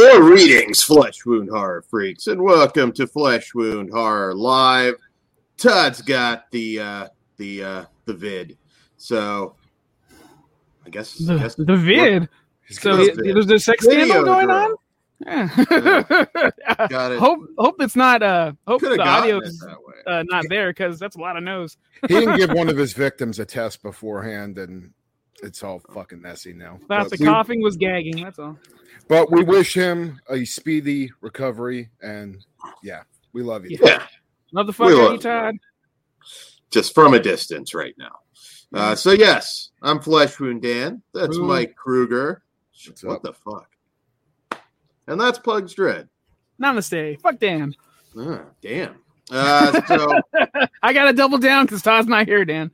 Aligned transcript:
Greetings, 0.00 0.82
flesh 0.82 1.24
wound 1.24 1.48
horror 1.48 1.80
freaks, 1.80 2.26
and 2.26 2.42
welcome 2.42 2.92
to 2.92 3.06
Flesh 3.06 3.54
Wound 3.54 3.88
Horror 3.90 4.34
Live. 4.34 4.96
Todd's 5.56 6.02
got 6.02 6.50
the 6.50 6.78
uh, 6.80 7.08
the 7.38 7.64
uh, 7.64 7.84
the 8.04 8.12
vid, 8.12 8.58
so 8.98 9.56
I 10.84 10.90
guess 10.90 11.18
I 11.22 11.32
The, 11.32 11.38
guess 11.38 11.54
the 11.54 11.76
vid. 11.76 12.28
So 12.68 12.90
got 12.94 13.00
he- 13.00 13.10
the 13.12 13.32
there's 13.32 13.50
a 13.50 13.58
sex 13.58 13.86
video 13.86 14.04
scandal 14.06 14.24
going 14.34 14.46
girl. 14.48 14.56
on. 14.56 14.74
Yeah. 15.24 15.48
Got 16.90 17.12
it. 17.12 17.18
hope 17.18 17.38
hope 17.56 17.76
it's 17.80 17.96
not. 17.96 18.22
Uh, 18.22 18.52
hope 18.68 18.80
Could 18.82 18.90
have 18.90 18.98
the 18.98 19.04
gotten 19.04 19.30
it 19.30 19.34
audio's 19.36 19.66
uh, 20.06 20.24
not 20.26 20.44
there 20.50 20.68
because 20.74 20.98
that's 20.98 21.16
a 21.16 21.20
lot 21.20 21.38
of 21.38 21.42
no's. 21.42 21.78
He 22.06 22.08
didn't 22.08 22.36
give 22.36 22.50
one 22.50 22.68
of 22.68 22.76
his 22.76 22.92
victims 22.92 23.38
a 23.38 23.46
test 23.46 23.82
beforehand, 23.82 24.58
and 24.58 24.92
it's 25.42 25.62
all 25.64 25.78
fucking 25.94 26.20
messy 26.20 26.52
now. 26.52 26.80
That's 26.86 27.08
the 27.08 27.16
coughing 27.16 27.62
was 27.62 27.78
gagging. 27.78 28.22
That's 28.22 28.38
all. 28.38 28.58
But 29.08 29.30
we 29.30 29.44
wish 29.44 29.74
him 29.74 30.20
a 30.28 30.44
speedy 30.44 31.10
recovery, 31.20 31.90
and 32.02 32.44
yeah, 32.82 33.02
we 33.32 33.42
love 33.42 33.64
you. 33.64 33.78
Yeah, 33.80 34.04
Love 34.52 34.66
the 34.66 34.72
fuck 34.72 34.88
We 34.88 34.94
out 34.94 34.98
of 34.98 35.04
love 35.04 35.12
you, 35.14 35.18
Todd. 35.18 35.54
just 36.70 36.94
from 36.94 37.14
a 37.14 37.20
distance 37.20 37.74
right 37.74 37.94
now. 37.98 38.18
Uh, 38.74 38.94
so 38.96 39.12
yes, 39.12 39.70
I'm 39.82 40.00
Flesh 40.00 40.38
Wound 40.40 40.62
Dan. 40.62 41.02
That's 41.14 41.36
Ooh. 41.36 41.44
Mike 41.44 41.76
Kruger. 41.76 42.42
What's 42.86 43.04
what 43.04 43.16
up? 43.16 43.22
the 43.22 43.32
fuck? 43.32 43.70
And 45.06 45.20
that's 45.20 45.38
Pugs 45.38 45.72
Dread. 45.74 46.08
Namaste. 46.60 47.20
Fuck 47.20 47.38
Dan. 47.38 47.74
Ah, 48.18 48.42
damn. 48.60 48.96
Uh, 49.30 49.80
so 49.86 50.20
I 50.82 50.92
gotta 50.92 51.12
double 51.12 51.38
down 51.38 51.66
because 51.66 51.82
Todd's 51.82 52.08
not 52.08 52.26
here, 52.26 52.44
Dan. 52.44 52.70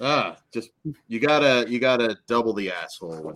Ah, 0.00 0.36
just 0.52 0.70
you 1.08 1.18
gotta 1.20 1.66
you 1.68 1.78
gotta 1.78 2.16
double 2.26 2.52
the 2.52 2.70
asshole 2.70 3.22
when 3.22 3.34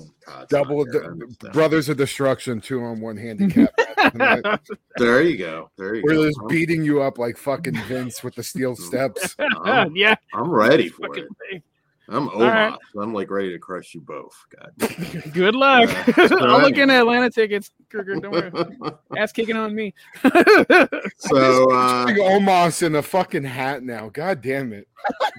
Double 0.49 0.85
the 0.85 1.51
brothers 1.53 1.89
of 1.89 1.97
destruction, 1.97 2.61
two 2.61 2.83
on 2.83 3.01
one 3.01 3.17
handicap. 3.17 3.71
There 4.97 5.23
you 5.23 5.37
go. 5.37 5.71
There 5.77 5.95
you 5.95 6.03
We're 6.03 6.15
go. 6.15 6.27
just 6.27 6.41
beating 6.49 6.83
you 6.83 7.03
up 7.03 7.19
like 7.19 7.37
fucking 7.37 7.77
Vince 7.85 8.23
with 8.25 8.35
the 8.35 8.43
steel 8.43 8.75
steps. 8.89 9.37
I'm, 9.63 9.95
yeah. 9.95 10.15
I'm 10.35 10.51
ready 10.51 10.89
for 10.89 11.07
Fucking 11.09 11.25
it. 11.25 11.29
thing. 11.51 11.63
I'm 12.11 12.29
right. 12.29 12.73
Omos. 12.73 13.03
I'm 13.03 13.15
like 13.15 13.31
ready 13.31 13.53
to 13.53 13.59
crush 13.59 13.95
you 13.95 14.01
both. 14.01 14.35
God. 14.57 15.33
Good 15.33 15.55
luck. 15.55 15.89
Uh, 16.19 16.29
I'll 16.41 16.59
look 16.59 16.77
anyway. 16.77 16.83
into 16.83 16.99
Atlanta 16.99 17.31
tickets. 17.31 17.71
Kruger, 17.89 18.17
don't 18.17 18.33
worry. 18.33 18.93
Ass 19.17 19.33
kicking 19.33 19.57
on 19.57 19.75
me. 19.75 19.95
so 20.23 21.71
uh, 21.71 22.07
Omos 22.07 22.83
in 22.83 22.97
a 22.97 23.03
fucking 23.03 23.45
hat 23.45 23.85
now. 23.85 24.09
God 24.09 24.43
damn 24.43 24.73
it. 24.73 24.89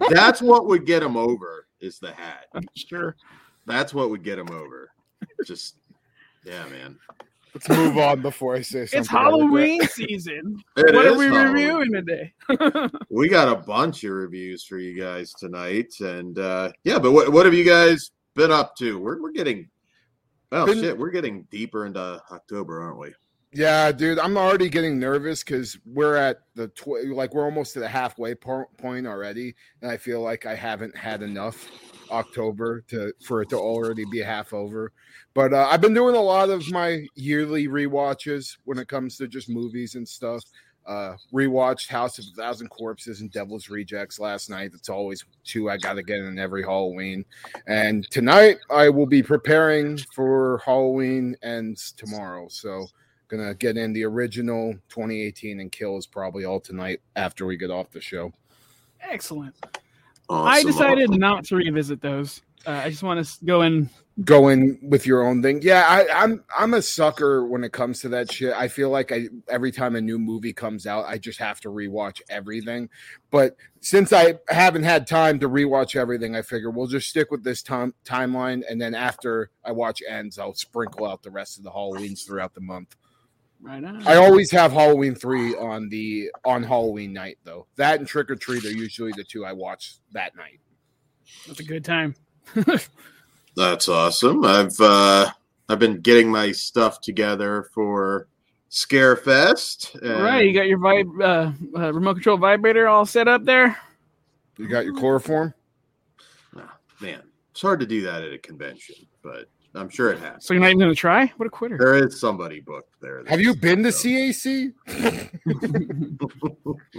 that's 0.09 0.42
what 0.42 0.66
would 0.67 0.86
get 0.86 1.03
him 1.03 1.17
over 1.17 1.67
is 1.81 1.99
the 1.99 2.14
hat. 2.14 2.45
sure. 2.75 3.17
That's 3.66 3.94
what 3.94 4.09
would 4.09 4.23
get 4.23 4.39
him 4.39 4.49
over. 4.52 4.92
Just 5.45 5.75
yeah, 6.45 6.66
man. 6.69 6.97
Let's 7.53 7.67
move 7.69 7.97
on 7.97 8.21
before 8.21 8.55
I 8.55 8.61
say 8.61 8.85
something. 8.85 8.99
It's 9.02 9.09
Halloween 9.09 9.81
season. 9.88 10.61
It 10.77 10.95
what 10.95 11.05
are 11.05 11.17
we 11.17 11.25
Halloween. 11.25 11.53
reviewing 11.53 11.91
today? 11.91 12.33
We 13.09 13.27
got 13.27 13.49
a 13.49 13.55
bunch 13.58 14.03
of 14.05 14.11
reviews 14.11 14.63
for 14.63 14.77
you 14.77 14.99
guys 14.99 15.33
tonight, 15.33 15.93
and 15.99 16.39
uh 16.39 16.71
yeah, 16.83 16.97
but 16.97 17.11
what 17.11 17.31
what 17.31 17.45
have 17.45 17.53
you 17.53 17.66
guys 17.66 18.11
been 18.35 18.52
up 18.52 18.76
to? 18.77 18.98
We're 18.99 19.21
we're 19.21 19.31
getting 19.33 19.70
oh 20.53 20.65
Been- 20.65 20.80
shit, 20.80 20.98
we're 20.98 21.11
getting 21.11 21.43
deeper 21.52 21.86
into 21.86 22.21
October, 22.31 22.81
aren't 22.81 22.99
we? 22.99 23.14
Yeah, 23.54 23.92
dude, 23.92 24.17
I'm 24.17 24.38
already 24.38 24.70
getting 24.70 24.98
nervous 24.98 25.44
because 25.44 25.78
we're 25.86 26.16
at 26.16 26.39
the 26.56 26.70
tw- 26.70 27.06
like 27.08 27.34
we're 27.34 27.44
almost 27.44 27.73
to 27.73 27.82
the 27.82 27.88
halfway 27.88 28.34
po- 28.34 28.70
point 28.78 29.06
already, 29.06 29.56
and 29.82 29.92
I 29.92 29.98
feel 29.98 30.22
like 30.22 30.45
I 30.45 30.56
haven't 30.56 30.95
had 30.95 31.22
enough 31.22 31.70
October 32.12 32.82
to 32.88 33.12
for 33.26 33.42
it 33.42 33.50
to 33.50 33.58
already 33.58 34.06
be 34.10 34.20
half 34.20 34.54
over. 34.54 34.94
But 35.34 35.54
uh, 35.54 35.67
I've 35.70 35.82
been 35.82 35.94
doing 35.94 36.16
a 36.16 36.22
lot 36.22 36.50
of 36.50 36.70
my 36.72 37.06
yearly 37.16 37.67
rewatches 37.67 38.58
when 38.64 38.78
it 38.78 38.88
comes 38.88 39.17
to 39.17 39.28
just 39.28 39.50
movies 39.50 39.95
and 39.95 40.08
stuff. 40.08 40.44
Uh, 40.86 41.16
rewatched 41.33 41.89
House 41.89 42.20
of 42.20 42.26
a 42.33 42.42
Thousand 42.42 42.70
Corpses 42.70 43.20
and 43.20 43.32
Devil's 43.32 43.70
Rejects 43.70 44.18
last 44.18 44.50
night. 44.50 44.72
It's 44.73 44.89
always 44.89 45.26
two 45.44 45.70
I 45.70 45.78
got 45.78 45.94
to 45.94 46.04
get 46.04 46.20
in 46.20 46.39
every 46.39 46.64
Halloween. 46.64 47.26
And 47.68 48.10
tonight 48.10 48.58
I 48.70 48.89
will 48.89 49.06
be 49.06 49.22
preparing 49.22 49.98
for 50.16 50.62
Halloween 50.66 51.36
ends 51.44 51.92
tomorrow. 51.92 52.48
So 52.50 52.88
gonna 53.31 53.53
get 53.55 53.77
in 53.77 53.93
the 53.93 54.03
original 54.03 54.73
2018 54.89 55.61
and 55.61 55.71
kills 55.71 56.05
probably 56.05 56.43
all 56.43 56.59
tonight 56.59 57.02
after 57.15 57.45
we 57.45 57.55
get 57.55 57.71
off 57.71 57.89
the 57.92 58.02
show. 58.02 58.31
Excellent. 58.99 59.55
Awesome, 60.30 60.47
I 60.47 60.64
decided 60.64 61.09
awesome. 61.09 61.19
not 61.19 61.45
to 61.45 61.55
revisit 61.55 62.02
those. 62.02 62.41
Uh, 62.67 62.71
I 62.71 62.89
just 62.89 63.02
want 63.02 63.25
to 63.25 63.45
go 63.45 63.64
in. 63.64 63.89
Go 64.23 64.49
in 64.49 64.77
with 64.83 65.08
your 65.08 65.25
own 65.25 65.41
thing. 65.41 65.61
Yeah, 65.64 65.86
I, 65.87 66.23
I'm 66.23 66.43
I'm 66.55 66.73
a 66.73 66.81
sucker 66.81 67.45
when 67.47 67.64
it 67.64 67.71
comes 67.71 68.02
to 68.02 68.09
that 68.09 68.31
shit. 68.31 68.53
I 68.53 68.67
feel 68.67 68.89
like 68.89 69.11
I 69.11 69.30
every 69.49 69.71
time 69.71 69.95
a 69.95 70.02
new 70.02 70.20
movie 70.20 70.53
comes 70.53 70.86
out, 70.86 71.05
I 71.05 71.17
just 71.17 71.39
have 71.39 71.59
to 71.61 71.70
rewatch 71.70 72.21
everything. 72.30 72.89
But 73.31 73.55
since 73.80 74.14
I 74.14 74.36
haven't 74.49 74.83
had 74.83 75.08
time 75.08 75.39
to 75.39 75.49
rewatch 75.49 75.95
everything, 75.95 76.36
I 76.36 76.43
figure 76.43 76.70
we'll 76.70 76.87
just 76.87 77.09
stick 77.09 77.31
with 77.31 77.43
this 77.43 77.64
time 77.64 77.95
timeline, 78.05 78.61
and 78.70 78.80
then 78.80 78.93
after 78.93 79.49
I 79.65 79.71
watch 79.71 80.03
ends, 80.08 80.37
I'll 80.37 80.53
sprinkle 80.53 81.08
out 81.08 81.23
the 81.23 81.31
rest 81.31 81.58
of 81.58 81.64
the 81.64 81.71
Halloweens 81.71 82.25
throughout 82.25 82.53
the 82.53 82.61
month. 82.61 82.95
Right 83.61 83.83
on. 83.83 84.05
I 84.08 84.16
always 84.16 84.49
have 84.52 84.72
Halloween 84.72 85.14
three 85.14 85.55
on 85.55 85.88
the 85.89 86.32
on 86.44 86.64
Halloween 86.64 87.14
night 87.14 87.38
though. 87.44 87.67
That 87.76 87.99
and 87.99 88.08
Trick 88.08 88.32
or 88.32 88.36
Treat 88.36 88.66
are 88.66 88.72
usually 88.72 89.11
the 89.11 89.23
two 89.23 89.45
I 89.45 89.54
watch 89.54 89.95
that 90.14 90.36
night. 90.36 90.60
That's 91.48 91.60
a 91.60 91.64
good 91.64 91.86
time. 91.86 92.16
That's 93.55 93.88
awesome. 93.88 94.44
I've 94.45 94.80
uh 94.80 95.32
I've 95.70 95.80
been 95.80 96.02
getting 96.02 96.30
my 96.32 96.52
stuff 96.52 97.02
together 97.02 97.70
for 97.73 98.27
Scarefest. 98.71 99.95
All 100.04 100.23
right, 100.23 100.45
you 100.45 100.54
got 100.54 100.67
your 100.67 100.80
vibe, 100.80 101.21
uh, 101.21 101.80
uh, 101.80 101.94
remote 101.94 102.16
control 102.16 102.38
vibrator 102.38 102.88
all 102.88 103.05
set 103.05 103.27
up 103.27 103.44
there. 103.44 103.77
You 104.58 104.67
got 104.67 104.86
your 104.86 104.95
chloroform? 104.95 105.54
Ah, 106.58 106.77
man, 107.00 107.21
it's 107.52 107.61
hard 107.61 107.80
to 107.82 107.86
do 107.86 108.02
that 108.04 108.23
at 108.23 108.33
a 108.33 108.38
convention, 108.38 108.95
but 109.21 109.50
I'm 109.73 109.89
sure 109.89 110.11
it 110.11 110.20
has. 110.20 110.45
So 110.45 110.54
you're 110.54 110.61
not 110.61 110.67
even 110.70 110.80
gonna 110.80 110.95
try? 110.95 111.32
What 111.37 111.48
a 111.48 111.49
quitter! 111.49 111.77
There 111.77 112.05
is 112.05 112.20
somebody 112.20 112.59
booked 112.59 112.99
there. 113.02 113.23
Have 113.27 113.39
you 113.39 113.55
been 113.55 113.82
to 113.83 113.89
CAC? 113.89 114.73
I'm 116.87 116.95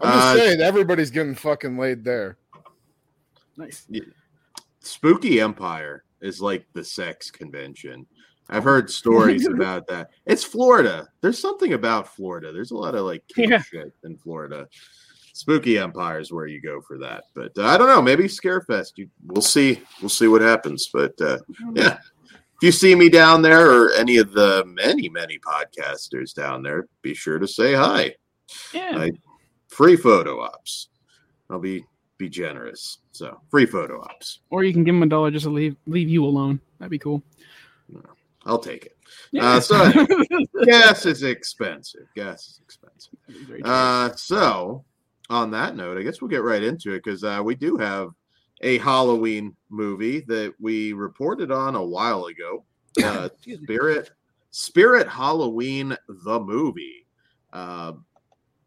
Uh, 0.00 0.34
just 0.34 0.44
saying 0.44 0.60
everybody's 0.60 1.10
getting 1.10 1.34
fucking 1.34 1.76
laid 1.78 2.04
there. 2.04 2.38
nice. 3.56 3.86
Spooky 4.80 5.40
Empire 5.40 6.04
is 6.20 6.40
like 6.40 6.66
the 6.72 6.84
sex 6.84 7.30
convention. 7.30 8.06
I've 8.48 8.64
heard 8.64 8.90
stories 8.90 9.46
about 9.48 9.86
that. 9.88 10.10
It's 10.24 10.44
Florida. 10.44 11.06
There's 11.20 11.38
something 11.38 11.74
about 11.74 12.14
Florida. 12.14 12.52
There's 12.52 12.70
a 12.70 12.76
lot 12.76 12.94
of 12.94 13.04
like 13.04 13.22
Yeah. 13.36 13.60
shit 13.60 13.92
in 14.04 14.16
Florida. 14.16 14.68
Spooky 15.38 15.78
Empire 15.78 16.18
is 16.18 16.32
where 16.32 16.48
you 16.48 16.60
go 16.60 16.80
for 16.80 16.98
that. 16.98 17.24
But 17.32 17.52
uh, 17.56 17.66
I 17.66 17.78
don't 17.78 17.86
know. 17.86 18.02
Maybe 18.02 18.24
Scarefest. 18.24 18.94
You, 18.96 19.08
we'll 19.24 19.40
see. 19.40 19.80
We'll 20.00 20.08
see 20.08 20.26
what 20.26 20.40
happens. 20.42 20.90
But 20.92 21.12
uh, 21.20 21.38
yeah, 21.74 21.98
if 22.28 22.60
you 22.60 22.72
see 22.72 22.96
me 22.96 23.08
down 23.08 23.40
there 23.40 23.70
or 23.70 23.92
any 23.92 24.16
of 24.16 24.32
the 24.32 24.64
many, 24.66 25.08
many 25.08 25.38
podcasters 25.38 26.34
down 26.34 26.64
there, 26.64 26.88
be 27.02 27.14
sure 27.14 27.38
to 27.38 27.46
say 27.46 27.72
hi. 27.72 28.16
Yeah. 28.74 28.90
I- 28.98 29.12
Free 29.68 29.96
photo 29.96 30.40
ops. 30.40 30.88
I'll 31.50 31.60
be 31.60 31.84
be 32.16 32.28
generous. 32.28 32.98
So 33.12 33.38
free 33.50 33.66
photo 33.66 34.00
ops. 34.00 34.40
Or 34.50 34.64
you 34.64 34.72
can 34.72 34.82
give 34.82 34.94
them 34.94 35.02
a 35.04 35.06
dollar 35.06 35.30
just 35.30 35.44
to 35.44 35.50
leave 35.50 35.76
leave 35.86 36.08
you 36.08 36.24
alone. 36.24 36.58
That'd 36.78 36.90
be 36.90 36.98
cool. 36.98 37.22
I'll 38.44 38.58
take 38.58 38.86
it. 38.86 38.96
Yeah. 39.30 39.44
Uh, 39.46 39.60
so 39.60 39.92
gas 40.64 41.04
is 41.06 41.22
expensive. 41.22 42.06
Gas 42.16 42.48
is 42.48 42.60
expensive. 42.64 43.12
That'd 43.28 43.42
be 43.42 43.46
great 43.46 43.62
choice. 43.64 43.70
Uh, 43.70 44.16
so 44.16 44.84
on 45.30 45.50
that 45.50 45.76
note, 45.76 45.98
I 45.98 46.02
guess 46.02 46.20
we'll 46.20 46.30
get 46.30 46.42
right 46.42 46.62
into 46.62 46.92
it 46.92 47.04
because 47.04 47.24
uh, 47.24 47.40
we 47.44 47.54
do 47.54 47.76
have 47.76 48.10
a 48.62 48.78
Halloween 48.78 49.54
movie 49.68 50.20
that 50.28 50.54
we 50.58 50.92
reported 50.92 51.50
on 51.50 51.74
a 51.74 51.84
while 51.84 52.26
ago. 52.26 52.64
Uh, 53.04 53.28
Spirit 53.38 54.10
Spirit 54.50 55.06
Halloween 55.06 55.96
the 56.24 56.40
movie. 56.40 57.06
Uh, 57.52 57.92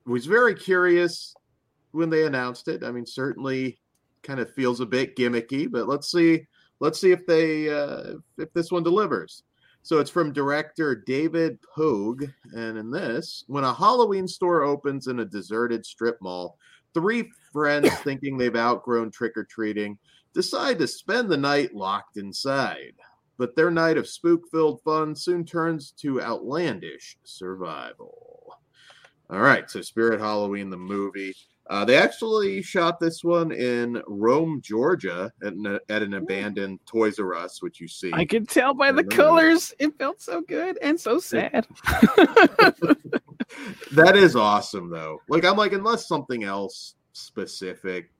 was 0.05 0.25
very 0.25 0.55
curious 0.55 1.35
when 1.91 2.09
they 2.09 2.25
announced 2.25 2.69
it. 2.69 2.81
I 2.83 2.91
mean, 2.91 3.05
certainly 3.05 3.77
kind 4.23 4.39
of 4.39 4.53
feels 4.53 4.79
a 4.79 4.85
bit 4.85 5.17
gimmicky, 5.17 5.69
but 5.69 5.87
let's 5.87 6.09
see 6.09 6.47
let's 6.79 6.99
see 6.99 7.11
if 7.11 7.25
they 7.25 7.69
uh, 7.69 8.15
if 8.37 8.51
this 8.53 8.71
one 8.71 8.83
delivers. 8.83 9.43
So 9.83 9.99
it's 9.99 10.11
from 10.11 10.31
director 10.31 10.95
David 10.95 11.57
Poag, 11.75 12.31
and 12.53 12.77
in 12.77 12.91
this, 12.91 13.43
when 13.47 13.63
a 13.63 13.73
Halloween 13.73 14.27
store 14.27 14.61
opens 14.61 15.07
in 15.07 15.19
a 15.19 15.25
deserted 15.25 15.85
strip 15.85 16.21
mall, 16.21 16.57
three 16.93 17.29
friends 17.51 17.89
thinking 18.03 18.37
they've 18.37 18.55
outgrown 18.55 19.11
trick 19.11 19.35
or 19.35 19.43
treating 19.43 19.97
decide 20.33 20.79
to 20.79 20.87
spend 20.87 21.29
the 21.29 21.37
night 21.37 21.73
locked 21.73 22.17
inside. 22.17 22.93
But 23.37 23.55
their 23.55 23.71
night 23.71 23.97
of 23.97 24.07
spook 24.07 24.43
filled 24.51 24.81
fun 24.83 25.15
soon 25.15 25.45
turns 25.45 25.91
to 26.01 26.21
outlandish 26.21 27.17
survival. 27.23 28.55
All 29.29 29.39
right, 29.39 29.69
so 29.69 29.81
Spirit 29.81 30.19
Halloween, 30.19 30.69
the 30.69 30.77
movie. 30.77 31.33
Uh, 31.71 31.85
they 31.85 31.95
actually 31.95 32.61
shot 32.61 32.99
this 32.99 33.23
one 33.23 33.53
in 33.53 34.01
Rome, 34.05 34.59
Georgia, 34.61 35.31
at 35.41 35.53
an, 35.53 35.79
at 35.87 36.01
an 36.01 36.15
abandoned 36.15 36.85
Toys 36.85 37.17
R 37.17 37.33
Us, 37.33 37.61
which 37.61 37.79
you 37.79 37.87
see. 37.87 38.11
I 38.11 38.25
could 38.25 38.49
tell 38.49 38.73
by 38.73 38.91
the 38.91 39.05
colors. 39.05 39.73
It 39.79 39.97
felt 39.97 40.21
so 40.21 40.41
good 40.41 40.77
and 40.81 40.99
so 40.99 41.17
sad. 41.19 41.65
that 43.93 44.17
is 44.17 44.35
awesome, 44.35 44.89
though. 44.89 45.21
Like 45.29 45.45
I'm 45.45 45.55
like, 45.55 45.71
unless 45.71 46.09
something 46.09 46.43
else 46.43 46.95
specific 47.13 48.11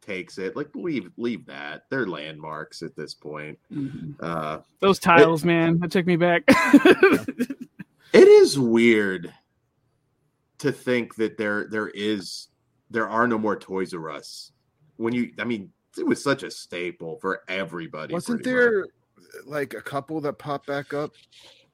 takes 0.00 0.38
it, 0.38 0.54
like 0.54 0.68
leave 0.76 1.10
leave 1.16 1.44
that. 1.46 1.86
They're 1.90 2.06
landmarks 2.06 2.82
at 2.82 2.94
this 2.94 3.14
point. 3.14 3.58
Mhm. 3.72 4.14
Uh, 4.20 4.60
Those 4.78 5.00
tiles, 5.00 5.44
man, 5.44 5.80
that 5.80 5.90
took 5.90 6.06
me 6.06 6.14
back. 6.14 6.44
It 6.46 8.28
is 8.28 8.58
weird 8.58 9.32
to 10.58 10.70
think 10.70 11.16
that 11.16 11.36
there 11.36 11.66
there 11.68 11.88
is 11.88 12.46
there 12.92 13.08
are 13.08 13.26
no 13.26 13.38
more 13.38 13.56
Toys 13.56 13.94
R 13.94 14.10
Us. 14.10 14.52
When 14.96 15.12
you, 15.12 15.32
I 15.38 15.44
mean, 15.44 15.70
it 15.98 16.06
was 16.06 16.22
such 16.22 16.42
a 16.42 16.50
staple 16.50 17.18
for 17.20 17.42
everybody. 17.48 18.14
Wasn't 18.14 18.42
pretty 18.42 18.50
much. 18.50 18.62
there 18.62 18.86
like 19.46 19.74
a 19.74 19.80
couple 19.80 20.20
that 20.20 20.34
popped 20.34 20.66
back 20.66 20.94
up? 20.94 21.12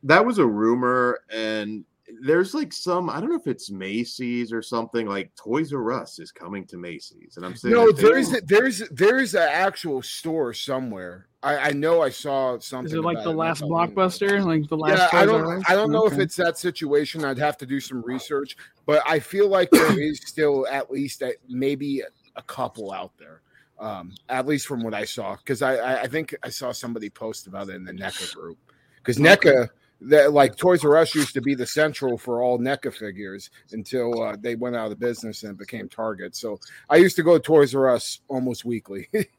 That 0.03 0.25
was 0.25 0.38
a 0.38 0.47
rumor, 0.47 1.20
and 1.31 1.85
there's 2.23 2.55
like 2.55 2.73
some. 2.73 3.11
I 3.11 3.20
don't 3.20 3.31
know 3.31 3.37
if 3.37 3.47
it's 3.47 3.70
Macy's 3.70 4.53
or 4.53 4.62
something. 4.62 5.06
Like 5.06 5.35
Toys 5.35 5.73
R 5.73 5.93
Us 5.93 6.19
is 6.19 6.31
coming 6.31 6.65
to 6.67 6.76
Macy's, 6.76 7.37
and 7.37 7.44
I'm 7.44 7.56
saying 7.56 7.75
No, 7.75 7.93
there's 7.93 8.31
there's 8.43 8.88
there's 8.91 9.35
an 9.35 9.49
actual 9.50 10.03
store 10.03 10.55
somewhere. 10.55 11.27
I, 11.43 11.56
I 11.56 11.70
know 11.70 12.02
I 12.02 12.11
saw 12.11 12.58
something. 12.58 12.87
Is 12.87 12.94
it 12.94 13.02
like 13.02 13.19
the 13.19 13.26
not 13.26 13.37
last 13.37 13.62
long 13.62 13.93
blockbuster? 13.93 14.44
Like 14.44 14.69
the 14.69 14.76
last? 14.76 15.12
Yeah, 15.12 15.20
I 15.20 15.25
don't? 15.25 15.70
I 15.70 15.75
don't 15.75 15.93
know 15.93 16.06
if 16.06 16.19
it's 16.19 16.35
that 16.37 16.58
situation. 16.58 17.25
I'd 17.25 17.38
have 17.38 17.56
to 17.58 17.67
do 17.67 17.79
some 17.79 18.02
research, 18.02 18.56
but 18.87 19.02
I 19.06 19.20
feel 19.20 19.49
like 19.49 19.70
there 19.70 20.00
is 20.00 20.20
still 20.26 20.67
at 20.69 20.90
least 20.90 21.23
a, 21.23 21.35
maybe 21.49 22.02
a 22.35 22.43
couple 22.43 22.93
out 22.93 23.12
there. 23.19 23.43
Um, 23.79 24.12
at 24.29 24.46
least 24.46 24.67
from 24.67 24.82
what 24.82 24.93
I 24.93 25.05
saw, 25.05 25.37
because 25.37 25.62
I, 25.62 25.76
I 25.76 26.02
I 26.02 26.06
think 26.08 26.35
I 26.43 26.49
saw 26.49 26.73
somebody 26.73 27.08
post 27.08 27.46
about 27.46 27.69
it 27.69 27.76
in 27.76 27.84
the 27.84 27.93
NECA 27.93 28.34
group. 28.34 28.58
Because 28.96 29.19
NECA, 29.19 29.69
that 30.00 30.32
like 30.32 30.56
Toys 30.56 30.84
R 30.84 30.96
Us 30.96 31.14
used 31.14 31.34
to 31.34 31.41
be 31.41 31.55
the 31.55 31.67
central 31.67 32.19
for 32.19 32.43
all 32.43 32.58
NECA 32.58 32.93
figures 32.93 33.50
until 33.70 34.20
uh, 34.23 34.37
they 34.41 34.56
went 34.56 34.75
out 34.75 34.91
of 34.91 34.99
business 34.99 35.44
and 35.44 35.56
became 35.56 35.88
Target. 35.88 36.34
So 36.34 36.58
I 36.91 36.96
used 36.96 37.14
to 37.17 37.23
go 37.23 37.38
to 37.38 37.43
Toys 37.43 37.76
R 37.76 37.88
Us 37.88 38.20
almost 38.26 38.64
weekly. 38.64 39.08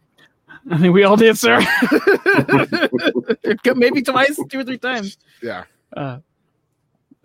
I 0.72 0.78
think 0.78 0.94
we 0.94 1.04
all 1.04 1.16
did, 1.16 1.38
sir. 1.38 1.60
Maybe 3.75 4.01
twice, 4.01 4.40
two 4.50 4.60
or 4.60 4.63
three 4.63 4.78
times. 4.78 5.18
yeah. 5.42 5.63
Uh, 5.96 6.19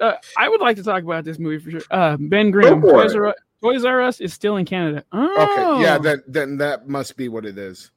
uh, 0.00 0.14
I 0.38 0.48
would 0.48 0.60
like 0.60 0.76
to 0.76 0.82
talk 0.82 1.02
about 1.02 1.24
this 1.24 1.38
movie 1.38 1.58
for 1.62 1.70
sure. 1.70 1.82
Uh, 1.90 2.16
ben 2.18 2.50
Grimm, 2.50 2.80
Toys 2.82 3.12
it. 3.14 3.18
R, 3.18 3.26
Us, 3.28 3.34
Toys 3.62 3.84
R 3.84 4.00
Us 4.02 4.20
is 4.20 4.32
still 4.32 4.56
in 4.56 4.64
Canada. 4.64 5.04
Oh, 5.12 5.76
Okay. 5.76 5.82
Yeah. 5.82 5.98
Then 5.98 6.22
then 6.26 6.56
that 6.58 6.88
must 6.88 7.16
be 7.16 7.28
what 7.28 7.44
it 7.46 7.58
is. 7.58 7.90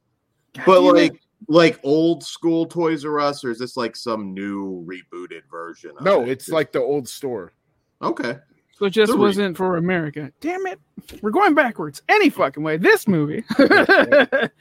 God 0.56 0.66
but 0.66 0.82
damn 0.82 0.90
it. 0.96 1.12
like 1.12 1.22
like 1.48 1.80
old 1.84 2.24
school 2.24 2.66
Toys 2.66 3.06
R 3.06 3.20
Us, 3.20 3.44
or 3.44 3.52
is 3.52 3.60
this 3.60 3.78
like 3.78 3.96
some 3.96 4.34
new 4.34 4.86
rebooted 4.88 5.42
version? 5.50 5.92
Of 5.98 6.04
No, 6.04 6.22
it? 6.24 6.30
it's 6.30 6.50
like 6.50 6.72
the 6.72 6.82
old 6.82 7.08
store. 7.08 7.54
okay. 8.02 8.38
So 8.78 8.86
it 8.86 8.92
just 8.92 9.12
the 9.12 9.18
re- 9.18 9.24
wasn't 9.24 9.58
for 9.58 9.78
America. 9.78 10.32
Damn 10.42 10.66
it, 10.68 10.80
we're 11.22 11.32
going 11.32 11.54
backwards. 11.56 12.02
Any 12.10 12.30
fucking 12.30 12.64
way. 12.64 12.78
This 12.78 13.08
movie. 13.08 13.42
Fucking 13.58 14.52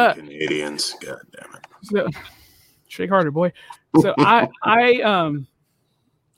Uh, 0.00 0.14
Canadians. 0.14 0.94
God 1.00 1.18
damn 1.32 1.54
it. 1.54 1.66
so 1.82 2.08
shake 2.88 3.10
harder, 3.10 3.30
boy. 3.30 3.52
So 4.00 4.14
I 4.18 4.48
I 4.62 5.00
um 5.02 5.46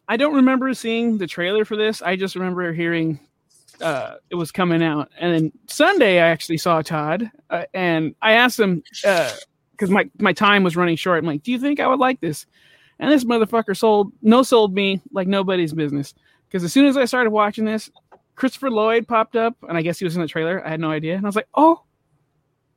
I 0.09 0.17
don't 0.17 0.35
remember 0.35 0.73
seeing 0.75 1.19
the 1.19 1.27
trailer 1.27 1.65
for 1.65 1.77
this. 1.77 2.03
I 2.03 2.17
just 2.17 2.35
remember 2.35 2.73
hearing 2.73 3.19
uh 3.81 4.17
it 4.31 4.35
was 4.37 4.53
coming 4.53 4.83
out, 4.83 5.11
and 5.19 5.35
then 5.35 5.53
Sunday 5.67 6.21
I 6.21 6.29
actually 6.29 6.59
saw 6.59 6.83
Todd, 6.83 7.31
uh, 7.51 7.65
and 7.75 8.15
I 8.23 8.33
asked 8.33 8.61
him 8.61 8.83
because 9.03 9.91
my 9.91 10.09
my 10.21 10.33
time 10.33 10.63
was 10.63 10.77
running 10.77 10.97
short. 10.97 11.19
I'm 11.19 11.27
like, 11.27 11.43
"Do 11.43 11.51
you 11.53 11.59
think 11.59 11.81
I 11.81 11.87
would 11.87 11.99
like 11.99 12.21
this?" 12.21 12.47
And 13.01 13.11
this 13.11 13.25
motherfucker 13.25 13.77
sold 13.77 14.13
no 14.23 14.43
sold 14.45 14.73
me 14.75 15.01
like 15.13 15.27
nobody's 15.27 15.73
business. 15.73 16.15
Because 16.55 16.63
as 16.63 16.73
soon 16.73 16.87
as 16.87 16.97
I 16.97 17.05
started 17.05 17.31
watching 17.31 17.65
this, 17.65 17.91
Christopher 18.37 18.71
Lloyd 18.71 19.09
popped 19.09 19.35
up, 19.35 19.57
and 19.69 19.77
I 19.77 19.83
guess 19.83 19.99
he 19.99 20.05
was 20.05 20.15
in 20.15 20.23
the 20.23 20.29
trailer. 20.29 20.65
I 20.65 20.71
had 20.71 20.79
no 20.79 20.89
idea, 20.89 21.17
and 21.17 21.27
I 21.27 21.29
was 21.29 21.35
like, 21.35 21.49
"Oh, 21.57 21.83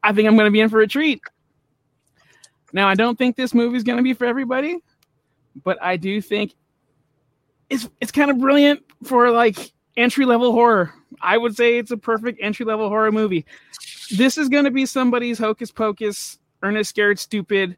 I 0.02 0.12
think 0.14 0.28
I'm 0.28 0.36
going 0.36 0.48
to 0.48 0.52
be 0.52 0.62
in 0.62 0.70
for 0.70 0.82
a 0.82 0.88
treat." 0.88 1.22
Now, 2.74 2.88
I 2.88 2.96
don't 2.96 3.20
think 3.20 3.36
this 3.36 3.54
movie 3.54 3.78
is 3.78 3.84
going 3.84 3.98
to 3.98 4.04
be 4.04 4.16
for 4.16 4.26
everybody, 4.26 4.80
but 5.64 5.78
I 5.80 5.96
do 5.96 6.22
think 6.22 6.56
it's 7.70 7.88
it's 8.02 8.12
kind 8.12 8.32
of 8.32 8.40
brilliant 8.40 8.82
for 9.04 9.30
like 9.30 9.72
entry 9.96 10.26
level 10.26 10.54
horror. 10.54 10.92
I 11.22 11.38
would 11.38 11.56
say 11.56 11.78
it's 11.78 11.92
a 11.92 11.98
perfect 11.98 12.40
entry 12.42 12.66
level 12.66 12.90
horror 12.90 13.12
movie. 13.12 13.46
This 14.10 14.40
is 14.40 14.50
going 14.50 14.66
to 14.66 14.72
be 14.72 14.88
somebody's 14.88 15.38
hocus 15.38 15.70
pocus, 15.70 16.40
Ernest 16.64 16.90
Scared 16.90 17.20
Stupid, 17.20 17.78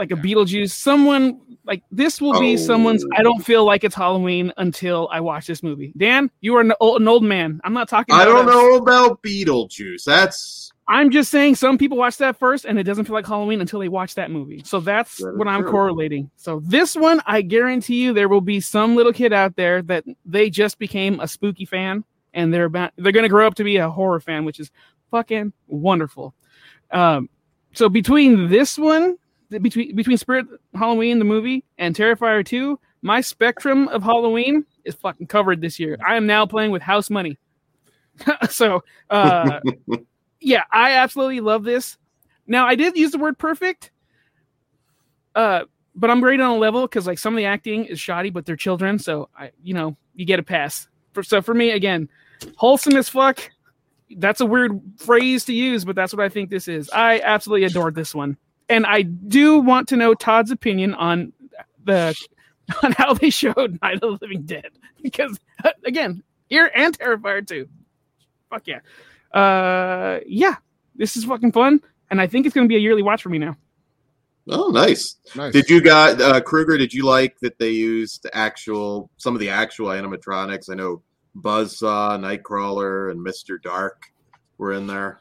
like 0.00 0.10
a 0.10 0.16
Beetlejuice. 0.16 0.70
Someone 0.72 1.40
like 1.64 1.82
this 1.92 2.20
will 2.20 2.38
be 2.40 2.54
Oh. 2.54 2.56
someone's. 2.56 3.04
I 3.16 3.22
don't 3.22 3.44
feel 3.44 3.64
like 3.64 3.84
it's 3.84 3.94
Halloween 3.94 4.52
until 4.56 5.08
I 5.12 5.20
watch 5.20 5.46
this 5.46 5.62
movie. 5.62 5.92
Dan, 5.96 6.30
you 6.40 6.56
are 6.56 6.60
an 6.62 6.72
old, 6.80 7.00
an 7.00 7.06
old 7.08 7.22
man. 7.22 7.60
I'm 7.62 7.72
not 7.74 7.88
talking. 7.88 8.14
I 8.14 8.24
don't 8.24 8.48
us. 8.48 8.52
know 8.54 8.76
about 8.76 9.22
Beetlejuice. 9.22 10.04
That's 10.04 10.72
I'm 10.88 11.10
just 11.10 11.30
saying 11.30 11.54
some 11.54 11.78
people 11.78 11.96
watch 11.96 12.16
that 12.16 12.36
first 12.36 12.64
and 12.64 12.76
it 12.76 12.82
doesn't 12.82 13.04
feel 13.04 13.14
like 13.14 13.26
Halloween 13.26 13.60
until 13.60 13.78
they 13.78 13.88
watch 13.88 14.16
that 14.16 14.30
movie. 14.32 14.62
So 14.64 14.80
that's 14.80 15.18
That 15.18 15.36
what 15.36 15.46
I'm 15.46 15.62
true. 15.62 15.70
correlating. 15.70 16.30
So 16.34 16.60
this 16.64 16.96
one, 16.96 17.20
I 17.26 17.42
guarantee 17.42 18.02
you 18.02 18.12
there 18.12 18.28
will 18.28 18.40
be 18.40 18.58
some 18.60 18.96
little 18.96 19.12
kid 19.12 19.32
out 19.32 19.54
there 19.54 19.82
that 19.82 20.02
they 20.24 20.50
just 20.50 20.80
became 20.80 21.20
a 21.20 21.28
spooky 21.28 21.64
fan 21.64 22.02
and 22.34 22.52
they're 22.52 22.64
about 22.64 22.92
they're 22.96 23.12
gonna 23.12 23.28
grow 23.28 23.46
up 23.46 23.54
to 23.56 23.64
be 23.64 23.76
a 23.76 23.88
horror 23.88 24.18
fan, 24.18 24.44
which 24.44 24.58
is 24.58 24.70
fucking 25.12 25.52
wonderful. 25.68 26.34
Um 26.90 27.28
so 27.72 27.88
between 27.88 28.48
this 28.48 28.76
one, 28.76 29.16
between 29.50 29.94
between 29.96 30.16
Spirit 30.16 30.46
Halloween, 30.74 31.18
the 31.18 31.24
movie, 31.24 31.64
and 31.78 31.94
Terrifier 31.94 32.44
2, 32.44 32.78
my 33.02 33.20
spectrum 33.20 33.88
of 33.88 34.02
Halloween 34.02 34.64
is 34.84 34.94
fucking 34.94 35.26
covered 35.26 35.60
this 35.60 35.78
year. 35.78 35.98
I 36.06 36.16
am 36.16 36.26
now 36.26 36.46
playing 36.46 36.70
with 36.70 36.82
house 36.82 37.10
money. 37.10 37.38
so 38.50 38.82
uh 39.08 39.60
yeah, 40.40 40.64
I 40.72 40.92
absolutely 40.92 41.40
love 41.40 41.64
this. 41.64 41.96
Now, 42.46 42.66
I 42.66 42.74
did 42.74 42.96
use 42.96 43.12
the 43.12 43.18
word 43.18 43.38
perfect, 43.38 43.90
uh, 45.34 45.64
but 45.94 46.10
I'm 46.10 46.20
great 46.20 46.40
on 46.40 46.50
a 46.50 46.58
level 46.58 46.82
because 46.82 47.06
like 47.06 47.18
some 47.18 47.34
of 47.34 47.36
the 47.36 47.44
acting 47.44 47.84
is 47.84 48.00
shoddy, 48.00 48.30
but 48.30 48.46
they're 48.46 48.56
children, 48.56 48.98
so 48.98 49.28
I, 49.38 49.52
you 49.62 49.74
know, 49.74 49.96
you 50.14 50.24
get 50.24 50.40
a 50.40 50.42
pass. 50.42 50.88
For, 51.12 51.22
so 51.22 51.42
for 51.42 51.54
me, 51.54 51.70
again, 51.70 52.08
wholesome 52.56 52.96
as 52.96 53.08
fuck. 53.08 53.50
That's 54.16 54.40
a 54.40 54.46
weird 54.46 54.80
phrase 54.96 55.44
to 55.44 55.52
use, 55.52 55.84
but 55.84 55.94
that's 55.94 56.12
what 56.12 56.24
I 56.24 56.28
think 56.28 56.50
this 56.50 56.66
is. 56.66 56.90
I 56.90 57.20
absolutely 57.20 57.66
adored 57.66 57.94
this 57.94 58.14
one, 58.14 58.36
and 58.70 58.86
I 58.86 59.02
do 59.02 59.58
want 59.58 59.88
to 59.88 59.96
know 59.96 60.14
Todd's 60.14 60.50
opinion 60.50 60.94
on 60.94 61.32
the 61.84 62.16
on 62.82 62.92
how 62.92 63.12
they 63.14 63.30
showed 63.30 63.78
Night 63.82 63.94
of 63.94 64.00
the 64.00 64.18
Living 64.22 64.42
Dead 64.42 64.70
because 65.02 65.38
again, 65.84 66.22
here 66.48 66.70
and 66.74 66.98
Terrifier 66.98 67.46
too. 67.46 67.68
Fuck 68.48 68.66
yeah 68.66 68.80
uh 69.32 70.18
yeah 70.26 70.56
this 70.96 71.16
is 71.16 71.24
fucking 71.24 71.52
fun 71.52 71.80
and 72.10 72.20
i 72.20 72.26
think 72.26 72.46
it's 72.46 72.54
going 72.54 72.66
to 72.66 72.68
be 72.68 72.76
a 72.76 72.80
yearly 72.80 73.02
watch 73.02 73.22
for 73.22 73.28
me 73.28 73.38
now 73.38 73.56
oh 74.48 74.70
nice. 74.70 75.16
Nice. 75.36 75.52
Did 75.52 75.68
you 75.68 75.80
got 75.80 76.20
uh, 76.20 76.40
Kruger? 76.40 76.76
Did 76.76 76.92
you 76.92 77.04
like 77.04 77.38
that 77.40 77.58
they 77.58 77.70
used 77.70 78.26
actual 78.32 79.08
some 79.16 79.34
of 79.34 79.40
the 79.40 79.48
actual 79.48 79.88
animatronics? 79.88 80.70
I 80.70 80.74
know 80.74 81.02
Buzzsaw, 81.36 82.18
Nightcrawler, 82.18 83.12
and 83.12 83.22
Mister 83.22 83.58
Dark 83.58 84.10
were 84.58 84.72
in 84.72 84.88
there. 84.88 85.20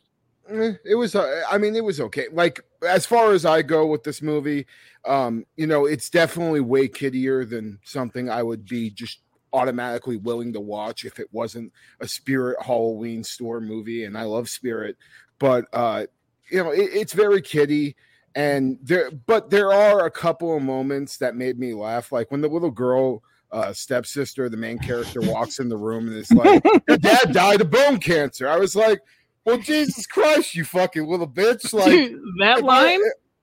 Eh, 0.49 0.73
it 0.83 0.95
was 0.95 1.13
uh, 1.13 1.43
i 1.51 1.59
mean 1.59 1.75
it 1.75 1.83
was 1.83 1.99
okay 1.99 2.25
like 2.31 2.61
as 2.87 3.05
far 3.05 3.31
as 3.33 3.45
i 3.45 3.61
go 3.61 3.85
with 3.85 4.03
this 4.03 4.21
movie 4.21 4.65
um 5.05 5.45
you 5.55 5.67
know 5.67 5.85
it's 5.85 6.09
definitely 6.09 6.61
way 6.61 6.87
kiddier 6.87 7.45
than 7.45 7.79
something 7.83 8.29
i 8.29 8.41
would 8.41 8.65
be 8.65 8.89
just 8.89 9.19
automatically 9.51 10.17
willing 10.17 10.53
to 10.53 10.59
watch 10.59 11.05
if 11.05 11.19
it 11.19 11.27
wasn't 11.31 11.71
a 11.99 12.07
spirit 12.07 12.57
halloween 12.61 13.23
store 13.23 13.59
movie 13.59 14.03
and 14.05 14.17
i 14.17 14.23
love 14.23 14.49
spirit. 14.49 14.95
But 15.39 15.65
uh 15.73 16.05
you 16.51 16.63
know 16.63 16.71
it, 16.71 16.89
it's 16.93 17.13
very 17.13 17.41
kiddie 17.41 17.95
and 18.35 18.77
there 18.83 19.09
but 19.11 19.49
there 19.49 19.73
are 19.73 20.05
a 20.05 20.11
couple 20.11 20.55
of 20.55 20.61
moments 20.61 21.17
that 21.17 21.35
made 21.35 21.57
me 21.57 21.73
laugh 21.73 22.11
like 22.11 22.29
when 22.29 22.41
the 22.41 22.47
little 22.47 22.71
girl 22.71 23.23
uh 23.51 23.73
stepsister 23.73 24.49
the 24.49 24.57
main 24.57 24.77
character 24.77 25.21
walks 25.21 25.59
in 25.59 25.69
the 25.69 25.77
room 25.77 26.07
and 26.07 26.17
it's 26.17 26.31
like 26.31 26.63
your 26.87 26.97
dad 26.97 27.33
died 27.33 27.61
of 27.61 27.71
bone 27.71 27.97
cancer. 27.99 28.47
I 28.47 28.57
was 28.57 28.75
like 28.75 28.99
well, 29.45 29.57
Jesus 29.57 30.05
Christ, 30.05 30.55
you 30.55 30.65
fucking 30.65 31.07
little 31.07 31.27
bitch! 31.27 31.73
Like 31.79 31.91
Dude, 31.91 32.21
that 32.39 32.63
line 32.63 32.99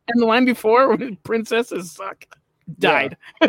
and 0.08 0.22
the 0.22 0.26
line 0.26 0.44
before 0.44 0.88
when 0.96 1.16
princesses 1.16 1.92
suck 1.92 2.26
died 2.78 3.16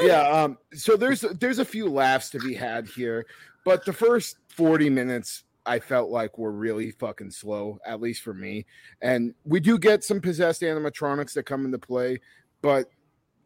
yeah. 0.00 0.22
Um. 0.28 0.58
So 0.72 0.96
there's 0.96 1.20
there's 1.20 1.58
a 1.58 1.64
few 1.64 1.88
laughs 1.88 2.30
to 2.30 2.38
be 2.38 2.54
had 2.54 2.86
here, 2.86 3.26
but 3.64 3.84
the 3.84 3.92
first 3.92 4.38
forty 4.48 4.90
minutes 4.90 5.44
I 5.66 5.78
felt 5.78 6.10
like 6.10 6.38
were 6.38 6.52
really 6.52 6.90
fucking 6.90 7.30
slow, 7.30 7.78
at 7.86 8.00
least 8.00 8.22
for 8.22 8.34
me. 8.34 8.66
And 9.00 9.34
we 9.44 9.60
do 9.60 9.78
get 9.78 10.04
some 10.04 10.20
possessed 10.20 10.62
animatronics 10.62 11.34
that 11.34 11.44
come 11.44 11.64
into 11.64 11.78
play, 11.78 12.20
but 12.60 12.90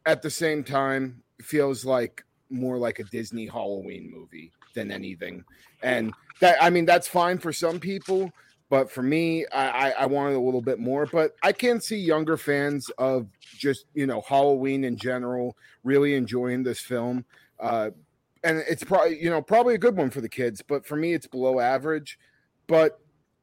at 0.05 0.21
the 0.21 0.29
same 0.29 0.63
time, 0.63 1.21
feels 1.41 1.85
like 1.85 2.23
more 2.49 2.77
like 2.77 2.99
a 2.99 3.03
Disney 3.03 3.45
Halloween 3.45 4.11
movie 4.13 4.51
than 4.73 4.91
anything. 4.91 5.43
And 5.83 6.13
that 6.39 6.61
I 6.61 6.69
mean 6.69 6.85
that's 6.85 7.07
fine 7.07 7.37
for 7.37 7.53
some 7.53 7.79
people, 7.79 8.31
but 8.69 8.91
for 8.91 9.03
me, 9.03 9.45
I, 9.47 9.89
I, 9.89 9.89
I 9.91 10.05
wanted 10.05 10.35
a 10.35 10.39
little 10.39 10.61
bit 10.61 10.79
more. 10.79 11.05
But 11.05 11.35
I 11.43 11.51
can 11.51 11.81
see 11.81 11.97
younger 11.97 12.37
fans 12.37 12.89
of 12.97 13.27
just 13.57 13.85
you 13.93 14.05
know 14.05 14.21
Halloween 14.21 14.83
in 14.83 14.97
general 14.97 15.55
really 15.83 16.15
enjoying 16.15 16.63
this 16.63 16.79
film. 16.79 17.25
Uh, 17.59 17.91
and 18.43 18.63
it's 18.69 18.83
probably 18.83 19.21
you 19.21 19.29
know 19.29 19.41
probably 19.41 19.75
a 19.75 19.79
good 19.79 19.97
one 19.97 20.09
for 20.09 20.21
the 20.21 20.29
kids, 20.29 20.61
but 20.61 20.85
for 20.85 20.95
me, 20.95 21.13
it's 21.13 21.27
below 21.27 21.59
average. 21.59 22.17
But 22.67 22.99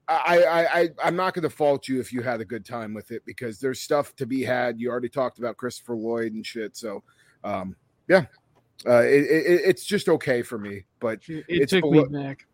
I, 0.09 0.45
I, 0.45 0.80
I 0.80 0.88
I'm 1.02 1.16
not 1.16 1.35
going 1.35 1.42
to 1.42 1.50
fault 1.50 1.88
you 1.88 2.00
if 2.00 2.12
you 2.12 2.23
had 2.23 2.40
a 2.40 2.45
good 2.45 2.64
time 2.64 2.95
with 2.95 3.11
it 3.11 3.25
because 3.26 3.59
there's 3.59 3.80
stuff 3.80 4.14
to 4.16 4.26
be 4.26 4.42
had. 4.42 4.80
You 4.80 4.90
already 4.90 5.09
talked 5.09 5.38
about 5.38 5.56
Christopher 5.56 5.97
Lloyd 5.97 6.33
and 6.33 6.47
shit, 6.47 6.76
so 6.76 7.02
um, 7.42 7.75
yeah, 8.09 8.26
uh, 8.86 9.02
it, 9.02 9.24
it, 9.24 9.60
it's 9.64 9.84
just 9.84 10.08
okay 10.08 10.42
for 10.42 10.58
me. 10.58 10.84
But 11.00 11.20
It 11.28 11.44
it's 11.48 11.72
took 11.72 11.82
below- 11.82 12.06
me 12.06 12.22
back. 12.22 12.46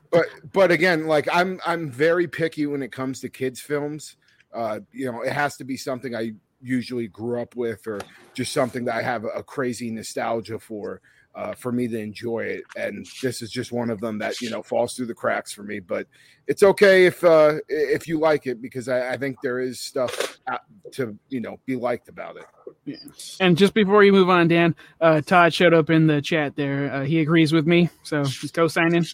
but 0.10 0.26
but 0.52 0.70
again, 0.70 1.06
like 1.06 1.28
I'm 1.32 1.60
I'm 1.66 1.90
very 1.90 2.26
picky 2.26 2.66
when 2.66 2.82
it 2.82 2.92
comes 2.92 3.20
to 3.20 3.28
kids 3.28 3.60
films. 3.60 4.16
Uh, 4.52 4.80
you 4.92 5.10
know, 5.10 5.22
it 5.22 5.32
has 5.32 5.56
to 5.58 5.64
be 5.64 5.76
something 5.76 6.14
I 6.16 6.32
usually 6.60 7.08
grew 7.08 7.40
up 7.40 7.56
with, 7.56 7.86
or 7.86 8.00
just 8.34 8.52
something 8.52 8.84
that 8.86 8.96
I 8.96 9.02
have 9.02 9.24
a 9.24 9.42
crazy 9.42 9.90
nostalgia 9.90 10.58
for. 10.58 11.00
Uh, 11.34 11.54
for 11.54 11.70
me 11.70 11.86
to 11.86 11.96
enjoy 11.96 12.40
it, 12.40 12.64
and 12.74 13.06
this 13.22 13.42
is 13.42 13.50
just 13.52 13.70
one 13.70 13.90
of 13.90 14.00
them 14.00 14.18
that 14.18 14.40
you 14.40 14.50
know 14.50 14.60
falls 14.60 14.94
through 14.94 15.06
the 15.06 15.14
cracks 15.14 15.52
for 15.52 15.62
me. 15.62 15.78
But 15.78 16.08
it's 16.48 16.64
okay 16.64 17.06
if 17.06 17.22
uh, 17.22 17.58
if 17.68 18.08
you 18.08 18.18
like 18.18 18.48
it 18.48 18.60
because 18.60 18.88
I, 18.88 19.12
I 19.12 19.16
think 19.18 19.36
there 19.40 19.60
is 19.60 19.78
stuff 19.78 20.38
out 20.48 20.62
to 20.92 21.16
you 21.28 21.40
know 21.40 21.60
be 21.64 21.76
liked 21.76 22.08
about 22.08 22.38
it. 22.38 22.98
And 23.38 23.56
just 23.56 23.74
before 23.74 24.02
you 24.02 24.12
move 24.12 24.30
on, 24.30 24.48
Dan, 24.48 24.74
uh, 25.00 25.20
Todd 25.20 25.52
showed 25.52 25.74
up 25.74 25.90
in 25.90 26.08
the 26.08 26.20
chat 26.20 26.56
there. 26.56 26.92
Uh, 26.92 27.04
he 27.04 27.20
agrees 27.20 27.52
with 27.52 27.66
me, 27.68 27.88
so 28.02 28.24
he's 28.24 28.50
co-signing. 28.50 29.06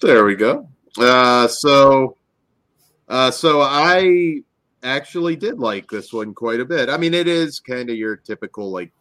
There 0.00 0.24
we 0.24 0.36
go. 0.36 0.68
Uh, 0.98 1.48
so, 1.48 2.16
uh, 3.08 3.30
so 3.30 3.60
I 3.60 4.42
actually 4.86 5.36
did 5.36 5.58
like 5.58 5.88
this 5.88 6.12
one 6.12 6.34
quite 6.34 6.60
a 6.60 6.64
bit. 6.64 6.88
I 6.88 6.96
mean, 6.96 7.14
it 7.14 7.28
is 7.28 7.60
kind 7.60 7.90
of 7.90 7.96
your 7.96 8.16
typical 8.16 8.70
like 8.70 8.92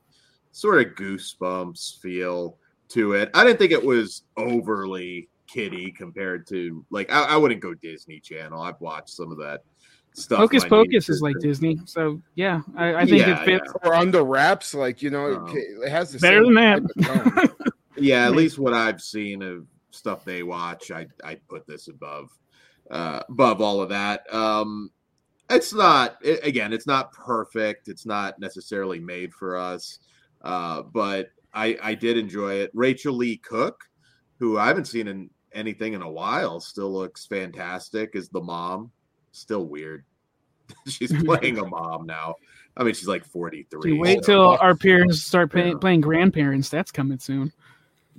sort 0.51 0.85
of 0.85 0.95
goosebumps 0.95 1.99
feel 2.01 2.57
to 2.89 3.13
it. 3.13 3.29
I 3.33 3.43
didn't 3.43 3.59
think 3.59 3.71
it 3.71 3.83
was 3.83 4.23
overly 4.37 5.29
kiddie 5.47 5.91
compared 5.91 6.47
to 6.47 6.85
like 6.89 7.11
I, 7.11 7.23
I 7.23 7.37
wouldn't 7.37 7.61
go 7.61 7.73
Disney 7.73 8.19
Channel. 8.19 8.61
I've 8.61 8.79
watched 8.81 9.09
some 9.09 9.31
of 9.31 9.37
that 9.39 9.61
stuff. 10.13 10.39
Hocus 10.39 10.63
my 10.63 10.69
Pocus 10.69 11.09
is 11.09 11.21
like 11.21 11.39
Disney, 11.39 11.79
so 11.85 12.21
yeah, 12.35 12.61
I, 12.77 12.95
I 12.95 13.05
think 13.05 13.25
Yeah, 13.25 13.41
it 13.41 13.45
fits. 13.45 13.73
Or 13.83 13.95
under 13.95 14.23
wraps, 14.23 14.73
like 14.73 15.01
you 15.01 15.09
know, 15.09 15.33
Um, 15.33 15.57
it, 15.57 15.87
it 15.87 15.89
has 15.89 16.11
the 16.11 16.19
better 16.19 16.43
same 16.43 16.55
than 16.55 16.93
type. 17.05 17.49
Yeah, 17.97 18.25
at 18.25 18.33
least 18.33 18.59
what 18.59 18.73
I've 18.73 18.99
seen 18.99 19.41
of 19.41 19.65
stuff 19.91 20.25
they 20.25 20.43
watch, 20.43 20.91
I 20.91 21.07
I 21.23 21.37
put 21.49 21.65
this 21.65 21.87
above 21.87 22.29
uh 22.91 23.21
above 23.29 23.61
all 23.61 23.81
of 23.81 23.89
that. 23.89 24.21
Um 24.33 24.91
it's 25.49 25.73
not 25.73 26.17
i 26.25 26.39
again, 26.43 26.73
it's 26.73 26.87
not 26.87 27.11
perfect. 27.11 27.87
It's 27.87 28.05
not 28.05 28.39
necessarily 28.39 28.99
made 28.99 29.33
for 29.33 29.55
us. 29.57 29.99
Uh 30.41 30.81
but 30.83 31.29
I 31.53 31.77
I 31.81 31.95
did 31.95 32.17
enjoy 32.17 32.55
it. 32.55 32.71
Rachael 32.73 33.15
Leigh 33.15 33.37
Cook, 33.37 33.83
who 34.39 34.57
I 34.57 34.67
haven't 34.67 34.85
seen 34.85 35.07
in 35.07 35.29
anything 35.53 35.93
in 35.93 36.01
a 36.01 36.09
while, 36.09 36.59
still 36.59 36.91
looks 36.91 37.25
fantastic 37.25 38.11
is 38.13 38.29
the 38.29 38.41
mom. 38.41 38.91
Still 39.31 39.65
weird. 39.65 40.03
she's 40.87 41.13
playing 41.25 41.57
a 41.57 41.65
mom 41.65 42.05
now. 42.05 42.35
I 42.77 42.83
mean, 42.83 42.93
she's 42.93 43.07
like 43.07 43.25
43. 43.25 43.93
You 43.93 43.99
wait 43.99 44.25
so- 44.25 44.33
till 44.33 44.47
our 44.57 44.75
peers 44.75 45.23
start 45.23 45.51
pay, 45.51 45.73
playing 45.75 46.01
grandparents. 46.01 46.69
That's 46.69 46.91
coming 46.91 47.19
soon. 47.19 47.53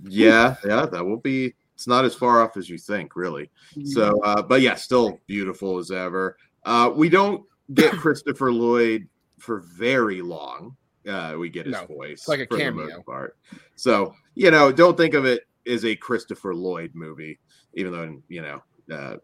Yeah, 0.05 0.57
yeah, 0.65 0.87
that 0.87 1.05
will 1.05 1.19
be. 1.19 1.55
It's 1.75 1.87
not 1.87 2.07
as 2.07 2.15
far 2.15 2.43
off 2.43 2.57
as 2.57 2.71
you 2.71 2.79
think, 2.79 3.17
really. 3.17 3.51
So, 3.85 4.19
uh, 4.23 4.41
but 4.41 4.63
yeah, 4.63 4.77
still 4.77 5.21
beautiful 5.27 5.77
as 5.77 5.91
ever. 5.91 6.39
Uh, 6.67 6.91
we 6.95 7.09
don't 7.09 7.45
get 7.73 7.93
Christopher 7.97 8.53
Lloyd 8.53 9.09
for 9.39 9.61
very 9.61 10.21
long. 10.21 10.77
Uh, 11.09 11.37
we 11.39 11.49
get 11.49 11.67
his 11.67 11.75
No, 11.75 11.87
voice, 11.87 12.27
like 12.27 12.41
a 12.41 12.47
for 12.47 12.57
the 12.59 12.71
most 12.73 13.07
part. 13.07 13.37
So, 13.77 14.13
you 14.35 14.51
know, 14.51 14.73
don't 14.73 14.97
think 14.97 15.15
of 15.15 15.25
it 15.25 15.43
as 15.67 15.85
a 15.85 15.95
Christopher 15.97 16.55
Lloyd 16.55 16.91
movie, 16.95 17.39
even 17.75 17.93
though 17.93 18.21
you 18.29 18.43
know 18.43 18.63
uh, 18.93 19.17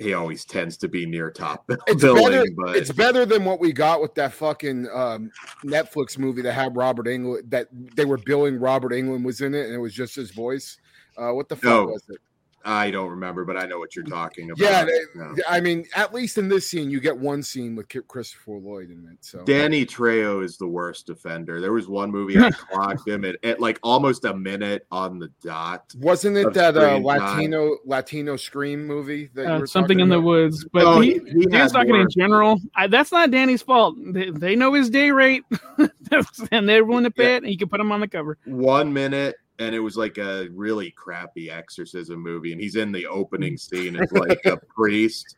he 0.00 0.14
always 0.14 0.44
tends 0.44 0.76
to 0.78 0.88
be 0.88 1.06
near 1.06 1.30
top 1.30 1.64
It's 1.86 2.02
billing. 2.02 2.24
better. 2.24 2.44
but 2.56 2.76
It's 2.76 2.90
better 2.90 3.24
than 3.24 3.44
what 3.44 3.60
we 3.60 3.72
got 3.72 4.00
with 4.00 4.14
that 4.16 4.32
fucking 4.32 4.88
um, 4.92 5.30
Netflix 5.64 6.18
movie 6.18 6.42
that 6.42 6.52
had 6.52 6.76
Robert 6.76 7.06
Englund. 7.06 7.48
That 7.50 7.68
they 7.94 8.04
were 8.04 8.18
billing 8.18 8.58
Robert 8.58 8.90
Englund 8.92 9.24
was 9.24 9.40
in 9.40 9.54
it, 9.54 9.66
and 9.66 9.74
it 9.74 9.78
was 9.78 9.94
just 9.94 10.16
his 10.16 10.32
voice. 10.32 10.76
Uh, 11.16 11.30
what 11.30 11.48
the 11.48 11.56
fuck 11.56 11.64
No. 11.64 11.84
was 11.86 12.02
it? 12.08 12.18
I 12.66 12.90
don't 12.90 13.08
remember, 13.10 13.44
but 13.44 13.56
I 13.56 13.64
know 13.66 13.78
what 13.78 13.94
you're 13.94 14.04
talking 14.04 14.50
about. 14.50 14.58
Yeah, 14.60 14.84
they- 14.84 15.00
Yeah. 15.14 15.32
I 15.48 15.60
mean, 15.60 15.86
at 15.94 16.12
least 16.12 16.36
in 16.36 16.48
this 16.48 16.68
scene, 16.68 16.90
you 16.90 16.98
get 17.00 17.16
one 17.16 17.42
scene 17.42 17.76
with 17.76 17.88
Ki- 17.88 18.00
Christopher 18.08 18.58
Lloyd 18.58 18.90
in 18.90 19.08
it. 19.12 19.18
So 19.24 19.42
Danny 19.44 19.86
Trejo 19.86 20.42
is 20.44 20.56
the 20.58 20.66
worst 20.66 21.08
offender. 21.08 21.60
There 21.60 21.72
was 21.72 21.86
one 21.88 22.10
movie 22.10 22.38
I 22.38 22.50
clocked 22.72 23.06
him 23.06 23.24
at, 23.24 23.36
at 23.44 23.60
like 23.60 23.78
almost 23.84 24.24
a 24.24 24.34
minute 24.34 24.84
on 24.90 25.18
the 25.20 25.28
dot. 25.42 25.84
wasn't 25.98 26.36
it 26.36 26.52
that 26.54 26.76
uh, 26.76 26.96
screen 26.96 27.04
time. 27.04 27.20
Latino 27.20 27.76
Latino 27.84 28.36
Scream 28.36 28.84
movie 28.86 29.30
that 29.34 29.42
you 29.46 29.48
Uh, 29.48 29.58
were 29.60 29.66
something 29.66 29.98
talking 29.98 30.00
in 30.00 30.08
the 30.08 30.20
woods, 30.20 30.66
but 30.72 30.84
Oh, 30.84 31.00
he, 31.00 31.12
he- 31.14 31.18
he 31.20 31.46
he 31.50 31.56
was 31.56 31.70
talking 31.72 31.92
more- 31.92 32.00
in 32.02 32.08
general. 32.10 32.60
I, 32.74 32.88
that's 32.88 33.12
not 33.12 33.30
Danny's 33.30 33.62
fault. 33.62 33.94
They, 34.12 34.30
they 34.30 34.56
know 34.56 34.72
his 34.72 34.90
day 34.90 35.10
rate, 35.12 35.44
and 36.50 36.68
they're 36.68 36.84
willing 36.84 37.04
to 37.04 37.10
pay 37.10 37.30
Yeah. 37.30 37.34
it, 37.36 37.42
and 37.44 37.52
you 37.52 37.58
can 37.58 37.68
put 37.68 37.80
him 37.80 37.92
on 37.92 38.00
the 38.00 38.08
cover. 38.08 38.38
One 38.44 38.92
minute, 38.92 39.36
and 39.58 39.74
it 39.74 39.80
was 39.80 39.96
like 39.96 40.18
a 40.18 40.48
really 40.52 40.90
crappy 40.90 41.50
exorcism 41.50 42.22
movie, 42.22 42.52
and 42.52 42.60
he's 42.60 42.76
in 42.76 42.92
the 42.92 43.06
opening 43.06 43.56
scene 43.56 43.96
as 43.96 44.10
like 44.12 44.44
a 44.44 44.56
priest. 44.74 45.36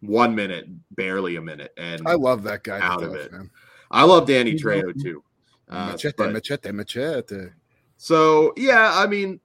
One 0.00 0.32
minute, 0.34 0.66
barely 0.92 1.36
a 1.36 1.42
minute, 1.42 1.72
and 1.76 2.06
I 2.06 2.14
love 2.14 2.44
that 2.44 2.62
guy. 2.62 2.78
Out 2.80 3.02
of 3.02 3.14
it. 3.14 3.32
man. 3.32 3.50
I 3.90 4.04
love 4.04 4.26
Danny 4.28 4.54
Trejo 4.54 5.00
too. 5.02 5.24
Uh, 5.68 5.92
machete, 5.92 6.14
but- 6.16 6.32
machete, 6.32 6.70
machete. 6.70 7.48
So 7.96 8.52
yeah, 8.56 8.92
I 8.94 9.08
mean, 9.08 9.40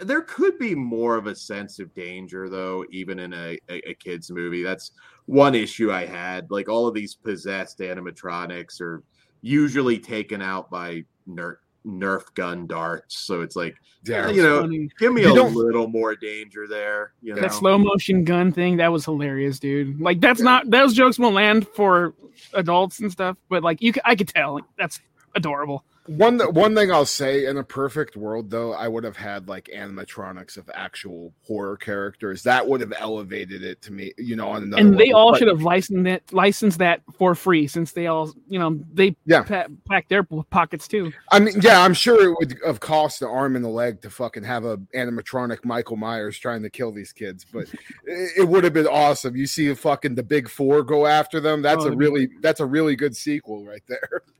there 0.00 0.22
could 0.22 0.58
be 0.58 0.74
more 0.74 1.16
of 1.16 1.26
a 1.26 1.34
sense 1.34 1.78
of 1.78 1.94
danger, 1.94 2.48
though, 2.48 2.84
even 2.90 3.18
in 3.18 3.32
a, 3.34 3.58
a, 3.68 3.90
a 3.90 3.94
kids 3.94 4.30
movie. 4.30 4.62
That's 4.62 4.92
one 5.26 5.54
issue 5.54 5.92
I 5.92 6.06
had. 6.06 6.50
Like 6.50 6.68
all 6.68 6.86
of 6.88 6.94
these 6.94 7.14
possessed 7.14 7.80
animatronics 7.80 8.80
are 8.80 9.02
usually 9.42 9.98
taken 9.98 10.40
out 10.40 10.70
by 10.70 11.04
Nerf 11.28 11.56
Nerf 11.86 12.34
gun 12.34 12.66
darts. 12.66 13.18
So 13.18 13.42
it's 13.42 13.54
like, 13.54 13.76
Yeah, 14.04 14.26
eh, 14.26 14.32
you 14.32 14.42
know, 14.42 14.60
Funny. 14.60 14.90
give 14.98 15.12
me 15.12 15.22
You 15.22 15.40
a 15.40 15.42
little 15.42 15.86
more 15.86 16.16
danger 16.16 16.66
there. 16.68 17.12
You 17.22 17.34
know, 17.34 17.40
That 17.40 17.54
slow 17.54 17.78
motion 17.78 18.24
gun 18.24 18.52
thing, 18.52 18.76
that 18.78 18.88
was 18.90 19.04
hilarious, 19.04 19.58
dude. 19.58 20.00
Like 20.00 20.20
that's 20.20 20.40
not 20.40 20.68
those 20.70 20.94
jokes 20.94 21.18
won't 21.18 21.34
land 21.34 21.66
for 21.68 22.14
adults 22.52 22.98
and 23.00 23.10
stuff, 23.10 23.36
but 23.48 23.62
like 23.62 23.80
you, 23.80 23.92
I 24.04 24.16
could 24.16 24.28
tell 24.28 24.54
like, 24.54 24.64
that's 24.76 25.00
adorable. 25.34 25.84
One 26.08 26.38
one 26.54 26.74
thing 26.74 26.90
I'll 26.92 27.06
say 27.06 27.46
in 27.46 27.56
a 27.56 27.64
perfect 27.64 28.16
world 28.16 28.50
though, 28.50 28.72
I 28.72 28.88
would 28.88 29.04
have 29.04 29.16
had 29.16 29.48
like 29.48 29.70
animatronics 29.74 30.56
of 30.56 30.70
actual 30.74 31.32
horror 31.46 31.76
characters. 31.76 32.42
That 32.44 32.66
would 32.66 32.80
have 32.80 32.92
elevated 32.98 33.62
it 33.62 33.82
to 33.82 33.92
me, 33.92 34.12
you 34.18 34.36
know, 34.36 34.48
on 34.48 34.62
another 34.64 34.80
and 34.82 34.94
they 34.94 35.06
level. 35.06 35.16
all 35.20 35.30
But- 35.32 35.38
should 35.38 35.48
have 35.48 35.62
licensed 35.62 36.06
it, 36.06 36.32
licensed 36.32 36.78
that 36.78 37.02
for 37.18 37.34
free, 37.34 37.66
since 37.66 37.92
they 37.92 38.06
all, 38.06 38.32
you 38.48 38.58
know, 38.58 38.78
they 38.92 39.16
Yeah. 39.26 39.42
pa- 39.42 39.66
pack 39.88 40.08
their 40.08 40.22
pockets 40.24 40.88
too. 40.88 41.12
I 41.32 41.38
mean, 41.40 41.54
yeah, 41.60 41.82
I'm 41.82 41.94
sure 41.94 42.24
it 42.30 42.36
would 42.38 42.58
have 42.64 42.80
cost 42.80 43.20
the 43.20 43.28
arm 43.28 43.56
and 43.56 43.64
the 43.64 43.68
leg 43.68 44.02
to 44.02 44.10
fucking 44.10 44.44
have 44.44 44.64
a 44.64 44.78
animatronic 44.94 45.64
Michael 45.64 45.96
Myers 45.96 46.38
trying 46.38 46.62
to 46.62 46.70
kill 46.70 46.92
these 46.92 47.12
kids, 47.12 47.44
but 47.52 47.66
it, 48.04 48.48
would 48.48 48.64
have 48.64 48.72
been 48.72 48.86
awesome. 48.86 49.36
You 49.36 49.46
see 49.46 49.72
fucking 49.74 50.14
the 50.14 50.22
big 50.22 50.48
four 50.48 50.82
go 50.82 51.06
after 51.06 51.40
them. 51.40 51.62
That's 51.62 51.84
Oh, 51.84 51.88
a 51.88 51.96
really 51.96 52.28
that's 52.40 52.60
a 52.60 52.66
really 52.66 52.96
good 52.96 53.16
sequel 53.16 53.64
right 53.64 53.82
there. 53.88 54.22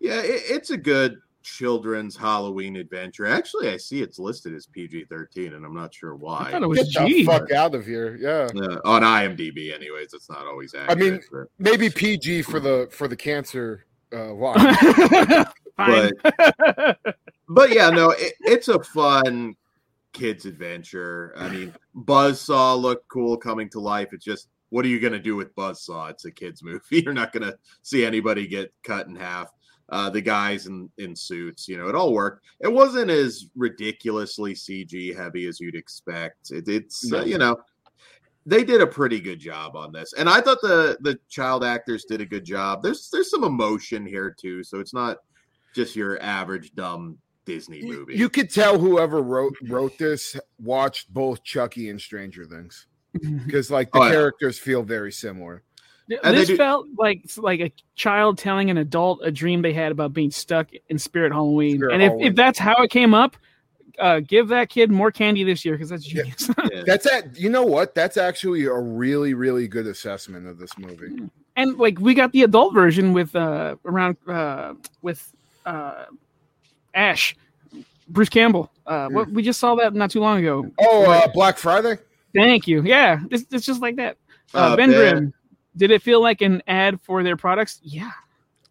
yeah, 0.00 0.20
it, 0.20 0.42
it's 0.48 0.70
a 0.70 0.76
good 0.76 1.18
children's 1.42 2.16
Halloween 2.16 2.76
adventure. 2.76 3.26
Actually, 3.26 3.70
I 3.70 3.76
see 3.76 4.02
it's 4.02 4.18
listed 4.18 4.54
as 4.54 4.66
PG 4.66 5.04
thirteen, 5.04 5.54
and 5.54 5.64
I'm 5.64 5.74
not 5.74 5.94
sure 5.94 6.14
I 6.14 6.16
why. 6.16 6.50
thought 6.50 6.62
it 6.62 6.66
was 6.68 6.92
Get 6.92 7.04
the 7.04 7.08
G. 7.08 7.24
fuck 7.24 7.50
out 7.52 7.74
of 7.74 7.86
here. 7.86 8.16
Yeah. 8.16 8.48
Uh, 8.60 8.80
on 8.84 9.02
IMDb, 9.02 9.72
anyways, 9.74 10.12
it's 10.12 10.28
not 10.28 10.46
always 10.46 10.74
accurate. 10.74 10.90
I 10.90 11.00
mean, 11.00 11.20
but- 11.30 11.48
Maybe 11.58 11.88
PG 11.90 12.42
for 12.42 12.60
the 12.60 12.88
for 12.90 13.08
the 13.08 13.16
cancer 13.16 13.86
uh 14.12 14.32
line. 14.32 14.56
Fine. 15.76 16.12
but 17.48 17.70
yeah, 17.72 17.90
no, 17.90 18.10
it, 18.10 18.32
it's 18.40 18.68
a 18.68 18.82
fun 18.82 19.54
kids 20.12 20.46
adventure. 20.46 21.34
I 21.36 21.48
mean, 21.50 21.74
Buzzsaw 21.94 22.80
looked 22.80 23.06
cool 23.08 23.36
coming 23.36 23.68
to 23.70 23.80
life. 23.80 24.08
It's 24.12 24.24
just 24.24 24.48
what 24.70 24.84
are 24.84 24.88
you 24.88 24.98
going 24.98 25.12
to 25.12 25.18
do 25.18 25.36
with 25.36 25.54
Buzzsaw? 25.54 26.10
It's 26.10 26.24
a 26.24 26.30
kids 26.30 26.62
movie. 26.62 26.80
You're 27.04 27.12
not 27.12 27.32
going 27.32 27.42
to 27.42 27.56
see 27.82 28.04
anybody 28.04 28.46
get 28.46 28.72
cut 28.82 29.06
in 29.06 29.14
half. 29.14 29.48
Uh, 29.88 30.10
the 30.10 30.20
guys 30.20 30.66
in 30.66 30.90
in 30.98 31.14
suits, 31.14 31.68
you 31.68 31.76
know, 31.76 31.86
it 31.88 31.94
all 31.94 32.12
worked. 32.12 32.44
It 32.60 32.72
wasn't 32.72 33.10
as 33.10 33.46
ridiculously 33.54 34.52
CG 34.54 35.16
heavy 35.16 35.46
as 35.46 35.60
you'd 35.60 35.76
expect. 35.76 36.50
It, 36.50 36.68
it's 36.68 37.12
uh, 37.12 37.22
you 37.22 37.38
know. 37.38 37.56
They 38.48 38.62
did 38.62 38.80
a 38.80 38.86
pretty 38.86 39.18
good 39.20 39.40
job 39.40 39.74
on 39.74 39.90
this, 39.92 40.12
and 40.12 40.28
I 40.28 40.40
thought 40.40 40.60
the 40.62 40.96
the 41.00 41.18
child 41.28 41.64
actors 41.64 42.04
did 42.04 42.20
a 42.20 42.26
good 42.26 42.44
job. 42.44 42.82
There's 42.82 43.08
there's 43.12 43.30
some 43.30 43.42
emotion 43.44 44.06
here 44.06 44.30
too, 44.36 44.62
so 44.64 44.78
it's 44.78 44.94
not 44.94 45.18
just 45.74 45.96
your 45.96 46.20
average 46.22 46.72
dumb 46.74 47.18
Disney 47.44 47.82
movie. 47.82 48.16
you 48.16 48.28
could 48.28 48.50
tell 48.50 48.78
whoever 48.78 49.20
wrote 49.22 49.54
wrote 49.68 49.98
this 49.98 50.36
watched 50.60 51.12
both 51.12 51.42
Chucky 51.44 51.90
and 51.90 52.00
Stranger 52.00 52.44
Things 52.44 52.86
because 53.46 53.70
like 53.70 53.90
the 53.92 53.98
Oh, 53.98 54.04
yeah. 54.06 54.10
characters 54.12 54.58
feel 54.58 54.82
very 54.84 55.10
similar. 55.12 55.62
And 56.22 56.36
this 56.36 56.48
do- 56.48 56.56
felt 56.56 56.86
like 56.98 57.22
like 57.36 57.60
a 57.60 57.72
child 57.96 58.38
telling 58.38 58.70
an 58.70 58.78
adult 58.78 59.20
a 59.24 59.30
dream 59.32 59.62
they 59.62 59.72
had 59.72 59.90
about 59.92 60.12
being 60.12 60.30
stuck 60.30 60.68
in 60.88 60.98
Spirit 60.98 61.32
Halloween. 61.32 61.76
Spirit 61.78 61.92
and 61.94 62.02
if, 62.02 62.08
Halloween. 62.08 62.26
if 62.28 62.34
that's 62.36 62.58
how 62.58 62.76
it 62.82 62.90
came 62.90 63.12
up, 63.12 63.36
uh, 63.98 64.20
give 64.20 64.48
that 64.48 64.68
kid 64.68 64.90
more 64.90 65.10
candy 65.10 65.42
this 65.42 65.64
year 65.64 65.74
because 65.74 65.88
that's 65.88 66.06
Yeah. 66.12 66.22
genius. 66.22 66.50
Yeah. 66.72 66.82
That's 66.86 67.04
that. 67.10 67.36
you 67.38 67.50
know 67.50 67.64
what? 67.64 67.94
That's 67.94 68.16
actually 68.16 68.64
a 68.66 68.72
really 68.74 69.34
really 69.34 69.66
good 69.66 69.86
assessment 69.86 70.46
of 70.46 70.58
this 70.58 70.76
movie. 70.78 71.28
and 71.56 71.76
like 71.78 71.98
we 71.98 72.14
got 72.14 72.30
the 72.32 72.42
adult 72.42 72.72
version 72.74 73.12
with 73.12 73.34
uh 73.34 73.74
around 73.84 74.16
uh 74.28 74.74
with 75.02 75.32
uh 75.64 76.04
Ash, 76.94 77.36
Bruce 78.08 78.28
Campbell. 78.28 78.70
Uh, 78.86 79.08
what 79.08 79.28
we 79.30 79.42
just 79.42 79.58
saw 79.60 79.74
that 79.74 79.92
not 79.94 80.10
too 80.10 80.20
long 80.20 80.38
ago. 80.38 80.70
Oh, 80.80 81.10
uh, 81.10 81.26
Black 81.32 81.58
Friday. 81.58 81.98
Thank 82.34 82.68
you. 82.68 82.82
Yeah, 82.82 83.20
it's, 83.30 83.44
it's 83.50 83.66
just 83.66 83.80
like 83.82 83.96
that. 83.96 84.16
Uh, 84.54 84.58
Uh, 84.58 84.76
ben 84.76 84.90
Ben- 84.90 84.98
Grimm, 84.98 85.34
did 85.76 85.90
it 85.90 86.02
feel 86.02 86.20
like 86.22 86.40
an 86.42 86.62
ad 86.66 87.00
for 87.02 87.22
their 87.22 87.36
products? 87.36 87.80
Yeah, 87.82 88.10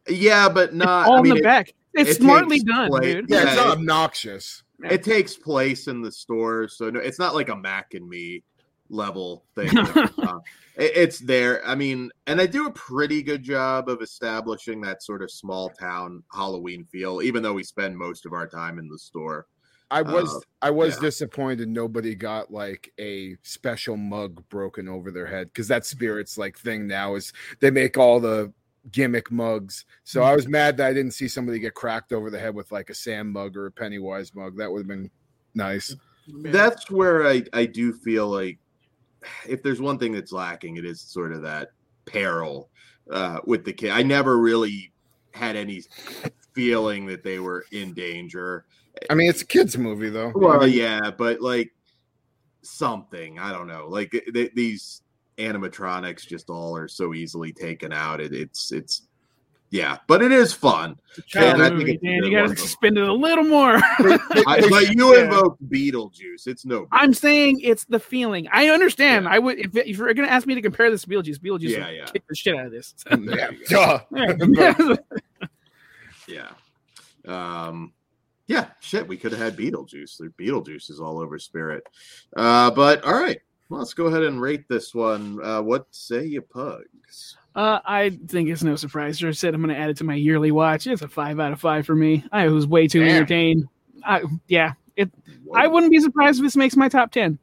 yeah, 0.07 0.50
but 0.50 0.74
not. 0.74 1.07
all 1.07 1.19
I 1.19 1.21
mean, 1.21 1.31
in 1.33 1.38
the 1.38 1.41
it, 1.41 1.43
back. 1.43 1.74
It's 1.93 2.12
it 2.12 2.15
smartly 2.17 2.59
done, 2.59 2.89
place- 2.89 3.13
dude. 3.15 3.25
Yeah, 3.29 3.43
it's 3.43 3.50
Yeah, 3.51 3.55
not 3.55 3.67
it- 3.67 3.71
obnoxious. 3.79 4.63
it 4.89 5.03
takes 5.03 5.35
place 5.38 5.88
in 5.88 6.01
the 6.01 6.12
store, 6.12 6.67
so 6.67 6.89
no, 6.89 7.00
it's 7.00 7.19
not 7.19 7.33
like 7.35 7.50
a 7.50 7.55
Mac 7.55 7.93
and 7.93 8.07
Me 8.09 8.43
level 8.89 9.45
thing. 9.55 9.69
Uh, 10.25 10.39
it- 10.77 10.91
it's 10.95 11.19
there. 11.19 11.65
I 11.65 11.75
mean, 11.75 12.09
and 12.27 12.38
they 12.39 12.47
do 12.47 12.65
a 12.67 12.71
pretty 12.71 13.21
good 13.24 13.43
job 13.43 13.88
of 13.89 14.01
establishing 14.01 14.81
that 14.81 15.01
sort 15.03 15.21
of 15.21 15.31
small 15.31 15.69
town 15.69 16.21
Halloween 16.33 16.83
feel, 16.91 17.21
even 17.21 17.41
though 17.43 17.53
we 17.53 17.63
spend 17.63 17.97
most 17.97 18.25
of 18.25 18.33
our 18.33 18.47
time 18.47 18.77
in 18.79 18.88
the 18.89 18.97
store. 19.00 19.45
I 19.92 20.01
was 20.01 20.34
Uh, 20.34 20.39
I 20.63 20.70
was 20.72 20.96
yeah. 20.96 21.01
disappointed 21.01 21.70
nobody 21.70 22.15
got 22.15 22.51
like 22.51 22.92
a 23.00 23.38
special 23.44 23.98
mug 23.98 24.44
broken 24.50 24.88
over 24.88 25.12
their 25.12 25.27
head 25.27 25.48
because 25.48 25.68
that 25.68 25.86
spirits 25.86 26.38
like 26.38 26.58
thing 26.58 26.88
now 26.88 27.15
is 27.15 27.32
they 27.60 27.72
make 27.72 27.98
all 27.98 28.20
the 28.20 28.51
gimmick 28.92 29.32
mugs. 29.32 29.86
So 30.04 30.24
I 30.24 30.36
was 30.36 30.48
mad 30.48 30.77
that 30.77 30.88
I 30.88 30.94
didn't 30.94 31.13
see 31.13 31.27
somebody 31.27 31.60
get 31.60 31.74
cracked 31.74 32.13
over 32.13 32.30
the 32.30 32.39
head 32.39 32.56
with 32.56 32.72
like 32.72 32.89
a 32.89 32.96
Sam 32.96 33.32
mug 33.32 33.56
or 33.58 33.68
a 33.68 33.72
Pennywise 33.72 34.34
mug. 34.34 34.58
That 34.58 34.72
would 34.72 34.80
have 34.80 34.88
been 34.88 35.10
nice. 35.54 35.96
That's 36.27 36.89
where 36.89 37.27
I 37.27 37.44
I 37.54 37.65
do 37.65 37.94
feel 37.94 38.27
like 38.27 38.58
if 39.48 39.62
there's 39.63 39.82
one 39.82 39.98
thing 40.00 40.13
that's 40.13 40.32
lacking, 40.32 40.77
it 40.77 40.86
is 40.86 41.01
sort 41.01 41.32
of 41.32 41.42
that 41.44 41.72
peril 42.06 42.70
uh, 43.12 43.39
with 43.46 43.65
the 43.65 43.74
kid. 43.74 43.92
I 43.92 44.04
never 44.04 44.38
really 44.38 44.92
had 45.32 45.56
any 45.56 45.84
feeling 46.54 47.06
that 47.08 47.24
they 47.24 47.39
were 47.39 47.65
in 47.72 47.94
danger. 47.94 48.65
I 49.10 49.14
mean, 49.14 49.30
it's 49.30 49.42
a 49.42 49.46
kids 49.46 49.78
movie 49.78 50.10
though. 50.10 50.32
Well, 50.36 50.68
yeah, 50.68 51.12
but 51.12 51.42
like 51.42 51.72
something 52.62 53.40
I 53.40 53.52
don't 53.52 53.68
know. 53.68 53.88
Like 53.88 54.12
th- 54.34 54.52
these 54.56 55.02
animatronics 55.38 56.25
just 56.25 56.50
all 56.50 56.75
are 56.78 56.88
so 56.88 57.14
easily 57.14 57.52
taken 57.54 57.92
out. 57.94 58.22
It, 58.22 58.34
it's 58.34 58.72
it's 58.72 59.04
yeah, 59.72 59.98
but 60.08 60.22
it 60.22 60.32
is 60.32 60.54
fun. 60.54 60.96
Child 61.28 61.56
and 61.56 61.64
I 61.64 61.68
think 61.68 61.80
movie, 61.80 61.94
it's 61.96 62.04
a 62.04 62.06
Dan, 62.06 62.20
good 62.22 62.32
you 62.32 62.38
got 62.38 62.48
one. 62.48 62.56
to 62.56 62.62
suspend 62.62 62.98
it 62.98 63.08
a 63.10 63.14
little 63.14 63.44
more. 63.44 63.75
I, 63.78 64.66
but 64.70 64.90
you 64.96 65.14
Yeah. 65.16 65.24
invoked 65.25 65.62
Beetlejuice. 65.70 66.48
It's 66.48 66.66
no. 66.66 66.88
I'm 66.92 67.14
saying 67.14 67.60
it's 67.62 67.84
the 67.86 68.00
feeling. 68.00 68.48
I 68.54 68.70
understand. 68.70 69.27
I 69.27 69.40
would 69.40 69.60
if, 69.60 69.75
if 69.75 69.98
you're 69.98 70.14
going 70.14 70.27
to 70.27 70.31
ask 70.34 70.48
me 70.48 70.55
to 70.55 70.62
compare 70.62 70.90
this 70.90 71.01
to 71.01 71.10
Beetlejuice, 71.10 71.40
Beetlejuice 71.40 71.70
Yeah, 71.70 71.88
would 71.88 71.96
yeah. 71.98 72.05
kick 72.05 72.24
the 72.29 72.36
shit 72.36 72.55
out 72.55 72.68
of 72.68 72.72
this. 72.72 72.94
yeah. 73.72 74.00
Yeah. 76.27 76.50
Yeah. 77.27 77.68
Um 77.68 77.92
yeah, 78.48 78.68
shit, 78.79 79.08
we 79.08 79.18
could 79.18 79.31
have 79.31 79.42
had 79.42 79.58
Beetlejuice. 79.58 80.18
The 80.18 80.31
Beetlejuice 80.40 80.90
is 80.90 81.00
all 81.00 81.20
over 81.20 81.40
spirit. 81.40 81.84
Uh 82.36 82.72
but 82.72 83.03
all 83.03 83.14
right. 83.14 83.40
Well, 83.70 83.79
let's 83.79 83.94
go 83.94 84.05
ahead 84.05 84.24
and 84.24 84.42
rate 84.42 84.68
this 84.70 84.94
one. 84.94 85.40
Uh 85.44 85.62
what 85.62 85.88
say 85.92 86.25
you 86.25 86.42
pugs? 86.42 87.38
Uh, 87.55 87.79
I 87.86 88.10
think 88.27 88.50
it's 88.50 88.64
no 88.64 88.75
surprise. 88.75 89.24
I 89.24 89.31
said 89.31 89.53
I'm 89.53 89.62
going 89.62 89.74
to 89.74 89.79
add 89.79 89.90
it 89.90 89.96
to 89.98 90.03
my 90.03 90.16
yearly 90.16 90.51
watch. 90.51 90.88
It's 90.88 91.01
a 91.01 91.08
five 91.08 91.40
out 91.40 91.53
of 91.53 91.62
five 91.62 91.86
for 91.86 91.96
me. 91.96 92.25
I 92.34 92.50
was 92.50 92.68
way 92.68 92.86
too 92.86 93.00
Damn. 93.00 93.16
entertained. 93.16 93.64
I, 94.03 94.24
yeah, 94.48 94.74
it. 94.98 95.10
I 95.55 95.68
wouldn't 95.68 95.92
be 95.92 96.00
surprised 96.01 96.40
if 96.40 96.44
this 96.44 96.58
makes 96.58 96.75
my 96.75 96.90
top 96.90 97.14
ten. 97.14 97.40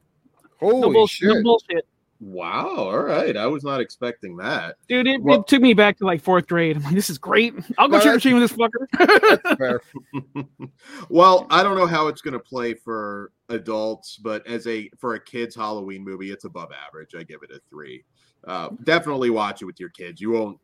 Holy 0.59 0.81
no, 0.81 0.93
bull- 0.93 1.07
shit! 1.07 1.29
no 1.29 1.41
bullshit, 1.41 1.87
Wow, 2.25 2.75
all 2.77 2.99
right. 3.03 3.35
I 3.35 3.45
was 3.47 3.63
not 3.63 3.81
expecting 3.81 4.37
that. 4.37 4.75
dude. 4.87 5.07
It, 5.07 5.21
Well- 5.21 5.41
it 5.41 5.47
took 5.47 5.61
me 5.61 5.73
back 5.73 5.97
to 5.97 6.05
like 6.05 6.21
fourth 6.21 6.47
grade. 6.47 6.77
I'm 6.77 6.83
like, 6.83 6.95
this 6.95 7.09
is 7.09 7.17
great. 7.17 7.53
I'll 7.77 7.87
go 7.89 7.99
trick 7.99 8.15
or 8.15 8.19
treat 8.19 8.33
with 8.33 8.43
this 8.43 8.57
fucker. 8.57 9.79
Well, 11.09 11.47
I 11.49 11.63
don't 11.63 11.77
know 11.77 11.85
how 11.85 12.07
it's 12.07 12.21
going 12.21 12.33
to 12.33 12.39
play 12.39 12.73
for 12.73 13.31
adults, 13.49 14.17
but 14.17 14.45
as 14.47 14.67
a 14.67 14.89
for 14.97 15.15
a 15.15 15.19
kids 15.19 15.55
Halloween 15.55 16.03
movie, 16.03 16.31
it's 16.31 16.45
above 16.45 16.69
average. 16.71 17.13
I 17.17 17.23
give 17.23 17.41
it 17.43 17.51
a 17.51 17.59
3. 17.69 18.03
Uh 18.45 18.69
definitely 18.83 19.29
watch 19.29 19.61
it 19.61 19.65
with 19.65 19.79
your 19.79 19.89
kids. 19.89 20.19
You 20.19 20.31
won't 20.31 20.59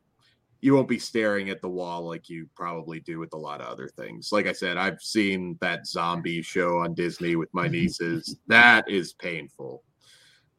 you 0.60 0.74
won't 0.74 0.88
be 0.88 0.98
staring 0.98 1.48
at 1.48 1.62
the 1.62 1.68
wall 1.68 2.06
like 2.06 2.28
you 2.28 2.46
probably 2.54 3.00
do 3.00 3.18
with 3.18 3.32
a 3.32 3.38
lot 3.38 3.60
of 3.62 3.68
other 3.68 3.88
things. 3.88 4.30
Like 4.32 4.46
I 4.46 4.52
said, 4.52 4.76
I've 4.76 5.00
seen 5.00 5.56
that 5.62 5.86
zombie 5.86 6.42
show 6.42 6.78
on 6.78 6.92
Disney 6.94 7.36
with 7.36 7.48
my 7.54 7.68
nieces. 7.68 8.36
that 8.48 8.88
is 8.88 9.14
painful. 9.14 9.82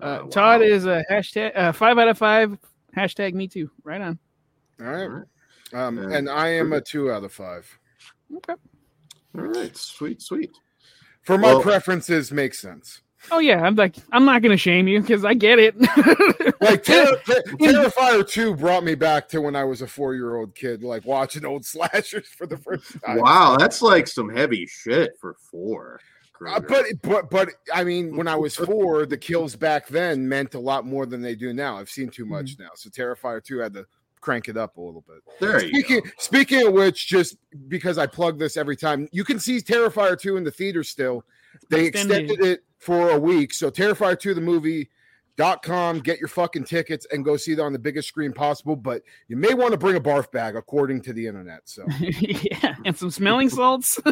Uh, 0.01 0.19
wow. 0.23 0.27
Todd 0.29 0.61
is 0.61 0.85
a 0.85 1.03
hashtag 1.09 1.55
uh, 1.55 1.71
five 1.71 1.97
out 1.97 2.07
of 2.07 2.17
five. 2.17 2.57
Hashtag 2.95 3.33
me 3.33 3.47
too. 3.47 3.69
Right 3.83 4.01
on. 4.01 4.17
All 4.79 4.87
All 4.87 4.93
right. 4.93 5.05
right. 5.07 5.25
Um, 5.73 5.97
Yeah. 5.97 6.17
and 6.17 6.29
I 6.29 6.49
am 6.49 6.73
a 6.73 6.81
two 6.81 7.11
out 7.11 7.23
of 7.23 7.31
five. 7.31 7.67
Okay. 8.37 8.53
All 9.37 9.43
right. 9.45 9.75
Sweet, 9.77 10.21
sweet. 10.21 10.51
For 11.23 11.37
my 11.37 11.53
Well- 11.53 11.61
preferences, 11.61 12.31
makes 12.31 12.59
sense. 12.59 13.01
Oh 13.29 13.37
yeah, 13.37 13.61
I'm 13.61 13.75
like 13.75 13.95
I'm 14.11 14.25
not 14.25 14.41
gonna 14.41 14.57
shame 14.57 14.87
you 14.87 14.99
because 14.99 15.23
I 15.23 15.33
get 15.35 15.59
it. 15.59 15.75
Like 16.61 16.83
Ter- 16.83 17.17
Ter- 17.25 17.41
Terrifier 17.59 18.27
2 18.27 18.55
brought 18.55 18.83
me 18.83 18.93
back 18.93 19.27
to 19.29 19.41
when 19.41 19.55
I 19.55 19.63
was 19.63 19.81
a 19.81 19.87
four 19.87 20.13
year 20.13 20.35
old 20.35 20.53
kid, 20.53 20.83
like 20.83 21.03
watching 21.05 21.43
old 21.43 21.65
slashers 21.65 22.27
for 22.27 22.45
the 22.45 22.57
first 22.57 23.01
time. 23.03 23.17
Wow, 23.19 23.57
that's 23.57 23.81
like 23.81 24.07
some 24.07 24.29
heavy 24.29 24.67
shit 24.67 25.17
for 25.19 25.35
4. 25.49 25.99
Uh, 26.47 26.59
but 26.59 26.85
but 27.01 27.29
but 27.29 27.49
I 27.73 27.83
mean, 27.83 28.15
when 28.15 28.27
I 28.27 28.35
was 28.35 28.55
four, 28.67 29.05
the 29.05 29.17
kills 29.17 29.55
back 29.55 29.87
then 29.87 30.27
meant 30.27 30.53
a 30.55 30.59
lot 30.59 30.85
more 30.85 31.05
than 31.05 31.21
they 31.21 31.35
do 31.35 31.53
now. 31.53 31.77
I've 31.77 31.89
seen 31.89 32.09
too 32.09 32.25
much 32.25 32.57
now, 32.59 32.69
so 32.75 32.89
Terrifier 32.89 33.43
2 33.43 33.59
had 33.59 33.73
to 33.73 33.85
crank 34.21 34.47
it 34.49 34.57
up 34.57 34.77
a 34.77 34.81
little 34.81 35.03
bit. 35.07 35.17
there 35.39 35.63
you 35.63 35.69
Speaking 35.69 35.99
go. 36.01 36.09
speaking 36.19 36.67
of 36.67 36.73
which, 36.73 37.07
just 37.07 37.37
because 37.67 37.97
I 37.97 38.07
plug 38.07 38.37
this 38.39 38.57
every 38.57 38.75
time, 38.75 39.07
you 39.11 39.23
can 39.23 39.39
see 39.39 39.57
Terrifier 39.59 40.19
2 40.19 40.37
in 40.37 40.43
the 40.43 40.51
theater 40.51 40.83
still. 40.83 41.23
They 41.69 41.85
Extended. 41.85 42.23
extended 42.31 42.45
it 42.47 42.63
for 42.79 43.11
a 43.11 43.19
week. 43.19 43.53
So 43.53 43.69
Terrifier 43.71 44.19
2 44.19 44.33
the 44.33 44.41
movie 44.41 44.89
dot 45.37 45.63
com 45.63 45.99
get 45.99 46.19
your 46.19 46.27
fucking 46.27 46.65
tickets 46.65 47.07
and 47.11 47.23
go 47.23 47.37
see 47.37 47.53
it 47.53 47.59
on 47.59 47.71
the 47.71 47.79
biggest 47.79 48.05
screen 48.09 48.33
possible 48.33 48.75
but 48.75 49.01
you 49.29 49.37
may 49.37 49.53
want 49.53 49.71
to 49.71 49.77
bring 49.77 49.95
a 49.95 49.99
barf 49.99 50.29
bag 50.31 50.57
according 50.57 51.01
to 51.01 51.13
the 51.13 51.25
internet 51.25 51.61
so 51.63 51.85
yeah, 51.99 52.75
and 52.83 52.97
some 52.97 53.09
smelling 53.09 53.49
salts. 53.49 53.97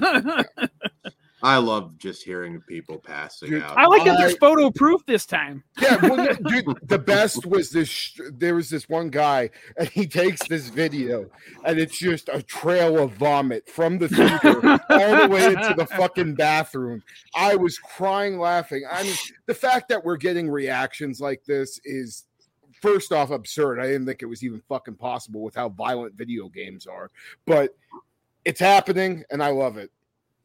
I 1.42 1.58
love 1.58 1.98
just 1.98 2.24
hearing 2.24 2.62
people 2.62 2.98
passing 2.98 3.52
Dude, 3.52 3.64
out. 3.64 3.78
I 3.78 3.86
like 3.86 4.04
that 4.04 4.18
there's 4.18 4.38
photo 4.38 4.70
proof 4.72 5.06
this 5.06 5.26
time. 5.26 5.64
yeah 5.82 5.98
well, 6.02 6.36
dude, 6.48 6.78
the 6.84 7.00
best 7.00 7.46
was 7.46 7.70
this 7.70 8.20
there 8.34 8.56
was 8.56 8.70
this 8.70 8.90
one 8.90 9.10
guy 9.10 9.50
and 9.78 9.88
he 9.90 10.06
takes 10.06 10.46
this 10.48 10.68
video 10.68 11.30
and 11.66 11.80
it's 11.80 11.98
just 11.98 12.30
a 12.32 12.42
trail 12.42 13.00
of 13.00 13.14
vomit 13.14 13.70
from 13.70 13.98
the 13.98 14.10
theater 14.10 14.80
all 14.90 15.28
the 15.28 15.30
way 15.30 15.46
into 15.46 15.74
the 15.78 15.86
fucking 15.86 16.36
bathroom. 16.36 17.02
I 17.36 17.56
was 17.56 17.78
crying 17.78 18.38
laughing. 18.38 18.84
I 18.92 19.04
mean 19.04 19.16
the 19.46 19.54
fact 19.54 19.88
that 19.90 20.04
we're 20.04 20.18
getting 20.18 20.50
reactions 20.50 21.22
like 21.22 21.46
this 21.46 21.80
is 21.86 22.26
first 22.82 23.14
off 23.14 23.32
absurd. 23.32 23.80
I 23.80 23.88
didn't 23.88 24.06
think 24.06 24.22
it 24.22 24.28
was 24.28 24.44
even 24.44 24.62
fucking 24.68 24.96
possible 24.96 25.42
with 25.42 25.56
how 25.56 25.70
violent 25.70 26.16
video 26.16 26.50
games 26.50 26.86
are 26.86 27.12
but 27.46 27.76
it's 28.46 28.60
happening 28.60 29.24
and 29.32 29.42
i 29.42 29.50
love 29.50 29.78
it. 29.78 29.92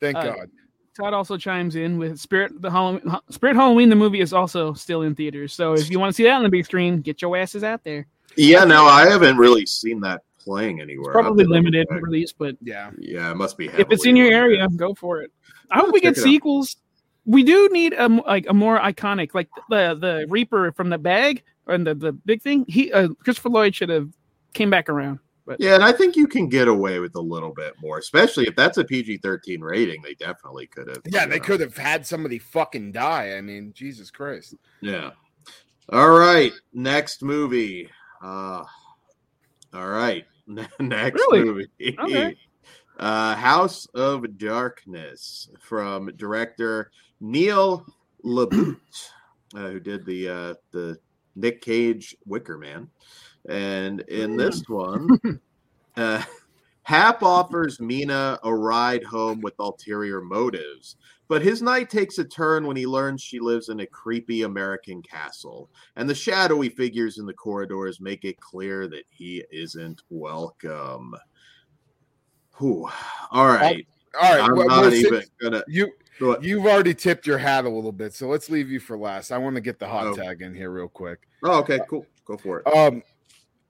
Thank 0.01 0.17
Uh, 0.17 0.25
god 0.25 0.51
Todd 0.97 1.13
also 1.13 1.37
chimes 1.37 1.77
in 1.77 1.99
with 1.99 2.19
Spirit 2.19 2.61
the 2.63 2.71
Halloween 2.71 3.03
Spirit 3.31 3.57
Halloween. 3.57 3.89
The 3.89 3.97
movie 3.97 4.21
is 4.21 4.33
also 4.33 4.73
still 4.75 5.03
in 5.03 5.15
theaters, 5.15 5.53
so 5.53 5.73
if 5.75 5.91
you 5.91 5.99
want 5.99 6.11
to 6.11 6.15
see 6.15 6.23
that 6.25 6.33
on 6.35 6.43
the 6.43 6.49
big 6.49 6.65
screen, 6.65 7.01
get 7.01 7.21
your 7.21 7.37
asses 7.37 7.65
out 7.65 7.83
there. 7.85 8.07
yeah, 8.37 8.65
no, 8.65 8.85
I 8.85 9.07
haven't 9.09 9.37
really 9.39 9.67
seen 9.67 10.01
that 10.01 10.23
playing 10.39 10.81
anywhere. 10.81 11.17
I'll 11.17 11.23
probably 11.23 11.45
limited 11.45 11.87
check. 11.91 12.03
release, 12.03 12.33
but 12.33 12.57
yeah 12.61 12.91
Yeah, 12.99 13.31
it 13.31 13.37
must 13.37 13.57
be. 13.59 13.67
if 13.69 13.91
it's 13.91 14.07
in 14.07 14.15
your 14.17 14.27
limited. 14.27 14.61
area, 14.61 14.69
go 14.77 14.95
for 14.95 15.23
it. 15.23 15.33
I 15.71 15.79
I'll 15.79 15.87
hope 15.87 15.95
we 15.95 16.01
get 16.01 16.15
check 16.15 16.19
out. 16.23 16.25
sequels. 16.25 16.77
We 17.27 17.43
do 17.43 17.69
need 17.73 17.95
a 17.95 18.01
m- 18.03 18.19
like 18.27 18.47
a 18.49 18.55
more 18.55 18.79
iconic, 18.79 19.35
like 19.35 19.49
the 19.71 19.97
the 19.99 20.27
Reaper 20.29 20.73
from 20.73 20.91
the 20.91 20.99
bag 20.99 21.43
and 21.67 21.87
the 21.87 21.95
the 21.95 22.13
big 22.13 22.43
thing. 22.43 22.67
He 22.69 22.93
uh, 22.93 23.09
Christopher 23.25 23.49
Lloyd 23.49 23.75
should 23.75 23.89
have 23.89 24.11
came 24.53 24.69
back 24.71 24.89
around. 24.91 25.19
But 25.47 25.61
Yeah, 25.61 25.75
and 25.75 25.85
I 25.85 25.93
think 25.93 26.17
you 26.17 26.27
can 26.27 26.49
get 26.49 26.69
away 26.69 27.01
with 27.01 27.15
a 27.17 27.21
little 27.21 27.53
bit 27.53 27.75
more, 27.81 27.99
especially 27.99 28.47
if 28.47 28.57
that's 28.57 28.79
a 28.79 28.85
PG 28.85 29.19
thirteen 29.19 29.61
rating. 29.61 30.01
They 30.03 30.15
definitely 30.15 30.67
could 30.69 30.89
have. 30.89 31.03
yeah 31.07 31.27
they 31.27 31.39
know. 31.39 31.45
could 31.45 31.61
have 31.61 31.77
had 31.77 32.07
somebody 32.07 32.39
fucking 32.39 32.93
die 32.93 33.37
i 33.37 33.41
mean 33.41 33.73
jesus 33.75 34.11
christ 34.11 34.55
Yeah. 34.81 35.11
All 35.91 36.11
right. 36.11 36.53
Next 36.73 37.23
movie. 37.23 37.91
Uh 38.23 38.65
all 39.75 39.89
right. 39.89 40.25
Next 40.81 41.21
Really? 41.31 41.45
movie. 41.45 41.69
Okay. 41.99 42.37
Uh, 42.99 43.35
House 43.35 43.87
of 43.95 44.39
Darkness 44.39 45.51
from 45.61 46.11
director 46.17 46.91
Neil 47.21 47.85
LaBute, 48.25 48.77
uh, 49.57 49.69
who 49.69 49.81
did 49.81 50.07
the 50.07 50.29
uh, 50.29 50.55
the 50.71 50.97
Nick 51.35 51.61
Cage 51.61 52.17
Wicker 52.25 52.57
Man, 52.57 52.89
and 53.49 54.01
in 54.03 54.37
this 54.37 54.63
one, 54.69 55.09
uh, 55.97 56.23
Hap 56.83 57.23
offers 57.23 57.81
Mina 57.81 58.39
a 58.43 58.55
ride 58.55 59.05
home 59.05 59.41
with 59.41 59.55
ulterior 59.59 60.21
motives, 60.21 60.97
but 61.29 61.43
his 61.43 61.63
night 61.63 61.89
takes 61.89 62.19
a 62.19 62.25
turn 62.25 62.67
when 62.67 62.77
he 62.77 62.87
learns 62.87 63.23
she 63.23 63.41
lives 63.41 63.71
in 63.71 63.81
a 63.81 63.87
creepy 63.87 64.43
American 64.43 65.03
castle, 65.03 65.71
and 65.97 66.09
the 66.09 66.15
shadowy 66.15 66.69
figures 66.69 67.19
in 67.19 67.27
the 67.27 67.33
corridors 67.33 68.01
make 68.01 68.25
it 68.25 68.39
clear 68.41 68.87
that 68.89 69.05
he 69.09 69.43
isn't 69.51 70.03
welcome. 70.11 71.15
Whew. 72.59 72.89
All 73.31 73.47
right. 73.49 73.87
All 74.21 74.37
right, 74.37 74.49
I'm 74.49 74.57
well, 74.57 74.69
not 74.69 74.83
well, 74.83 74.95
even 74.95 75.23
gonna. 75.41 75.65
you 75.67 75.91
you've 76.41 76.67
already 76.67 76.95
tipped 76.95 77.27
your 77.27 77.39
hat 77.39 77.65
a 77.65 77.69
little 77.69 77.91
bit, 77.91 78.15
so 78.15 78.29
let's 78.29 78.49
leave 78.49 78.71
you 78.71 78.79
for 78.79 78.97
last. 78.97 79.33
I 79.33 79.39
want 79.39 79.57
to 79.57 79.61
get 79.61 79.79
the 79.81 79.89
hot 79.89 80.07
Oh. 80.07 80.15
tag 80.15 80.43
in 80.43 80.55
here 80.55 80.71
real 80.71 80.89
quick. 80.89 81.27
Oh, 81.43 81.59
okay, 81.61 81.81
cool. 81.89 82.07
Go 82.25 82.37
for 82.37 82.61
it. 82.61 82.67
Um, 82.69 83.03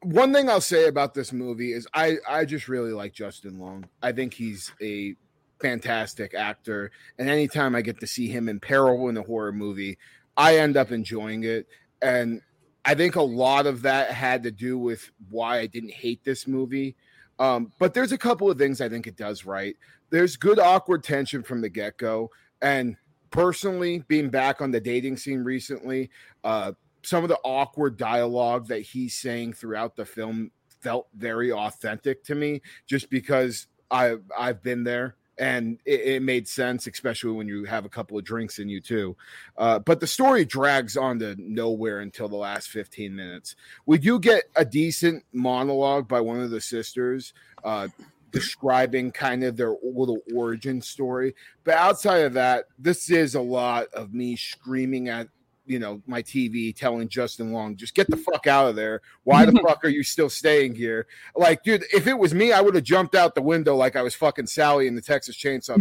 one 0.05 0.33
thing 0.33 0.49
I'll 0.49 0.61
say 0.61 0.87
about 0.87 1.14
this 1.14 1.33
movie 1.33 1.73
is 1.73 1.87
I 1.95 2.19
I 2.29 2.45
just 2.45 2.69
really 2.69 2.93
like 2.93 3.12
Justin 3.12 3.59
Long. 3.59 3.88
I 4.03 4.12
think 4.12 4.35
he's 4.35 4.73
a 4.81 5.14
fantastic 5.61 6.35
actor, 6.35 6.90
and 7.19 7.29
anytime 7.29 7.75
I 7.75 7.83
get 7.83 8.01
to 8.01 8.07
see 8.07 8.29
him 8.29 8.49
in 8.49 8.61
peril 8.61 9.09
in 9.09 9.17
a 9.17 9.23
horror 9.23 9.53
movie, 9.53 9.99
I 10.37 10.59
end 10.59 10.77
up 10.77 10.93
enjoying 10.93 11.45
it. 11.45 11.67
And 12.03 12.43
I 12.85 12.95
think 12.95 13.17
a 13.17 13.23
lot 13.23 13.67
of 13.67 13.83
that 13.83 14.11
had 14.11 14.43
to 14.43 14.51
do 14.51 14.79
with 14.79 15.11
why 15.31 15.59
I 15.59 15.67
didn't 15.67 15.93
hate 15.93 16.23
this 16.23 16.47
movie. 16.47 16.97
Um, 17.38 17.73
but 17.79 17.95
there's 17.95 18.12
a 18.12 18.19
couple 18.19 18.51
of 18.51 18.59
things 18.59 18.81
I 18.81 18.88
think 18.88 19.07
it 19.07 19.17
does 19.17 19.45
right. 19.45 19.77
There's 20.11 20.37
good 20.37 20.59
awkward 20.59 21.03
tension 21.03 21.43
from 21.43 21.61
the 21.61 21.69
get 21.69 21.97
go, 21.97 22.31
and 22.62 22.97
personally, 23.31 24.05
being 24.07 24.31
back 24.31 24.61
on 24.61 24.71
the 24.71 24.81
dating 24.81 25.17
scene 25.17 25.43
recently, 25.43 26.11
uh, 26.45 26.73
some 27.05 27.25
of 27.25 27.29
the 27.29 27.38
awkward 27.45 27.97
dialogue 27.97 28.69
that 28.69 28.81
he's 28.81 29.17
saying 29.17 29.53
throughout 29.53 29.97
the 29.97 30.05
film 30.05 30.51
felt 30.81 31.09
very 31.14 31.53
authentic 31.53 32.25
to 32.25 32.35
me 32.35 32.61
just 32.87 33.11
because 33.11 33.67
I 33.90 34.17
I've 34.37 34.62
been 34.62 34.85
there 34.85 35.17
and 35.38 35.79
it, 35.85 36.01
it 36.01 36.23
made 36.23 36.47
sense, 36.47 36.87
especially 36.87 37.33
when 37.33 37.49
you 37.49 37.64
have 37.64 37.85
a 37.85 37.88
couple 37.88 38.17
of 38.17 38.25
drinks 38.25 38.59
in 38.59 38.69
you 38.69 38.81
too. 38.81 39.17
Uh, 39.57 39.79
but 39.79 40.01
the 40.01 40.07
story 40.07 40.45
drags 40.45 40.97
on 40.97 41.19
to 41.19 41.35
nowhere 41.38 42.01
until 42.01 42.29
the 42.29 42.37
last 42.37 42.69
15 42.69 43.14
minutes. 43.14 43.57
We 43.87 43.99
do 43.99 44.19
get 44.19 44.45
a 44.57 44.64
decent 44.64 45.25
monologue 45.33 46.09
by 46.09 46.21
one 46.21 46.40
of 46.40 46.51
the 46.51 46.61
sisters 46.61 47.33
uh, 47.64 47.88
describing 48.31 49.11
kind 49.12 49.45
of 49.45 49.57
their 49.57 49.75
little 49.83 50.19
origin 50.35 50.81
story. 50.81 51.35
But 51.64 51.75
outside 51.75 52.25
of 52.25 52.35
that, 52.35 52.67
this 52.79 53.11
is 53.11 53.35
a 53.35 53.40
lot 53.40 53.87
of 53.95 54.12
me 54.12 54.37
screaming 54.37 55.09
at 55.09 55.29
you 55.66 55.79
know 55.79 56.03
my 56.07 56.22
TV 56.22 56.74
telling 56.74 57.09
Justin 57.09 57.53
Long, 57.53 57.77
just 57.77 57.94
get 57.94 58.09
the 58.11 58.16
fuck 58.16 58.46
out 58.46 58.68
of 58.68 58.77
there. 58.77 59.00
Why 59.24 59.46
the 59.46 59.53
fuck 59.66 59.85
are 59.85 59.88
you 59.88 60.03
still 60.03 60.29
staying 60.29 60.74
here? 60.74 61.07
Like, 61.35 61.62
dude, 61.62 61.85
if 61.92 62.07
it 62.07 62.18
was 62.18 62.35
me, 62.35 62.53
I 62.53 62.61
would 62.61 62.74
have 62.74 62.85
jumped 62.85 63.14
out 63.14 63.35
the 63.35 63.42
window 63.42 63.74
like 63.74 63.96
I 63.96 64.03
was 64.03 64.14
fucking 64.14 64.46
Sally 64.46 64.87
in 64.87 64.94
the 64.94 65.03
Texas 65.03 65.37
Chainsaw 65.37 65.79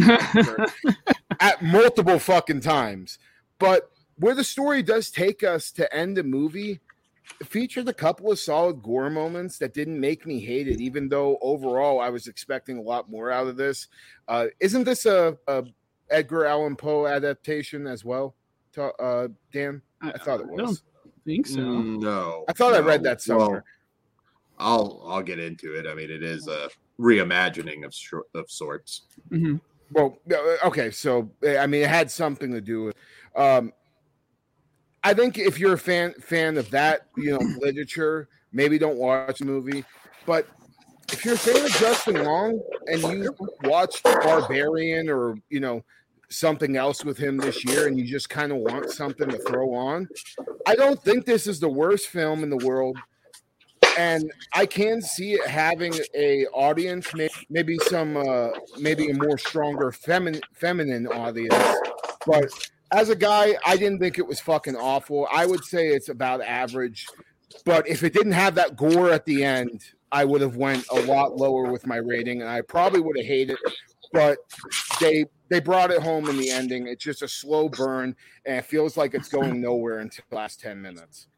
at 1.40 1.62
multiple 1.62 2.18
fucking 2.18 2.60
times. 2.60 3.18
But 3.58 3.90
where 4.16 4.34
the 4.34 4.44
story 4.44 4.82
does 4.82 5.10
take 5.10 5.42
us 5.42 5.70
to 5.72 5.92
end 5.94 6.16
the 6.16 6.22
movie, 6.22 6.80
featured 7.44 7.88
a 7.88 7.94
couple 7.94 8.30
of 8.30 8.38
solid 8.38 8.82
gore 8.82 9.10
moments 9.10 9.58
that 9.58 9.74
didn't 9.74 9.98
make 9.98 10.26
me 10.26 10.40
hate 10.40 10.68
it, 10.68 10.80
even 10.80 11.08
though 11.08 11.38
overall 11.40 12.00
I 12.00 12.10
was 12.10 12.26
expecting 12.26 12.78
a 12.78 12.82
lot 12.82 13.10
more 13.10 13.30
out 13.30 13.46
of 13.46 13.56
this. 13.56 13.88
Uh, 14.28 14.46
isn't 14.60 14.84
this 14.84 15.06
a, 15.06 15.36
a 15.48 15.64
Edgar 16.10 16.44
Allan 16.44 16.76
Poe 16.76 17.06
adaptation 17.06 17.86
as 17.86 18.04
well? 18.04 18.34
To, 18.74 18.92
uh, 18.94 19.28
Dan, 19.52 19.80
I 20.02 20.12
thought 20.18 20.40
it 20.40 20.48
was. 20.48 20.54
I 20.54 20.56
don't 20.56 20.68
was. 20.68 20.82
think 21.24 21.46
so. 21.46 21.60
No, 21.60 22.44
I 22.48 22.52
thought 22.52 22.74
I 22.74 22.80
read 22.80 23.02
that 23.04 23.20
somewhere. 23.22 23.48
Well, 23.48 23.62
I'll 24.58 25.04
I'll 25.06 25.22
get 25.22 25.38
into 25.38 25.78
it. 25.78 25.86
I 25.86 25.94
mean, 25.94 26.10
it 26.10 26.22
is 26.22 26.48
a 26.48 26.68
reimagining 26.98 27.84
of 27.84 27.94
shor- 27.94 28.26
of 28.34 28.50
sorts. 28.50 29.02
Mhm. 29.30 29.60
Well, 29.92 30.18
uh, 30.32 30.66
okay, 30.66 30.90
so 30.90 31.30
uh, 31.44 31.58
I 31.58 31.66
mean, 31.66 31.82
it 31.82 31.88
had 31.88 32.10
something 32.10 32.52
to 32.52 32.60
do 32.60 32.84
with. 32.84 32.96
Um, 33.36 33.72
I 35.02 35.14
think 35.14 35.38
if 35.38 35.60
you're 35.60 35.74
a 35.74 35.78
fan 35.78 36.14
fan 36.14 36.56
of 36.56 36.70
that, 36.70 37.06
you 37.16 37.32
know, 37.32 37.38
literature, 37.60 38.28
maybe 38.52 38.78
don't 38.78 38.96
watch 38.96 39.38
the 39.38 39.44
movie. 39.44 39.84
But 40.26 40.48
if 41.12 41.24
you're 41.24 41.34
a 41.34 41.38
fan 41.38 41.64
of 41.64 41.70
Justin 41.72 42.24
Long 42.24 42.60
and 42.86 43.02
you 43.02 43.34
watched 43.64 44.02
Barbarian 44.02 45.08
or 45.08 45.36
you 45.50 45.60
know 45.60 45.84
something 46.30 46.76
else 46.76 47.04
with 47.04 47.18
him 47.18 47.36
this 47.36 47.64
year, 47.64 47.86
and 47.86 47.98
you 47.98 48.04
just 48.04 48.28
kind 48.28 48.52
of 48.52 48.58
want 48.58 48.90
something 48.90 49.28
to 49.28 49.38
throw 49.38 49.74
on, 49.74 50.08
I 50.66 50.74
don't 50.74 51.00
think 51.02 51.24
this 51.24 51.46
is 51.46 51.60
the 51.60 51.68
worst 51.68 52.08
film 52.08 52.42
in 52.42 52.50
the 52.50 52.64
world. 52.66 52.98
And 53.96 54.32
I 54.52 54.66
can 54.66 55.00
see 55.00 55.34
it 55.34 55.46
having 55.46 55.94
a 56.16 56.46
audience, 56.46 57.12
maybe 57.48 57.78
some, 57.78 58.16
uh, 58.16 58.48
maybe 58.78 59.10
a 59.10 59.14
more 59.14 59.38
stronger 59.38 59.92
feminine 59.92 60.40
feminine 60.52 61.06
audience. 61.06 61.54
But 62.26 62.50
as 62.90 63.08
a 63.08 63.14
guy, 63.14 63.56
I 63.64 63.76
didn't 63.76 64.00
think 64.00 64.18
it 64.18 64.26
was 64.26 64.40
fucking 64.40 64.74
awful. 64.76 65.28
I 65.32 65.46
would 65.46 65.64
say 65.64 65.88
it's 65.88 66.08
about 66.08 66.40
average. 66.42 67.06
But 67.64 67.86
if 67.88 68.02
it 68.02 68.12
didn't 68.12 68.32
have 68.32 68.56
that 68.56 68.76
gore 68.76 69.10
at 69.10 69.26
the 69.26 69.44
end, 69.44 69.80
I 70.10 70.24
would 70.24 70.40
have 70.40 70.56
went 70.56 70.84
a 70.90 71.00
lot 71.02 71.36
lower 71.36 71.70
with 71.70 71.86
my 71.86 71.96
rating, 71.96 72.40
and 72.40 72.50
I 72.50 72.62
probably 72.62 73.00
would 73.00 73.16
have 73.16 73.26
hated. 73.26 73.58
It. 74.14 74.38
But 74.50 75.00
they 75.00 75.26
they 75.48 75.60
brought 75.60 75.90
it 75.90 76.02
home 76.02 76.28
in 76.28 76.36
the 76.36 76.50
ending. 76.50 76.86
It's 76.86 77.04
just 77.04 77.22
a 77.22 77.28
slow 77.28 77.68
burn, 77.68 78.16
and 78.46 78.56
it 78.56 78.64
feels 78.64 78.96
like 78.96 79.14
it's 79.14 79.28
going 79.28 79.60
nowhere 79.60 79.98
until 79.98 80.24
the 80.30 80.36
last 80.36 80.60
ten 80.60 80.80
minutes. 80.80 81.28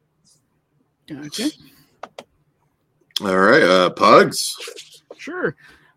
Gotcha. 1.07 1.51
All 3.21 3.37
right, 3.37 3.63
uh, 3.63 3.89
pugs. 3.89 4.55
Sure. 5.17 5.55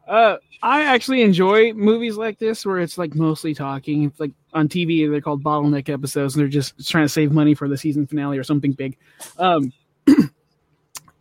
Uh, 0.08 0.36
I 0.62 0.82
actually 0.82 1.22
enjoy 1.22 1.72
movies 1.72 2.16
like 2.16 2.38
this 2.38 2.66
where 2.66 2.80
it's 2.80 2.98
like 2.98 3.14
mostly 3.14 3.54
talking. 3.54 4.04
It's 4.04 4.18
like 4.18 4.32
on 4.52 4.68
TV, 4.68 5.08
they're 5.08 5.20
called 5.20 5.44
bottleneck 5.44 5.88
episodes, 5.88 6.34
and 6.34 6.40
they're 6.40 6.48
just 6.48 6.88
trying 6.88 7.04
to 7.04 7.08
save 7.08 7.32
money 7.32 7.54
for 7.54 7.68
the 7.68 7.78
season 7.78 8.06
finale 8.06 8.38
or 8.38 8.44
something 8.44 8.72
big. 8.72 8.96
Um, 9.38 9.72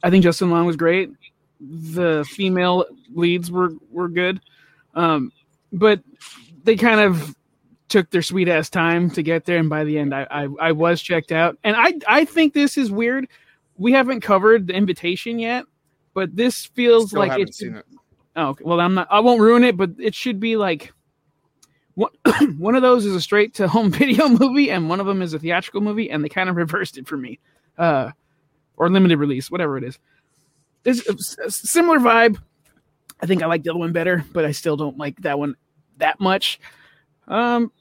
I 0.04 0.10
think 0.10 0.24
Justin 0.24 0.50
Long 0.50 0.66
was 0.66 0.76
great. 0.76 1.12
The 1.60 2.26
female 2.30 2.86
leads 3.14 3.52
were 3.52 3.72
were 3.92 4.10
good, 4.10 4.42
um, 4.96 5.32
but 5.72 6.02
they 6.64 6.76
kind 6.76 7.00
of 7.00 7.36
took 7.88 8.10
their 8.12 8.22
sweet 8.22 8.48
ass 8.48 8.70
time 8.70 9.10
to 9.12 9.24
get 9.24 9.46
there, 9.46 9.58
and 9.58 9.70
by 9.70 9.84
the 9.84 9.98
end, 9.98 10.14
I, 10.14 10.28
I 10.30 10.48
I 10.60 10.72
was 10.72 11.02
checked 11.02 11.32
out. 11.32 11.58
And 11.64 11.76
I 11.76 11.94
I 12.08 12.26
think 12.26 12.54
this 12.54 12.78
is 12.78 12.92
weird. 12.92 13.28
We 13.78 13.92
haven't 13.94 14.22
covered 14.22 14.68
the 14.68 14.74
invitation 14.74 15.40
yet, 15.40 15.66
but 16.14 16.36
this 16.36 16.66
feels 16.66 17.10
Still 17.10 17.20
like 17.20 17.40
it's 17.40 17.62
it. 17.62 17.86
Oh, 18.36 18.50
okay. 18.50 18.64
well, 18.64 18.80
I'm 18.80 18.94
not. 18.94 19.08
I 19.10 19.20
won't 19.22 19.42
ruin 19.42 19.64
it, 19.64 19.76
but 19.78 19.92
it 19.98 20.14
should 20.14 20.40
be 20.40 20.56
like 20.58 20.92
one. 21.96 22.12
one 22.58 22.76
of 22.76 22.82
those 22.82 23.06
is 23.06 23.16
a 23.16 23.22
straight 23.22 23.54
to 23.56 23.68
home 23.70 23.92
video 23.92 24.28
movie, 24.30 24.70
and 24.70 24.90
one 24.90 25.00
of 25.00 25.06
them 25.08 25.22
is 25.22 25.34
a 25.34 25.40
theatrical 25.40 25.82
movie, 25.82 26.10
and 26.12 26.24
they 26.24 26.30
kind 26.30 26.50
of 26.50 26.56
reversed 26.58 26.98
it 26.98 27.08
for 27.08 27.18
me, 27.18 27.40
uh, 27.78 28.12
or 28.78 28.90
limited 28.90 29.18
release, 29.18 29.50
whatever 29.50 29.78
it 29.78 29.84
is. 29.84 29.98
It's 30.86 31.08
a 31.10 31.14
s- 31.14 31.38
a 31.44 31.52
similar 31.52 32.00
vibe. 32.00 32.38
I 33.22 33.26
think 33.26 33.44
I 33.44 33.48
like 33.48 33.64
the 33.64 33.72
other 33.72 33.80
one 33.80 33.92
better, 33.92 34.24
but 34.32 34.46
I 34.46 34.52
still 34.52 34.78
don't 34.78 34.98
like 34.98 35.22
that 35.22 35.38
one 35.38 35.56
that 35.98 36.20
much. 36.20 36.60
Um, 37.28 37.72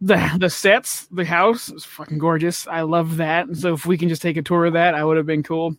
the 0.00 0.36
the 0.38 0.50
sets, 0.50 1.06
the 1.06 1.24
house 1.24 1.68
is 1.68 1.84
fucking 1.84 2.18
gorgeous. 2.18 2.66
I 2.66 2.82
love 2.82 3.16
that. 3.18 3.54
So 3.56 3.74
if 3.74 3.86
we 3.86 3.98
can 3.98 4.08
just 4.08 4.22
take 4.22 4.36
a 4.36 4.42
tour 4.42 4.66
of 4.66 4.72
that, 4.72 4.94
I 4.94 5.04
would 5.04 5.16
have 5.16 5.26
been 5.26 5.42
cool. 5.42 5.76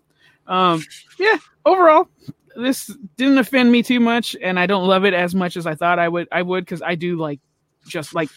Um, 0.47 0.83
yeah. 1.19 1.37
Overall, 1.65 2.07
this 2.55 2.95
didn't 3.17 3.37
offend 3.37 3.71
me 3.71 3.83
too 3.83 3.99
much, 3.99 4.35
and 4.41 4.59
I 4.59 4.65
don't 4.65 4.87
love 4.87 5.05
it 5.05 5.13
as 5.13 5.35
much 5.35 5.57
as 5.57 5.65
I 5.65 5.75
thought 5.75 5.99
I 5.99 6.07
would. 6.07 6.27
I 6.31 6.41
would 6.41 6.65
because 6.65 6.81
I 6.81 6.95
do 6.95 7.17
like 7.17 7.39
just 7.87 8.13
like 8.13 8.29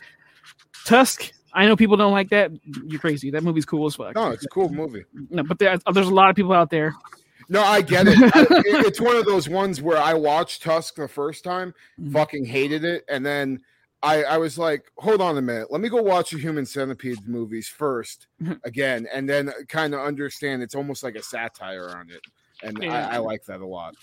Tusk. 0.84 1.32
I 1.52 1.66
know 1.66 1.76
people 1.76 1.96
don't 1.96 2.12
like 2.12 2.30
that. 2.30 2.50
You're 2.86 3.00
crazy. 3.00 3.30
That 3.30 3.44
movie's 3.44 3.64
cool 3.64 3.86
as 3.86 3.94
fuck. 3.94 4.14
No, 4.14 4.30
it's 4.30 4.44
a 4.44 4.48
cool 4.48 4.68
movie. 4.68 5.04
No, 5.30 5.44
but 5.44 5.58
there, 5.58 5.78
there's 5.92 6.08
a 6.08 6.14
lot 6.14 6.28
of 6.28 6.36
people 6.36 6.52
out 6.52 6.68
there. 6.68 6.94
No, 7.48 7.62
I 7.62 7.82
get 7.82 8.06
it. 8.08 8.18
I- 8.34 8.42
it- 8.42 8.86
It's 8.86 9.00
one 9.00 9.16
of 9.16 9.24
those 9.26 9.48
ones 9.48 9.80
where 9.82 9.98
I 9.98 10.14
watched 10.14 10.62
Tusk 10.62 10.94
the 10.96 11.08
first 11.08 11.44
time, 11.44 11.74
Mhm. 12.00 12.12
fucking 12.12 12.44
hated 12.44 12.84
it, 12.84 13.04
and 13.08 13.24
then 13.24 13.60
I, 14.02 14.22
I 14.24 14.36
was 14.36 14.58
like, 14.58 14.84
hold 14.98 15.20
on 15.22 15.38
a 15.38 15.42
minute, 15.42 15.70
let 15.72 15.80
me 15.80 15.88
go 15.88 16.02
watch 16.02 16.30
the 16.30 16.38
Human 16.38 16.66
Centipede 16.66 17.26
movies 17.26 17.68
first 17.68 18.26
again, 18.64 19.06
and 19.12 19.28
then 19.28 19.50
kind 19.68 19.94
of 19.94 20.00
understand 20.00 20.62
it's 20.62 20.74
almost 20.74 21.02
like 21.02 21.14
a 21.14 21.22
satire 21.22 21.88
on 21.90 22.10
it, 22.10 22.20
and 22.62 22.82
Yeah. 22.82 23.08
I, 23.08 23.14
I 23.14 23.18
like 23.18 23.44
that 23.46 23.60
a 23.60 23.66
lot. 23.66 23.94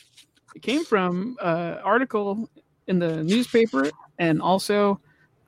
It 0.55 0.61
came 0.63 0.83
from 0.85 1.37
uh, 1.39 1.77
article 1.83 2.49
in 2.87 2.99
the 2.99 3.23
newspaper, 3.23 3.89
and 4.19 4.41
also 4.41 4.99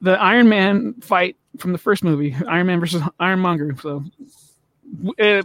the 0.01 0.21
Iron 0.21 0.47
Man 0.49 0.93
fight 1.01 1.35
from 1.57 1.71
the 1.71 1.77
first 1.79 2.03
movie, 2.03 2.35
Iron 2.47 2.67
Man 2.67 2.79
versus 2.79 3.01
Ironmonger. 3.19 3.75
So, 3.81 4.03
uh, 5.19 5.41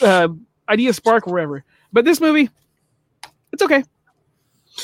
uh, 0.00 0.28
idea 0.68 0.92
spark 0.92 1.26
wherever. 1.26 1.64
But 1.94 2.04
this 2.04 2.20
movie, 2.20 2.50
it's 3.52 3.62
okay. 3.62 3.84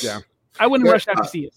Yeah. 0.01 0.21
I 0.61 0.69
wouldn't 0.69 0.87
Yeah, 0.87 0.93
rush 0.93 1.09
out 1.09 1.19
uh, 1.19 1.23
to 1.25 1.29
see 1.29 1.41
it. 1.47 1.55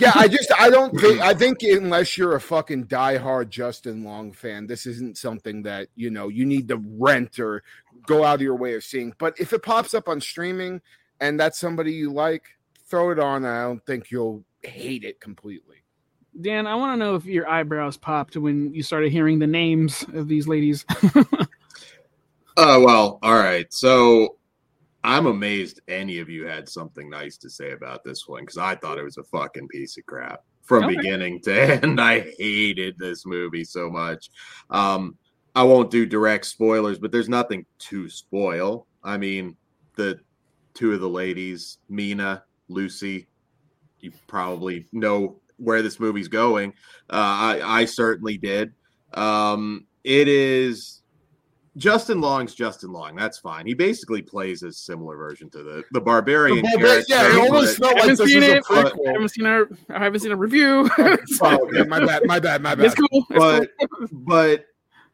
Yeah, 0.00 0.10
I 0.16 0.26
just 0.26 0.50
I 0.58 0.68
don't 0.68 0.92
think 1.00 1.20
I 1.20 1.32
think 1.32 1.62
unless 1.62 2.18
you're 2.18 2.34
a 2.34 2.40
fucking 2.40 2.86
diehard 2.86 3.48
Justin 3.48 4.02
Long 4.02 4.32
fan, 4.32 4.66
this 4.66 4.84
isn't 4.84 5.16
something 5.16 5.62
that 5.62 5.88
you 5.94 6.10
know 6.10 6.28
you 6.28 6.44
need 6.44 6.66
to 6.68 6.82
rent 6.98 7.38
or 7.38 7.62
go 8.04 8.24
out 8.24 8.34
of 8.36 8.42
your 8.42 8.56
way 8.56 8.74
of 8.74 8.82
seeing. 8.82 9.14
But 9.18 9.38
if 9.38 9.52
it 9.52 9.62
pops 9.62 9.94
up 9.94 10.08
on 10.08 10.20
streaming 10.20 10.82
and 11.20 11.38
that's 11.38 11.58
somebody 11.58 11.92
you 11.92 12.12
like, 12.12 12.42
throw 12.88 13.10
it 13.10 13.20
on. 13.20 13.44
I 13.44 13.62
don't 13.62 13.84
think 13.86 14.10
you'll 14.10 14.44
hate 14.64 15.04
it 15.04 15.20
completely. 15.20 15.76
Dan, 16.40 16.66
I 16.66 16.74
want 16.74 16.94
to 16.94 16.96
know 17.04 17.14
if 17.14 17.24
your 17.24 17.48
eyebrows 17.48 17.96
popped 17.96 18.36
when 18.36 18.74
you 18.74 18.82
started 18.82 19.12
hearing 19.12 19.38
the 19.38 19.46
names 19.46 20.04
of 20.14 20.26
these 20.26 20.48
ladies. 20.48 20.84
Oh 22.56 22.82
well, 22.84 23.18
all 23.22 23.34
right. 23.36 23.72
So 23.72 24.36
I'm 25.06 25.26
amazed 25.26 25.80
any 25.86 26.18
of 26.18 26.28
you 26.28 26.46
had 26.46 26.68
something 26.68 27.08
nice 27.08 27.36
to 27.38 27.48
say 27.48 27.70
about 27.70 28.02
this 28.04 28.24
one 28.26 28.42
because 28.42 28.58
I 28.58 28.74
thought 28.74 28.98
it 28.98 29.04
was 29.04 29.18
a 29.18 29.24
fucking 29.24 29.68
piece 29.68 29.96
of 29.96 30.04
crap 30.06 30.40
from 30.64 30.82
Okay. 30.84 30.96
beginning 30.96 31.40
to 31.42 31.80
end. 31.84 32.00
I 32.00 32.32
hated 32.38 32.96
this 32.98 33.24
movie 33.24 33.62
so 33.62 33.88
much. 33.88 34.28
Um, 34.68 35.16
I 35.54 35.62
won't 35.62 35.92
do 35.92 36.06
direct 36.06 36.44
spoilers, 36.46 36.98
but 36.98 37.12
there's 37.12 37.28
nothing 37.28 37.64
to 37.88 38.08
spoil. 38.10 38.88
I 39.04 39.16
mean, 39.16 39.56
the 39.96 40.18
two 40.74 40.92
of 40.92 41.00
the 41.00 41.08
ladies, 41.08 41.78
Mina, 41.88 42.42
Lucy, 42.68 43.28
you 44.00 44.12
probably 44.26 44.86
know 44.92 45.40
where 45.56 45.82
this 45.82 46.00
movie's 46.00 46.28
going. 46.28 46.70
Uh, 47.08 47.14
I, 47.14 47.60
I 47.64 47.84
certainly 47.84 48.38
did. 48.38 48.72
Um, 49.14 49.86
it 50.02 50.26
is 50.26 51.00
Justin 51.76 52.20
Long's 52.20 52.54
Justin 52.54 52.90
Long. 52.92 53.14
That's 53.16 53.38
fine. 53.38 53.66
He 53.66 53.74
basically 53.74 54.22
plays 54.22 54.62
a 54.62 54.72
similar 54.72 55.16
version 55.16 55.50
to 55.50 55.62
the 55.62 55.84
the 55.92 56.00
barbarian 56.00 56.56
The 56.56 56.62
Barbar- 56.62 56.86
character. 56.86 57.04
yeah, 57.14 57.28
it 57.28 57.36
almost 57.38 57.78
but- 57.80 57.86
felt 57.88 57.90
I 57.90 58.00
like 58.00 58.08
haven't 58.10 58.16
this 58.18 58.28
seen 58.32 58.40
was 58.40 58.48
a 58.48 58.86
it. 58.86 59.08
I 59.08 59.12
haven't 59.12 59.28
seen 59.28 59.46
a, 59.46 59.62
I 59.94 60.04
haven't 60.04 60.20
seen 60.20 60.32
a 60.32 60.36
review. 60.36 60.90
Oh, 61.42 61.66
okay, 61.68 61.82
my 61.88 62.04
bad, 62.04 62.22
my 62.26 62.40
bad, 62.40 62.62
my 62.62 62.74
bad. 62.74 62.86
it's 62.86 62.94
cool. 62.94 63.08
It's 63.30 63.38
but 63.38 63.68
cool. 63.98 64.08
but 64.12 64.64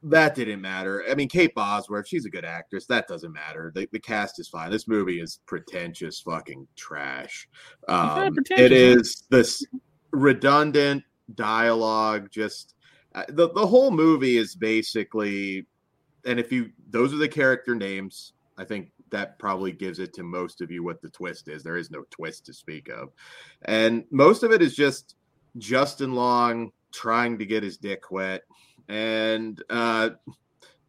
that 0.04 0.34
didn't 0.34 0.60
matter. 0.60 1.04
I 1.10 1.14
mean, 1.14 1.28
Kate 1.28 1.54
Bosworth, 1.54 2.08
she's 2.08 2.26
a 2.26 2.30
good 2.30 2.44
actress. 2.44 2.86
That 2.86 3.06
doesn't 3.06 3.32
matter. 3.32 3.70
The, 3.74 3.88
the 3.92 4.00
cast 4.00 4.40
is 4.40 4.48
fine. 4.48 4.70
This 4.70 4.88
movie 4.88 5.20
is 5.20 5.38
pretentious 5.46 6.20
fucking 6.20 6.66
trash. 6.76 7.48
not 7.88 8.18
Um, 8.26 8.34
pretentious, 8.34 8.64
it 8.66 8.72
huh? 8.72 8.98
is 9.00 9.22
this 9.30 9.64
redundant 10.10 11.02
dialogue. 11.34 12.28
Just 12.30 12.74
uh, 13.14 13.24
the 13.28 13.50
the 13.52 13.66
whole 13.66 13.90
movie 13.90 14.38
is 14.38 14.54
basically, 14.56 15.66
and 16.24 16.38
if 16.38 16.52
you 16.52 16.70
those 16.90 17.12
are 17.12 17.18
the 17.18 17.28
character 17.28 17.74
names, 17.74 18.32
I 18.58 18.64
think 18.64 18.90
that 19.10 19.38
probably 19.38 19.72
gives 19.72 19.98
it 19.98 20.12
to 20.14 20.22
most 20.22 20.60
of 20.60 20.70
you 20.70 20.82
what 20.82 21.02
the 21.02 21.10
twist 21.10 21.48
is. 21.48 21.62
There 21.62 21.76
is 21.76 21.90
no 21.90 22.04
twist 22.10 22.46
to 22.46 22.52
speak 22.52 22.88
of, 22.88 23.10
and 23.62 24.04
most 24.10 24.42
of 24.42 24.52
it 24.52 24.62
is 24.62 24.74
just 24.74 25.16
Justin 25.58 26.14
Long 26.14 26.72
trying 26.92 27.38
to 27.38 27.46
get 27.46 27.62
his 27.62 27.76
dick 27.76 28.10
wet 28.10 28.42
and 28.88 29.62
uh, 29.70 30.10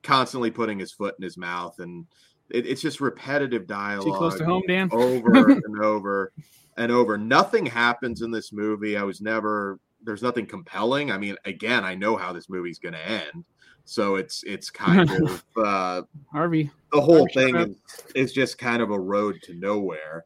constantly 0.01 0.51
putting 0.51 0.79
his 0.79 0.91
foot 0.91 1.15
in 1.17 1.23
his 1.23 1.37
mouth, 1.37 1.79
and 1.79 2.05
it, 2.49 2.65
it's 2.65 2.81
just 2.81 3.01
repetitive 3.01 3.67
dialogue 3.67 4.05
Too 4.05 4.17
close 4.17 4.37
to 4.37 4.45
home, 4.45 4.63
Dan. 4.67 4.89
over 4.91 5.49
and 5.51 5.83
over 5.83 6.31
and 6.77 6.91
over. 6.91 7.17
Nothing 7.17 7.65
happens 7.65 8.21
in 8.21 8.31
this 8.31 8.51
movie. 8.51 8.97
I 8.97 9.03
was 9.03 9.21
never 9.21 9.79
there's 10.03 10.21
nothing 10.21 10.45
compelling. 10.45 11.11
I 11.11 11.17
mean, 11.17 11.37
again, 11.45 11.83
I 11.83 11.95
know 11.95 12.15
how 12.15 12.33
this 12.33 12.49
movie's 12.49 12.79
going 12.79 12.93
to 12.93 13.07
end, 13.07 13.45
so 13.85 14.15
it's 14.15 14.43
it's 14.43 14.69
kind 14.69 15.09
of 15.09 15.43
uh, 15.57 16.01
Harvey. 16.31 16.71
the 16.91 17.01
whole 17.01 17.23
I'm 17.23 17.29
thing 17.29 17.55
is, 17.55 17.75
is 18.15 18.33
just 18.33 18.57
kind 18.57 18.81
of 18.81 18.91
a 18.91 18.99
road 18.99 19.41
to 19.43 19.53
nowhere. 19.53 20.25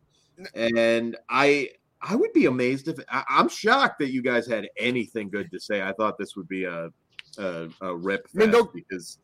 And 0.54 1.18
I 1.30 1.70
I 2.02 2.16
would 2.16 2.34
be 2.34 2.46
amazed 2.46 2.88
if 2.88 3.00
I, 3.10 3.24
I'm 3.30 3.50
shocked 3.50 4.00
that 4.00 4.12
you 4.12 4.22
guys 4.22 4.48
had 4.48 4.68
anything 4.78 5.30
good 5.30 5.52
to 5.52 5.60
say. 5.60 5.82
I 5.82 5.94
thought 5.94 6.18
this 6.18 6.36
would 6.36 6.48
be 6.48 6.66
a 6.66 6.90
a, 7.38 7.70
a 7.82 7.96
rip 7.96 8.28
I 8.36 8.46
mean, 8.46 8.68
because 8.74 9.20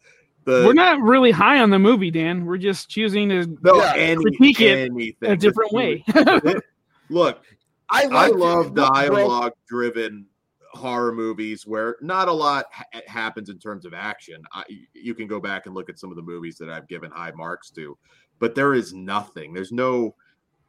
the 0.45 0.63
We're 0.65 0.73
not 0.73 0.99
really 1.01 1.31
high 1.31 1.59
on 1.59 1.69
the 1.69 1.79
movie, 1.79 2.11
Dan. 2.11 2.45
We're 2.45 2.57
just 2.57 2.89
choosing 2.89 3.29
to 3.29 3.57
no, 3.61 3.77
yeah, 3.77 3.93
any, 3.95 4.21
critique 4.21 4.61
it 4.61 4.91
anything 4.91 5.31
a 5.31 5.37
different 5.37 5.71
way. 5.71 6.03
Look, 7.09 7.43
I, 7.89 8.05
I 8.05 8.27
love 8.27 8.73
dialogue 8.73 9.53
driven 9.67 10.25
horror 10.73 11.13
movies 11.13 11.67
where 11.67 11.97
not 12.01 12.27
a 12.27 12.33
lot 12.33 12.65
ha- 12.71 13.01
happens 13.07 13.49
in 13.49 13.59
terms 13.59 13.85
of 13.85 13.93
action. 13.93 14.41
I, 14.53 14.63
you 14.93 15.13
can 15.13 15.27
go 15.27 15.39
back 15.39 15.65
and 15.65 15.75
look 15.75 15.89
at 15.89 15.99
some 15.99 16.09
of 16.09 16.15
the 16.15 16.21
movies 16.23 16.57
that 16.57 16.69
I've 16.69 16.87
given 16.87 17.11
high 17.11 17.31
marks 17.31 17.69
to, 17.71 17.97
but 18.39 18.55
there 18.55 18.73
is 18.73 18.93
nothing. 18.93 19.53
There's 19.53 19.71
no 19.71 20.15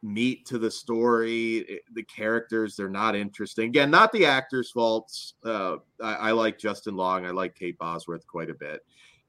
meat 0.03 0.45
to 0.47 0.59
the 0.59 0.69
story. 0.69 1.57
It- 1.57 1.81
the 1.93 2.03
characters, 2.03 2.75
they're 2.75 2.89
not 2.89 3.15
interesting. 3.15 3.69
Again, 3.69 3.89
not 3.89 4.11
the 4.11 4.25
actors' 4.25 4.71
faults. 4.71 5.33
Uh, 5.43 5.77
I, 6.01 6.13
I 6.13 6.31
like 6.31 6.59
Justin 6.59 6.95
Long. 6.95 7.25
I 7.25 7.31
like 7.31 7.55
Kate 7.55 7.77
Bosworth 7.77 8.27
quite 8.27 8.49
a 8.49 8.55
bit, 8.55 8.85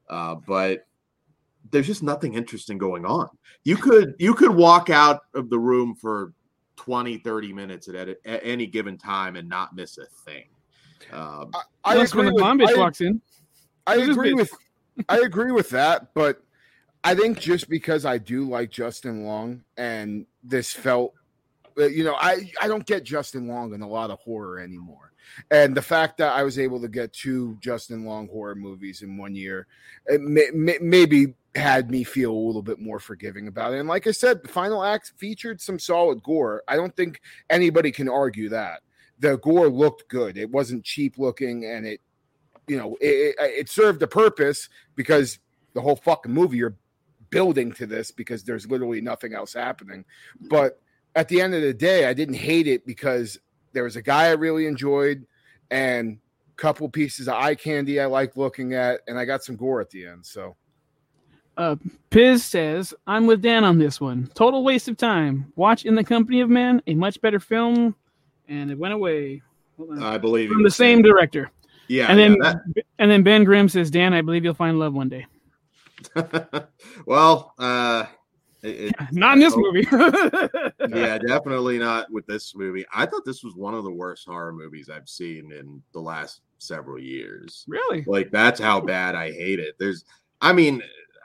uh, 0.09 0.35
but 0.35 0.85
there's 1.71 1.87
just 1.87 2.03
nothing 2.03 2.35
interesting 2.35 2.77
going 2.77 3.05
on. 3.05 3.27
You 3.63 3.75
could 3.77 4.15
you 4.19 4.33
could 4.33 4.51
walk 4.51 4.89
out 4.89 5.21
of 5.33 5.49
the 5.49 5.59
room 5.59 5.95
for 5.95 6.33
20 6.77 7.17
30 7.17 7.51
minutes 7.51 7.89
at, 7.89 7.95
at 7.95 8.19
any 8.25 8.67
given 8.67 8.97
time 8.97 9.35
and 9.35 9.49
not 9.49 9.75
miss 9.75 9.97
a 9.97 10.05
thing 10.05 10.45
um, 11.11 11.51
I, 11.53 11.61
I 11.83 11.93
Unless 11.93 12.15
when 12.15 12.27
agree 12.27 12.37
the 12.37 12.43
mom 12.43 12.57
with, 12.57 12.69
bitch 12.69 12.75
I, 12.75 12.79
walks 12.79 13.01
in. 13.01 13.21
I 13.85 13.95
agree 13.97 14.33
with 14.33 14.51
I 15.09 15.19
agree 15.19 15.51
with 15.51 15.69
that, 15.69 16.13
but 16.13 16.41
I 17.03 17.15
think 17.15 17.39
just 17.39 17.69
because 17.69 18.05
I 18.05 18.17
do 18.17 18.47
like 18.49 18.69
Justin 18.71 19.23
Long 19.23 19.63
and 19.77 20.25
this 20.43 20.73
felt 20.73 21.13
uh, 21.77 21.85
you 21.85 22.03
know, 22.03 22.15
I 22.15 22.51
I 22.61 22.67
don't 22.67 22.85
get 22.85 23.03
Justin 23.03 23.47
Long 23.47 23.73
in 23.73 23.81
a 23.81 23.87
lot 23.87 24.09
of 24.09 24.19
horror 24.19 24.59
anymore. 24.59 25.11
And 25.51 25.75
the 25.75 25.81
fact 25.81 26.17
that 26.17 26.33
I 26.33 26.43
was 26.43 26.57
able 26.57 26.81
to 26.81 26.87
get 26.87 27.13
two 27.13 27.57
Justin 27.59 28.05
Long 28.05 28.27
horror 28.27 28.55
movies 28.55 29.01
in 29.01 29.17
one 29.17 29.35
year, 29.35 29.67
it 30.07 30.21
may, 30.21 30.47
may, 30.53 30.77
maybe 30.81 31.33
had 31.53 31.91
me 31.91 32.03
feel 32.03 32.31
a 32.31 32.45
little 32.47 32.61
bit 32.61 32.79
more 32.79 32.99
forgiving 32.99 33.47
about 33.47 33.73
it. 33.73 33.79
And 33.79 33.89
like 33.89 34.07
I 34.07 34.11
said, 34.11 34.41
the 34.41 34.47
final 34.47 34.83
act 34.83 35.13
featured 35.17 35.59
some 35.59 35.79
solid 35.79 36.23
gore. 36.23 36.63
I 36.67 36.75
don't 36.75 36.95
think 36.95 37.21
anybody 37.49 37.91
can 37.91 38.07
argue 38.07 38.49
that. 38.49 38.81
The 39.19 39.37
gore 39.37 39.69
looked 39.69 40.07
good. 40.09 40.37
It 40.37 40.51
wasn't 40.51 40.83
cheap 40.83 41.17
looking, 41.17 41.65
and 41.65 41.85
it, 41.85 42.01
you 42.67 42.77
know, 42.77 42.97
it, 43.01 43.35
it, 43.39 43.69
served 43.69 44.01
a 44.03 44.07
purpose 44.07 44.69
because 44.95 45.39
the 45.73 45.81
whole 45.81 45.95
fucking 45.95 46.31
movie 46.31 46.57
you're 46.57 46.75
building 47.29 47.71
to 47.73 47.85
this 47.85 48.11
because 48.11 48.43
there's 48.43 48.67
literally 48.67 49.01
nothing 49.01 49.33
else 49.33 49.53
happening. 49.53 50.05
But 50.49 50.79
at 51.15 51.27
the 51.27 51.41
end 51.41 51.55
of 51.55 51.61
the 51.61 51.73
day, 51.73 52.05
I 52.05 52.13
didn't 52.13 52.35
hate 52.35 52.67
it 52.67 52.85
because 52.85 53.39
there 53.73 53.83
was 53.83 53.95
a 53.95 54.01
guy 54.01 54.25
I 54.25 54.31
really 54.31 54.65
enjoyed 54.65 55.25
and 55.71 56.19
a 56.51 56.61
couple 56.61 56.87
pieces 56.89 57.27
of 57.27 57.35
eye 57.35 57.55
candy 57.55 57.99
I 57.99 58.05
liked 58.05 58.37
looking 58.37 58.73
at, 58.73 59.01
and 59.07 59.17
I 59.17 59.25
got 59.25 59.43
some 59.43 59.55
gore 59.55 59.81
at 59.81 59.89
the 59.89 60.05
end. 60.05 60.25
So 60.25 60.55
Uh, 61.57 61.75
Piz 62.11 62.45
says, 62.45 62.93
I'm 63.07 63.25
with 63.25 63.41
Dan 63.41 63.63
on 63.63 63.79
this 63.79 63.99
one. 63.99 64.29
Total 64.35 64.63
waste 64.63 64.87
of 64.87 64.97
time. 64.97 65.51
Watch 65.55 65.85
In 65.85 65.95
the 65.95 66.03
Company 66.03 66.39
of 66.41 66.49
Men, 66.49 66.81
a 66.87 66.93
much 66.93 67.19
better 67.19 67.39
film, 67.39 67.95
and 68.47 68.71
it 68.71 68.77
went 68.77 68.93
away. 68.93 69.41
I 70.01 70.17
believe 70.17 70.49
From 70.49 70.63
the 70.63 70.71
same 70.71 71.01
director. 71.01 71.51
yeah 71.87 72.07
and 72.07 72.17
then 72.19 72.37
yeah, 72.75 72.81
and 72.99 73.11
then 73.11 73.21
Ben 73.23 73.43
Grimm 73.43 73.69
says, 73.69 73.91
Dan, 73.91 74.13
I 74.13 74.21
believe 74.21 74.43
you'll 74.43 74.53
find 74.55 74.79
love 74.79 74.93
one 74.93 75.09
day. 75.09 75.25
well 77.05 77.53
uh 77.59 78.05
it, 78.63 78.67
it- 78.89 78.95
Not 79.11 79.33
in 79.33 79.39
this 79.39 79.55
movie. 79.55 79.87
yeah 80.95 81.17
definitely 81.17 81.77
not 81.79 82.11
with 82.11 82.25
this 82.27 82.55
movie 82.55 82.85
i 82.93 83.05
thought 83.05 83.25
this 83.25 83.43
was 83.43 83.55
one 83.55 83.73
of 83.73 83.83
the 83.83 83.91
worst 83.91 84.27
horror 84.27 84.53
movies 84.53 84.89
i've 84.89 85.09
seen 85.09 85.51
in 85.51 85.81
the 85.93 85.99
last 85.99 86.41
several 86.59 86.99
years 86.99 87.65
really? 87.67 88.03
like 88.07 88.29
that's 88.31 88.59
how 88.59 88.79
bad 88.79 89.15
i 89.15 89.31
hate 89.31 89.59
it 89.59 89.75
there's 89.79 90.05
i 90.41 90.51
mean 90.53 90.81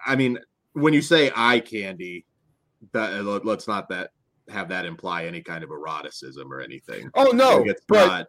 i 0.06 0.14
mean 0.16 0.38
when 0.74 0.92
you 0.94 1.02
say 1.02 1.30
eye 1.36 1.60
candy 1.60 2.24
that 2.92 3.24
let's 3.44 3.68
not 3.68 3.88
that 3.88 4.10
have 4.48 4.68
that 4.68 4.84
imply 4.84 5.24
any 5.24 5.40
kind 5.42 5.62
of 5.64 5.70
eroticism 5.70 6.52
or 6.52 6.60
anything 6.60 7.10
Oh 7.14 7.30
no, 7.32 7.62
it's 7.64 7.82
but 7.88 8.06
not 8.06 8.26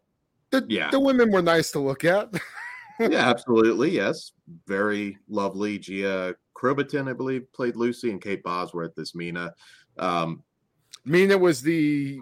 the, 0.52 0.66
yeah. 0.70 0.90
the 0.92 1.00
women 1.00 1.32
were 1.32 1.42
nice 1.42 1.72
to 1.72 1.80
look 1.80 2.06
at. 2.06 2.30
yeah 3.00 3.28
absolutely 3.30 3.90
yes 3.90 4.34
very 4.68 5.18
lovely 5.28 5.80
gia 5.80 6.36
Crovatin, 6.56 7.10
i 7.10 7.14
believe 7.14 7.52
played 7.52 7.76
lucy 7.76 8.12
and 8.12 8.22
kate 8.22 8.44
bosworth 8.44 8.98
as 9.00 9.16
mina 9.16 9.54
um 9.98 10.44
Mina 11.06 11.38
was 11.38 11.62
the 11.62 12.20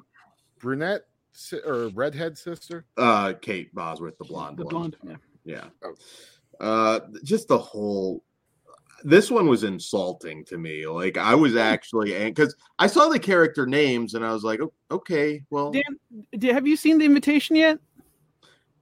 brunette 0.60 1.02
si- 1.34 1.60
or 1.66 1.90
redhead 1.90 2.38
sister. 2.38 2.86
uh 2.98 3.34
kate 3.42 3.76
bosworth 3.76 4.18
the 4.18 4.24
blonde 4.26 4.58
The 4.58 4.64
one. 4.66 4.72
blonde. 4.74 4.98
Yeah. 5.04 5.16
yeah 5.44 5.66
Oh. 5.84 6.66
uh 6.66 7.00
just 7.24 7.48
the 7.50 7.58
whole 7.58 8.24
this 9.04 9.32
one 9.32 9.48
was 9.48 9.64
insulting 9.64 10.44
to 10.46 10.58
me 10.58 10.86
like 10.88 11.18
i 11.18 11.34
was 11.36 11.56
actually 11.56 12.14
because 12.26 12.56
i 12.80 12.88
saw 12.88 13.08
the 13.10 13.20
character 13.20 13.66
names 13.66 14.14
and 14.14 14.26
i 14.26 14.32
was 14.32 14.44
like 14.44 14.60
"Oh, 14.62 14.74
okay 14.90 15.44
well 15.50 15.72
Dan, 15.72 15.84
have 16.54 16.68
you 16.68 16.76
seen 16.76 16.98
The 16.98 17.06
Invitation 17.06 17.56
yet? 17.56 17.78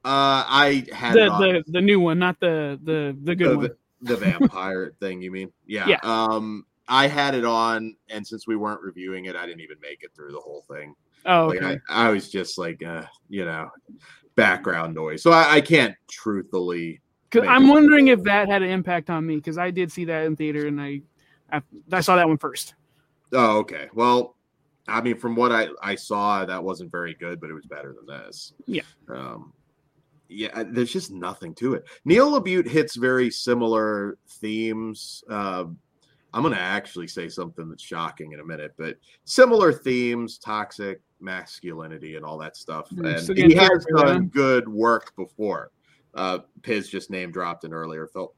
uh 0.05 0.43
i 0.47 0.85
had 0.93 1.13
The, 1.15 1.63
the 1.65 1.71
the 1.71 1.81
new 1.81 1.99
one, 1.99 2.19
not 2.19 2.39
the 2.39 2.79
the 2.83 3.17
the 3.23 3.35
good 3.35 3.49
the, 3.51 3.57
one. 3.57 3.65
the, 3.67 3.75
the 4.01 4.17
vampire 4.17 4.93
thing 4.99 5.21
you 5.21 5.31
mean 5.31 5.51
yeah. 5.65 5.87
Yeah. 5.87 5.99
um 6.03 6.65
i 6.87 7.07
had 7.07 7.35
it 7.35 7.43
on 7.45 7.95
and 8.09 8.25
since 8.25 8.47
we 8.47 8.55
weren't 8.55 8.81
reviewing 8.81 9.25
it 9.25 9.35
i 9.35 9.45
didn't 9.45 9.61
even 9.61 9.77
make 9.81 10.03
it 10.03 10.11
through 10.15 10.31
the 10.31 10.39
whole 10.39 10.63
thing 10.71 10.95
Oh, 11.25 11.47
Like 11.47 11.61
okay. 11.61 11.77
I, 11.89 12.07
I 12.07 12.11
was 12.11 12.29
just 12.31 12.57
like, 12.57 12.81
uh, 12.81 13.03
you 13.27 13.43
know, 13.43 13.69
background 14.35 14.95
noise. 14.95 15.21
So 15.21 15.31
I, 15.31 15.55
I 15.55 15.61
can't 15.61 15.93
truthfully. 16.09 17.01
'Cause 17.31 17.41
maybe. 17.41 17.47
I'm 17.53 17.67
wondering 17.67 18.07
if 18.07 18.23
that 18.23 18.49
had 18.49 18.61
an 18.63 18.69
impact 18.69 19.09
on 19.09 19.25
me 19.25 19.35
because 19.35 19.57
I 19.57 19.71
did 19.71 19.91
see 19.91 20.05
that 20.05 20.25
in 20.25 20.35
theater 20.35 20.67
and 20.67 20.81
I, 20.81 21.01
I, 21.51 21.61
I 21.91 22.01
saw 22.01 22.15
that 22.15 22.27
one 22.27 22.37
first. 22.37 22.73
Oh, 23.33 23.57
okay. 23.59 23.87
Well, 23.93 24.35
I 24.87 25.01
mean, 25.01 25.17
from 25.17 25.35
what 25.35 25.51
I 25.51 25.67
I 25.83 25.93
saw, 25.95 26.45
that 26.45 26.63
wasn't 26.63 26.91
very 26.91 27.13
good, 27.13 27.39
but 27.39 27.49
it 27.49 27.53
was 27.53 27.65
better 27.67 27.93
than 27.93 28.07
this. 28.07 28.53
Yeah. 28.65 28.81
Um, 29.07 29.53
yeah. 30.27 30.63
There's 30.67 30.91
just 30.91 31.11
nothing 31.11 31.53
to 31.55 31.75
it. 31.75 31.85
Neil 32.05 32.31
LaBute 32.39 32.67
hits 32.67 32.95
very 32.95 33.29
similar 33.29 34.17
themes. 34.27 35.23
Uh, 35.29 35.65
I'm 36.33 36.43
gonna 36.43 36.55
actually 36.55 37.07
say 37.07 37.29
something 37.29 37.69
that's 37.69 37.83
shocking 37.83 38.31
in 38.33 38.39
a 38.39 38.45
minute, 38.45 38.73
but 38.77 38.97
similar 39.25 39.71
themes, 39.71 40.39
toxic 40.39 41.01
masculinity, 41.19 42.15
and 42.15 42.25
all 42.25 42.37
that 42.39 42.55
stuff. 42.57 42.89
Mm, 42.91 43.29
And 43.29 43.51
he 43.51 43.55
has 43.57 43.85
done 43.95 44.27
good 44.27 44.67
work 44.67 45.15
before. 45.15 45.71
Uh, 46.13 46.39
Piz 46.63 46.89
just 46.89 47.09
name 47.09 47.31
dropped 47.31 47.63
it 47.65 47.71
earlier. 47.71 48.07
Felt 48.07 48.33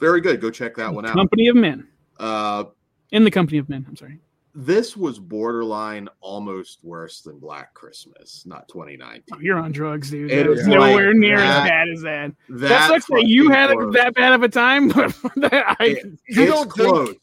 very 0.00 0.20
good. 0.20 0.40
Go 0.40 0.50
check 0.50 0.74
that 0.76 0.92
one 0.92 1.06
out. 1.06 1.14
Company 1.14 1.48
of 1.48 1.56
Men. 1.56 1.86
Uh, 2.18 2.64
In 3.12 3.24
the 3.24 3.30
Company 3.30 3.58
of 3.58 3.68
Men. 3.68 3.84
I'm 3.88 3.96
sorry. 3.96 4.18
this 4.54 4.96
was 4.96 5.18
borderline 5.18 6.08
almost 6.20 6.80
worse 6.82 7.20
than 7.22 7.38
Black 7.38 7.72
Christmas, 7.74 8.44
not 8.44 8.68
2019. 8.68 9.22
Oh, 9.32 9.38
you're 9.40 9.58
on 9.58 9.72
drugs, 9.72 10.10
dude. 10.10 10.30
It 10.30 10.44
That 10.44 10.50
was 10.50 10.60
is 10.60 10.66
nowhere 10.66 11.08
like 11.08 11.16
near 11.16 11.38
that- 11.38 11.62
as 11.64 11.68
bad 11.70 11.88
as 11.88 12.02
that. 12.02 12.32
That, 12.50 12.68
That 12.68 12.88
sucks 12.88 13.06
that 13.06 13.26
you 13.26 13.48
had 13.50 13.70
a, 13.70 13.74
close. 13.76 13.94
that 13.94 14.14
bad 14.14 14.32
of 14.34 14.42
a 14.42 14.48
time, 14.48 14.88
but 14.88 15.16
that 15.36 15.76
I, 15.80 15.84
It- 15.86 16.18
You 16.28 16.46
don't 16.46 16.70
think- 16.72 17.18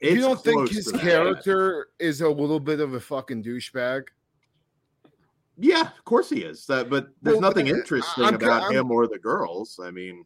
you 0.00 0.20
don't 0.20 0.42
think 0.44 0.68
his 0.70 0.86
to 0.86 0.92
that. 0.92 1.00
character 1.00 1.86
is 1.98 2.20
a 2.20 2.28
little 2.28 2.60
bit 2.60 2.80
of 2.80 2.92
a 2.92 3.00
fucking 3.00 3.42
douchebag? 3.44 4.02
Yeah, 5.56 5.82
of 5.82 6.04
course 6.04 6.28
he 6.30 6.40
is. 6.42 6.66
That, 6.66 6.90
but 6.90 7.08
there's 7.22 7.34
Well, 7.34 7.42
nothing 7.42 7.68
interesting 7.68 8.24
I'm- 8.24 8.34
about 8.34 8.64
I'm- 8.64 8.72
him 8.72 8.90
or 8.90 9.06
the 9.06 9.18
girls. 9.18 9.78
I 9.82 9.90
mean, 9.90 10.24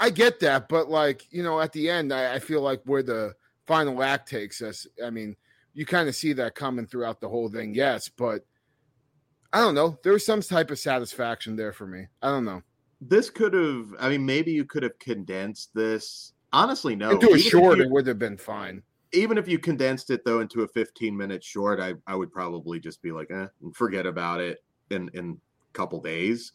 I 0.00 0.10
get 0.10 0.38
that, 0.40 0.68
but 0.68 0.88
like 0.88 1.26
you 1.32 1.42
know, 1.42 1.60
at 1.60 1.72
the 1.72 1.90
end, 1.90 2.12
I, 2.12 2.34
I 2.34 2.38
feel 2.38 2.62
like 2.62 2.82
where 2.84 3.02
the 3.02 3.34
final 3.66 4.02
act 4.02 4.28
takes 4.28 4.62
us. 4.62 4.86
I 5.04 5.10
mean, 5.10 5.36
you 5.74 5.84
kind 5.84 6.08
of 6.08 6.14
see 6.14 6.32
that 6.34 6.54
coming 6.54 6.86
throughout 6.86 7.20
the 7.20 7.28
whole 7.28 7.48
thing. 7.48 7.74
Yes, 7.74 8.08
but 8.08 8.44
I 9.52 9.60
don't 9.60 9.74
know. 9.74 9.98
There 10.04 10.12
was 10.12 10.24
some 10.24 10.40
type 10.42 10.70
of 10.70 10.78
satisfaction 10.78 11.56
there 11.56 11.72
for 11.72 11.86
me. 11.86 12.06
I 12.22 12.28
don't 12.28 12.44
know. 12.44 12.62
this 13.00 13.30
could 13.30 13.52
have. 13.54 13.94
I 14.00 14.08
mean, 14.08 14.24
maybe 14.26 14.50
you 14.52 14.64
could 14.64 14.82
have 14.82 14.98
condensed 14.98 15.72
this. 15.74 16.32
Honestly, 16.52 16.96
no. 16.96 17.10
Into 17.10 17.28
a 17.28 17.36
Even 17.36 17.40
short, 17.50 17.80
it 17.80 17.90
would 17.90 18.06
have 18.06 18.18
been 18.18 18.36
fine. 18.36 18.82
even 19.12 19.38
if 19.38 19.46
you 19.48 19.58
condensed 19.58 20.10
it 20.10 20.24
though 20.24 20.40
into 20.40 20.62
a 20.62 20.68
15 20.68 21.16
minute 21.16 21.42
short, 21.42 21.80
I, 21.80 21.94
I 22.06 22.14
would 22.14 22.30
probably 22.32 22.78
just 22.80 23.00
be 23.02 23.10
like, 23.12 23.30
eh, 23.30 23.46
forget 23.74 24.04
about 24.06 24.40
it 24.40 24.58
in 24.90 25.10
in 25.14 25.38
a 25.70 25.72
couple 25.72 26.00
days. 26.00 26.52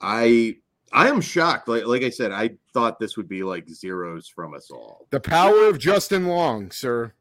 I 0.00 0.56
I 0.92 1.08
am 1.08 1.20
shocked. 1.20 1.68
Like 1.68 1.86
like 1.86 2.02
I 2.02 2.10
said, 2.10 2.32
I 2.32 2.50
thought 2.74 2.98
this 2.98 3.16
would 3.16 3.28
be 3.28 3.42
like 3.42 3.68
zeros 3.68 4.28
from 4.28 4.54
us 4.54 4.70
all. 4.70 5.06
The 5.10 5.20
power 5.20 5.64
of 5.68 5.78
Justin 5.78 6.26
Long, 6.26 6.70
sir. 6.70 7.12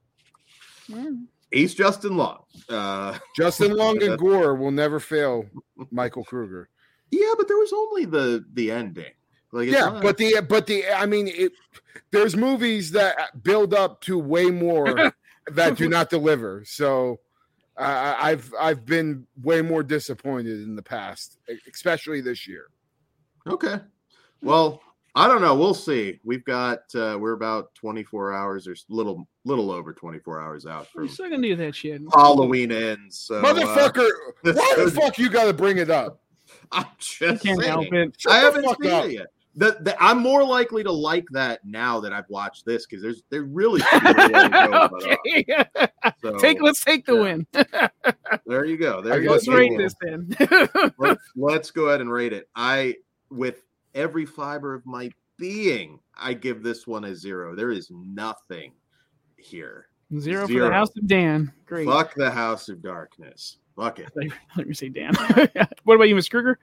He's 1.52 1.74
Justin 1.74 2.18
Long. 2.18 2.44
Uh, 2.70 3.18
Justin 3.36 3.72
Long 3.76 4.02
and 4.04 4.18
Gore 4.20 4.56
will 4.56 4.72
never 4.72 5.00
fail 5.00 5.46
Michael 5.92 6.24
Kruger. 6.24 6.70
yeah, 7.12 7.34
but 7.38 7.48
there 7.48 7.58
was 7.58 7.74
only 7.74 8.06
the 8.06 8.46
the 8.54 8.72
ending. 8.72 9.12
Like 9.52 9.70
Yeah, 9.70 9.90
not- 9.90 10.04
but 10.04 10.18
the 10.18 10.42
but 10.48 10.68
the 10.68 10.86
I 10.90 11.06
mean, 11.06 11.28
it, 11.28 11.52
there's 12.12 12.36
movies 12.36 12.92
that 12.92 13.44
build 13.44 13.74
up 13.74 14.02
to 14.02 14.18
way 14.20 14.46
more 14.48 15.12
that 15.52 15.78
do 15.78 15.88
not 15.90 16.10
deliver. 16.10 16.64
So 16.66 17.20
uh, 17.78 18.16
I've 18.20 18.54
I've 18.60 18.86
been 18.86 19.26
way 19.42 19.62
more 19.62 19.84
disappointed 19.84 20.62
in 20.64 20.76
the 20.76 20.82
past, 20.84 21.38
especially 21.72 22.22
this 22.22 22.48
year. 22.48 22.68
okay. 23.48 23.80
Well, 24.42 24.82
I 25.16 25.28
don't 25.28 25.42
know. 25.42 25.56
We'll 25.56 25.74
see. 25.74 26.20
We've 26.24 26.44
got 26.46 26.80
uh, 26.94 27.18
we're 27.20 27.34
about 27.34 27.74
24 27.76 28.34
hours 28.34 28.68
or 28.68 28.74
s- 28.74 28.86
little 28.88 29.28
little 29.46 29.72
over 29.72 29.94
24 29.94 30.40
hours 30.42 30.66
out 30.68 30.88
You're 30.94 31.06
from 31.06 31.14
still 31.14 31.30
gonna 31.30 31.42
do 31.48 31.56
that 31.56 31.76
shit. 31.76 32.02
Halloween 32.14 32.72
ends. 32.72 33.18
So, 33.18 33.40
uh, 33.40 33.44
Motherfucker, 33.44 34.10
this 34.44 34.56
why 34.56 34.74
the 34.78 34.92
fuck 34.96 35.18
you 35.18 35.30
got 35.30 35.46
to 35.46 35.54
bring 35.54 35.78
it 35.80 35.90
up? 35.90 36.22
I'm 36.72 36.86
I 36.86 36.88
just 37.00 37.44
can't 37.44 37.60
saying. 37.60 37.62
help 37.62 37.92
it. 37.94 38.14
Shut 38.18 38.32
I 38.32 38.38
haven't 38.40 38.64
seen 38.82 38.92
up. 38.92 39.06
it 39.06 39.12
yet. 39.14 39.28
The, 39.58 39.76
the, 39.82 39.96
I'm 40.00 40.20
more 40.20 40.44
likely 40.44 40.84
to 40.84 40.92
like 40.92 41.26
that 41.32 41.66
now 41.66 42.00
that 42.02 42.14
I've 42.14 42.30
watched 42.30 42.64
this 42.64 42.86
because 42.86 43.02
there's 43.02 43.24
there 43.32 43.42
really 43.42 43.82
few 43.82 44.00
way 44.00 44.14
to 44.14 44.50
go 44.50 44.50
but 44.50 44.74
up. 44.74 44.92
okay. 45.26 45.66
So, 46.22 46.38
Take 46.38 46.62
let's 46.62 46.84
take 46.84 47.06
the 47.06 47.16
yeah. 47.16 47.22
win. 47.22 47.48
there 48.46 48.66
you 48.66 48.78
go. 48.78 49.02
There 49.02 49.20
you 49.20 49.24
guess 49.24 49.32
let's 49.32 49.48
go. 49.48 49.56
rate 49.56 49.72
will. 49.72 49.78
this 49.78 49.96
then. 50.00 50.92
Let's, 50.98 51.24
let's 51.36 51.72
go 51.72 51.88
ahead 51.88 52.02
and 52.02 52.12
rate 52.12 52.34
it. 52.34 52.50
I 52.56 52.96
with 53.30 53.64
every 53.94 54.26
fiber 54.26 54.74
of 54.74 54.86
my 54.86 55.12
being, 55.38 56.00
I 56.16 56.34
give 56.34 56.64
this 56.64 56.88
one 56.88 57.04
a 57.04 57.16
zero. 57.16 57.56
There 57.56 57.72
is 57.72 57.92
nothing 57.92 58.72
here. 59.38 59.88
Zero, 60.18 60.48
for 60.48 60.54
the 60.54 60.72
House 60.72 60.96
of 60.96 61.08
Dan. 61.08 61.52
Great. 61.66 61.88
Fuck 61.88 62.14
the 62.16 62.32
House 62.32 62.70
of 62.70 62.82
Darkness. 62.82 63.58
Fuck 63.76 64.00
it. 64.00 64.12
Let 64.56 64.68
me 64.68 64.74
say 64.74 64.90
Dan. 64.90 65.14
what 65.84 65.96
about 65.96 66.08
you, 66.10 66.16
Miss 66.16 66.30
Kruger? 66.30 66.58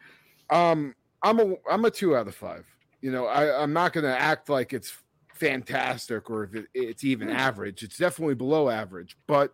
Um, 0.51 0.95
I'm 1.23 1.39
a 1.39 1.55
I'm 1.71 1.85
a 1.85 1.91
two 1.91 2.17
out 2.17 2.29
of 2.29 2.35
five. 2.35 2.65
You 3.05 3.13
know, 3.13 3.27
I, 3.27 3.63
I'm 3.63 3.75
not 3.75 3.93
going 3.93 4.05
to 4.05 4.19
act 4.19 4.49
like 4.49 4.73
it's 4.73 4.97
fantastic 5.35 6.31
or 6.31 6.45
if 6.45 6.55
it, 6.55 6.67
it's 6.73 7.05
even 7.05 7.29
average. 7.29 7.83
It's 7.83 7.99
definitely 7.99 8.35
below 8.35 8.71
average. 8.71 9.15
But 9.27 9.53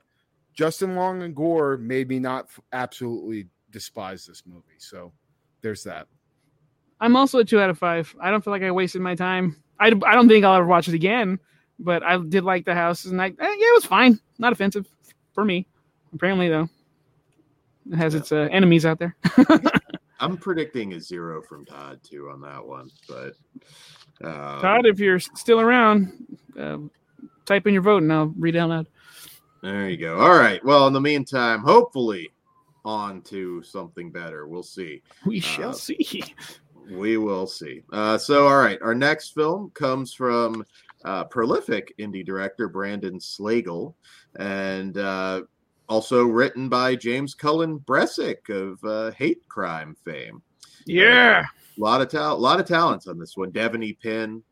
Justin 0.54 0.94
Long 0.94 1.22
and 1.22 1.34
Gore 1.34 1.76
made 1.76 2.08
me 2.08 2.20
not 2.20 2.44
f- 2.44 2.60
absolutely 2.72 3.48
despise 3.72 4.24
this 4.24 4.44
movie. 4.46 4.78
So 4.78 5.10
there's 5.62 5.82
that. 5.82 6.06
I'm 7.00 7.16
also 7.16 7.40
a 7.40 7.44
two 7.44 7.58
out 7.58 7.70
of 7.70 7.76
five. 7.76 8.14
I 8.20 8.30
don't 8.30 8.44
feel 8.44 8.52
like 8.52 8.62
I 8.62 8.70
wasted 8.70 9.02
my 9.02 9.16
time. 9.16 9.56
I, 9.80 9.86
I 9.88 10.14
don't 10.14 10.28
think 10.28 10.44
I'll 10.44 10.54
ever 10.54 10.66
watch 10.66 10.86
it 10.86 10.94
again, 10.94 11.40
but 11.80 12.04
I 12.04 12.18
did 12.18 12.44
like 12.44 12.64
the 12.64 12.74
house, 12.76 13.04
and 13.06 13.20
I 13.20 13.30
eh, 13.30 13.32
yeah, 13.40 13.46
it 13.48 13.74
was 13.74 13.84
fine. 13.84 14.20
Not 14.38 14.52
offensive 14.52 14.86
for 15.34 15.44
me. 15.44 15.66
Apparently, 16.14 16.48
though, 16.48 16.68
it 17.90 17.96
has 17.96 18.14
Yeah. 18.14 18.20
its 18.20 18.30
uh, 18.30 18.48
enemies 18.52 18.86
out 18.86 19.00
there. 19.00 19.16
I'm 20.20 20.36
predicting 20.36 20.92
a 20.94 21.00
zero 21.00 21.42
from 21.42 21.64
Todd 21.64 22.00
too 22.02 22.28
on 22.30 22.40
that 22.42 22.64
one, 22.64 22.90
but 23.08 23.34
um, 24.22 24.60
Todd, 24.60 24.86
if 24.86 24.98
you're 25.00 25.18
still 25.18 25.60
around, 25.60 26.38
uh, 26.58 26.78
type 27.46 27.66
in 27.66 27.72
your 27.72 27.82
vote, 27.82 28.02
and 28.02 28.12
I'll 28.12 28.32
read 28.38 28.56
out 28.56 28.68
loud. 28.68 28.86
There 29.62 29.88
you 29.88 29.96
go. 29.96 30.18
All 30.18 30.36
right. 30.38 30.64
Well, 30.64 30.86
in 30.86 30.92
the 30.92 31.00
meantime, 31.00 31.60
hopefully 31.60 32.30
on 32.84 33.20
to 33.22 33.62
something 33.62 34.10
better. 34.10 34.46
We'll 34.46 34.62
see. 34.62 35.02
We 35.26 35.40
shall 35.40 35.70
Uh, 35.70 35.72
see. 35.72 36.22
We 36.90 37.18
will 37.18 37.46
see. 37.46 37.82
Uh, 37.92 38.16
so, 38.18 38.46
all 38.48 38.58
right. 38.58 38.80
Our 38.82 38.94
next 38.94 39.34
film 39.34 39.70
comes 39.74 40.14
from 40.14 40.64
uh, 41.04 41.24
prolific 41.24 41.94
indie 41.98 42.24
director 42.24 42.68
Brandon 42.68 43.18
Slagle 43.18 43.94
and 44.38 44.96
uh, 44.98 45.42
also 45.90 46.24
written 46.24 46.68
by 46.68 46.94
James 46.94 47.34
Cullen 47.34 47.80
Bressack 47.80 48.48
of 48.48 48.82
uh, 48.84 49.10
hate 49.10 49.46
crime 49.48 49.96
fame. 50.04 50.40
Yeah. 50.86 51.42
A 51.76 51.80
lot 51.80 52.00
of 52.00 52.08
talent, 52.08 52.40
lot 52.40 52.60
of 52.60 52.66
talents 52.66 53.08
on 53.08 53.18
this 53.18 53.36
one. 53.36 53.50
DeVanny 53.50 53.98
Pinn, 53.98 54.42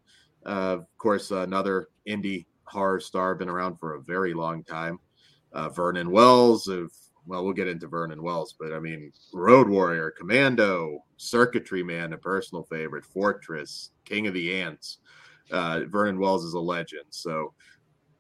uh, 0.44 0.78
of 0.80 0.86
course, 0.98 1.30
another 1.30 1.88
indie 2.08 2.44
horror 2.64 2.98
star, 2.98 3.36
been 3.36 3.48
around 3.48 3.78
for 3.78 3.94
a 3.94 4.02
very 4.02 4.34
long 4.34 4.64
time. 4.64 4.98
Uh, 5.52 5.68
Vernon 5.68 6.10
Wells 6.10 6.66
of 6.66 6.92
well, 7.24 7.44
we'll 7.44 7.52
get 7.52 7.68
into 7.68 7.86
Vernon 7.86 8.22
Wells, 8.22 8.54
but 8.58 8.72
I 8.72 8.80
mean, 8.80 9.12
Road 9.34 9.68
Warrior, 9.68 10.10
Commando, 10.12 11.04
Circuitry 11.18 11.82
Man, 11.82 12.14
a 12.14 12.18
personal 12.18 12.64
favorite, 12.64 13.04
Fortress, 13.04 13.90
King 14.06 14.26
of 14.26 14.34
the 14.34 14.60
Ants. 14.62 14.98
Uh, 15.50 15.82
Vernon 15.88 16.18
Wells 16.18 16.44
is 16.44 16.54
a 16.54 16.58
legend. 16.58 17.04
So, 17.10 17.52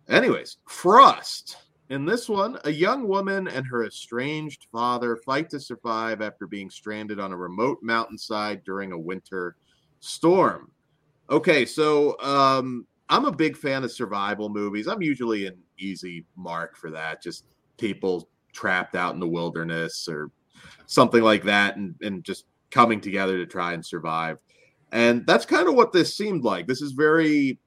anyways, 0.08 0.58
Frost. 0.68 1.56
In 1.90 2.04
this 2.04 2.28
one, 2.28 2.58
a 2.64 2.70
young 2.70 3.08
woman 3.08 3.48
and 3.48 3.66
her 3.66 3.86
estranged 3.86 4.66
father 4.70 5.16
fight 5.16 5.48
to 5.50 5.60
survive 5.60 6.20
after 6.20 6.46
being 6.46 6.68
stranded 6.68 7.18
on 7.18 7.32
a 7.32 7.36
remote 7.36 7.78
mountainside 7.82 8.62
during 8.64 8.92
a 8.92 8.98
winter 8.98 9.56
storm. 10.00 10.70
Okay, 11.30 11.64
so 11.64 12.20
um, 12.20 12.86
I'm 13.08 13.24
a 13.24 13.32
big 13.32 13.56
fan 13.56 13.84
of 13.84 13.92
survival 13.92 14.50
movies. 14.50 14.86
I'm 14.86 15.02
usually 15.02 15.46
an 15.46 15.56
easy 15.78 16.26
mark 16.36 16.76
for 16.76 16.90
that. 16.90 17.22
Just 17.22 17.44
people 17.78 18.28
trapped 18.52 18.94
out 18.94 19.14
in 19.14 19.20
the 19.20 19.28
wilderness 19.28 20.08
or 20.08 20.30
something 20.86 21.22
like 21.22 21.44
that 21.44 21.76
and, 21.76 21.94
and 22.02 22.22
just 22.22 22.44
coming 22.70 23.00
together 23.00 23.38
to 23.38 23.46
try 23.46 23.72
and 23.72 23.84
survive. 23.84 24.38
And 24.92 25.26
that's 25.26 25.46
kind 25.46 25.68
of 25.68 25.74
what 25.74 25.92
this 25.92 26.14
seemed 26.14 26.44
like. 26.44 26.66
This 26.66 26.82
is 26.82 26.92
very 26.92 27.58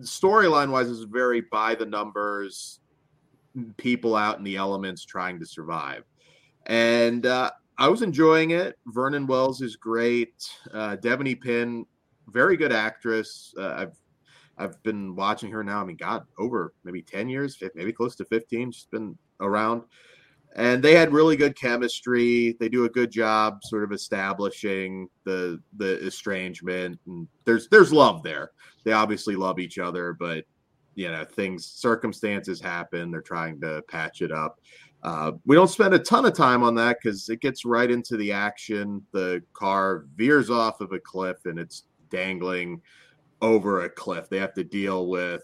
storyline 0.00 0.70
wise, 0.70 0.88
is 0.88 1.04
very 1.04 1.42
by 1.52 1.74
the 1.74 1.86
numbers, 1.86 2.80
people 3.76 4.16
out 4.16 4.38
in 4.38 4.44
the 4.44 4.56
elements 4.56 5.04
trying 5.04 5.38
to 5.40 5.46
survive. 5.46 6.04
And 6.66 7.26
uh, 7.26 7.50
I 7.78 7.88
was 7.88 8.02
enjoying 8.02 8.50
it. 8.50 8.76
Vernon 8.86 9.26
Wells 9.26 9.60
is 9.62 9.76
great. 9.76 10.34
Uh, 10.72 10.96
DeVanny 10.96 11.40
Pinn, 11.40 11.86
very 12.28 12.56
good 12.56 12.72
actress. 12.72 13.54
Uh, 13.58 13.74
I've 13.76 13.96
I've 14.58 14.82
been 14.82 15.14
watching 15.14 15.50
her 15.52 15.62
now. 15.62 15.82
I 15.82 15.84
mean, 15.84 15.96
God, 15.96 16.24
over 16.38 16.72
maybe 16.82 17.02
ten 17.02 17.28
years, 17.28 17.62
maybe 17.74 17.92
close 17.92 18.16
to 18.16 18.24
fifteen. 18.24 18.72
She's 18.72 18.88
been 18.90 19.16
around. 19.40 19.82
and 20.56 20.82
they 20.82 20.94
had 20.94 21.12
really 21.12 21.36
good 21.36 21.54
chemistry. 21.58 22.56
They 22.58 22.68
do 22.70 22.86
a 22.86 22.88
good 22.88 23.10
job 23.10 23.60
sort 23.62 23.84
of 23.84 23.92
establishing 23.92 25.08
the 25.24 25.60
the 25.76 26.04
estrangement 26.06 26.98
and 27.06 27.28
there's 27.44 27.68
there's 27.68 27.92
love 27.92 28.22
there. 28.22 28.52
They 28.84 28.92
obviously 28.92 29.36
love 29.36 29.58
each 29.58 29.78
other, 29.78 30.14
but 30.14 30.44
you 30.96 31.12
know, 31.12 31.24
things 31.24 31.66
circumstances 31.66 32.60
happen. 32.60 33.10
They're 33.10 33.20
trying 33.20 33.60
to 33.60 33.82
patch 33.86 34.22
it 34.22 34.32
up. 34.32 34.58
Uh, 35.02 35.32
we 35.44 35.54
don't 35.54 35.68
spend 35.68 35.94
a 35.94 35.98
ton 35.98 36.24
of 36.24 36.32
time 36.32 36.64
on 36.64 36.74
that 36.74 36.96
because 37.00 37.28
it 37.28 37.40
gets 37.40 37.64
right 37.64 37.90
into 37.90 38.16
the 38.16 38.32
action. 38.32 39.04
The 39.12 39.42
car 39.52 40.06
veers 40.16 40.50
off 40.50 40.80
of 40.80 40.92
a 40.92 40.98
cliff 40.98 41.36
and 41.44 41.58
it's 41.58 41.84
dangling 42.10 42.80
over 43.42 43.84
a 43.84 43.90
cliff. 43.90 44.28
They 44.28 44.38
have 44.38 44.54
to 44.54 44.64
deal 44.64 45.06
with 45.06 45.42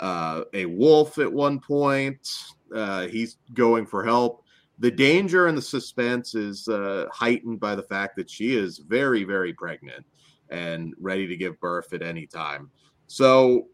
uh, 0.00 0.42
a 0.54 0.64
wolf 0.64 1.18
at 1.18 1.32
one 1.32 1.60
point. 1.60 2.26
Uh, 2.74 3.06
he's 3.06 3.36
going 3.52 3.86
for 3.86 4.02
help. 4.02 4.44
The 4.78 4.90
danger 4.90 5.46
and 5.46 5.56
the 5.56 5.62
suspense 5.62 6.34
is 6.34 6.68
uh, 6.68 7.06
heightened 7.12 7.60
by 7.60 7.74
the 7.74 7.82
fact 7.82 8.16
that 8.16 8.28
she 8.28 8.56
is 8.56 8.78
very, 8.78 9.24
very 9.24 9.52
pregnant 9.52 10.04
and 10.50 10.94
ready 10.98 11.26
to 11.26 11.36
give 11.36 11.60
birth 11.60 11.92
at 11.92 12.02
any 12.02 12.26
time. 12.26 12.70
So, 13.06 13.68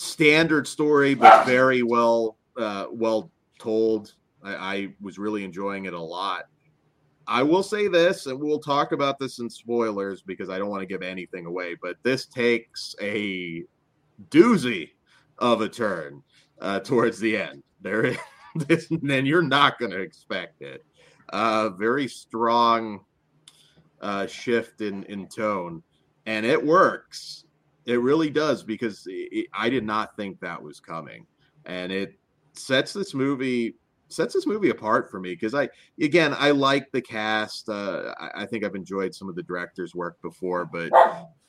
standard 0.00 0.66
story, 0.66 1.14
but 1.14 1.44
very 1.44 1.82
well, 1.82 2.38
uh, 2.56 2.86
well 2.90 3.30
told. 3.58 4.14
I, 4.42 4.54
I 4.54 4.94
was 5.00 5.18
really 5.18 5.44
enjoying 5.44 5.84
it 5.84 5.92
a 5.92 6.00
lot. 6.00 6.44
I 7.26 7.42
will 7.42 7.62
say 7.62 7.86
this, 7.86 8.26
and 8.26 8.40
we'll 8.40 8.60
talk 8.60 8.92
about 8.92 9.18
this 9.18 9.40
in 9.40 9.50
spoilers 9.50 10.22
because 10.22 10.48
I 10.48 10.58
don't 10.58 10.70
want 10.70 10.80
to 10.80 10.86
give 10.86 11.02
anything 11.02 11.44
away, 11.44 11.76
but 11.80 11.96
this 12.02 12.26
takes 12.26 12.94
a 13.00 13.62
doozy 14.30 14.90
of 15.38 15.60
a 15.60 15.68
turn 15.68 16.22
uh, 16.60 16.80
towards 16.80 17.20
the 17.20 17.36
end. 17.36 17.62
There 17.82 18.06
is 18.06 18.16
this, 18.54 18.86
then 19.02 19.26
you're 19.26 19.42
not 19.42 19.78
going 19.78 19.92
to 19.92 20.00
expect 20.00 20.62
it. 20.62 20.82
Uh, 21.28 21.68
very 21.68 22.08
strong 22.08 23.04
uh, 24.00 24.26
shift 24.26 24.80
in 24.80 25.04
in 25.04 25.28
tone, 25.28 25.82
and 26.24 26.46
it 26.46 26.64
works. 26.64 27.44
It 27.86 28.00
really 28.00 28.30
does 28.30 28.62
because 28.62 29.04
it, 29.06 29.46
I 29.52 29.70
did 29.70 29.84
not 29.84 30.16
think 30.16 30.40
that 30.40 30.62
was 30.62 30.80
coming, 30.80 31.26
and 31.64 31.90
it 31.90 32.18
sets 32.52 32.92
this 32.92 33.14
movie 33.14 33.74
sets 34.08 34.34
this 34.34 34.46
movie 34.46 34.70
apart 34.70 35.08
for 35.10 35.20
me 35.20 35.30
because 35.30 35.54
I 35.54 35.68
again 36.00 36.34
I 36.36 36.50
like 36.50 36.90
the 36.92 37.00
cast. 37.00 37.68
Uh, 37.68 38.14
I, 38.18 38.42
I, 38.42 38.46
think 38.46 38.64
I've 38.64 38.74
enjoyed 38.74 39.14
some 39.14 39.28
of 39.28 39.36
the 39.36 39.42
director's 39.42 39.94
work 39.94 40.20
before, 40.20 40.66
but 40.66 40.90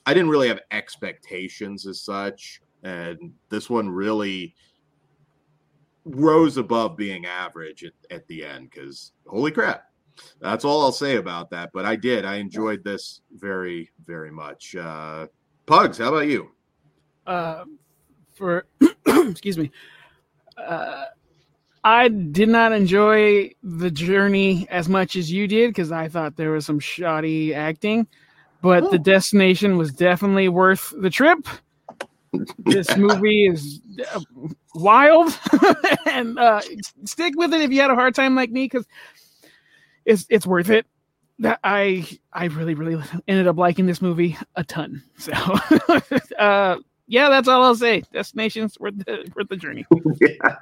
I 0.06 0.14
didn't 0.14 0.30
really 0.30 0.48
have 0.48 0.62
expectations 0.72 1.86
as 1.86 2.02
such, 2.02 2.62
and 2.84 3.34
this 3.50 3.70
one 3.70 3.90
really 3.90 4.56
rose 6.06 6.58
above 6.58 6.98
being 6.98 7.26
average 7.26 7.84
at, 7.84 7.94
at 8.10 8.28
the 8.28 8.46
end 8.46 8.70
because 8.72 9.12
holy 9.28 9.52
crap. 9.52 9.86
That's 10.40 10.66
all 10.66 10.82
I'll 10.82 10.92
say 10.92 11.16
about 11.16 11.50
that. 11.52 11.72
But 11.74 11.86
I 11.86 11.96
did. 11.96 12.26
I 12.26 12.36
enjoyed 12.36 12.84
this 12.84 13.22
very, 13.34 13.90
very 14.06 14.30
much. 14.30 14.76
Uh, 14.76 15.28
Pugs, 15.72 16.00
how 16.00 16.10
about 16.10 16.28
you? 16.28 16.52
Uh, 17.26 17.64
for 18.34 18.66
excuse 19.08 19.58
me, 19.58 19.72
uh, 20.58 21.06
I 21.86 22.10
did 22.10 22.50
not 22.50 22.74
enjoy 22.74 23.52
the 23.64 23.90
journey 23.90 24.68
as 24.70 24.90
much 24.90 25.16
as 25.16 25.32
you 25.32 25.48
did 25.48 25.70
because 25.70 25.90
I 25.90 26.10
thought 26.10 26.36
there 26.36 26.52
was 26.52 26.66
some 26.66 26.82
shoddy 26.82 27.56
acting, 27.56 28.06
but 28.62 28.92
the 28.92 29.00
destination 29.00 29.78
was 29.78 29.94
definitely 29.94 30.50
worth 30.50 30.94
the 30.98 31.10
trip. 31.10 31.48
this 32.58 32.94
movie 32.98 33.46
is 33.46 33.80
uh, 34.14 34.20
wild, 34.76 35.40
and 36.06 36.38
uh, 36.38 36.60
stick 37.06 37.36
with 37.38 37.54
it 37.54 37.62
if 37.62 37.72
you 37.72 37.80
had 37.80 37.92
a 37.92 37.96
hard 37.96 38.14
time 38.14 38.36
like 38.36 38.52
me 38.52 38.66
because 38.66 38.86
it's 40.04 40.26
it's 40.30 40.46
worth 40.46 40.70
it. 40.70 40.86
That 41.42 41.60
I 41.64 42.08
I 42.32 42.46
really 42.46 42.76
really 42.76 43.04
ended 43.28 43.48
up 43.48 43.58
liking 43.58 43.88
this 43.88 44.02
movie 44.02 44.38
a 44.56 44.64
ton. 44.64 45.04
So 45.18 45.34
uh, 46.40 46.78
yeah, 47.08 47.30
that's 47.30 47.48
all 47.48 47.64
I'll 47.64 47.76
say. 47.76 48.04
Destinations 48.14 48.80
worth 48.80 48.98
the 48.98 49.30
worth 49.36 49.50
the 49.50 49.58
journey. 49.58 49.86
yeah. 50.22 50.56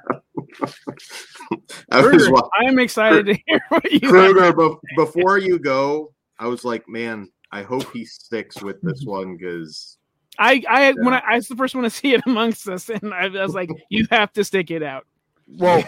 I 1.92 2.02
Kruger, 2.02 2.32
was, 2.32 2.50
I'm 2.58 2.78
excited 2.78 3.26
Kruger, 3.26 3.38
to 3.38 3.42
hear 3.46 3.60
what 3.68 3.92
you. 3.92 4.00
Kruger, 4.00 4.52
be- 4.52 4.76
before 4.96 5.38
you 5.38 5.58
go, 5.58 6.12
I 6.38 6.46
was 6.48 6.64
like, 6.64 6.88
man, 6.88 7.30
I 7.52 7.62
hope 7.62 7.92
he 7.92 8.04
sticks 8.04 8.62
with 8.62 8.80
this 8.82 9.04
one 9.04 9.36
because 9.36 9.98
I, 10.38 10.62
I 10.68 10.88
yeah. 10.88 10.92
when 10.98 11.14
I, 11.14 11.22
I 11.24 11.36
was 11.36 11.48
the 11.48 11.56
first 11.56 11.74
one 11.74 11.84
to 11.84 11.90
see 11.90 12.14
it 12.14 12.22
amongst 12.26 12.66
us, 12.68 12.88
and 12.88 13.12
I, 13.12 13.26
I 13.26 13.42
was 13.42 13.54
like, 13.54 13.70
you 13.90 14.06
have 14.10 14.32
to 14.32 14.44
stick 14.44 14.70
it 14.70 14.82
out. 14.82 15.06
Well, 15.46 15.84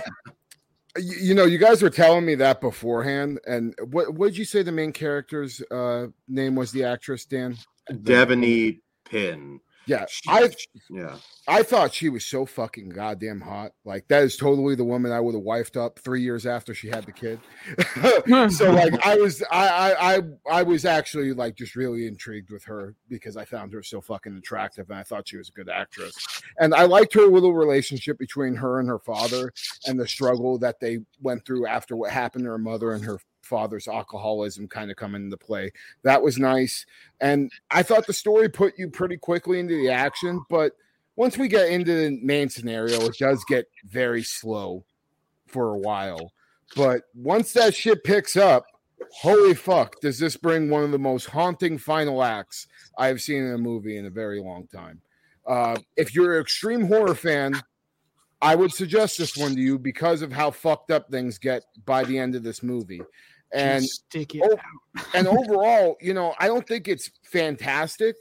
you, 0.99 1.17
you, 1.17 1.35
know, 1.35 1.45
you 1.45 1.59
guys 1.59 1.83
were 1.83 1.91
telling 1.91 2.25
me 2.25 2.35
that 2.37 2.61
beforehand, 2.61 3.41
and 3.47 3.75
what 3.91 4.15
what 4.15 4.29
did 4.29 4.39
you 4.39 4.45
say 4.45 4.63
the 4.63 4.73
main 4.73 4.93
character's 4.93 5.63
uh, 5.71 6.09
name 6.29 6.55
was? 6.55 6.73
The 6.73 6.85
actress 6.85 7.25
Dan 7.25 7.57
DeVanny 7.91 8.81
Pinn. 9.05 9.61
Yeah, 9.87 10.07
I 10.29 10.49
yeah, 10.91 11.17
I 11.49 11.65
thought 11.65 11.93
she 11.93 12.09
was 12.09 12.25
so 12.25 12.47
fucking 12.47 12.91
goddamn 12.91 13.41
hot. 13.41 13.73
Like 13.85 14.07
that 14.09 14.23
is 14.23 14.37
totally 14.37 14.77
the 14.77 14.85
woman 14.85 15.11
I 15.11 15.19
would 15.19 15.35
have 15.35 15.43
wifed 15.43 15.77
up 15.77 15.99
three 15.99 16.23
years 16.23 16.47
after 16.47 16.73
she 16.73 16.89
had 16.89 17.05
the 17.05 17.13
kid. 17.13 17.41
so 18.53 18.73
like 18.73 19.05
I 19.05 19.17
was, 19.17 19.43
I, 19.51 19.69
I, 19.69 20.15
I, 20.15 20.21
I 20.51 20.63
was 20.63 20.85
actually 20.85 21.33
like 21.33 21.57
just 21.57 21.75
really 21.75 22.07
intrigued 22.07 22.51
with 22.51 22.63
her 22.65 22.95
because 23.09 23.37
I 23.37 23.45
found 23.45 23.73
her 23.73 23.83
so 23.83 24.01
fucking 24.01 24.37
attractive 24.37 24.89
and 24.89 24.99
I 24.99 25.03
thought 25.03 25.27
she 25.27 25.37
was 25.37 25.49
a 25.49 25.53
good 25.53 25.69
actress. 25.69 26.15
And 26.59 26.75
I 26.75 26.85
liked 26.85 27.15
her 27.15 27.27
little 27.27 27.55
relationship 27.55 28.19
between 28.19 28.55
her 28.55 28.79
and 28.79 28.89
her 28.89 29.01
father 29.01 29.53
and 29.87 29.99
the 29.99 30.07
struggle 30.07 30.59
that 30.59 30.79
they 30.79 30.99
went 31.21 31.45
through 31.45 31.67
after 31.67 31.97
what 31.97 32.13
happened 32.13 32.45
to 32.45 32.51
her 32.51 32.59
mother 32.59 32.93
and 32.93 33.05
her 33.05 33.19
father's 33.43 33.89
alcoholism 33.89 34.69
kind 34.69 34.91
of 34.91 34.97
come 34.97 35.15
into 35.15 35.37
play. 35.37 35.71
That 36.03 36.23
was 36.23 36.39
nice. 36.39 36.87
And 37.21 37.51
I 37.71 37.83
thought 37.83 38.07
the 38.07 38.13
story 38.13 38.49
put 38.49 38.79
you 38.79 38.89
pretty 38.89 39.17
quickly 39.17 39.59
into 39.61 39.75
the 39.75 39.91
action, 39.91 40.41
but 40.49 40.73
once 41.17 41.37
we 41.37 41.49
get 41.49 41.69
into 41.69 41.93
the 41.95 42.19
main 42.23 42.49
scenario, 42.49 43.01
it 43.03 43.17
does 43.19 43.45
get 43.45 43.67
very 43.85 44.23
slow 44.23 44.85
for 45.47 45.75
a 45.75 45.79
while. 45.79 46.33
But 46.75 47.03
once 47.15 47.53
that 47.53 47.75
shit 47.75 48.03
picks 48.03 48.37
up, 48.37 48.65
holy 49.11 49.55
fuck, 49.55 50.01
does 50.01 50.19
this 50.19 50.37
bring 50.37 50.71
one 50.71 50.85
of 50.85 50.91
the 50.91 50.99
most 50.99 51.27
haunting 51.27 51.77
final 51.77 52.23
acts 52.23 52.67
I've 52.97 53.21
seen 53.21 53.45
in 53.45 53.55
a 53.55 53.59
movie 53.59 53.99
in 53.99 54.07
a 54.07 54.11
very 54.11 54.41
long 54.41 54.67
time. 54.69 55.03
Uh, 55.47 55.77
if 55.97 56.15
you're 56.15 56.37
an 56.37 56.41
extreme 56.41 56.87
horror 56.87 57.15
fan, 57.15 57.61
I 58.41 58.55
would 58.55 58.73
suggest 58.73 59.19
this 59.19 59.37
one 59.37 59.55
to 59.55 59.61
you 59.61 59.79
because 59.79 60.23
of 60.23 60.33
how 60.33 60.51
fucked 60.51 60.91
up 60.91 61.11
things 61.11 61.39
get 61.39 61.63
by 61.85 62.05
the 62.05 62.19
end 62.19 62.35
of 62.35 62.43
this 62.43 62.63
movie 62.63 63.03
and 63.53 63.85
stick 63.85 64.35
it 64.35 64.43
oh, 64.45 64.57
and 65.15 65.27
overall, 65.29 65.97
you 66.01 66.15
know, 66.15 66.35
I 66.39 66.47
don't 66.47 66.67
think 66.67 66.89
it's 66.89 67.11
fantastic. 67.25 68.17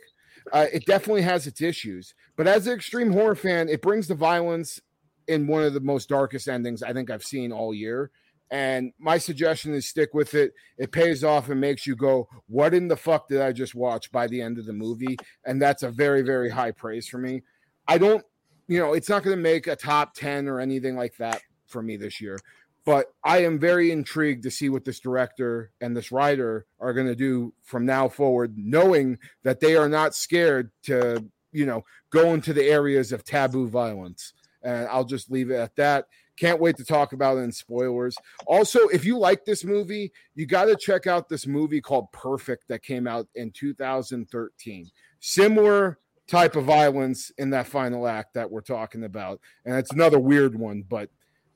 Uh, 0.52 0.66
it 0.74 0.86
definitely 0.86 1.22
has 1.22 1.48
its 1.48 1.62
issues, 1.62 2.14
but 2.36 2.48
as 2.48 2.68
an 2.68 2.74
extreme 2.74 3.12
horror 3.12 3.36
fan, 3.36 3.70
it 3.70 3.82
brings 3.82 4.08
the 4.08 4.16
violence 4.16 4.82
in 5.28 5.48
one 5.48 5.64
of 5.64 5.74
the 5.74 5.80
most 5.80 6.10
darkest 6.10 6.48
endings 6.48 6.84
I 6.84 6.94
think 6.94 7.10
I've 7.10 7.24
seen 7.24 7.52
all 7.52 7.74
year. 7.74 8.12
And 8.50 8.92
my 9.00 9.18
suggestion 9.18 9.74
is 9.74 9.88
stick 9.88 10.14
with 10.14 10.34
it. 10.34 10.54
It 10.78 10.92
pays 10.92 11.24
off 11.24 11.50
and 11.50 11.62
makes 11.62 11.88
you 11.88 11.96
go, 11.96 12.28
"What 12.48 12.74
in 12.74 12.90
the 12.90 12.98
fuck 12.98 13.30
did 13.30 13.40
I 13.40 13.54
just 13.54 13.74
watch?" 13.74 14.12
By 14.12 14.28
the 14.28 14.42
end 14.42 14.58
of 14.58 14.66
the 14.66 14.74
movie, 14.74 15.18
and 15.46 15.62
that's 15.62 15.84
a 15.84 15.90
very, 15.90 16.22
very 16.22 16.50
high 16.50 16.72
praise 16.72 17.08
for 17.08 17.18
me. 17.18 17.44
I 17.88 17.98
don't, 17.98 18.26
you 18.68 18.78
know, 18.78 18.94
it's 18.94 19.08
not 19.08 19.24
going 19.24 19.38
to 19.38 19.42
make 19.42 19.68
a 19.68 19.78
top 19.78 20.16
ten 20.16 20.50
or 20.50 20.60
anything 20.60 20.98
like 20.98 21.16
that 21.18 21.42
for 21.66 21.82
me 21.82 21.96
this 21.96 22.20
year, 22.20 22.38
but 22.86 23.08
I 23.24 23.44
am 23.44 23.60
very 23.60 23.92
intrigued 23.92 24.44
to 24.44 24.52
see 24.52 24.70
what 24.70 24.86
this 24.86 25.00
director 25.00 25.72
and 25.82 25.96
this 25.96 26.12
writer 26.12 26.66
are 26.80 26.94
going 26.94 27.08
to 27.08 27.16
do 27.16 27.54
from 27.64 27.86
now 27.86 28.10
forward, 28.10 28.56
knowing 28.58 29.20
that 29.44 29.60
they 29.60 29.76
are 29.76 29.90
not 29.90 30.16
scared 30.16 30.72
to, 30.84 31.26
you 31.52 31.66
know, 31.66 31.84
go 32.10 32.34
into 32.34 32.54
the 32.54 32.66
areas 32.66 33.12
of 33.12 33.24
taboo 33.24 33.68
violence. 33.68 34.34
And 34.64 34.88
I'll 34.88 35.06
just 35.06 35.32
leave 35.32 35.52
it 35.52 35.56
at 35.56 35.76
that. 35.76 36.06
Can't 36.38 36.60
wait 36.60 36.78
to 36.78 36.86
talk 36.86 37.14
about 37.14 37.38
it 37.38 37.42
in 37.42 37.52
spoilers. 37.52 38.16
Also, 38.48 38.88
if 38.88 39.06
you 39.06 39.18
like 39.18 39.46
this 39.46 39.64
movie, 39.64 40.12
you 40.34 40.48
got 40.48 40.66
to 40.66 40.76
check 40.76 41.06
out 41.06 41.30
this 41.30 41.46
movie 41.46 41.82
called 41.82 42.12
Perfect 42.12 42.68
that 42.70 42.84
came 42.84 43.06
out 43.06 43.28
in 43.36 43.52
2013. 43.52 44.90
Similar 45.20 46.00
type 46.28 46.56
of 46.56 46.66
violence 46.66 47.32
in 47.38 47.50
that 47.52 47.68
final 47.68 48.08
act 48.08 48.34
that 48.34 48.50
we're 48.50 48.62
talking 48.62 49.04
about. 49.04 49.40
And 49.66 49.76
it's 49.76 49.92
another 49.92 50.20
weird 50.20 50.56
one, 50.56 50.84
but 50.88 51.10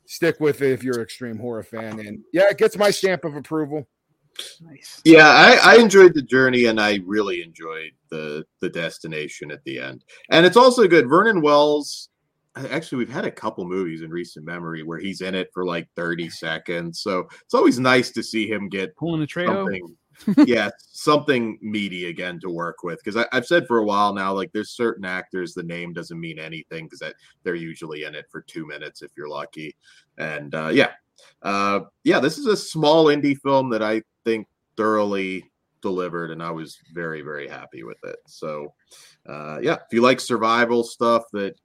stick 0.08 0.40
with 0.40 0.62
it 0.62 0.72
if 0.72 0.84
you're 0.84 0.96
an 0.96 1.02
extreme 1.02 1.38
horror 1.38 1.64
fan. 1.64 2.00
And 2.00 2.24
yeah, 2.34 2.50
it 2.50 2.58
gets 2.58 2.78
my 2.78 2.92
stamp 2.92 3.26
of 3.26 3.36
approval. 3.36 3.88
Nice. 4.62 5.02
Yeah, 5.06 5.28
I, 5.28 5.76
I 5.76 5.76
enjoyed 5.78 6.14
the 6.14 6.22
journey 6.22 6.66
and 6.66 6.80
I 6.80 7.00
really 7.06 7.42
enjoyed 7.42 7.92
the 8.10 8.46
the 8.60 8.70
destination 8.70 9.52
at 9.52 9.64
the 9.64 9.80
end. 9.80 10.04
And 10.30 10.46
it's 10.46 10.58
also 10.58 10.88
good. 10.88 11.08
Vernon 11.08 11.42
Wells, 11.42 12.10
actually, 12.56 13.00
we've 13.00 13.14
had 13.14 13.26
a 13.26 13.32
couple 13.32 13.66
movies 13.66 14.02
in 14.02 14.10
recent 14.10 14.46
memory 14.46 14.84
where 14.84 15.00
he's 15.00 15.22
in 15.22 15.36
it 15.36 15.50
for 15.54 15.66
like 15.66 15.88
30 15.96 16.30
seconds. 16.30 17.00
So 17.00 17.28
it's 17.44 17.54
always 17.54 17.80
nice 17.80 18.12
to 18.12 18.24
see 18.24 18.48
him 18.48 18.68
get 18.68 18.96
pulling 18.98 19.22
the 19.22 19.28
trail 19.28 19.68
yeah, 20.46 20.70
something 20.78 21.58
meaty 21.62 22.08
again 22.08 22.40
to 22.40 22.50
work 22.50 22.84
with. 22.84 23.00
Because 23.04 23.26
I've 23.32 23.46
said 23.46 23.68
for 23.68 23.78
a 23.78 23.86
while 23.86 24.14
now, 24.14 24.34
like 24.34 24.52
there's 24.52 24.72
certain 24.72 25.06
actors 25.06 25.54
the 25.54 25.64
name 25.64 25.94
doesn't 25.94 26.20
mean 26.20 26.40
anything 26.40 26.86
because 26.86 27.14
they're 27.44 27.56
usually 27.56 28.04
in 28.04 28.16
it 28.16 28.26
for 28.32 28.42
two 28.42 28.66
minutes 28.66 29.02
if 29.02 29.12
you're 29.18 29.30
lucky. 29.30 29.76
And 30.18 30.54
uh, 30.56 30.70
yeah, 30.70 30.92
uh, 31.42 31.82
yeah, 32.04 32.20
this 32.20 32.38
is 32.38 32.46
a 32.46 32.58
small 32.58 33.06
indie 33.06 33.38
film 33.42 33.70
that 33.70 33.84
I 33.84 34.02
think 34.24 34.48
thoroughly 34.78 35.44
delivered, 35.82 36.32
and 36.32 36.42
I 36.42 36.52
was 36.52 36.78
very, 36.94 37.22
very 37.22 37.48
happy 37.48 37.84
with 37.84 37.98
it. 38.04 38.18
So, 38.28 38.74
uh, 39.28 39.60
yeah, 39.62 39.76
if 39.76 39.94
you 39.94 40.02
like 40.02 40.20
survival 40.20 40.84
stuff 40.84 41.24
that 41.34 41.56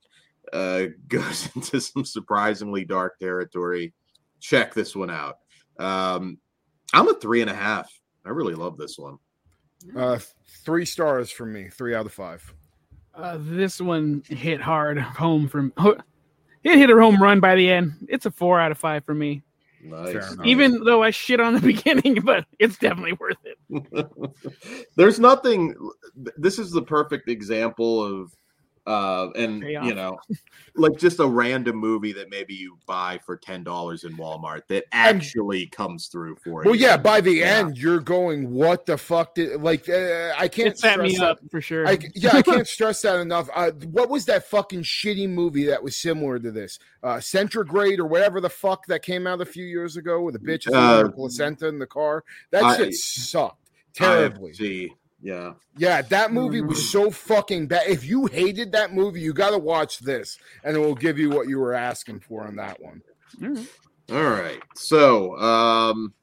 uh, 0.52 0.86
goes 1.08 1.48
into 1.54 1.80
some 1.80 2.04
surprisingly 2.04 2.84
dark 2.84 3.18
territory, 3.18 3.92
check 4.40 4.74
this 4.74 4.94
one 4.94 5.10
out. 5.10 5.38
Um, 5.78 6.38
I'm 6.92 7.08
a 7.08 7.14
three 7.14 7.40
and 7.40 7.50
a 7.50 7.54
half. 7.54 7.90
I 8.24 8.30
really 8.30 8.54
love 8.54 8.76
this 8.76 8.98
one. 8.98 9.18
Uh, 9.96 10.18
three 10.64 10.84
stars 10.84 11.30
from 11.30 11.52
me, 11.52 11.68
three 11.68 11.94
out 11.94 12.06
of 12.06 12.12
five. 12.12 12.54
Uh, 13.14 13.38
this 13.40 13.80
one 13.80 14.22
hit 14.28 14.60
hard 14.60 14.98
home 14.98 15.48
from 15.48 15.72
it 16.64 16.78
hit 16.78 16.90
a 16.90 16.94
home 16.94 17.22
run 17.22 17.40
by 17.40 17.54
the 17.54 17.70
end. 17.70 18.06
It's 18.08 18.26
a 18.26 18.30
four 18.30 18.60
out 18.60 18.70
of 18.70 18.78
five 18.78 19.04
for 19.04 19.14
me. 19.14 19.42
Nice. 19.82 20.36
Even 20.44 20.84
though 20.84 21.02
I 21.02 21.10
shit 21.10 21.40
on 21.40 21.54
the 21.54 21.60
beginning, 21.72 22.20
but 22.22 22.44
it's 22.58 22.78
definitely 22.78 23.14
worth 23.14 23.38
it. 23.44 24.86
There's 24.96 25.18
nothing. 25.18 25.74
This 26.36 26.58
is 26.58 26.70
the 26.70 26.82
perfect 26.82 27.28
example 27.28 28.02
of 28.04 28.32
uh, 28.86 29.28
and 29.36 29.62
you 29.62 29.94
know, 29.94 30.18
like 30.76 30.96
just 30.98 31.20
a 31.20 31.26
random 31.26 31.76
movie 31.76 32.12
that 32.12 32.30
maybe 32.30 32.54
you 32.54 32.78
buy 32.86 33.18
for 33.24 33.36
ten 33.36 33.62
dollars 33.62 34.04
in 34.04 34.16
Walmart 34.16 34.62
that 34.68 34.84
actually 34.92 35.62
and, 35.62 35.72
comes 35.72 36.06
through 36.06 36.36
for 36.36 36.64
you. 36.64 36.70
well, 36.70 36.78
yeah. 36.78 36.96
By 36.96 37.20
the 37.20 37.32
yeah. 37.32 37.58
end, 37.58 37.76
you're 37.76 38.00
going, 38.00 38.50
"What 38.50 38.86
the 38.86 38.96
fuck?" 38.96 39.34
Did 39.34 39.60
like 39.60 39.88
uh, 39.88 40.32
I 40.36 40.48
can't 40.48 40.68
it 40.68 40.78
set 40.78 40.98
me 40.98 41.16
that. 41.18 41.24
up 41.24 41.40
for 41.50 41.60
sure. 41.60 41.86
I, 41.86 41.98
yeah, 42.14 42.30
I 42.32 42.42
can't 42.42 42.66
stress 42.68 43.02
that 43.02 43.20
enough. 43.20 43.48
Uh, 43.54 43.72
what 43.90 44.08
was 44.08 44.24
that 44.26 44.46
fucking 44.48 44.82
shitty 44.82 45.28
movie 45.28 45.66
that 45.66 45.82
was 45.82 45.96
similar 45.96 46.38
to 46.38 46.50
this? 46.50 46.78
Uh, 47.02 47.20
Centigrade 47.20 48.00
or 48.00 48.06
whatever 48.06 48.40
the 48.40 48.50
fuck 48.50 48.86
that 48.86 49.02
came 49.02 49.26
out 49.26 49.40
a 49.40 49.46
few 49.46 49.64
years 49.64 49.96
ago 49.96 50.22
with 50.22 50.34
the 50.34 50.40
bitches 50.40 50.74
uh, 50.74 51.10
placenta 51.10 51.68
in 51.68 51.78
the 51.78 51.86
car. 51.86 52.24
That 52.50 52.64
I, 52.64 52.76
shit 52.76 52.94
sucked 52.94 53.70
terribly. 53.94 54.52
See. 55.22 55.28
Yeah. 55.28 55.52
Yeah, 55.76 56.02
that 56.02 56.32
movie 56.32 56.60
was 56.60 56.78
mm-hmm. 56.78 56.86
so 56.86 57.10
fucking 57.10 57.68
bad. 57.68 57.88
If 57.88 58.04
you 58.04 58.26
hated 58.26 58.72
that 58.72 58.92
movie, 58.92 59.20
you 59.20 59.32
got 59.32 59.50
to 59.50 59.58
watch 59.58 59.98
this 60.00 60.38
and 60.64 60.76
it 60.76 60.80
will 60.80 60.94
give 60.94 61.18
you 61.18 61.30
what 61.30 61.48
you 61.48 61.58
were 61.58 61.74
asking 61.74 62.20
for 62.20 62.46
on 62.46 62.56
that 62.56 62.80
one. 62.80 63.02
All 64.10 64.30
right. 64.30 64.60
So, 64.74 65.36
um 65.36 66.14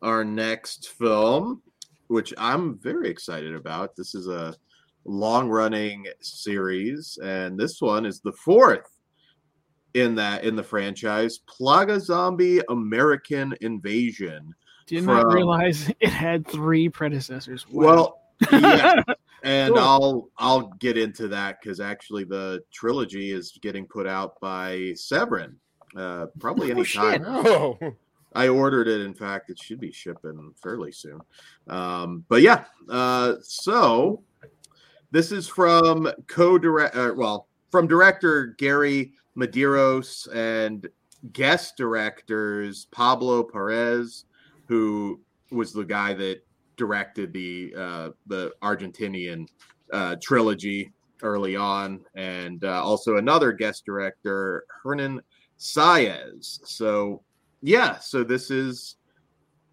our 0.00 0.24
next 0.24 0.90
film, 0.90 1.60
which 2.06 2.32
I'm 2.38 2.78
very 2.78 3.08
excited 3.08 3.54
about. 3.54 3.96
This 3.96 4.14
is 4.14 4.28
a 4.28 4.54
long-running 5.04 6.06
series 6.20 7.18
and 7.22 7.58
this 7.58 7.80
one 7.80 8.06
is 8.06 8.20
the 8.20 8.32
fourth 8.32 8.88
in 9.94 10.14
that 10.16 10.44
in 10.44 10.54
the 10.54 10.62
franchise, 10.62 11.40
Plaga 11.48 12.00
Zombie 12.00 12.60
American 12.68 13.54
Invasion 13.60 14.54
did 14.88 15.04
from, 15.04 15.16
not 15.16 15.32
realize 15.32 15.90
it 16.00 16.10
had 16.10 16.46
three 16.46 16.88
predecessors. 16.88 17.66
Wow. 17.68 17.84
Well, 17.84 18.22
yeah. 18.52 19.02
and 19.44 19.74
cool. 19.74 19.82
I'll 19.82 20.30
I'll 20.38 20.66
get 20.78 20.96
into 20.98 21.28
that 21.28 21.60
because 21.60 21.80
actually 21.80 22.24
the 22.24 22.62
trilogy 22.72 23.30
is 23.30 23.56
getting 23.62 23.86
put 23.86 24.06
out 24.06 24.40
by 24.40 24.92
Severin. 24.94 25.56
Uh, 25.96 26.26
probably 26.38 26.70
any 26.70 26.84
time. 26.84 27.22
Oh. 27.26 27.78
I 28.34 28.48
ordered 28.48 28.88
it. 28.88 29.00
In 29.00 29.14
fact, 29.14 29.48
it 29.48 29.58
should 29.58 29.80
be 29.80 29.90
shipping 29.90 30.52
fairly 30.62 30.92
soon. 30.92 31.20
Um, 31.66 32.24
but 32.28 32.42
yeah, 32.42 32.64
uh, 32.90 33.36
so 33.40 34.22
this 35.10 35.32
is 35.32 35.48
from 35.48 36.10
co-direct. 36.26 36.94
Uh, 36.94 37.12
well, 37.16 37.48
from 37.70 37.86
director 37.86 38.54
Gary 38.58 39.12
Medeiros 39.36 40.28
and 40.34 40.86
guest 41.32 41.76
directors 41.76 42.86
Pablo 42.90 43.42
Parés, 43.42 44.24
who 44.68 45.20
was 45.50 45.72
the 45.72 45.84
guy 45.84 46.14
that 46.14 46.40
directed 46.76 47.32
the 47.32 47.74
uh, 47.76 48.10
the 48.26 48.52
Argentinian 48.62 49.46
uh, 49.92 50.16
trilogy 50.22 50.92
early 51.22 51.56
on, 51.56 52.04
and 52.14 52.64
uh, 52.64 52.82
also 52.82 53.16
another 53.16 53.50
guest 53.52 53.84
director, 53.84 54.64
Hernan 54.82 55.20
Saez. 55.58 56.60
So 56.64 57.22
yeah, 57.62 57.98
so 57.98 58.22
this 58.22 58.50
is 58.50 58.96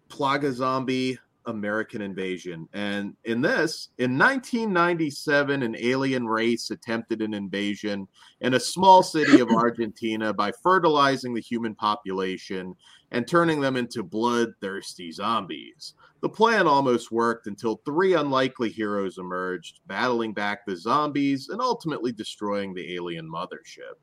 Plaga 0.08 0.52
Zombie 0.52 1.18
American 1.46 2.02
Invasion. 2.02 2.68
And 2.72 3.14
in 3.24 3.40
this, 3.40 3.88
in 3.98 4.18
1997, 4.18 5.62
an 5.62 5.76
alien 5.78 6.26
race 6.26 6.70
attempted 6.70 7.22
an 7.22 7.34
invasion 7.34 8.06
in 8.40 8.54
a 8.54 8.60
small 8.60 9.02
city 9.02 9.40
of 9.40 9.48
Argentina 9.50 10.32
by 10.32 10.52
fertilizing 10.62 11.34
the 11.34 11.40
human 11.40 11.74
population 11.74 12.74
and 13.12 13.26
turning 13.26 13.60
them 13.60 13.76
into 13.76 14.02
bloodthirsty 14.02 15.12
zombies. 15.12 15.94
The 16.20 16.28
plan 16.28 16.66
almost 16.66 17.12
worked 17.12 17.46
until 17.46 17.80
three 17.84 18.14
unlikely 18.14 18.70
heroes 18.70 19.18
emerged, 19.18 19.80
battling 19.86 20.32
back 20.32 20.66
the 20.66 20.76
zombies 20.76 21.48
and 21.48 21.60
ultimately 21.60 22.12
destroying 22.12 22.74
the 22.74 22.94
alien 22.94 23.30
mothership. 23.30 23.94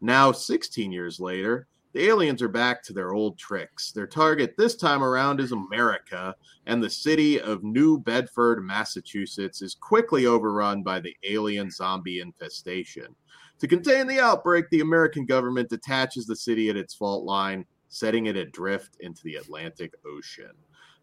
Now, 0.00 0.32
16 0.32 0.92
years 0.92 1.20
later, 1.20 1.68
the 1.96 2.08
aliens 2.08 2.42
are 2.42 2.48
back 2.48 2.82
to 2.82 2.92
their 2.92 3.14
old 3.14 3.38
tricks. 3.38 3.90
Their 3.90 4.06
target 4.06 4.54
this 4.58 4.76
time 4.76 5.02
around 5.02 5.40
is 5.40 5.52
America, 5.52 6.36
and 6.66 6.84
the 6.84 6.90
city 6.90 7.40
of 7.40 7.64
New 7.64 7.98
Bedford, 7.98 8.62
Massachusetts 8.62 9.62
is 9.62 9.74
quickly 9.74 10.26
overrun 10.26 10.82
by 10.82 11.00
the 11.00 11.16
alien 11.22 11.70
zombie 11.70 12.20
infestation. 12.20 13.16
To 13.60 13.66
contain 13.66 14.06
the 14.06 14.20
outbreak, 14.20 14.66
the 14.68 14.82
American 14.82 15.24
government 15.24 15.70
detaches 15.70 16.26
the 16.26 16.36
city 16.36 16.68
at 16.68 16.76
its 16.76 16.92
fault 16.92 17.24
line, 17.24 17.64
setting 17.88 18.26
it 18.26 18.36
adrift 18.36 18.98
into 19.00 19.22
the 19.24 19.36
Atlantic 19.36 19.94
Ocean. 20.06 20.52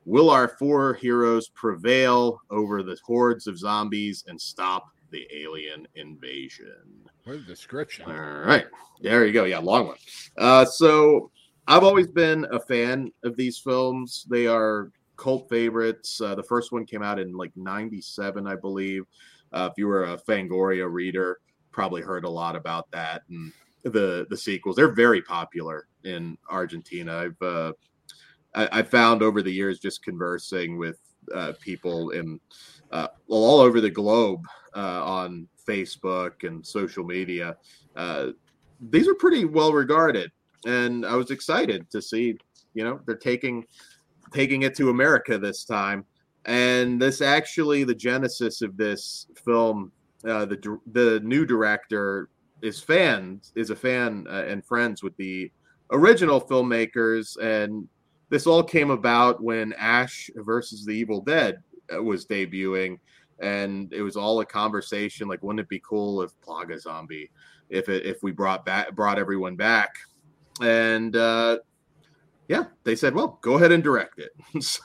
Will 0.06 0.30
our 0.30 0.48
four 0.48 0.94
heroes 0.94 1.50
prevail 1.56 2.40
over 2.52 2.84
the 2.84 3.00
hordes 3.04 3.48
of 3.48 3.58
zombies 3.58 4.26
and 4.28 4.40
stop 4.40 4.86
the 5.14 5.26
alien 5.32 5.88
invasion? 5.96 7.08
What 7.24 7.38
a 7.38 7.40
description. 7.40 8.12
All 8.12 8.14
right. 8.14 8.66
There 9.00 9.26
you 9.26 9.32
go. 9.32 9.46
Yeah, 9.46 9.60
long 9.60 9.88
one. 9.88 9.98
Uh, 10.38 10.66
so 10.66 11.32
I've 11.68 11.84
always 11.84 12.08
been 12.08 12.46
a 12.52 12.60
fan 12.60 13.12
of 13.24 13.38
these 13.38 13.60
films. 13.60 14.26
They 14.30 14.48
are 14.48 14.92
cult 15.16 15.48
favorites. 15.50 16.20
Uh, 16.20 16.36
the 16.36 16.44
first 16.44 16.74
one 16.74 16.86
came 16.86 17.04
out 17.04 17.20
in 17.20 17.38
like 17.38 17.52
97, 17.56 18.46
I 18.46 18.56
believe. 18.56 19.04
Uh, 19.54 19.70
if 19.72 19.78
you 19.78 19.88
were 19.88 20.06
a 20.06 20.18
Fangoria 20.18 20.92
reader, 20.92 21.40
probably 21.72 22.02
heard 22.02 22.26
a 22.26 22.30
lot 22.30 22.56
about 22.56 22.90
that 22.92 23.22
and 23.30 23.54
the 23.84 24.26
the 24.30 24.38
sequels. 24.38 24.76
They're 24.76 24.94
very 24.94 25.22
popular 25.22 25.88
in 26.04 26.38
Argentina. 26.50 27.18
I've 27.18 27.42
uh, 27.42 27.74
I, 28.56 28.80
I 28.80 28.84
found 28.84 29.22
over 29.22 29.42
the 29.42 29.52
years 29.52 29.80
just 29.80 30.04
conversing 30.04 30.78
with 30.78 31.00
uh, 31.34 31.54
people 31.62 32.12
in 32.12 32.40
uh, 32.94 33.08
all 33.28 33.60
over 33.60 33.82
the 33.82 33.90
globe 33.90 34.46
uh, 34.76 35.04
on 35.04 35.48
Facebook 35.68 36.48
and 36.48 36.66
social 36.66 37.04
media. 37.04 37.58
Uh, 37.96 38.28
these 38.90 39.08
are 39.08 39.16
pretty 39.16 39.46
well 39.46 39.74
regarded, 39.74 40.32
and 40.66 41.06
I 41.06 41.16
was 41.16 41.32
excited 41.32 41.90
to 41.90 42.02
see. 42.02 42.38
You 42.76 42.84
know, 42.84 43.00
they're 43.06 43.16
taking 43.16 43.66
taking 44.32 44.62
it 44.62 44.76
to 44.76 44.90
America 44.90 45.38
this 45.38 45.66
time, 45.66 46.06
and 46.46 47.02
this 47.02 47.22
actually 47.22 47.84
the 47.84 47.96
genesis 47.96 48.62
of 48.62 48.78
this 48.78 49.28
film. 49.44 49.92
Uh, 50.24 50.46
the 50.46 50.80
the 50.94 51.20
new 51.22 51.46
director 51.46 52.30
is 52.62 52.80
fans 52.80 53.52
is 53.56 53.72
a 53.72 53.76
fan 53.76 54.26
uh, 54.30 54.44
and 54.48 54.64
friends 54.64 55.04
with 55.04 55.18
the 55.18 55.52
original 55.92 56.40
filmmakers, 56.40 57.38
and 57.42 57.88
this 58.30 58.48
all 58.48 58.64
came 58.64 58.92
about 58.92 59.44
when 59.44 59.74
Ash 59.74 60.30
versus 60.36 60.86
the 60.86 60.94
Evil 60.94 61.22
Dead 61.22 61.58
was 62.02 62.26
debuting, 62.26 63.00
and 63.40 63.92
it 63.94 64.02
was 64.02 64.16
all 64.16 64.40
a 64.40 64.46
conversation 64.46 65.28
like 65.28 65.44
wouldn't 65.44 65.60
it 65.60 65.70
be 65.70 65.82
cool 65.88 66.22
if 66.22 66.32
plaga 66.42 66.80
zombie 66.80 67.30
if 67.70 67.90
it 67.90 68.06
if 68.06 68.24
we 68.24 68.32
brought 68.32 68.66
back 68.66 68.96
brought 68.96 69.20
everyone 69.20 69.56
back? 69.56 69.96
And 70.62 71.16
uh 71.16 71.60
yeah 72.48 72.66
they 72.84 72.96
said 72.96 73.16
well 73.16 73.40
go 73.42 73.56
ahead 73.56 73.72
and 73.72 73.84
direct 73.84 74.20
it. 74.20 74.32
So 74.62 74.82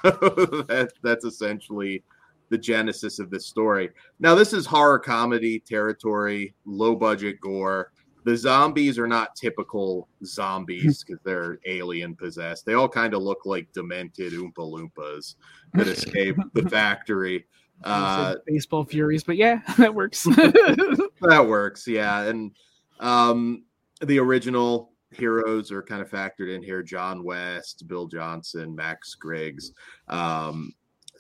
that 0.69 0.93
that's 1.03 1.25
essentially 1.25 2.03
the 2.51 2.59
genesis 2.59 3.19
of 3.19 3.31
this 3.31 3.47
story. 3.47 3.91
Now 4.19 4.35
this 4.35 4.53
is 4.53 4.67
horror 4.67 4.99
comedy 4.99 5.61
territory 5.61 6.55
low 6.65 6.97
budget 6.97 7.41
gore 7.41 7.93
the 8.25 8.37
zombies 8.37 8.99
are 8.99 9.07
not 9.07 9.35
typical 9.37 10.09
zombies 10.25 11.05
because 11.05 11.21
they're 11.25 11.59
alien 11.67 12.15
possessed 12.15 12.67
they 12.67 12.75
all 12.75 12.89
kind 12.89 13.15
of 13.15 13.23
look 13.23 13.45
like 13.45 13.73
demented 13.73 14.33
oompa 14.33 14.55
loompas 14.57 15.37
that 15.75 15.89
escape 15.89 16.37
the 16.55 16.69
factory 16.69 17.45
uh, 17.85 18.35
baseball 18.47 18.85
furies, 18.85 19.23
but 19.23 19.37
yeah, 19.37 19.61
that 19.79 19.95
works. 19.95 20.25
that 20.25 21.45
works, 21.47 21.87
yeah. 21.87 22.23
And 22.23 22.53
um, 23.01 23.65
the 24.01 24.19
original 24.19 24.93
heroes 25.11 25.73
are 25.73 25.83
kind 25.83 26.03
of 26.03 26.11
factored 26.11 26.55
in 26.55 26.63
here: 26.63 26.83
John 26.83 27.23
West, 27.23 27.87
Bill 27.87 28.07
Johnson, 28.07 28.75
Max 28.75 29.15
Griggs. 29.15 29.73
Um, 30.09 30.73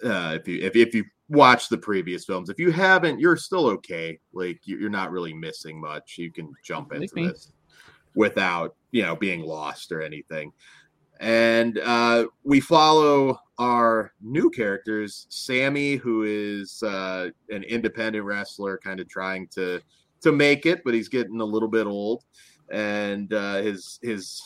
uh, 0.04 0.36
if 0.40 0.48
you 0.48 0.60
if 0.60 0.76
if 0.76 0.94
you 0.94 1.04
watch 1.28 1.68
the 1.68 1.78
previous 1.78 2.24
films, 2.24 2.48
if 2.48 2.58
you 2.58 2.70
haven't, 2.70 3.20
you're 3.20 3.36
still 3.36 3.66
okay. 3.66 4.18
Like 4.32 4.60
you're 4.64 4.90
not 4.90 5.10
really 5.10 5.34
missing 5.34 5.80
much. 5.80 6.16
You 6.18 6.32
can 6.32 6.52
jump 6.64 6.92
into 6.92 7.08
this 7.14 7.52
without 8.14 8.74
you 8.90 9.02
know 9.02 9.16
being 9.16 9.42
lost 9.42 9.92
or 9.92 10.02
anything. 10.02 10.52
And 11.20 11.78
uh, 11.78 12.26
we 12.44 12.60
follow 12.60 13.40
our 13.58 14.12
new 14.22 14.50
characters, 14.50 15.26
Sammy, 15.30 15.96
who 15.96 16.22
is 16.22 16.80
uh, 16.82 17.30
an 17.50 17.64
independent 17.64 18.24
wrestler, 18.24 18.78
kind 18.78 19.00
of 19.00 19.08
trying 19.08 19.48
to 19.48 19.80
to 20.20 20.32
make 20.32 20.66
it, 20.66 20.82
but 20.84 20.94
he's 20.94 21.08
getting 21.08 21.40
a 21.40 21.44
little 21.44 21.68
bit 21.68 21.86
old, 21.86 22.24
and 22.70 23.32
uh, 23.32 23.56
his 23.56 23.98
his 24.02 24.42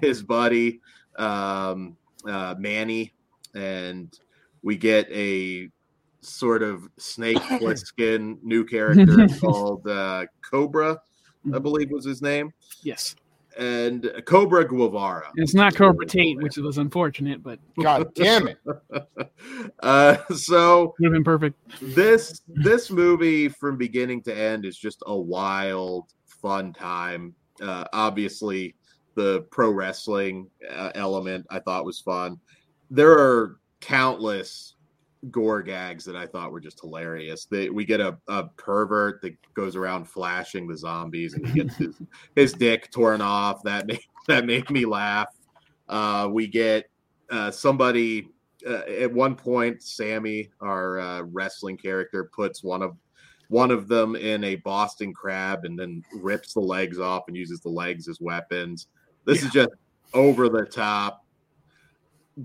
his 0.00 0.22
buddy 0.22 0.80
um, 1.16 1.96
uh, 2.26 2.54
Manny, 2.58 3.12
and 3.54 4.16
we 4.62 4.76
get 4.76 5.10
a 5.10 5.68
sort 6.22 6.62
of 6.62 6.88
snake 6.98 7.38
skin 7.76 8.38
new 8.42 8.64
character 8.66 9.28
called 9.40 9.86
uh, 9.86 10.24
Cobra, 10.48 11.00
I 11.52 11.58
believe 11.58 11.90
was 11.90 12.04
his 12.04 12.22
name, 12.22 12.52
Yes. 12.82 13.16
and 13.58 14.10
Cobra 14.26 14.64
Guevara. 14.66 15.30
It's 15.34 15.54
not 15.54 15.74
Cobra 15.74 16.06
Tate, 16.06 16.40
which 16.40 16.56
was 16.56 16.78
unfortunate, 16.78 17.42
but 17.42 17.58
God 17.82 18.14
damn 18.14 18.48
it! 18.48 18.58
uh, 19.80 20.16
so 20.34 20.94
would 20.98 21.06
have 21.06 21.12
been 21.12 21.24
perfect. 21.24 21.56
this 21.80 22.42
this 22.46 22.90
movie 22.90 23.48
from 23.48 23.76
beginning 23.76 24.22
to 24.22 24.36
end 24.36 24.64
is 24.64 24.78
just 24.78 25.02
a 25.06 25.16
wild, 25.16 26.12
fun 26.26 26.72
time. 26.72 27.34
Uh, 27.60 27.84
obviously, 27.92 28.74
the 29.14 29.42
pro 29.50 29.70
wrestling 29.70 30.48
uh, 30.70 30.90
element 30.94 31.46
I 31.50 31.58
thought 31.58 31.84
was 31.84 32.00
fun. 32.00 32.38
There 32.90 33.12
are 33.12 33.58
countless 33.80 34.76
gore 35.30 35.62
gags 35.62 36.04
that 36.04 36.16
I 36.16 36.26
thought 36.26 36.50
were 36.50 36.60
just 36.60 36.80
hilarious. 36.80 37.44
They, 37.44 37.70
we 37.70 37.84
get 37.84 38.00
a, 38.00 38.18
a 38.28 38.44
pervert 38.44 39.22
that 39.22 39.36
goes 39.54 39.76
around 39.76 40.08
flashing 40.08 40.66
the 40.66 40.76
zombies 40.76 41.34
and 41.34 41.46
he 41.46 41.62
gets 41.62 41.76
his, 41.76 42.02
his 42.34 42.52
dick 42.52 42.90
torn 42.90 43.20
off. 43.20 43.62
That 43.62 43.86
made, 43.86 44.00
that 44.28 44.44
made 44.46 44.68
me 44.70 44.84
laugh. 44.84 45.28
Uh, 45.88 46.28
we 46.30 46.46
get 46.46 46.90
uh, 47.30 47.50
somebody 47.50 48.28
uh, 48.68 48.82
at 48.98 49.12
one 49.12 49.36
point. 49.36 49.82
Sammy, 49.82 50.50
our 50.60 50.98
uh, 50.98 51.22
wrestling 51.22 51.76
character, 51.76 52.30
puts 52.34 52.64
one 52.64 52.82
of 52.82 52.96
one 53.48 53.70
of 53.70 53.86
them 53.86 54.16
in 54.16 54.44
a 54.44 54.56
Boston 54.56 55.12
crab 55.12 55.66
and 55.66 55.78
then 55.78 56.02
rips 56.14 56.54
the 56.54 56.60
legs 56.60 56.98
off 56.98 57.24
and 57.28 57.36
uses 57.36 57.60
the 57.60 57.68
legs 57.68 58.08
as 58.08 58.18
weapons. 58.18 58.86
This 59.26 59.42
is 59.42 59.50
just 59.50 59.68
over 60.14 60.48
the 60.48 60.64
top, 60.64 61.26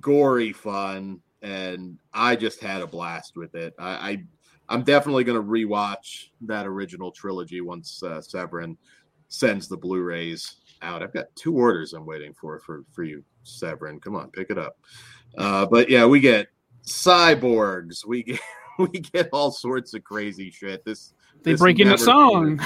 gory 0.02 0.52
fun, 0.52 1.22
and 1.48 1.98
I 2.14 2.36
just 2.36 2.62
had 2.62 2.82
a 2.82 2.88
blast 2.88 3.38
with 3.38 3.56
it. 3.56 3.74
I, 3.80 3.90
I 3.90 4.24
I'm 4.70 4.84
definitely 4.84 5.24
going 5.24 5.42
to 5.42 5.48
rewatch 5.48 6.30
that 6.42 6.68
original 6.68 7.12
trilogy 7.12 7.62
once 7.62 8.04
uh, 8.04 8.22
Severin 8.22 8.78
sends 9.30 9.70
the 9.70 9.78
Blu-rays 9.78 10.56
out. 10.82 11.02
I've 11.02 11.14
got 11.14 11.34
two 11.36 11.56
orders 11.56 11.94
I'm 11.94 12.06
waiting 12.06 12.34
for 12.34 12.60
for 12.60 12.84
for 12.92 13.04
you, 13.04 13.24
Severin. 13.44 14.00
Come 14.02 14.16
on, 14.16 14.30
pick 14.32 14.50
it 14.50 14.58
up. 14.58 14.78
Uh, 15.38 15.66
but 15.66 15.90
yeah, 15.90 16.06
we 16.06 16.20
get 16.20 16.48
cyborgs. 16.84 18.06
We 18.06 18.24
get 18.24 18.40
we 18.80 18.88
get 18.88 19.30
all 19.32 19.52
sorts 19.52 19.94
of 19.94 20.04
crazy 20.04 20.52
shit. 20.52 20.84
This 20.84 21.14
They 21.44 21.52
this 21.52 21.62
break 21.62 21.80
into 21.80 21.98
song. 21.98 22.60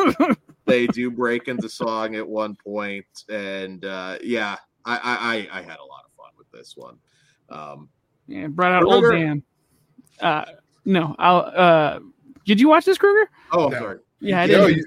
they 0.66 0.88
do 0.88 1.10
break 1.10 1.46
into 1.46 1.68
song 1.68 2.16
at 2.16 2.28
one 2.28 2.56
point, 2.56 3.06
and 3.28 3.84
uh, 3.84 4.18
yeah, 4.22 4.56
I, 4.84 4.96
I 4.96 5.00
I 5.04 5.60
I 5.60 5.62
had 5.62 5.78
a 5.78 5.86
lot 5.86 6.04
of 6.04 6.12
fun 6.16 6.32
with 6.36 6.50
this 6.50 6.76
one. 6.76 6.96
Um, 7.48 7.88
yeah, 8.28 8.46
brought 8.46 8.72
out 8.72 8.84
old 8.84 9.04
Dan. 9.10 9.42
Uh, 10.20 10.44
no, 10.84 11.14
I'll. 11.18 11.38
Uh, 11.54 11.98
did 12.44 12.60
you 12.60 12.68
watch 12.68 12.84
this, 12.84 12.98
Kruger? 12.98 13.28
oh, 13.52 13.68
No. 13.68 13.78
sorry. 13.78 13.98
Yeah, 14.20 14.40
I 14.42 14.46
No, 14.46 14.66
did. 14.68 14.78
you- 14.78 14.86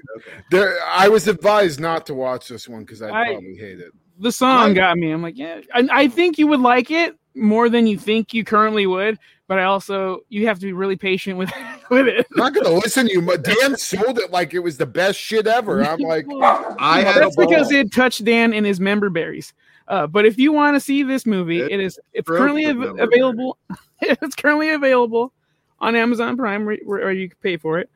There, 0.50 0.76
I 0.86 1.08
was 1.08 1.26
advised 1.28 1.80
not 1.80 2.06
to 2.06 2.14
watch 2.14 2.48
this 2.48 2.68
one 2.68 2.80
because 2.84 3.02
I'd 3.02 3.10
I- 3.12 3.26
probably 3.32 3.56
hate 3.56 3.80
it. 3.80 3.92
the 4.18 4.32
song 4.32 4.68
Like- 4.68 4.74
got 4.76 4.98
me. 4.98 5.10
I'm 5.10 5.22
like, 5.22 5.38
yeah, 5.38 5.60
I, 5.74 5.88
I 5.90 6.08
think 6.08 6.38
you 6.38 6.46
would 6.48 6.60
like 6.60 6.90
it 6.90 7.14
more 7.34 7.68
than 7.68 7.86
you 7.86 7.96
think 7.98 8.34
you 8.34 8.44
currently 8.44 8.86
would. 8.86 9.18
But 9.48 9.58
I 9.58 9.64
also, 9.64 10.20
you 10.28 10.46
have 10.46 10.58
to 10.60 10.66
be 10.66 10.72
really 10.72 10.96
patient 10.96 11.36
with 11.38 11.50
with 11.90 12.06
it. 12.08 12.26
I'm 12.32 12.36
not 12.38 12.54
gonna 12.54 12.70
listen 12.74 13.06
to 13.06 13.12
you. 13.12 13.22
but 13.22 13.42
Dan 13.42 13.76
sold 13.76 14.18
it 14.18 14.30
like 14.30 14.54
it 14.54 14.60
was 14.60 14.76
the 14.78 14.86
best 14.86 15.18
shit 15.18 15.46
ever. 15.46 15.82
I'm 15.84 15.98
like, 16.00 16.26
I 16.78 17.02
had 17.02 17.22
that's 17.22 17.36
a 17.36 17.40
because 17.40 17.70
it 17.70 17.92
touched 17.92 18.24
Dan 18.24 18.52
in 18.54 18.64
his 18.64 18.80
member 18.80 19.08
berries. 19.10 19.52
Uh, 19.92 20.06
but 20.06 20.24
if 20.24 20.38
you 20.38 20.54
want 20.54 20.74
to 20.74 20.80
see 20.80 21.02
this 21.02 21.26
movie, 21.26 21.60
It 21.60 21.72
it 21.72 21.80
is 21.80 22.00
it's 22.14 22.26
currently 22.26 22.64
av- 22.64 22.98
available. 22.98 23.58
it's 24.00 24.34
currently 24.34 24.70
available 24.70 25.34
on 25.80 25.94
Amazon 25.94 26.34
Prime, 26.34 26.64
where, 26.64 26.78
where 26.84 27.12
you 27.12 27.28
can 27.28 27.36
pay 27.42 27.58
for 27.58 27.78
it, 27.78 27.90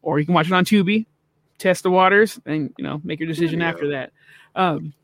or 0.00 0.18
you 0.18 0.24
can 0.24 0.34
watch 0.34 0.46
it 0.46 0.54
on 0.54 0.64
Tubi. 0.64 1.04
Test 1.58 1.82
the 1.82 1.90
waters, 1.90 2.40
and 2.46 2.72
you 2.78 2.84
know 2.84 2.98
make 3.04 3.20
your 3.20 3.26
decision 3.28 3.60
after 3.60 3.90
that. 3.90 4.12
Um, 4.56 4.94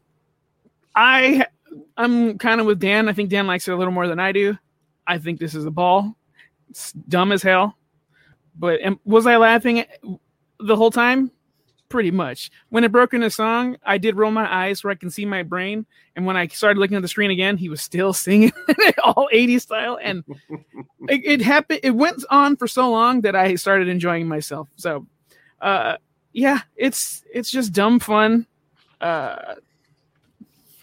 I 0.94 1.44
I'm 1.98 2.38
kind 2.38 2.58
of 2.58 2.66
with 2.66 2.80
Dan. 2.80 3.10
I 3.10 3.12
think 3.12 3.28
Dan 3.28 3.46
likes 3.46 3.68
it 3.68 3.72
a 3.72 3.76
little 3.76 3.92
more 3.92 4.08
than 4.08 4.18
I 4.18 4.32
do. 4.32 4.56
I 5.06 5.18
think 5.18 5.40
this 5.40 5.54
is 5.54 5.66
a 5.66 5.70
ball. 5.70 6.16
It's 6.70 6.92
dumb 6.92 7.32
as 7.32 7.42
hell. 7.42 7.76
But 8.58 8.80
was 9.04 9.26
I 9.26 9.36
laughing 9.36 9.84
the 10.58 10.74
whole 10.74 10.90
time? 10.90 11.32
Pretty 11.90 12.12
much. 12.12 12.52
When 12.68 12.84
it 12.84 12.92
broke 12.92 13.14
into 13.14 13.28
song, 13.30 13.76
I 13.84 13.98
did 13.98 14.16
roll 14.16 14.30
my 14.30 14.50
eyes 14.50 14.84
where 14.84 14.92
I 14.92 14.94
can 14.94 15.10
see 15.10 15.26
my 15.26 15.42
brain. 15.42 15.84
And 16.14 16.24
when 16.24 16.36
I 16.36 16.46
started 16.46 16.78
looking 16.78 16.96
at 16.96 17.02
the 17.02 17.08
screen 17.08 17.32
again, 17.32 17.56
he 17.56 17.68
was 17.68 17.82
still 17.82 18.12
singing 18.14 18.52
all 19.02 19.28
80s 19.34 19.62
style. 19.62 19.98
And 20.00 20.22
it, 21.08 21.20
it 21.24 21.40
happened. 21.42 21.80
It 21.82 21.90
went 21.90 22.24
on 22.30 22.56
for 22.56 22.68
so 22.68 22.88
long 22.88 23.22
that 23.22 23.34
I 23.34 23.56
started 23.56 23.88
enjoying 23.88 24.28
myself. 24.28 24.68
So, 24.76 25.04
uh, 25.60 25.96
yeah, 26.32 26.60
it's 26.76 27.24
it's 27.34 27.50
just 27.50 27.72
dumb 27.72 27.98
fun. 27.98 28.46
Uh, 29.00 29.56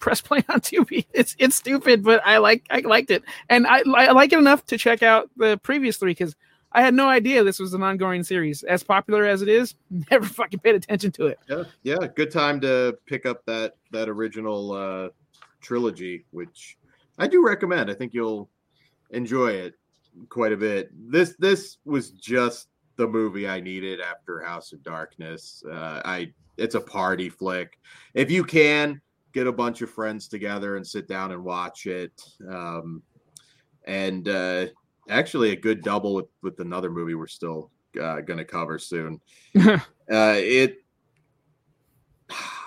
press 0.01 0.19
play 0.19 0.43
on 0.49 0.59
Tubi. 0.59 1.05
It's 1.13 1.37
it's 1.39 1.55
stupid, 1.55 2.03
but 2.03 2.21
I 2.25 2.39
like 2.39 2.65
I 2.69 2.79
liked 2.79 3.11
it, 3.11 3.23
and 3.49 3.65
I 3.65 3.83
I 3.95 4.11
like 4.11 4.33
it 4.33 4.39
enough 4.39 4.65
to 4.65 4.77
check 4.77 5.03
out 5.03 5.29
the 5.37 5.57
previous 5.63 5.95
three 5.95 6.11
because 6.11 6.35
I 6.77 6.81
had 6.81 6.93
no 6.93 7.09
idea 7.09 7.43
this 7.43 7.57
was 7.57 7.73
an 7.73 7.81
ongoing 7.81 8.21
series. 8.21 8.61
As 8.61 8.83
popular 8.83 9.25
as 9.25 9.41
it 9.41 9.49
is, 9.49 9.73
never 10.11 10.27
fucking 10.27 10.59
paid 10.59 10.75
attention 10.75 11.11
to 11.13 11.25
it. 11.25 11.39
Yeah, 11.49 11.63
yeah, 11.81 12.07
good 12.15 12.29
time 12.29 12.61
to 12.61 12.95
pick 13.07 13.25
up 13.25 13.43
that 13.47 13.77
that 13.91 14.07
original 14.07 14.73
uh, 14.73 15.09
trilogy, 15.59 16.25
which 16.29 16.77
I 17.17 17.25
do 17.25 17.43
recommend. 17.43 17.89
I 17.89 17.95
think 17.95 18.13
you'll 18.13 18.47
enjoy 19.09 19.53
it 19.53 19.73
quite 20.29 20.51
a 20.51 20.57
bit. 20.57 20.91
This 21.11 21.35
this 21.39 21.77
was 21.83 22.11
just 22.11 22.67
the 22.95 23.07
movie 23.07 23.49
I 23.49 23.59
needed 23.59 23.99
after 23.99 24.39
House 24.41 24.71
of 24.71 24.83
Darkness. 24.83 25.63
Uh, 25.67 26.03
I 26.05 26.31
it's 26.57 26.75
a 26.75 26.81
party 26.81 27.27
flick. 27.27 27.79
If 28.13 28.29
you 28.29 28.43
can 28.43 29.01
get 29.33 29.47
a 29.47 29.51
bunch 29.51 29.81
of 29.81 29.89
friends 29.89 30.27
together 30.27 30.77
and 30.77 30.85
sit 30.85 31.07
down 31.07 31.31
and 31.31 31.43
watch 31.43 31.87
it, 31.87 32.21
um, 32.47 33.01
and 33.87 34.29
uh, 34.29 34.67
actually 35.09 35.51
a 35.51 35.55
good 35.55 35.83
double 35.83 36.13
with 36.15 36.27
with 36.41 36.59
another 36.59 36.89
movie 36.89 37.15
we're 37.15 37.27
still 37.27 37.71
uh, 38.01 38.21
going 38.21 38.37
to 38.37 38.45
cover 38.45 38.77
soon. 38.79 39.19
uh, 39.59 39.79
it 40.09 40.83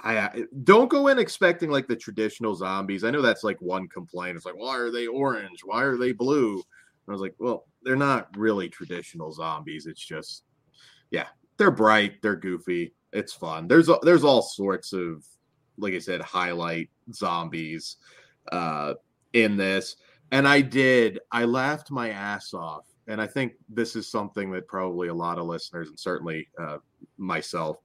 I 0.02 0.18
I- 0.18 0.44
don't 0.64 0.88
go 0.90 1.08
in 1.08 1.18
expecting 1.18 1.70
like 1.70 1.86
the 1.86 1.96
traditional 1.96 2.54
zombies. 2.54 3.04
I 3.04 3.10
know 3.10 3.22
that's 3.22 3.44
like 3.44 3.60
one 3.60 3.88
complaint. 3.88 4.36
It's 4.36 4.46
like, 4.46 4.56
why 4.56 4.76
are 4.78 4.90
they 4.90 5.06
orange? 5.06 5.60
Why 5.64 5.82
are 5.82 5.96
they 5.96 6.12
blue? 6.12 6.54
And 6.54 6.62
I 7.08 7.12
was 7.12 7.20
like, 7.20 7.34
well, 7.38 7.66
they're 7.82 7.96
not 7.96 8.28
really 8.36 8.68
traditional 8.68 9.32
zombies. 9.32 9.86
It's 9.86 10.04
just, 10.04 10.44
yeah, 11.10 11.26
they're 11.56 11.70
bright, 11.70 12.22
they're 12.22 12.36
goofy, 12.36 12.94
it's 13.12 13.32
fun. 13.32 13.68
There's 13.68 13.88
there's 14.02 14.24
all 14.24 14.42
sorts 14.42 14.92
of, 14.92 15.24
like 15.78 15.94
I 15.94 15.98
said, 15.98 16.20
highlight 16.22 16.90
zombies 17.12 17.96
uh, 18.52 18.94
in 19.32 19.56
this, 19.56 19.96
and 20.30 20.46
I 20.46 20.60
did. 20.60 21.18
I 21.32 21.44
laughed 21.44 21.90
my 21.90 22.10
ass 22.10 22.54
off, 22.54 22.84
and 23.08 23.20
I 23.20 23.26
think 23.26 23.54
this 23.68 23.96
is 23.96 24.10
something 24.10 24.50
that 24.52 24.68
probably 24.68 25.08
a 25.08 25.14
lot 25.14 25.38
of 25.38 25.46
listeners 25.46 25.88
and 25.88 25.98
certainly 25.98 26.48
uh, 26.60 26.78
myself 27.18 27.78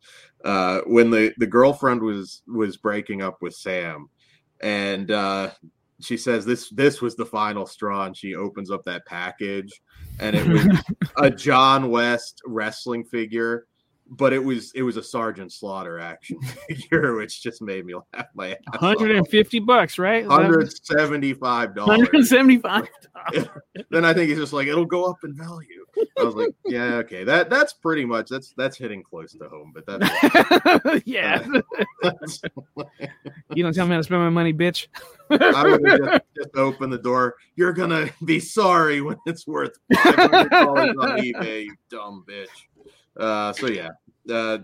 uh, 0.43 0.81
when 0.85 1.09
the 1.09 1.33
the 1.37 1.47
girlfriend 1.47 2.01
was 2.01 2.43
was 2.47 2.77
breaking 2.77 3.21
up 3.21 3.41
with 3.41 3.53
Sam, 3.53 4.09
and 4.61 5.11
uh, 5.11 5.51
she 6.01 6.17
says 6.17 6.45
this 6.45 6.69
this 6.69 7.01
was 7.01 7.15
the 7.15 7.25
final 7.25 7.65
straw, 7.65 8.05
and 8.05 8.15
she 8.15 8.35
opens 8.35 8.69
up 8.69 8.83
that 8.85 9.05
package, 9.05 9.81
and 10.19 10.35
it 10.35 10.47
was 10.47 10.67
a 11.17 11.29
John 11.29 11.89
West 11.89 12.41
wrestling 12.45 13.03
figure, 13.05 13.67
but 14.09 14.33
it 14.33 14.43
was 14.43 14.71
it 14.75 14.83
was 14.83 14.97
a 14.97 15.03
Sergeant 15.03 15.51
Slaughter 15.51 15.99
action 15.99 16.39
figure, 16.67 17.15
which 17.15 17.41
just 17.41 17.61
made 17.61 17.85
me 17.85 17.95
laugh 17.95 18.27
my 18.35 18.51
ass 18.51 18.57
off. 18.73 18.81
150 18.81 19.59
bucks, 19.59 19.97
right? 19.97 20.23
Is 20.23 20.29
that- 20.29 20.35
Hundred 20.35 20.71
seventy-five 20.85 21.75
dollars. 21.75 21.97
175. 21.97 22.87
then 23.89 24.05
I 24.05 24.13
think 24.13 24.29
he's 24.29 24.37
just 24.37 24.53
like 24.53 24.67
it'll 24.67 24.85
go 24.85 25.05
up 25.05 25.17
in 25.23 25.35
value. 25.35 25.85
I 26.19 26.23
was 26.23 26.35
like, 26.35 26.53
yeah, 26.65 26.95
okay, 26.95 27.23
that 27.23 27.49
that's 27.49 27.73
pretty 27.73 28.05
much 28.05 28.29
that's 28.29 28.53
that's 28.57 28.77
hitting 28.77 29.01
close 29.01 29.33
to 29.33 29.49
home, 29.49 29.73
but 29.73 29.85
that's, 29.85 31.01
yeah. 31.05 31.45
that's 32.01 32.41
You 33.53 33.63
don't 33.63 33.73
tell 33.73 33.85
me 33.85 33.91
how 33.91 33.97
to 33.97 34.03
spend 34.03 34.21
my 34.21 34.29
money, 34.29 34.53
bitch. 34.53 34.87
I 35.29 35.63
would 35.63 35.81
just, 35.85 36.21
just 36.35 36.49
opened 36.55 36.93
the 36.93 36.97
door. 36.97 37.35
You're 37.55 37.73
gonna 37.73 38.09
be 38.23 38.39
sorry 38.39 39.01
when 39.01 39.17
it's 39.25 39.47
worth 39.47 39.77
five 39.95 40.15
hundred 40.15 40.51
dollars 40.51 40.95
on 40.99 41.17
eBay, 41.19 41.65
you 41.65 41.75
dumb 41.89 42.23
bitch. 42.29 42.47
Uh, 43.17 43.53
so 43.53 43.67
yeah, 43.67 43.89
uh, 44.29 44.59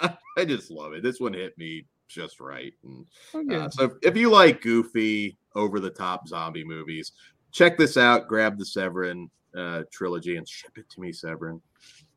I 0.36 0.44
just 0.44 0.70
love 0.70 0.92
it. 0.94 1.02
This 1.02 1.20
one 1.20 1.32
hit 1.32 1.56
me 1.58 1.84
just 2.08 2.40
right. 2.40 2.72
And 2.84 3.06
Okay. 3.34 3.56
uh, 3.56 3.68
so 3.70 3.84
if, 3.84 3.92
if 4.02 4.16
you 4.16 4.30
like 4.30 4.60
goofy, 4.62 5.36
over 5.54 5.80
the 5.80 5.90
top 5.90 6.26
zombie 6.26 6.64
movies, 6.64 7.12
check 7.52 7.76
this 7.76 7.96
out. 7.96 8.28
Grab 8.28 8.58
the 8.58 8.64
Severin 8.64 9.30
uh, 9.56 9.82
trilogy 9.92 10.36
and 10.36 10.48
ship 10.48 10.72
it 10.76 10.88
to 10.90 11.00
me, 11.00 11.12
Severin. 11.12 11.60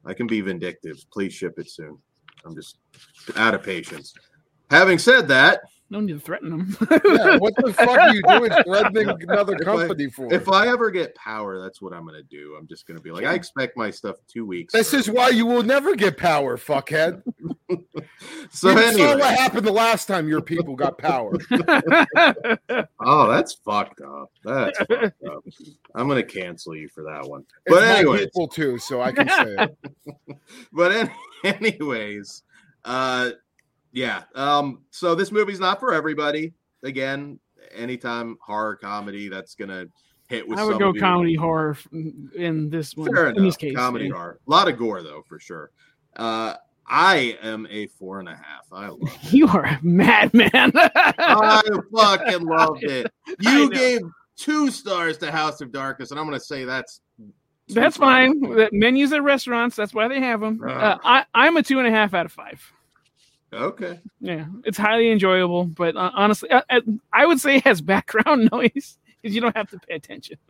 I 0.05 0.13
can 0.13 0.27
be 0.27 0.41
vindictive. 0.41 0.97
Please 1.11 1.33
ship 1.33 1.57
it 1.57 1.69
soon. 1.69 1.97
I'm 2.45 2.55
just 2.55 2.77
out 3.35 3.55
of 3.55 3.63
patience. 3.63 4.13
Having 4.69 4.99
said 4.99 5.27
that, 5.27 5.61
no 5.91 5.99
need 5.99 6.13
to 6.13 6.19
threaten 6.19 6.49
them. 6.49 6.77
Yeah, 6.89 7.37
what 7.37 7.53
the 7.57 7.71
fuck 7.73 7.89
are 7.89 8.13
you 8.13 8.21
doing 8.23 8.51
threatening 8.65 9.09
another 9.29 9.53
If 9.53 9.61
I- 9.61 9.63
company 9.63 10.09
for? 10.09 10.33
if 10.33 10.49
I 10.49 10.67
ever 10.67 10.89
get 10.91 11.13
power, 11.15 11.61
that's 11.61 11.81
what 11.81 11.93
I'm 11.93 12.05
gonna 12.05 12.23
do. 12.23 12.55
I'm 12.59 12.67
just 12.67 12.87
gonna 12.87 12.99
be 12.99 13.11
like, 13.11 13.25
I 13.25 13.33
expect 13.33 13.77
my 13.77 13.91
stuff 13.91 14.15
two 14.27 14.45
weeks. 14.45 14.73
this 14.73 14.93
is 14.93 15.07
early. 15.07 15.17
why 15.17 15.29
you 15.29 15.45
will 15.45 15.63
never 15.63 15.95
get 15.95 16.17
power, 16.17 16.57
fuckhead. 16.57 17.21
so. 18.49 18.69
you 18.71 18.93
saw 18.97 19.17
what 19.17 19.35
happened 19.37 19.65
the 19.67 19.71
last 19.71 20.07
time 20.07 20.27
your 20.27 20.41
people 20.41 20.75
got 20.75 20.97
power. 20.97 21.33
oh, 22.99 23.27
that's 23.29 23.53
fucked 23.53 24.01
up. 24.01 24.31
That's 24.43 24.77
fucked 24.79 25.23
up. 25.29 25.43
I'm 25.93 26.07
gonna 26.07 26.23
cancel 26.23 26.75
you 26.75 26.87
for 26.89 27.03
that 27.03 27.27
one. 27.29 27.41
It's 27.65 27.75
But 27.75 27.83
anyway, 27.83 27.99
anyways, 27.99 28.25
people 28.27 28.47
too, 28.47 28.77
so 28.79 29.01
I 29.01 29.11
can 29.11 29.27
say 29.29 29.55
it. 29.65 30.37
but 30.73 31.09
anyways, 31.43 32.43
uh, 32.85 33.31
yeah. 33.95 34.23
Um, 34.35 34.83
so 34.91 35.15
this 35.15 35.31
movie's 35.31 35.59
not 35.59 35.79
for 35.79 35.93
everybody. 35.93 36.53
Again, 36.83 37.39
anytime 37.73 38.37
horror 38.41 38.75
comedy, 38.75 39.29
that's 39.29 39.55
gonna 39.55 39.87
hit 40.27 40.47
with. 40.47 40.59
I 40.59 40.63
would 40.63 40.73
some 40.73 40.79
go 40.79 40.89
of 40.89 40.95
you. 40.95 41.01
comedy 41.01 41.35
horror 41.35 41.77
in 41.91 42.69
this 42.69 42.95
one. 42.95 43.11
Fair 43.11 43.29
in 43.29 43.37
enough. 43.37 43.47
this 43.47 43.57
case, 43.57 43.75
comedy 43.75 44.05
yeah. 44.05 44.13
horror. 44.13 44.39
A 44.45 44.51
lot 44.51 44.67
of 44.67 44.77
gore 44.77 45.01
though, 45.01 45.23
for 45.27 45.39
sure. 45.39 45.71
Uh, 46.15 46.55
I 46.87 47.37
am 47.41 47.67
a 47.71 47.87
four 47.87 48.19
and 48.19 48.29
a 48.29 48.35
half. 48.35 48.67
I 48.71 48.89
love 48.89 48.99
it. 49.01 49.33
You 49.33 49.47
are 49.47 49.65
a 49.65 49.79
madman. 49.81 50.71
I 50.75 51.61
fucking 51.95 52.45
loved 52.45 52.83
it. 52.83 53.11
You 53.39 53.71
gave 53.71 54.01
two 54.35 54.69
stars 54.69 55.17
to 55.19 55.31
House 55.31 55.61
of 55.61 55.71
Darkness, 55.71 56.11
and 56.11 56.19
I'm 56.19 56.25
gonna 56.25 56.39
say 56.39 56.65
that's 56.65 56.99
That's 57.69 57.95
stars. 57.95 58.09
fine. 58.09 58.39
The 58.41 58.69
menus 58.73 59.13
at 59.13 59.23
restaurants. 59.23 59.77
That's 59.77 59.93
why 59.93 60.09
they 60.09 60.19
have 60.19 60.41
them. 60.41 60.61
Uh. 60.67 60.97
I, 61.03 61.25
I'm 61.33 61.55
a 61.55 61.63
two 61.63 61.79
and 61.79 61.87
a 61.87 61.91
half 61.91 62.13
out 62.13 62.25
of 62.25 62.33
five. 62.33 62.61
Okay. 63.53 63.99
Yeah, 64.19 64.45
it's 64.65 64.77
highly 64.77 65.11
enjoyable, 65.11 65.65
but 65.65 65.95
uh, 65.95 66.11
honestly, 66.13 66.51
I, 66.51 66.63
I- 66.69 66.81
I 67.13 67.25
would 67.25 67.39
say 67.39 67.57
it 67.57 67.63
has 67.63 67.79
background 67.81 68.49
noise 68.51 68.97
because 69.21 69.33
you 69.35 69.41
don't 69.41 69.55
have 69.55 69.69
to 69.71 69.79
pay 69.79 69.95
attention. 69.95 70.37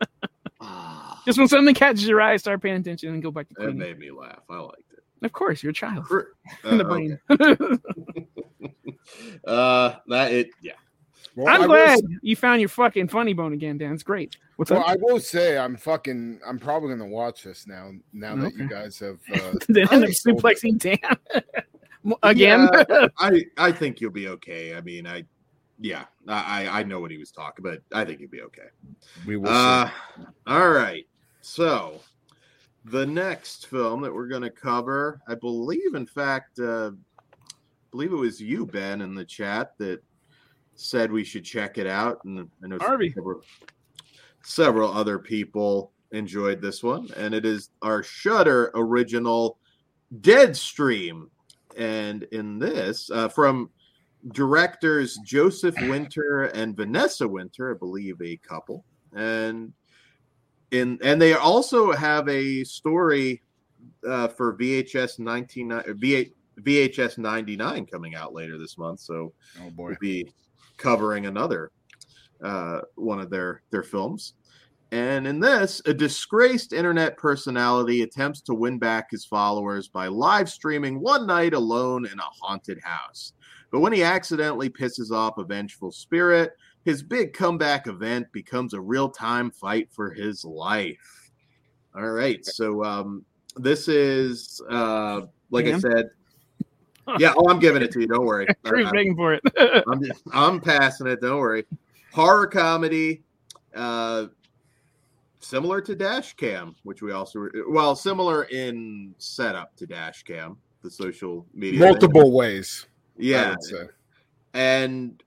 Ah, 0.58 1.22
Just 1.26 1.38
when 1.38 1.48
something 1.48 1.74
catches 1.74 2.08
your 2.08 2.18
eye, 2.22 2.34
start 2.38 2.62
paying 2.62 2.76
attention 2.76 3.12
and 3.12 3.22
go 3.22 3.30
back 3.30 3.46
to 3.48 3.52
it 3.52 3.56
cleaning. 3.56 3.76
made 3.78 3.98
me 3.98 4.10
laugh. 4.10 4.38
I 4.48 4.56
liked 4.56 4.90
it. 4.90 5.04
Of 5.22 5.30
course, 5.32 5.62
you're 5.62 5.70
a 5.70 5.74
child 5.74 6.04
Cr- 6.06 6.20
in 6.64 6.78
the 6.78 6.84
uh, 6.84 6.88
brain. 6.88 7.18
okay. 7.30 8.26
Uh, 9.46 9.96
that 10.08 10.32
it. 10.32 10.48
Yeah. 10.62 10.72
Well, 11.36 11.48
I'm 11.54 11.62
I 11.62 11.66
glad 11.66 11.88
s- 11.98 12.02
you 12.22 12.36
found 12.36 12.60
your 12.62 12.70
fucking 12.70 13.08
funny 13.08 13.34
bone 13.34 13.52
again, 13.52 13.76
Dan. 13.76 13.92
It's 13.92 14.02
great. 14.02 14.36
What's 14.56 14.70
Well, 14.70 14.80
up? 14.80 14.88
I 14.88 14.96
will 14.98 15.20
say 15.20 15.58
I'm 15.58 15.76
fucking. 15.76 16.40
I'm 16.46 16.58
probably 16.58 16.88
gonna 16.88 17.06
watch 17.06 17.42
this 17.44 17.66
now. 17.66 17.90
Now 18.14 18.34
that 18.36 18.54
you 18.56 18.66
guys 18.66 18.98
have. 19.00 19.18
Uh, 19.32 19.52
then 19.68 19.88
end 19.92 20.04
up 20.04 20.08
I 20.08 20.12
sold 20.12 20.42
suplexing 20.42 20.78
Dan 20.78 20.98
again. 22.22 22.68
Yeah, 22.88 23.08
I 23.18 23.44
I 23.56 23.72
think 23.72 24.00
you'll 24.00 24.10
be 24.10 24.28
okay. 24.28 24.74
I 24.74 24.80
mean, 24.80 25.06
I 25.06 25.24
yeah, 25.80 26.04
I 26.28 26.66
I 26.66 26.80
I 26.80 26.82
know 26.82 27.00
what 27.00 27.10
he 27.10 27.18
was 27.18 27.30
talking, 27.30 27.62
but 27.62 27.82
I 27.92 28.04
think 28.04 28.20
you'll 28.20 28.30
be 28.30 28.42
okay. 28.42 28.68
we 29.26 29.36
will. 29.36 29.48
Uh, 29.48 29.90
all 30.46 30.70
right. 30.70 31.04
So 31.40 32.00
the 32.84 33.06
next 33.06 33.66
film 33.66 34.00
that 34.02 34.14
we're 34.14 34.28
going 34.28 34.42
to 34.42 34.50
cover, 34.50 35.20
I 35.28 35.34
believe, 35.34 35.94
in 35.94 36.06
fact, 36.06 36.58
uh, 36.58 36.90
I 36.90 37.90
believe 37.90 38.12
it 38.12 38.16
was 38.16 38.40
you, 38.40 38.66
Ben, 38.66 39.00
in 39.00 39.14
the 39.14 39.24
chat 39.24 39.72
that 39.78 40.02
said 40.76 41.10
we 41.10 41.24
should 41.24 41.44
check 41.44 41.78
it 41.78 41.86
out, 41.86 42.22
and 42.24 42.48
I 42.62 42.68
know 42.68 42.78
Harvey. 42.80 43.12
several, 43.12 43.42
several 44.42 44.92
other 44.92 45.18
people 45.18 45.92
enjoyed 46.12 46.60
this 46.60 46.82
one, 46.82 47.08
and 47.16 47.34
it 47.34 47.44
is 47.44 47.70
our 47.82 48.02
Shudder 48.02 48.70
original 48.74 49.58
Deadstream, 50.20 51.28
and 51.76 52.24
in 52.24 52.58
this, 52.58 53.10
uh, 53.10 53.28
from 53.28 53.70
directors 54.32 55.18
Joseph 55.24 55.76
Winter 55.82 56.44
and 56.44 56.76
Vanessa 56.76 57.26
Winter, 57.26 57.74
I 57.74 57.78
believe 57.78 58.20
a 58.20 58.36
couple, 58.38 58.84
and 59.14 59.72
in 60.70 60.98
and 61.02 61.20
they 61.20 61.34
also 61.34 61.92
have 61.92 62.28
a 62.28 62.64
story 62.64 63.42
uh, 64.06 64.28
for 64.28 64.56
VHS 64.56 65.18
19 65.18 65.82
V- 65.96 66.32
VHS 66.60 67.18
99 67.18 67.86
coming 67.86 68.14
out 68.14 68.32
later 68.32 68.58
this 68.58 68.78
month, 68.78 69.00
so 69.00 69.32
oh 69.60 69.70
boy. 69.70 69.88
we'll 69.88 69.96
be 70.00 70.26
covering 70.76 71.26
another 71.26 71.70
uh, 72.42 72.80
one 72.94 73.20
of 73.20 73.30
their 73.30 73.62
their 73.70 73.82
films. 73.82 74.34
And 74.92 75.26
in 75.26 75.40
this, 75.40 75.82
a 75.86 75.92
disgraced 75.92 76.72
internet 76.72 77.16
personality 77.16 78.02
attempts 78.02 78.40
to 78.42 78.54
win 78.54 78.78
back 78.78 79.10
his 79.10 79.24
followers 79.24 79.88
by 79.88 80.06
live 80.06 80.48
streaming 80.48 81.00
one 81.00 81.26
night 81.26 81.54
alone 81.54 82.06
in 82.06 82.18
a 82.18 82.30
haunted 82.40 82.78
house. 82.82 83.32
But 83.72 83.80
when 83.80 83.92
he 83.92 84.04
accidentally 84.04 84.70
pisses 84.70 85.10
off 85.10 85.38
a 85.38 85.44
vengeful 85.44 85.90
spirit, 85.90 86.52
his 86.84 87.02
big 87.02 87.32
comeback 87.32 87.88
event 87.88 88.30
becomes 88.32 88.74
a 88.74 88.80
real 88.80 89.08
time 89.08 89.50
fight 89.50 89.88
for 89.90 90.12
his 90.12 90.44
life. 90.44 91.30
All 91.96 92.10
right. 92.10 92.44
So 92.44 92.84
um, 92.84 93.24
this 93.56 93.88
is, 93.88 94.62
uh, 94.70 95.22
like 95.50 95.66
I 95.66 95.78
said, 95.78 96.10
yeah. 97.18 97.32
Oh, 97.36 97.48
I'm 97.48 97.58
giving 97.58 97.82
it 97.82 97.90
to 97.92 98.00
you. 98.00 98.06
Don't 98.06 98.24
worry. 98.24 98.46
Drew's 98.64 98.86
I- 98.88 98.92
begging 98.92 99.16
for 99.16 99.34
it. 99.34 99.42
I'm 99.88 100.02
just, 100.02 100.22
I'm 100.32 100.60
passing 100.60 101.06
it. 101.08 101.20
Don't 101.20 101.38
worry. 101.38 101.64
Horror 102.12 102.46
comedy, 102.46 103.22
uh, 103.74 104.26
similar 105.46 105.80
to 105.80 105.94
Dash 105.94 106.34
Cam, 106.34 106.74
which 106.82 107.02
we 107.02 107.12
also 107.12 107.48
well 107.68 107.94
similar 107.94 108.44
in 108.44 109.14
setup 109.18 109.76
to 109.76 109.86
Dash 109.86 110.22
Cam, 110.22 110.56
the 110.82 110.90
social 110.90 111.46
media. 111.54 111.80
thing. 111.80 111.88
Multiple 111.88 112.32
ways. 112.32 112.86
I 113.18 113.22
yeah. 113.22 113.54
And 114.54 115.22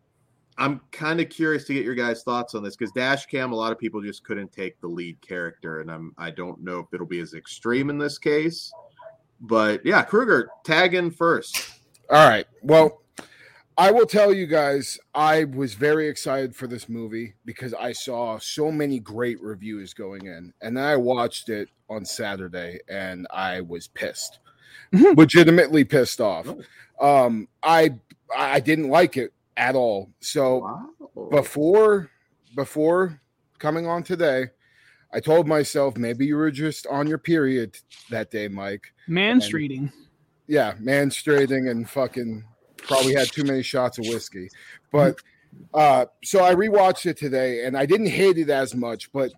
I'm 0.57 0.81
kind 0.91 1.21
of 1.21 1.29
curious 1.29 1.65
to 1.65 1.73
get 1.73 1.85
your 1.85 1.95
guys' 1.95 2.23
thoughts 2.23 2.53
on 2.53 2.63
this 2.63 2.75
because 2.75 2.91
Dash 2.91 3.25
Cam, 3.27 3.53
a 3.53 3.55
lot 3.55 3.71
of 3.71 3.79
people 3.79 4.01
just 4.01 4.23
couldn't 4.23 4.51
take 4.51 4.79
the 4.81 4.87
lead 4.87 5.21
character, 5.21 5.79
and 5.79 5.89
I'm 5.89 6.13
I 6.17 6.31
don't 6.31 6.61
know 6.61 6.79
if 6.79 6.87
it'll 6.93 7.07
be 7.07 7.19
as 7.19 7.33
extreme 7.33 7.89
in 7.89 7.97
this 7.97 8.17
case. 8.17 8.71
But 9.41 9.85
yeah, 9.85 10.03
Kruger, 10.03 10.49
tag 10.65 10.95
in 10.95 11.11
first. 11.11 11.79
All 12.09 12.27
right. 12.27 12.45
Well, 12.61 13.01
I 13.79 13.91
will 13.91 14.05
tell 14.05 14.33
you 14.33 14.45
guys, 14.45 14.99
I 15.15 15.45
was 15.45 15.73
very 15.73 16.09
excited 16.09 16.53
for 16.53 16.67
this 16.67 16.89
movie 16.89 17.35
because 17.45 17.73
I 17.73 17.93
saw 17.93 18.37
so 18.37 18.73
many 18.73 18.99
great 18.99 19.41
reviews 19.41 19.93
going 19.93 20.25
in. 20.25 20.53
And 20.61 20.75
then 20.75 20.83
I 20.83 20.97
watched 20.97 21.47
it 21.47 21.69
on 21.89 22.03
Saturday 22.03 22.81
and 22.89 23.25
I 23.31 23.61
was 23.61 23.87
pissed. 23.87 24.39
Legitimately 24.91 25.85
pissed 25.85 26.19
off. 26.19 26.45
Um 26.99 27.47
I 27.63 27.95
I 28.35 28.59
didn't 28.59 28.89
like 28.89 29.15
it 29.15 29.31
at 29.55 29.75
all. 29.75 30.09
So 30.19 30.57
Wow. 31.15 31.29
before 31.29 32.11
before 32.57 33.21
coming 33.59 33.87
on 33.87 34.03
today, 34.03 34.47
I 35.13 35.21
told 35.21 35.47
myself 35.47 35.95
maybe 35.95 36.25
you 36.25 36.35
were 36.35 36.51
just 36.51 36.85
on 36.87 37.07
your 37.07 37.17
period 37.17 37.77
that 38.09 38.29
day, 38.29 38.49
Mike. 38.49 38.93
Man 39.07 39.39
streeting. 39.39 39.93
Yeah, 40.47 40.73
menstruating 40.81 41.71
and 41.71 41.89
fucking 41.89 42.43
probably 42.83 43.13
had 43.13 43.31
too 43.31 43.43
many 43.43 43.63
shots 43.63 43.97
of 43.97 44.05
whiskey. 44.07 44.49
But 44.91 45.19
uh 45.73 46.05
so 46.23 46.43
I 46.43 46.53
rewatched 46.53 47.05
it 47.05 47.17
today 47.17 47.65
and 47.65 47.77
I 47.77 47.85
didn't 47.85 48.07
hate 48.07 48.37
it 48.37 48.49
as 48.49 48.75
much, 48.75 49.11
but 49.11 49.31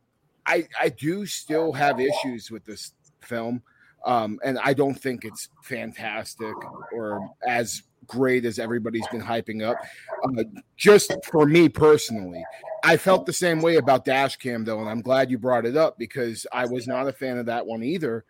I 0.46 0.68
I 0.80 0.90
do 0.90 1.26
still 1.26 1.74
have 1.74 2.00
issues 2.00 2.52
with 2.52 2.66
this 2.66 2.94
film. 3.22 3.62
Um 4.06 4.40
and 4.44 4.60
I 4.60 4.74
don't 4.74 4.96
think 4.96 5.26
it's 5.26 5.50
fantastic 5.64 6.56
or 6.94 7.30
as 7.48 7.84
great 8.08 8.46
as 8.46 8.60
everybody's 8.60 9.08
been 9.08 9.22
hyping 9.22 9.64
up. 9.64 9.78
Uh, 10.24 10.44
just 10.76 11.14
for 11.26 11.46
me 11.46 11.70
personally, 11.70 12.44
I 12.84 12.98
felt 12.98 13.26
the 13.26 13.34
same 13.34 13.62
way 13.62 13.78
about 13.78 14.06
Dash 14.06 14.36
Cam 14.36 14.66
though, 14.66 14.80
and 14.80 14.90
I'm 14.90 15.02
glad 15.02 15.32
you 15.32 15.38
brought 15.38 15.66
it 15.66 15.78
up 15.78 15.98
because 15.98 16.46
I 16.52 16.66
was 16.66 16.88
not 16.88 17.08
a 17.08 17.14
fan 17.14 17.38
of 17.38 17.46
that 17.46 17.66
one 17.66 17.84
either. 17.84 18.26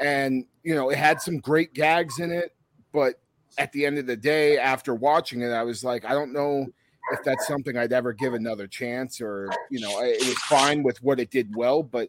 And 0.00 0.46
you 0.62 0.74
know, 0.74 0.90
it 0.90 0.98
had 0.98 1.20
some 1.20 1.38
great 1.38 1.74
gags 1.74 2.18
in 2.18 2.30
it, 2.30 2.54
but 2.92 3.20
at 3.58 3.72
the 3.72 3.86
end 3.86 3.98
of 3.98 4.06
the 4.06 4.16
day, 4.16 4.58
after 4.58 4.94
watching 4.94 5.40
it, 5.42 5.50
I 5.50 5.62
was 5.62 5.82
like, 5.84 6.04
I 6.04 6.12
don't 6.12 6.32
know 6.32 6.66
if 7.12 7.22
that's 7.24 7.46
something 7.46 7.76
I'd 7.76 7.92
ever 7.92 8.12
give 8.12 8.34
another 8.34 8.66
chance, 8.66 9.20
or 9.20 9.50
you 9.70 9.80
know, 9.80 10.00
it 10.02 10.26
was 10.26 10.38
fine 10.44 10.82
with 10.82 11.02
what 11.02 11.20
it 11.20 11.30
did 11.30 11.54
well, 11.54 11.82
but 11.82 12.08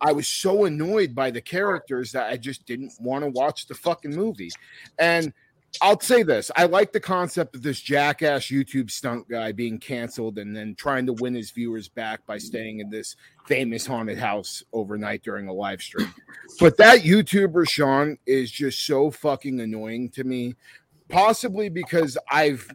I 0.00 0.12
was 0.12 0.28
so 0.28 0.64
annoyed 0.64 1.14
by 1.14 1.30
the 1.30 1.40
characters 1.40 2.12
that 2.12 2.30
I 2.30 2.36
just 2.36 2.66
didn't 2.66 2.92
want 3.00 3.24
to 3.24 3.30
watch 3.30 3.66
the 3.66 3.74
fucking 3.74 4.14
movie. 4.14 4.50
And 4.98 5.32
I'll 5.80 6.00
say 6.00 6.22
this: 6.22 6.50
I 6.56 6.64
like 6.64 6.92
the 6.92 7.00
concept 7.00 7.54
of 7.54 7.62
this 7.62 7.80
jackass 7.80 8.46
YouTube 8.46 8.90
stunt 8.90 9.28
guy 9.28 9.52
being 9.52 9.78
canceled 9.78 10.38
and 10.38 10.54
then 10.54 10.74
trying 10.74 11.06
to 11.06 11.12
win 11.12 11.34
his 11.34 11.50
viewers 11.52 11.88
back 11.88 12.26
by 12.26 12.38
staying 12.38 12.80
in 12.80 12.90
this 12.90 13.16
famous 13.46 13.86
haunted 13.86 14.18
house 14.18 14.64
overnight 14.72 15.22
during 15.22 15.48
a 15.48 15.52
live 15.52 15.80
stream. 15.80 16.12
But 16.58 16.76
that 16.78 17.00
YouTuber 17.00 17.68
Sean 17.68 18.18
is 18.26 18.50
just 18.50 18.84
so 18.84 19.10
fucking 19.10 19.60
annoying 19.60 20.10
to 20.10 20.24
me. 20.24 20.56
Possibly 21.10 21.68
because 21.68 22.16
I've 22.30 22.68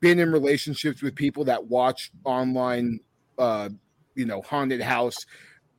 been 0.00 0.18
in 0.18 0.32
relationships 0.32 1.02
with 1.02 1.14
people 1.14 1.44
that 1.44 1.66
watch 1.66 2.10
online, 2.24 3.00
uh, 3.38 3.68
you 4.14 4.24
know, 4.24 4.42
haunted 4.42 4.80
house 4.80 5.16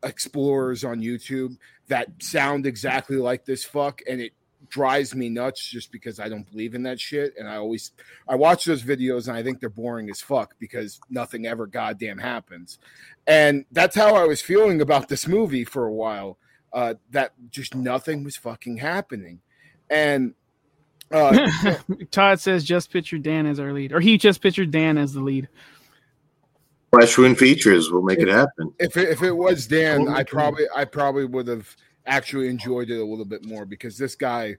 explorers 0.04 0.84
on 0.84 1.02
YouTube 1.02 1.58
that 1.88 2.08
sound 2.22 2.66
exactly 2.66 3.18
like 3.18 3.46
this 3.46 3.66
fuck, 3.66 4.02
and 4.08 4.22
it 4.22 4.34
drives 4.70 5.14
me 5.14 5.30
nuts 5.30 5.68
just 5.70 5.92
because 5.92 6.20
I 6.20 6.30
don't 6.30 6.50
believe 6.50 6.74
in 6.74 6.84
that 6.84 7.00
shit. 7.00 7.34
And 7.38 7.48
I 7.48 7.58
always 7.58 7.92
I 8.28 8.36
watch 8.36 8.66
those 8.66 8.84
videos 8.84 9.28
and 9.28 9.36
I 9.36 9.44
think 9.44 9.60
they're 9.60 9.70
boring 9.70 10.10
as 10.10 10.22
fuck 10.22 10.56
because 10.60 11.00
nothing 11.10 11.46
ever 11.46 11.68
goddamn 11.68 12.18
happens. 12.18 12.80
And 13.28 13.66
that's 13.72 13.96
how 13.96 14.16
I 14.16 14.26
was 14.26 14.42
feeling 14.42 14.82
about 14.82 15.10
this 15.10 15.28
movie 15.28 15.66
for 15.66 15.86
a 15.86 15.94
while. 15.94 16.38
Uh, 16.74 16.94
that 17.10 17.34
just 17.50 17.76
nothing 17.76 18.24
was 18.24 18.38
fucking 18.38 18.78
happening. 18.78 19.42
And 19.90 20.34
uh, 21.12 21.76
Todd 22.12 22.40
says 22.40 22.64
just 22.64 22.92
picture 22.92 23.18
Dan 23.18 23.46
as 23.46 23.60
our 23.60 23.74
lead, 23.74 23.92
or 23.94 24.00
he 24.00 24.18
just 24.18 24.42
pictured 24.42 24.72
Dan 24.72 24.98
as 24.98 25.14
the 25.14 25.22
lead. 25.22 25.48
Fresh 26.92 27.18
Wind 27.18 27.38
features 27.38 27.90
will 27.90 28.02
make 28.02 28.20
if, 28.20 28.28
it 28.28 28.32
happen. 28.32 28.74
If 28.80 28.98
it, 28.98 29.10
if 29.10 29.24
it 29.24 29.32
was 29.32 29.66
Dan, 29.66 30.10
I 30.10 30.24
probably 30.24 30.66
I 30.76 30.86
probably 30.86 31.26
would 31.26 31.48
have 31.48 31.76
actually 32.06 32.48
enjoyed 32.48 32.90
it 32.90 32.98
a 32.98 33.06
little 33.06 33.26
bit 33.26 33.46
more 33.46 33.66
because 33.66 33.98
this 33.98 34.16
guy 34.16 34.58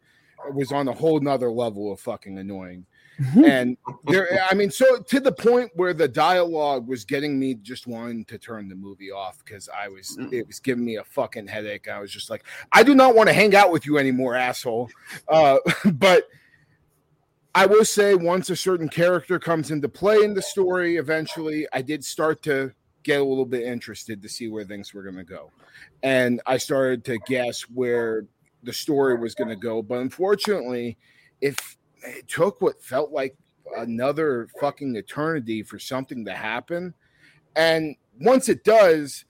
was 0.52 0.72
on 0.72 0.88
a 0.88 0.92
whole 0.92 1.20
nother 1.20 1.50
level 1.50 1.92
of 1.92 2.00
fucking 2.00 2.38
annoying. 2.38 2.86
Mm-hmm. 3.20 3.44
and 3.44 3.76
there, 4.04 4.28
I 4.50 4.54
mean, 4.54 4.70
so 4.70 4.98
to 4.98 5.20
the 5.20 5.32
point 5.32 5.70
where 5.74 5.92
the 5.92 6.08
dialogue 6.08 6.88
was 6.88 7.04
getting 7.04 7.38
me 7.38 7.54
just 7.54 7.86
wanting 7.86 8.24
to 8.26 8.38
turn 8.38 8.68
the 8.68 8.74
movie 8.74 9.10
off 9.10 9.42
because 9.44 9.68
I 9.68 9.88
was, 9.88 10.16
mm. 10.16 10.32
it 10.32 10.46
was 10.46 10.60
giving 10.60 10.84
me 10.84 10.96
a 10.96 11.04
fucking 11.04 11.46
headache. 11.46 11.88
I 11.88 12.00
was 12.00 12.10
just 12.10 12.30
like, 12.30 12.44
I 12.72 12.82
do 12.82 12.94
not 12.94 13.14
want 13.14 13.28
to 13.28 13.34
hang 13.34 13.54
out 13.54 13.70
with 13.70 13.86
you 13.86 13.98
anymore, 13.98 14.34
asshole. 14.34 14.90
Uh, 15.28 15.58
but 15.92 16.28
I 17.54 17.66
will 17.66 17.84
say, 17.84 18.14
once 18.14 18.48
a 18.48 18.56
certain 18.56 18.88
character 18.88 19.38
comes 19.38 19.70
into 19.70 19.88
play 19.88 20.16
in 20.22 20.32
the 20.32 20.42
story, 20.42 20.96
eventually, 20.96 21.66
I 21.72 21.82
did 21.82 22.02
start 22.04 22.42
to 22.44 22.72
get 23.02 23.20
a 23.20 23.24
little 23.24 23.44
bit 23.44 23.64
interested 23.64 24.22
to 24.22 24.28
see 24.28 24.48
where 24.48 24.64
things 24.64 24.94
were 24.94 25.02
going 25.02 25.16
to 25.16 25.24
go. 25.24 25.50
And 26.02 26.40
I 26.46 26.56
started 26.56 27.04
to 27.06 27.18
guess 27.26 27.62
where 27.62 28.26
the 28.62 28.72
story 28.72 29.18
was 29.18 29.34
going 29.34 29.50
to 29.50 29.56
go. 29.56 29.82
But 29.82 29.98
unfortunately, 29.98 30.96
if 31.40 31.76
it 32.02 32.26
took 32.26 32.62
what 32.62 32.82
felt 32.82 33.12
like 33.12 33.36
another 33.76 34.48
fucking 34.58 34.96
eternity 34.96 35.62
for 35.62 35.78
something 35.78 36.24
to 36.24 36.32
happen, 36.32 36.94
and 37.54 37.96
once 38.18 38.48
it 38.48 38.64
does, 38.64 39.26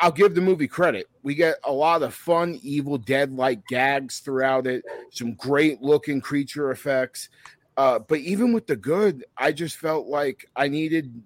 I'll 0.00 0.12
give 0.12 0.34
the 0.34 0.40
movie 0.40 0.68
credit. 0.68 1.06
We 1.22 1.34
get 1.34 1.56
a 1.64 1.72
lot 1.72 2.02
of 2.02 2.14
fun, 2.14 2.58
Evil 2.62 2.98
Dead 2.98 3.32
like 3.32 3.66
gags 3.66 4.20
throughout 4.20 4.66
it, 4.66 4.84
some 5.10 5.34
great 5.34 5.82
looking 5.82 6.20
creature 6.20 6.70
effects. 6.70 7.28
Uh, 7.76 7.98
but 7.98 8.18
even 8.20 8.52
with 8.52 8.66
the 8.66 8.76
good, 8.76 9.24
I 9.36 9.52
just 9.52 9.76
felt 9.76 10.06
like 10.06 10.48
I 10.56 10.68
needed 10.68 11.22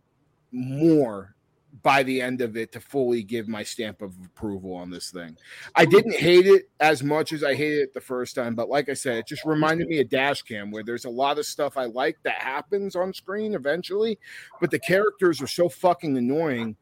more 0.51 1.37
by 1.83 2.03
the 2.03 2.21
end 2.21 2.41
of 2.41 2.57
it 2.57 2.73
to 2.73 2.81
fully 2.81 3.23
give 3.23 3.47
my 3.47 3.63
stamp 3.63 4.03
of 4.03 4.13
approval 4.25 4.75
on 4.75 4.91
this 4.91 5.11
thing. 5.11 5.37
I 5.77 5.85
didn't 5.85 6.17
hate 6.17 6.47
it 6.47 6.69
as 6.81 7.03
much 7.03 7.33
as 7.33 7.45
I 7.45 7.55
hated 7.55 7.79
it 7.79 7.95
the 7.95 8.01
first 8.01 8.35
time, 8.35 8.55
but 8.55 8.69
like 8.69 8.89
I 8.89 8.95
said, 8.95 9.19
it 9.19 9.27
just 9.29 9.45
reminded 9.45 9.87
me 9.87 10.01
of 10.01 10.09
Dash 10.09 10.43
Cam, 10.43 10.73
where 10.73 10.83
there's 10.83 11.05
a 11.05 11.11
lot 11.11 11.39
of 11.39 11.47
stuff 11.47 11.77
I 11.77 11.85
like 11.85 12.19
that 12.25 12.43
happens 12.43 12.97
on 12.97 13.15
screen 13.15 13.55
eventually, 13.55 14.19
but 14.61 14.71
the 14.71 14.81
characters 14.81 15.41
are 15.41 15.47
so 15.47 15.69
fucking 15.69 16.17
annoying 16.17 16.77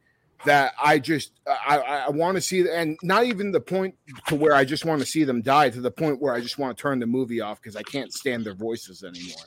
that 0.45 0.73
I 0.81 0.99
just 0.99 1.31
I, 1.47 1.77
I 2.07 2.09
want 2.09 2.35
to 2.35 2.41
see 2.41 2.67
and 2.69 2.97
not 3.03 3.25
even 3.25 3.51
the 3.51 3.59
point 3.59 3.95
to 4.27 4.35
where 4.35 4.53
I 4.53 4.63
just 4.65 4.85
want 4.85 5.01
to 5.01 5.05
see 5.05 5.23
them 5.23 5.41
die 5.41 5.69
to 5.69 5.81
the 5.81 5.91
point 5.91 6.21
where 6.21 6.33
I 6.33 6.39
just 6.39 6.57
want 6.57 6.77
to 6.77 6.81
turn 6.81 6.99
the 6.99 7.07
movie 7.07 7.41
off 7.41 7.61
because 7.61 7.75
I 7.75 7.83
can't 7.83 8.13
stand 8.13 8.45
their 8.45 8.53
voices 8.53 9.03
anymore. 9.03 9.45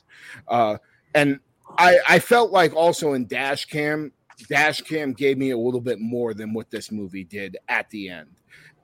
Uh, 0.49 0.79
and 1.15 1.41
I 1.79 1.99
I 2.09 2.19
felt 2.19 2.53
like 2.53 2.75
also 2.75 3.15
in 3.15 3.27
Dash 3.27 3.65
Cam 3.65 4.13
dash 4.49 4.81
cam 4.81 5.13
gave 5.13 5.39
me 5.39 5.51
a 5.51 5.59
little 5.59 5.81
bit 5.81 6.01
more 6.01 6.35
than 6.35 6.53
what 6.53 6.69
this 6.71 6.91
movie 6.91 7.23
did 7.23 7.57
at 7.69 7.89
the 7.91 8.09
end 8.09 8.29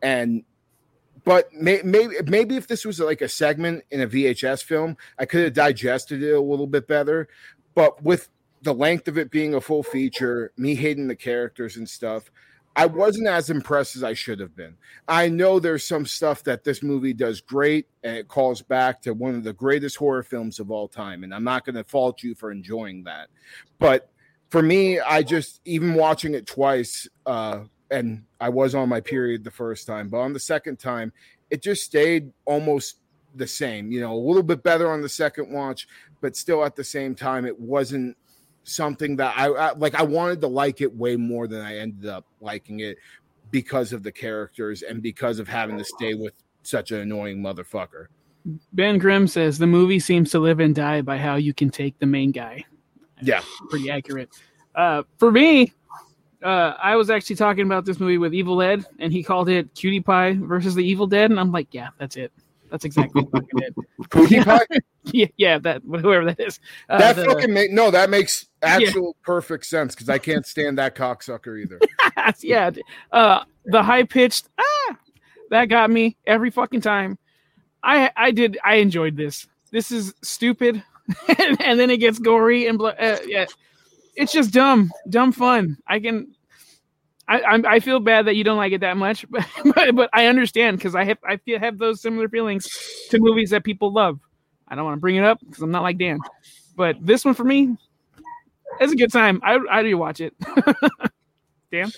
and 0.03 0.45
but 1.25 1.53
may, 1.53 1.83
maybe 1.83 2.15
maybe 2.27 2.57
if 2.57 2.67
this 2.67 2.85
was 2.85 3.01
like 3.01 3.21
a 3.21 3.29
segment 3.29 3.85
in 3.91 4.01
a 4.01 4.07
VHS 4.07 4.63
film, 4.63 4.97
I 5.19 5.27
could 5.27 5.45
have 5.45 5.53
digested 5.53 6.23
it 6.23 6.33
a 6.33 6.41
little 6.41 6.67
bit 6.67 6.87
better. 6.87 7.29
But 7.75 8.03
with 8.03 8.29
the 8.63 8.75
length 8.75 9.09
of 9.09 9.19
it 9.19 9.31
being 9.31 9.55
a 9.55 9.61
full 9.61 9.83
feature, 9.83 10.53
me 10.57 10.75
hating 10.75 11.09
the 11.09 11.17
characters 11.17 11.77
and 11.77 11.89
stuff, 11.89 12.31
I 12.79 12.87
wasn't 12.87 13.27
as 13.27 13.51
impressed 13.51 13.97
as 13.97 14.05
I 14.05 14.15
should 14.15 14.39
have 14.39 14.55
been. 14.55 14.77
I 15.09 15.29
know 15.29 15.59
there's 15.59 15.85
some 15.85 16.07
stuff 16.07 16.45
that 16.45 16.63
this 16.63 16.81
movie 16.81 17.13
does 17.13 17.41
great, 17.41 17.89
and 18.05 18.17
it 18.17 18.29
calls 18.29 18.63
back 18.63 19.03
to 19.03 19.15
one 19.15 19.35
of 19.35 19.43
the 19.43 19.53
greatest 19.53 19.97
horror 19.97 20.23
films 20.23 20.61
of 20.61 20.71
all 20.71 20.87
time. 20.87 21.25
And 21.25 21.35
I'm 21.35 21.43
not 21.43 21.65
going 21.65 21.75
to 21.75 21.83
fault 21.83 22.23
you 22.23 22.37
for 22.37 22.53
enjoying 22.53 23.03
that. 23.05 23.31
But 23.81 24.11
for 24.51 24.63
me, 24.63 25.01
I 25.01 25.23
just 25.23 25.61
even 25.65 25.95
watching 25.95 26.35
it 26.35 26.47
twice, 26.47 27.09
uh, 27.27 27.65
and 27.91 28.25
I 28.41 28.51
was 28.51 28.77
on 28.77 28.89
my 28.89 29.01
period 29.01 29.43
the 29.43 29.51
first 29.51 29.87
time, 29.87 30.09
but 30.09 30.19
on 30.19 30.33
the 30.33 30.41
second 30.41 30.79
time, 30.79 31.13
it 31.51 31.63
just 31.63 31.83
stayed 31.83 32.33
almost 32.45 33.01
the 33.35 33.47
same. 33.47 33.91
You 33.91 34.01
know, 34.03 34.15
a 34.15 34.17
little 34.17 34.43
bit 34.43 34.63
better 34.63 34.91
on 34.91 35.01
the 35.01 35.09
second 35.09 35.51
watch, 35.53 35.89
but 36.21 36.37
still 36.37 36.65
at 36.65 36.77
the 36.77 36.85
same 36.85 37.15
time, 37.15 37.45
it 37.45 37.59
wasn't 37.59 38.17
something 38.69 39.17
that 39.17 39.35
I, 39.37 39.47
I 39.47 39.73
like. 39.75 39.95
I 39.95 40.03
wanted 40.03 40.41
to 40.43 40.49
like 40.49 40.81
it 40.81 40.95
way 40.95 41.17
more 41.17 41.47
than 41.49 41.61
I 41.61 41.79
ended 41.79 42.09
up 42.09 42.25
liking 42.41 42.81
it 42.81 42.99
because 43.51 43.93
of 43.93 44.03
the 44.03 44.13
characters 44.13 44.83
and 44.83 45.03
because 45.03 45.39
of 45.39 45.49
having 45.49 45.79
to 45.79 45.85
stay 45.85 46.15
with 46.15 46.35
such 46.63 46.91
an 46.91 47.01
annoying 47.01 47.39
motherfucker. 47.39 48.07
Ben 48.73 48.99
Grimm 48.99 49.27
says 49.27 49.59
the 49.59 49.67
movie 49.67 50.01
seems 50.01 50.31
to 50.31 50.39
live 50.39 50.61
and 50.61 50.75
die 50.75 51.03
by 51.03 51.19
how 51.19 51.37
you 51.37 51.53
can 51.53 51.71
take 51.71 51.99
the 51.99 52.07
main 52.07 52.31
guy. 52.31 52.65
Yeah, 53.21 53.43
pretty 53.69 53.91
accurate. 53.91 54.31
Uh, 54.75 55.03
for 55.19 55.33
me, 55.33 55.73
uh, 56.43 56.75
I 56.81 56.97
was 56.97 57.11
actually 57.11 57.37
talking 57.37 57.65
about 57.65 57.85
this 57.85 57.99
movie 57.99 58.19
with 58.19 58.33
Evil 58.33 58.63
Ed, 58.63 58.87
and 59.01 59.13
he 59.13 59.23
called 59.23 59.49
it 59.49 59.75
Cutie 59.75 60.01
Pie 60.01 60.39
versus 60.41 60.75
the 60.75 60.85
Evil 60.85 61.07
Dead, 61.07 61.31
and 61.31 61.41
I'm 61.41 61.51
like, 61.51 61.69
yeah, 61.73 61.89
that's 61.99 62.17
it. 62.17 62.33
That's 62.71 62.85
exactly 62.85 63.23
what 63.23 63.45
it. 63.55 63.75
Cutie 64.11 64.43
Pie. 64.43 64.67
yeah, 65.05 65.27
yeah, 65.37 65.59
that 65.59 65.83
whoever 65.83 66.27
that 66.27 66.41
is. 66.41 66.61
Uh, 66.89 66.99
that 66.99 67.17
the, 67.17 67.25
fucking 67.25 67.53
make 67.53 67.71
no. 67.71 67.91
That 67.91 68.11
makes 68.11 68.47
actual 68.63 69.15
yeah. 69.17 69.25
perfect 69.25 69.67
sense 69.67 69.95
because 69.95 70.09
I 70.09 70.19
can't 70.19 70.47
stand 70.47 70.79
that 70.79 70.95
cocksucker 70.95 71.61
either. 71.61 71.81
yeah, 72.41 72.71
uh, 73.13 73.45
the 73.65 73.83
high 73.83 74.05
pitched 74.05 74.49
ah, 74.59 74.97
that 75.51 75.67
got 75.67 75.91
me 75.91 76.17
every 76.27 76.51
fucking 76.51 76.81
time. 76.81 77.19
I 77.83 78.11
I 78.17 78.31
did 78.31 78.59
I 78.65 78.77
enjoyed 78.77 79.17
this. 79.17 79.47
This 79.71 79.91
is 79.91 80.15
stupid 80.23 80.83
and, 81.39 81.61
and, 81.63 81.81
then 81.81 81.91
it 81.91 81.99
gets 81.99 82.19
gory 82.19 82.67
and 82.67 82.79
blood. 82.79 82.97
Uh, 82.99 83.19
yeah, 83.27 83.47
it's 84.15 84.33
just 84.33 84.53
dumb, 84.53 84.91
dumb 85.09 85.33
fun. 85.33 85.79
I 85.87 86.01
can, 86.01 86.35
I, 87.29 87.41
I, 87.41 87.63
I 87.75 87.81
feel 87.81 88.01
bad 88.01 88.27
that 88.27 88.37
you 88.37 88.45
don't 88.45 88.57
like 88.57 88.73
it 88.73 88.81
that 88.81 88.97
much, 88.97 89.27
but 89.31 89.47
but, 89.75 89.95
but 89.95 90.11
I 90.13 90.27
understand 90.27 90.79
because 90.79 90.95
I 90.95 91.05
have 91.05 91.19
I 91.25 91.37
feel 91.37 91.59
have 91.59 91.79
those 91.79 92.01
similar 92.01 92.29
feelings 92.29 92.69
to 93.11 93.19
movies 93.19 93.51
that 93.51 93.65
people 93.65 93.93
love. 93.93 94.19
I 94.67 94.75
don't 94.75 94.85
want 94.85 94.97
to 94.97 95.01
bring 95.01 95.17
it 95.17 95.25
up 95.25 95.39
because 95.41 95.63
I'm 95.63 95.71
not 95.71 95.83
like 95.83 95.99
Dan, 95.99 96.19
but 96.77 96.97
this 97.01 97.25
one 97.25 97.35
for 97.35 97.45
me, 97.45 97.77
it's 98.81 98.93
a 98.93 98.97
good 98.97 99.13
time. 99.13 99.41
I 99.43 99.59
I 99.71 99.83
do 99.83 99.97
watch 99.99 100.21
it. 100.21 100.35
Dan. 101.71 101.93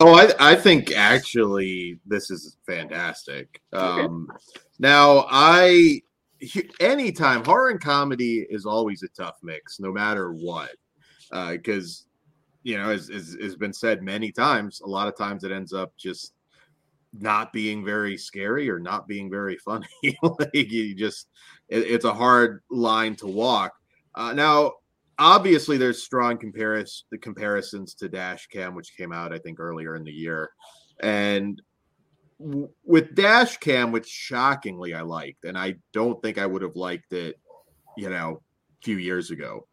Oh, 0.00 0.14
I, 0.14 0.52
I 0.52 0.54
think 0.54 0.92
actually 0.92 1.98
this 2.06 2.30
is 2.30 2.56
fantastic. 2.66 3.60
Um, 3.72 4.28
okay. 4.30 4.40
Now, 4.78 5.26
I 5.28 6.02
anytime 6.78 7.44
horror 7.44 7.70
and 7.70 7.80
comedy 7.80 8.46
is 8.48 8.64
always 8.64 9.02
a 9.02 9.08
tough 9.08 9.38
mix, 9.42 9.80
no 9.80 9.90
matter 9.90 10.32
what, 10.32 10.70
because 11.30 12.04
uh, 12.04 12.07
you 12.68 12.76
know, 12.76 12.90
as, 12.90 13.08
as 13.08 13.34
has 13.40 13.56
been 13.56 13.72
said 13.72 14.02
many 14.02 14.30
times, 14.30 14.82
a 14.82 14.86
lot 14.86 15.08
of 15.08 15.16
times 15.16 15.42
it 15.42 15.50
ends 15.50 15.72
up 15.72 15.96
just 15.96 16.34
not 17.18 17.50
being 17.50 17.82
very 17.82 18.14
scary 18.14 18.68
or 18.68 18.78
not 18.78 19.08
being 19.08 19.30
very 19.30 19.56
funny. 19.56 19.86
like 20.22 20.50
you 20.52 20.94
just, 20.94 21.28
it, 21.70 21.78
it's 21.78 22.04
a 22.04 22.12
hard 22.12 22.60
line 22.70 23.16
to 23.16 23.26
walk. 23.26 23.72
Uh, 24.14 24.34
now, 24.34 24.72
obviously, 25.18 25.78
there's 25.78 26.02
strong 26.02 26.36
comparis 26.36 27.04
the 27.10 27.16
comparisons 27.16 27.94
to 27.94 28.06
Dash 28.06 28.46
Cam, 28.48 28.74
which 28.74 28.94
came 28.98 29.14
out 29.14 29.32
I 29.32 29.38
think 29.38 29.58
earlier 29.58 29.96
in 29.96 30.04
the 30.04 30.12
year, 30.12 30.50
and 31.00 31.62
with 32.38 33.16
dash 33.16 33.56
cam 33.56 33.90
which 33.90 34.06
shockingly 34.06 34.94
i 34.94 35.00
liked 35.00 35.44
and 35.44 35.58
i 35.58 35.74
don't 35.92 36.22
think 36.22 36.38
i 36.38 36.46
would 36.46 36.62
have 36.62 36.76
liked 36.76 37.12
it 37.12 37.34
you 37.96 38.08
know 38.08 38.40
a 38.80 38.84
few 38.84 38.96
years 38.96 39.32
ago 39.32 39.66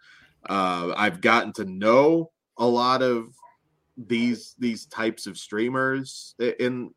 uh, 0.50 0.92
i've 0.98 1.22
gotten 1.22 1.54
to 1.54 1.64
know 1.66 2.32
a 2.58 2.66
lot 2.66 3.02
of 3.02 3.34
these 3.98 4.56
these 4.60 4.86
types 4.88 5.26
of 5.26 5.38
streamers 5.38 6.36
in 6.60 6.92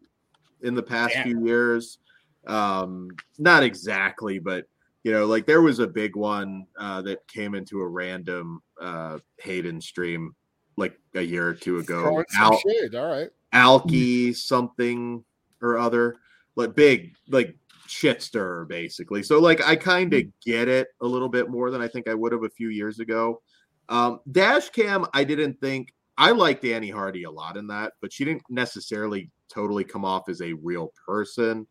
in 0.63 0.75
the 0.75 0.83
past 0.83 1.15
Damn. 1.15 1.25
few 1.25 1.47
years 1.47 1.99
um 2.47 3.09
not 3.39 3.63
exactly 3.63 4.39
but 4.39 4.65
you 5.05 5.13
know 5.13 5.27
like 5.27 5.47
there 5.47 5.63
was 5.63 5.79
a 5.79 5.87
big 5.87 6.17
one 6.17 6.67
uh 6.79 7.03
that 7.03 7.27
came 7.29 7.55
into 7.55 7.81
a 7.81 7.87
random 7.87 8.61
uh 8.81 9.19
hayden 9.39 9.81
stream 9.81 10.35
like 10.77 10.99
a 11.15 11.23
year 11.23 11.47
or 11.47 11.55
two 11.55 11.79
ago 11.79 12.25
Al- 12.37 12.59
shade. 12.59 12.95
all 12.95 13.07
right 13.07 13.31
alki 13.53 14.33
something 14.33 15.25
or 15.63 15.79
other, 15.79 16.17
like 16.57 16.75
big, 16.75 17.15
like 17.29 17.57
shit 17.87 18.23
stir 18.23 18.65
basically. 18.67 19.23
So 19.23 19.39
like 19.41 19.67
I 19.67 19.77
kind 19.77 20.13
of 20.15 20.23
mm. 20.23 20.33
get 20.45 20.69
it 20.69 20.89
a 21.01 21.07
little 21.07 21.29
bit 21.29 21.49
more 21.49 21.71
than 21.71 21.81
I 21.81 21.89
think 21.89 22.09
I 22.09 22.15
would 22.15 22.33
have 22.33 22.45
a 22.45 22.51
few 22.51 22.69
years 22.69 23.01
ago. 23.01 23.41
Um, 23.89 24.21
Dash 24.31 24.71
Cam, 24.71 25.07
I 25.15 25.25
didn't 25.25 25.61
think 25.61 25.95
I 26.17 26.33
liked 26.33 26.65
Annie 26.65 26.91
Hardy 26.91 27.25
a 27.25 27.31
lot 27.31 27.57
in 27.57 27.67
that, 27.69 27.93
but 28.01 28.13
she 28.13 28.25
didn't 28.25 28.43
necessarily 28.51 29.31
totally 29.49 29.85
come 29.85 30.05
off 30.05 30.29
as 30.29 30.43
a 30.43 30.53
real 30.53 30.93
person. 31.07 31.67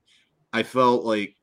I 0.54 0.64
felt 0.64 1.04
like 1.04 1.36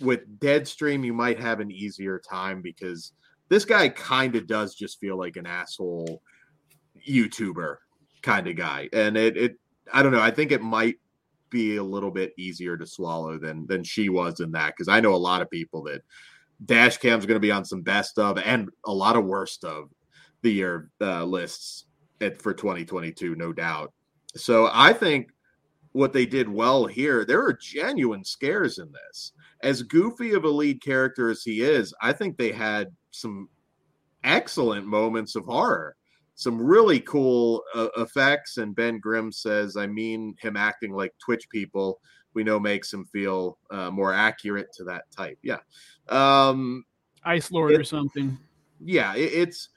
with 0.00 0.40
Deadstream, 0.40 1.04
you 1.04 1.12
might 1.12 1.40
have 1.40 1.60
an 1.60 1.70
easier 1.70 2.20
time 2.28 2.60
because 2.60 3.12
this 3.48 3.64
guy 3.64 3.88
kind 3.88 4.36
of 4.36 4.46
does 4.46 4.74
just 4.74 5.00
feel 5.00 5.16
like 5.16 5.36
an 5.36 5.46
asshole 5.46 6.22
YouTuber 7.08 7.76
kind 8.22 8.48
of 8.48 8.56
guy, 8.56 8.88
and 8.92 9.16
it 9.16 9.36
it 9.36 9.56
I 9.92 10.02
don't 10.02 10.12
know. 10.12 10.20
I 10.20 10.30
think 10.30 10.52
it 10.52 10.62
might 10.62 10.96
be 11.50 11.76
a 11.76 11.82
little 11.82 12.10
bit 12.10 12.34
easier 12.36 12.76
to 12.76 12.86
swallow 12.86 13.38
than 13.38 13.66
than 13.66 13.82
she 13.82 14.08
was 14.08 14.40
in 14.40 14.50
that 14.52 14.74
because 14.76 14.88
I 14.88 15.00
know 15.00 15.14
a 15.14 15.16
lot 15.16 15.40
of 15.40 15.50
people 15.50 15.82
that 15.84 16.02
dash 16.64 16.96
cam's 16.98 17.26
going 17.26 17.36
to 17.36 17.40
be 17.40 17.50
on 17.52 17.64
some 17.64 17.82
best 17.82 18.18
of 18.18 18.38
and 18.38 18.68
a 18.84 18.92
lot 18.92 19.16
of 19.16 19.24
worst 19.24 19.64
of 19.64 19.90
the 20.42 20.52
year 20.52 20.90
uh, 21.00 21.24
lists 21.24 21.86
at, 22.20 22.40
for 22.40 22.52
2022 22.52 23.34
no 23.36 23.52
doubt. 23.52 23.92
So 24.34 24.68
i 24.72 24.92
think 24.92 25.30
what 25.92 26.12
they 26.12 26.26
did 26.26 26.48
well 26.48 26.86
here 26.86 27.24
there 27.24 27.44
are 27.44 27.52
genuine 27.52 28.24
scares 28.24 28.78
in 28.78 28.90
this. 28.92 29.32
As 29.62 29.82
goofy 29.82 30.32
of 30.32 30.44
a 30.44 30.48
lead 30.48 30.82
character 30.82 31.30
as 31.30 31.42
he 31.42 31.62
is 31.62 31.94
i 32.02 32.12
think 32.12 32.36
they 32.36 32.52
had 32.52 32.88
some 33.10 33.48
excellent 34.24 34.86
moments 34.86 35.36
of 35.36 35.44
horror. 35.44 35.94
Some 36.34 36.60
really 36.60 37.00
cool 37.00 37.62
uh, 37.74 37.88
effects 37.96 38.58
and 38.58 38.74
ben 38.74 38.98
grimm 38.98 39.32
says 39.32 39.76
i 39.76 39.86
mean 39.86 40.34
him 40.40 40.56
acting 40.56 40.92
like 40.92 41.12
twitch 41.18 41.48
people 41.50 42.00
we 42.38 42.44
know 42.44 42.60
makes 42.60 42.92
him 42.92 43.04
feel 43.04 43.58
uh, 43.72 43.90
more 43.90 44.14
accurate 44.14 44.72
to 44.74 44.84
that 44.84 45.10
type. 45.10 45.36
Yeah. 45.42 45.58
Um 46.08 46.84
ice 47.24 47.50
lord 47.50 47.72
it, 47.72 47.80
or 47.80 47.84
something. 47.84 48.38
Yeah 48.80 49.16
it, 49.16 49.32
it's 49.32 49.70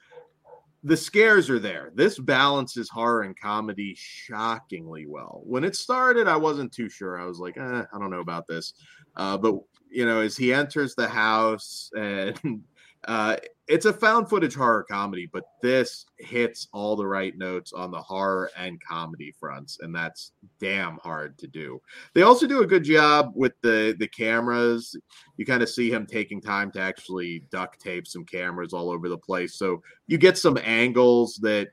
the 0.84 0.96
scares 0.96 1.50
are 1.50 1.58
there. 1.58 1.90
This 1.92 2.20
balances 2.20 2.88
horror 2.88 3.22
and 3.22 3.36
comedy 3.36 3.96
shockingly 3.96 5.06
well. 5.06 5.42
When 5.44 5.64
it 5.64 5.74
started 5.74 6.28
i 6.28 6.36
wasn't 6.36 6.72
too 6.72 6.88
sure. 6.88 7.20
I 7.20 7.26
was 7.26 7.40
like 7.40 7.56
eh, 7.56 7.82
i 7.92 7.98
don't 7.98 8.10
know 8.10 8.20
about 8.20 8.46
this. 8.46 8.74
Uh, 9.16 9.36
but 9.36 9.56
you 9.90 10.06
know 10.06 10.20
as 10.20 10.36
he 10.36 10.54
enters 10.54 10.94
the 10.94 11.08
house 11.08 11.90
and 11.96 12.62
uh, 13.08 13.36
it's 13.68 13.86
a 13.86 13.92
found 13.92 14.28
footage 14.28 14.54
horror 14.54 14.84
comedy, 14.88 15.28
but 15.32 15.44
this 15.62 16.04
hits 16.18 16.66
all 16.72 16.96
the 16.96 17.06
right 17.06 17.36
notes 17.38 17.72
on 17.72 17.90
the 17.90 18.00
horror 18.00 18.50
and 18.56 18.82
comedy 18.82 19.32
fronts, 19.38 19.78
and 19.80 19.94
that's 19.94 20.32
damn 20.60 20.98
hard 20.98 21.38
to 21.38 21.46
do. 21.46 21.80
They 22.14 22.22
also 22.22 22.46
do 22.46 22.62
a 22.62 22.66
good 22.66 22.84
job 22.84 23.32
with 23.34 23.52
the 23.62 23.94
the 23.98 24.08
cameras. 24.08 24.96
You 25.36 25.46
kind 25.46 25.62
of 25.62 25.68
see 25.68 25.90
him 25.90 26.06
taking 26.06 26.40
time 26.40 26.72
to 26.72 26.80
actually 26.80 27.44
duct 27.50 27.80
tape 27.80 28.06
some 28.06 28.24
cameras 28.24 28.72
all 28.72 28.90
over 28.90 29.08
the 29.08 29.18
place, 29.18 29.54
so 29.54 29.82
you 30.06 30.18
get 30.18 30.36
some 30.36 30.58
angles 30.64 31.38
that 31.42 31.68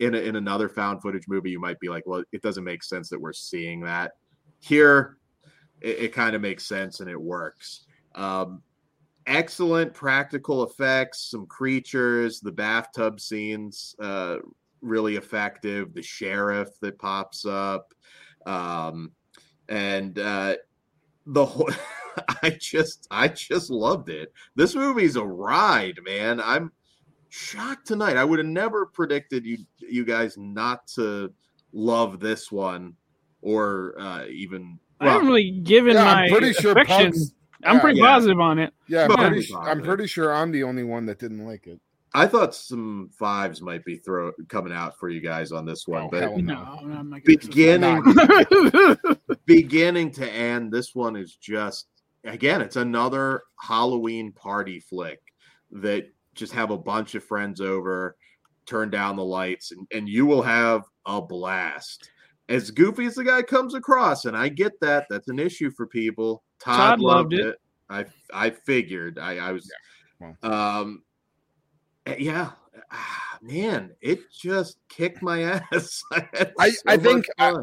in 0.00 0.14
a, 0.14 0.18
in 0.18 0.36
another 0.36 0.68
found 0.68 1.00
footage 1.00 1.28
movie 1.28 1.50
you 1.50 1.60
might 1.60 1.80
be 1.80 1.88
like, 1.88 2.04
well, 2.06 2.24
it 2.32 2.42
doesn't 2.42 2.64
make 2.64 2.82
sense 2.82 3.08
that 3.08 3.20
we're 3.20 3.32
seeing 3.32 3.80
that. 3.80 4.12
Here, 4.60 5.16
it, 5.80 5.98
it 5.98 6.12
kind 6.12 6.34
of 6.34 6.42
makes 6.42 6.66
sense 6.66 7.00
and 7.00 7.08
it 7.08 7.20
works. 7.20 7.84
Um, 8.14 8.62
excellent 9.26 9.94
practical 9.94 10.64
effects, 10.64 11.30
some 11.30 11.46
creatures, 11.46 12.40
the 12.40 12.52
bathtub 12.52 13.20
scenes, 13.20 13.94
uh, 14.00 14.36
really 14.80 15.16
effective. 15.16 15.94
The 15.94 16.02
sheriff 16.02 16.68
that 16.80 16.98
pops 16.98 17.44
up, 17.44 17.94
um, 18.46 19.12
and 19.68 20.18
uh, 20.18 20.56
the 21.26 21.44
whole. 21.44 21.70
I 22.42 22.50
just, 22.50 23.06
I 23.10 23.28
just 23.28 23.70
loved 23.70 24.10
it. 24.10 24.34
This 24.54 24.74
movie's 24.74 25.16
a 25.16 25.24
ride, 25.24 25.98
man. 26.04 26.42
I'm 26.42 26.70
shocked 27.30 27.86
tonight. 27.86 28.18
I 28.18 28.24
would 28.24 28.38
have 28.38 28.46
never 28.46 28.84
predicted 28.84 29.46
you, 29.46 29.58
you 29.78 30.04
guys, 30.04 30.36
not 30.36 30.86
to 30.88 31.32
love 31.72 32.20
this 32.20 32.52
one, 32.52 32.94
or 33.40 33.94
uh, 33.98 34.26
even. 34.26 34.78
Well, 35.00 35.08
I 35.08 35.12
haven't 35.14 35.28
really 35.28 35.50
given 35.50 35.94
yeah, 35.94 36.04
my 36.04 36.24
I'm 36.24 36.30
pretty 36.30 36.52
sure 36.52 36.72
affection. 36.72 37.14
I'm 37.64 37.80
pretty 37.80 37.98
yeah. 37.98 38.06
positive 38.06 38.40
on 38.40 38.58
it. 38.58 38.72
Yeah, 38.88 39.04
I'm 39.04 39.30
pretty, 39.30 39.54
I'm 39.54 39.82
pretty, 39.82 40.06
sure 40.06 40.34
I'm 40.34 40.52
the 40.52 40.64
only 40.64 40.84
one 40.84 41.06
that 41.06 41.18
didn't 41.18 41.44
like 41.44 41.66
it. 41.66 41.80
I 42.14 42.26
thought 42.26 42.54
some 42.54 43.08
fives 43.18 43.62
might 43.62 43.84
be 43.84 43.96
throw 43.96 44.32
coming 44.48 44.72
out 44.72 44.98
for 44.98 45.08
you 45.08 45.20
guys 45.20 45.50
on 45.50 45.64
this 45.64 45.86
one, 45.86 46.04
oh, 46.04 46.08
but 46.10 46.36
no, 46.36 47.20
beginning 47.24 48.04
beginning 49.46 50.10
to 50.12 50.30
end, 50.30 50.72
this 50.72 50.94
one 50.94 51.16
is 51.16 51.36
just 51.36 51.86
again, 52.24 52.60
it's 52.60 52.76
another 52.76 53.42
Halloween 53.58 54.32
party 54.32 54.80
flick 54.80 55.20
that 55.70 56.06
just 56.34 56.52
have 56.52 56.70
a 56.70 56.78
bunch 56.78 57.14
of 57.14 57.24
friends 57.24 57.60
over, 57.60 58.16
turn 58.66 58.90
down 58.90 59.16
the 59.16 59.24
lights, 59.24 59.72
and, 59.72 59.86
and 59.92 60.08
you 60.08 60.26
will 60.26 60.42
have 60.42 60.82
a 61.06 61.20
blast. 61.20 62.10
As 62.52 62.70
goofy 62.70 63.06
as 63.06 63.14
the 63.14 63.24
guy 63.24 63.42
comes 63.42 63.74
across, 63.74 64.26
and 64.26 64.36
I 64.36 64.48
get 64.48 64.78
that 64.80 65.06
that's 65.08 65.28
an 65.28 65.38
issue 65.38 65.70
for 65.70 65.86
people 65.86 66.42
Todd, 66.62 66.76
Todd 66.76 67.00
loved, 67.00 67.32
loved 67.32 67.34
it. 67.34 67.46
it. 67.46 67.56
I 67.90 68.04
I 68.32 68.50
figured. 68.50 69.18
I 69.18 69.38
I 69.38 69.52
was 69.52 69.70
yeah. 70.20 70.32
Well. 70.42 70.52
um 70.52 71.02
eh, 72.06 72.16
yeah. 72.18 72.50
Ah, 72.90 73.38
man, 73.42 73.90
it 74.00 74.20
just 74.30 74.78
kicked 74.88 75.22
my 75.22 75.42
ass. 75.72 76.02
I, 76.12 76.50
I, 76.58 76.70
so 76.70 76.82
I 76.86 76.96
think 76.96 77.26
I, 77.38 77.54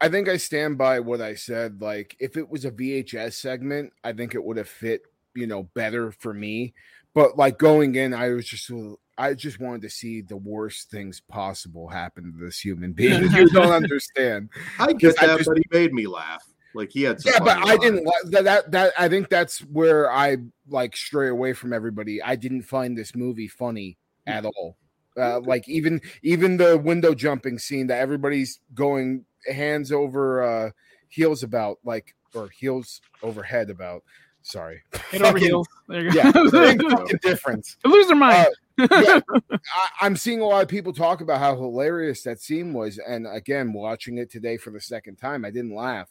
I 0.00 0.08
think 0.08 0.28
I 0.28 0.36
stand 0.36 0.78
by 0.78 1.00
what 1.00 1.20
I 1.20 1.34
said. 1.34 1.80
Like 1.80 2.16
if 2.18 2.36
it 2.36 2.48
was 2.48 2.64
a 2.64 2.70
VHS 2.70 3.34
segment, 3.34 3.92
I 4.02 4.12
think 4.12 4.34
it 4.34 4.42
would 4.42 4.56
have 4.56 4.68
fit, 4.68 5.02
you 5.34 5.46
know, 5.46 5.64
better 5.74 6.10
for 6.10 6.34
me. 6.34 6.74
But 7.14 7.36
like 7.36 7.58
going 7.58 7.94
in, 7.94 8.14
I 8.14 8.30
was 8.30 8.46
just 8.46 8.70
I 9.16 9.34
just 9.34 9.58
wanted 9.58 9.82
to 9.82 9.90
see 9.90 10.20
the 10.20 10.36
worst 10.36 10.90
things 10.90 11.20
possible 11.20 11.88
happen 11.88 12.32
to 12.32 12.44
this 12.44 12.60
human 12.60 12.92
being. 12.92 13.30
you 13.32 13.48
don't 13.48 13.72
understand. 13.84 14.50
I 14.78 14.92
get 14.92 15.16
that, 15.16 15.30
I 15.30 15.36
just, 15.36 15.48
but 15.48 15.58
he 15.58 15.64
made 15.72 15.92
me 15.92 16.06
laugh. 16.06 16.44
Like 16.74 16.90
he 16.92 17.02
had, 17.02 17.18
yeah, 17.24 17.40
but 17.40 17.58
I 17.58 17.76
didn't 17.78 18.08
that, 18.26 18.44
that 18.44 18.70
that 18.70 18.92
I 18.98 19.08
think 19.08 19.30
that's 19.30 19.60
where 19.60 20.12
I 20.12 20.36
like 20.68 20.96
stray 20.96 21.28
away 21.28 21.54
from 21.54 21.72
everybody. 21.72 22.22
I 22.22 22.36
didn't 22.36 22.62
find 22.62 22.96
this 22.96 23.16
movie 23.16 23.48
funny 23.48 23.98
at 24.26 24.44
all. 24.44 24.76
Uh, 25.16 25.40
like 25.40 25.68
even 25.68 26.00
even 26.22 26.58
the 26.58 26.78
window 26.78 27.14
jumping 27.14 27.58
scene 27.58 27.88
that 27.88 27.98
everybody's 27.98 28.60
going 28.74 29.24
hands 29.50 29.90
over 29.90 30.42
uh, 30.42 30.70
heels 31.08 31.42
about, 31.42 31.78
like 31.82 32.14
or 32.34 32.48
heels 32.50 33.00
overhead 33.22 33.70
about. 33.70 34.04
Sorry, 34.42 34.82
head 35.10 35.22
over 35.22 35.38
heels. 35.38 35.68
There 35.88 36.02
you 36.02 36.12
go. 36.12 36.18
Yeah, 36.18 36.32
big 36.50 37.20
difference. 37.20 37.76
lose 37.84 38.06
their 38.06 38.16
mind. 38.16 38.48
Uh, 38.80 38.86
yeah, 38.90 39.20
I, 40.00 40.06
am 40.06 40.16
seeing 40.16 40.40
a 40.40 40.46
lot 40.46 40.62
of 40.62 40.68
people 40.68 40.92
talk 40.92 41.20
about 41.20 41.38
how 41.40 41.56
hilarious 41.56 42.22
that 42.22 42.40
scene 42.40 42.72
was, 42.72 42.98
and 42.98 43.26
again, 43.26 43.72
watching 43.72 44.18
it 44.18 44.30
today 44.30 44.56
for 44.56 44.70
the 44.70 44.80
second 44.80 45.16
time, 45.16 45.44
I 45.44 45.50
didn't 45.50 45.74
laugh. 45.74 46.08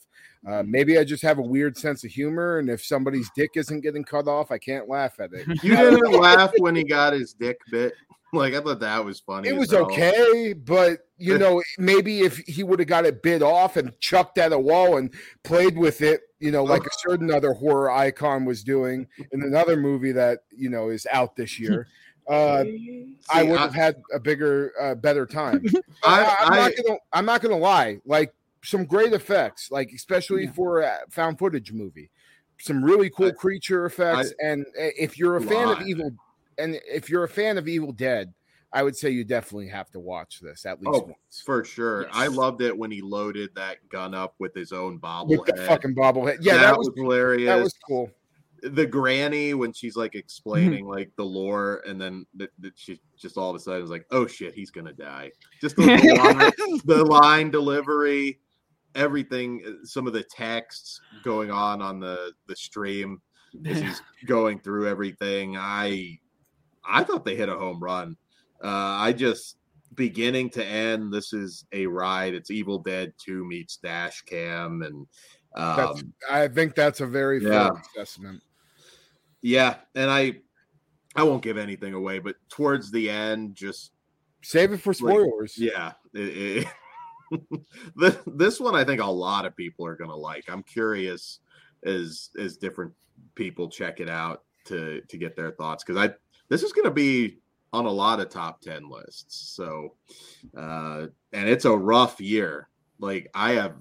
Uh, 0.47 0.63
maybe 0.65 0.97
I 0.97 1.03
just 1.03 1.23
have 1.23 1.39
a 1.39 1.41
weird 1.41 1.77
sense 1.77 2.03
of 2.03 2.11
humor, 2.11 2.59
and 2.59 2.69
if 2.69 2.83
somebody's 2.83 3.29
dick 3.35 3.51
isn't 3.55 3.81
getting 3.81 4.03
cut 4.03 4.27
off, 4.27 4.51
I 4.51 4.57
can't 4.57 4.87
laugh 4.87 5.19
at 5.19 5.33
it. 5.33 5.47
You 5.63 5.75
didn't 5.75 6.11
laugh 6.11 6.51
when 6.59 6.75
he 6.75 6.83
got 6.83 7.13
his 7.13 7.33
dick 7.33 7.57
bit. 7.71 7.93
Like 8.33 8.53
I 8.53 8.59
thought 8.59 8.81
that 8.81 9.05
was 9.05 9.21
funny. 9.21 9.47
It 9.47 9.55
was 9.55 9.73
okay, 9.73 10.51
but 10.51 11.07
you 11.17 11.37
know, 11.39 11.63
maybe 11.77 12.21
if 12.21 12.37
he 12.39 12.61
would 12.61 12.79
have 12.79 12.87
got 12.87 13.05
it 13.05 13.23
bit 13.23 13.41
off 13.41 13.77
and 13.77 13.97
chucked 14.01 14.37
at 14.37 14.51
a 14.51 14.59
wall 14.59 14.97
and 14.97 15.13
played 15.43 15.77
with 15.77 16.01
it, 16.01 16.23
you 16.39 16.51
know, 16.51 16.65
like 16.65 16.85
a 16.85 16.89
certain 17.07 17.31
other 17.31 17.53
horror 17.53 17.89
icon 17.89 18.43
was 18.43 18.63
doing 18.63 19.07
in 19.31 19.43
another 19.43 19.77
movie 19.77 20.11
that 20.11 20.39
you 20.51 20.69
know 20.69 20.89
is 20.89 21.07
out 21.11 21.37
this 21.37 21.57
year. 21.57 21.87
Uh, 22.27 22.63
See, 22.63 23.15
I 23.31 23.43
would 23.43 23.59
have 23.59 23.73
had 23.73 23.95
a 24.13 24.19
bigger, 24.19 24.73
uh, 24.81 24.95
better 24.95 25.25
time. 25.25 25.65
I, 26.03 26.35
am 26.41 26.53
not 26.53 26.71
gonna, 26.75 26.99
I'm 27.13 27.25
not 27.25 27.41
gonna 27.41 27.57
lie. 27.57 27.99
Like 28.05 28.33
some 28.63 28.83
great 28.83 29.13
effects, 29.13 29.71
like 29.71 29.91
especially 29.95 30.45
yeah. 30.45 30.51
for 30.51 30.81
a 30.81 30.99
found 31.09 31.39
footage 31.39 31.71
movie. 31.71 32.09
Some 32.59 32.83
really 32.83 33.09
cool 33.09 33.27
I, 33.27 33.31
creature 33.31 33.85
effects, 33.85 34.33
I, 34.43 34.47
and 34.47 34.65
eh, 34.77 34.89
if 34.97 35.17
you're 35.17 35.37
a 35.37 35.41
fan 35.41 35.69
of 35.69 35.81
Evil, 35.87 36.11
and 36.57 36.79
if 36.87 37.09
you're 37.09 37.23
a 37.23 37.29
fan 37.29 37.57
of 37.57 37.67
Evil 37.67 37.91
Dead, 37.91 38.33
I 38.73 38.83
would 38.83 38.95
say 38.95 39.09
you 39.09 39.23
definitely 39.23 39.69
have 39.69 39.89
to 39.91 39.99
watch 39.99 40.39
this 40.41 40.65
at 40.65 40.81
least 40.81 41.01
oh, 41.03 41.05
once. 41.05 41.43
For 41.45 41.63
sure. 41.63 42.03
Yes. 42.03 42.11
I 42.13 42.27
loved 42.27 42.61
it 42.61 42.77
when 42.77 42.91
he 42.91 43.01
loaded 43.01 43.49
that 43.55 43.77
gun 43.89 44.13
up 44.13 44.35
with 44.39 44.53
his 44.53 44.71
own 44.71 44.99
bobblehead. 44.99 45.55
The 45.55 45.63
fucking 45.65 45.95
bobblehead. 45.95 46.39
Yeah, 46.41 46.55
that, 46.55 46.61
that 46.61 46.77
was, 46.77 46.89
was, 46.89 46.97
hilarious. 46.97 47.47
That 47.47 47.63
was 47.63 47.73
cool. 47.87 48.11
The 48.63 48.85
granny 48.85 49.53
when 49.53 49.71
she's 49.71 49.95
like 49.95 50.15
explaining 50.15 50.85
mm-hmm. 50.85 50.93
like 50.93 51.11
the 51.15 51.23
lore, 51.23 51.83
and 51.87 52.01
then 52.01 52.25
the, 52.35 52.49
the, 52.59 52.71
she 52.75 52.99
just 53.15 53.37
all 53.37 53.51
of 53.51 53.55
a 53.55 53.59
sudden 53.59 53.83
is 53.83 53.91
like, 53.91 54.07
"Oh 54.09 54.25
shit, 54.25 54.55
he's 54.55 54.71
gonna 54.71 54.93
die." 54.93 55.31
Just 55.61 55.75
the, 55.75 55.85
line, 55.85 56.81
the 56.85 57.05
line 57.05 57.51
delivery 57.51 58.39
everything, 58.95 59.61
uh, 59.65 59.85
some 59.85 60.07
of 60.07 60.13
the 60.13 60.23
texts 60.23 60.99
going 61.23 61.51
on 61.51 61.81
on 61.81 61.99
the 61.99 62.33
the 62.47 62.55
stream 62.55 63.21
as 63.65 63.79
he's 63.79 64.01
going 64.25 64.59
through 64.59 64.87
everything. 64.87 65.55
I 65.55 66.19
I 66.87 67.03
thought 67.03 67.25
they 67.25 67.35
hit 67.35 67.49
a 67.49 67.55
home 67.55 67.79
run. 67.79 68.17
Uh, 68.63 68.67
I 68.67 69.13
just 69.13 69.57
beginning 69.95 70.49
to 70.51 70.65
end, 70.65 71.11
this 71.11 71.33
is 71.33 71.65
a 71.71 71.85
ride. 71.87 72.33
It's 72.33 72.51
Evil 72.51 72.79
Dead 72.79 73.13
Two 73.23 73.45
meets 73.45 73.77
Dash 73.77 74.21
Cam, 74.21 74.81
and 74.81 75.07
um, 75.55 76.13
I 76.29 76.47
think 76.47 76.75
that's 76.75 77.01
a 77.01 77.07
very 77.07 77.43
yeah. 77.43 77.69
fair 77.69 77.81
assessment. 77.95 78.41
Yeah, 79.41 79.75
and 79.95 80.09
I 80.09 80.39
I 81.15 81.23
won't 81.23 81.43
give 81.43 81.57
anything 81.57 81.93
away, 81.93 82.19
but 82.19 82.35
towards 82.49 82.91
the 82.91 83.09
end, 83.09 83.55
just 83.55 83.91
Save 84.43 84.71
it 84.71 84.77
for 84.77 84.93
spoilers. 84.93 85.57
yeah, 85.57 85.93
it, 86.13 86.67
it, 87.31 88.17
this 88.27 88.59
one 88.59 88.75
I 88.75 88.83
think 88.83 89.01
a 89.01 89.05
lot 89.05 89.45
of 89.45 89.55
people 89.55 89.85
are 89.85 89.95
gonna 89.95 90.15
like. 90.15 90.45
I'm 90.47 90.63
curious 90.63 91.39
as 91.83 92.29
as 92.39 92.57
different 92.57 92.93
people 93.35 93.69
check 93.69 93.99
it 93.99 94.09
out 94.09 94.43
to 94.65 95.01
to 95.01 95.17
get 95.17 95.35
their 95.35 95.51
thoughts 95.51 95.83
because 95.83 95.97
I 95.97 96.13
this 96.49 96.63
is 96.63 96.73
gonna 96.73 96.91
be 96.91 97.37
on 97.73 97.85
a 97.85 97.91
lot 97.91 98.19
of 98.19 98.29
top 98.29 98.61
10 98.61 98.89
lists 98.89 99.53
so 99.55 99.93
uh 100.57 101.07
and 101.33 101.49
it's 101.49 101.65
a 101.65 101.75
rough 101.75 102.19
year 102.21 102.69
like 102.99 103.29
i 103.33 103.51
have 103.51 103.75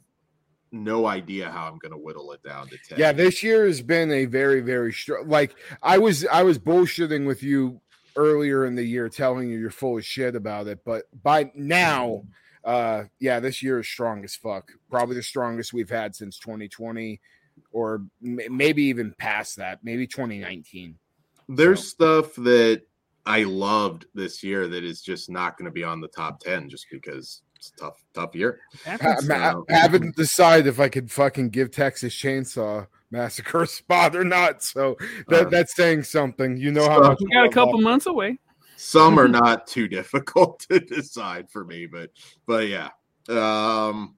no 0.73 1.07
idea 1.07 1.51
how 1.51 1.69
i'm 1.69 1.79
gonna 1.79 1.97
whittle 1.97 2.33
it 2.33 2.43
down 2.43 2.67
to 2.69 2.77
10 2.89 2.99
Yeah, 2.99 3.13
this 3.13 3.43
year 3.43 3.67
has 3.67 3.81
been 3.81 4.11
a 4.11 4.25
very, 4.27 4.61
very 4.61 4.93
strong. 4.93 5.29
Like 5.29 5.55
I 5.83 5.99
was, 5.99 6.27
I 6.27 6.43
was 6.43 6.59
bullshitting 6.59 7.27
with 7.27 7.43
you 7.43 7.81
earlier 8.17 8.67
in 8.67 8.75
the 8.75 8.83
year, 8.85 9.09
telling 9.09 9.49
you 9.49 9.59
you're 9.59 9.71
full 9.71 9.97
of 9.97 10.05
shit 10.05 10.35
about 10.35 10.67
it. 10.67 10.81
But 10.85 11.05
by 11.23 11.51
now, 11.55 12.25
uh, 12.65 13.05
yeah, 13.21 13.41
this 13.41 13.63
year 13.63 13.79
is 13.79 13.87
strong 13.89 14.25
as 14.25 14.35
fuck. 14.35 14.73
Probably 14.91 15.15
the 15.15 15.23
strongest 15.23 15.73
we've 15.73 15.89
had 15.89 16.17
since 16.17 16.39
2020, 16.39 17.21
or 17.71 18.03
maybe 18.21 18.83
even 18.85 19.15
past 19.19 19.57
that. 19.57 19.79
Maybe 19.85 20.07
2019. 20.07 20.99
There's 21.49 21.87
stuff 21.89 22.35
that 22.37 22.83
i 23.25 23.43
loved 23.45 24.07
this 24.15 24.43
year 24.43 24.69
that 24.69 24.85
is 24.85 25.01
just 25.03 25.31
not 25.31 25.57
going 25.57 25.65
to 25.67 25.71
be 25.73 25.85
on 25.85 26.01
the 26.01 26.09
top 26.09 26.41
10 26.41 26.69
just 26.69 26.87
because 26.91 27.43
it's 27.57 27.73
a 27.77 27.81
tough 27.81 28.05
tough 28.15 28.35
year 28.35 28.61
Happens. 28.85 29.31
I, 29.31 29.53
I, 29.53 29.55
I 29.71 29.75
haven't 29.75 30.15
decided 30.17 30.67
if 30.67 30.79
I 30.79 30.89
could 30.89 31.11
fucking 31.11 31.49
give 31.51 31.71
Texas 31.71 32.15
Chainsaw 32.15 32.87
Massacre 33.11 33.63
a 33.63 33.67
spot 33.67 34.15
or 34.15 34.25
not. 34.25 34.63
So 34.63 34.97
that, 35.29 35.47
Uh, 35.47 35.49
that's 35.49 35.75
saying 35.75 36.03
something. 36.03 36.57
You 36.59 36.71
know 36.73 36.87
how 36.89 37.03
so- 37.03 37.09
much 37.09 37.19
We 37.21 37.31
got 37.33 37.47
a 37.47 37.51
couple 37.51 37.81
months 37.81 38.07
away. 38.07 38.39
some 38.77 39.19
are 39.19 39.29
not 39.43 39.67
too 39.67 39.89
difficult 39.89 40.61
to 40.71 40.81
decide 40.81 41.49
for 41.51 41.65
me 41.65 41.87
but 41.87 42.11
but 42.47 42.69
yeah 42.69 42.91
um 43.31 44.17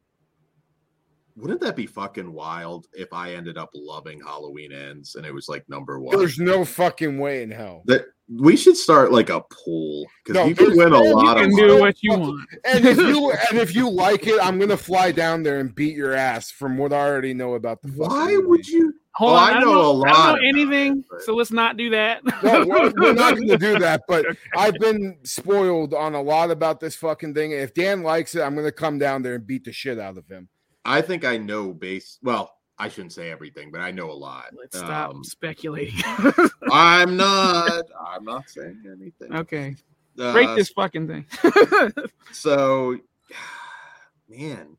wouldn't 1.38 1.60
that 1.60 1.76
be 1.76 1.86
fucking 1.86 2.32
wild 2.32 2.86
if 2.92 3.12
i 3.12 3.32
ended 3.34 3.56
up 3.56 3.70
loving 3.74 4.20
halloween 4.20 4.72
ends 4.72 5.14
and 5.14 5.24
it 5.24 5.32
was 5.32 5.48
like 5.48 5.64
number 5.68 6.00
one 6.00 6.16
There's 6.18 6.38
no 6.38 6.64
fucking 6.64 7.18
way 7.18 7.42
in 7.42 7.50
hell. 7.50 7.82
that 7.86 8.06
we 8.30 8.56
should 8.56 8.76
start 8.76 9.10
like 9.12 9.30
a 9.30 9.40
pool 9.64 10.06
because 10.24 10.34
No, 10.42 10.44
you 10.46 10.54
can 10.54 10.76
win 10.76 10.92
a 10.92 10.98
lot 10.98 11.22
You 11.22 11.30
of 11.30 11.36
can 11.36 11.50
money. 11.52 11.66
do 11.68 11.80
what 11.80 11.96
you 12.02 12.10
want. 12.18 12.46
And 12.64 12.84
if 12.84 12.98
you 12.98 13.32
and 13.50 13.58
if 13.58 13.74
you 13.74 13.88
like 13.88 14.26
it, 14.26 14.38
I'm 14.42 14.58
gonna 14.58 14.76
fly 14.76 15.12
down 15.12 15.42
there 15.42 15.60
and 15.60 15.74
beat 15.74 15.96
your 15.96 16.12
ass 16.12 16.50
from 16.50 16.76
what 16.76 16.92
I 16.92 17.06
already 17.08 17.32
know 17.32 17.54
about 17.54 17.80
the. 17.80 17.88
fucking 17.88 17.98
why 18.06 18.26
movie. 18.32 18.46
would 18.46 18.68
you 18.68 18.92
Hold 19.14 19.32
Oh, 19.32 19.34
on, 19.34 19.42
I 19.42 19.56
I 19.56 19.60
know 19.60 19.64
don't 19.64 19.74
a 19.74 19.78
know, 19.78 19.80
I 19.80 19.92
lot 19.92 20.04
don't 20.04 20.12
know 20.14 20.22
about 20.30 20.44
anything, 20.44 20.98
it, 20.98 21.04
but- 21.10 21.22
so 21.22 21.34
let's 21.34 21.50
not 21.50 21.76
do 21.78 21.90
that. 21.90 22.20
No, 22.42 22.66
we're, 22.66 22.92
we're 22.98 23.14
not 23.14 23.34
going 23.34 23.48
to 23.48 23.56
do 23.58 23.76
that. 23.80 24.02
But 24.06 24.26
I've 24.56 24.74
been 24.74 25.16
spoiled 25.24 25.92
on 25.94 26.14
a 26.14 26.20
lot 26.22 26.50
about 26.52 26.78
this 26.78 26.94
fucking 26.94 27.34
thing. 27.34 27.50
If 27.50 27.74
Dan 27.74 28.02
likes 28.04 28.36
it, 28.36 28.42
I'm 28.42 28.54
going 28.54 28.66
to 28.66 28.70
come 28.72 28.96
down 28.98 29.22
there 29.22 29.34
and 29.34 29.44
beat 29.44 29.64
the 29.64 29.72
shit 29.72 29.98
out 29.98 30.18
of 30.18 30.28
him. 30.28 30.48
I 30.84 31.00
think 31.00 31.24
i 31.24 31.36
know 31.36 31.72
base 31.72 32.18
well 32.22 32.52
i 32.78 32.88
shouldn't 32.88 33.12
say 33.12 33.30
everything 33.30 33.70
but 33.70 33.80
i 33.80 33.90
know 33.90 34.10
a 34.10 34.12
lot. 34.12 34.46
Let's 34.56 34.78
stop 34.78 35.10
Um, 35.10 35.24
speculating. 35.24 36.00
i'm 36.72 37.16
not 37.26 37.84
i'm 38.08 38.24
not 38.24 38.48
saying 38.48 38.82
anything. 38.86 39.34
Okay, 39.34 39.76
Uh, 40.18 40.32
break 40.32 40.54
this 40.56 40.70
fucking 40.70 41.06
thing. 41.08 41.26
so 42.32 42.96
man 44.28 44.76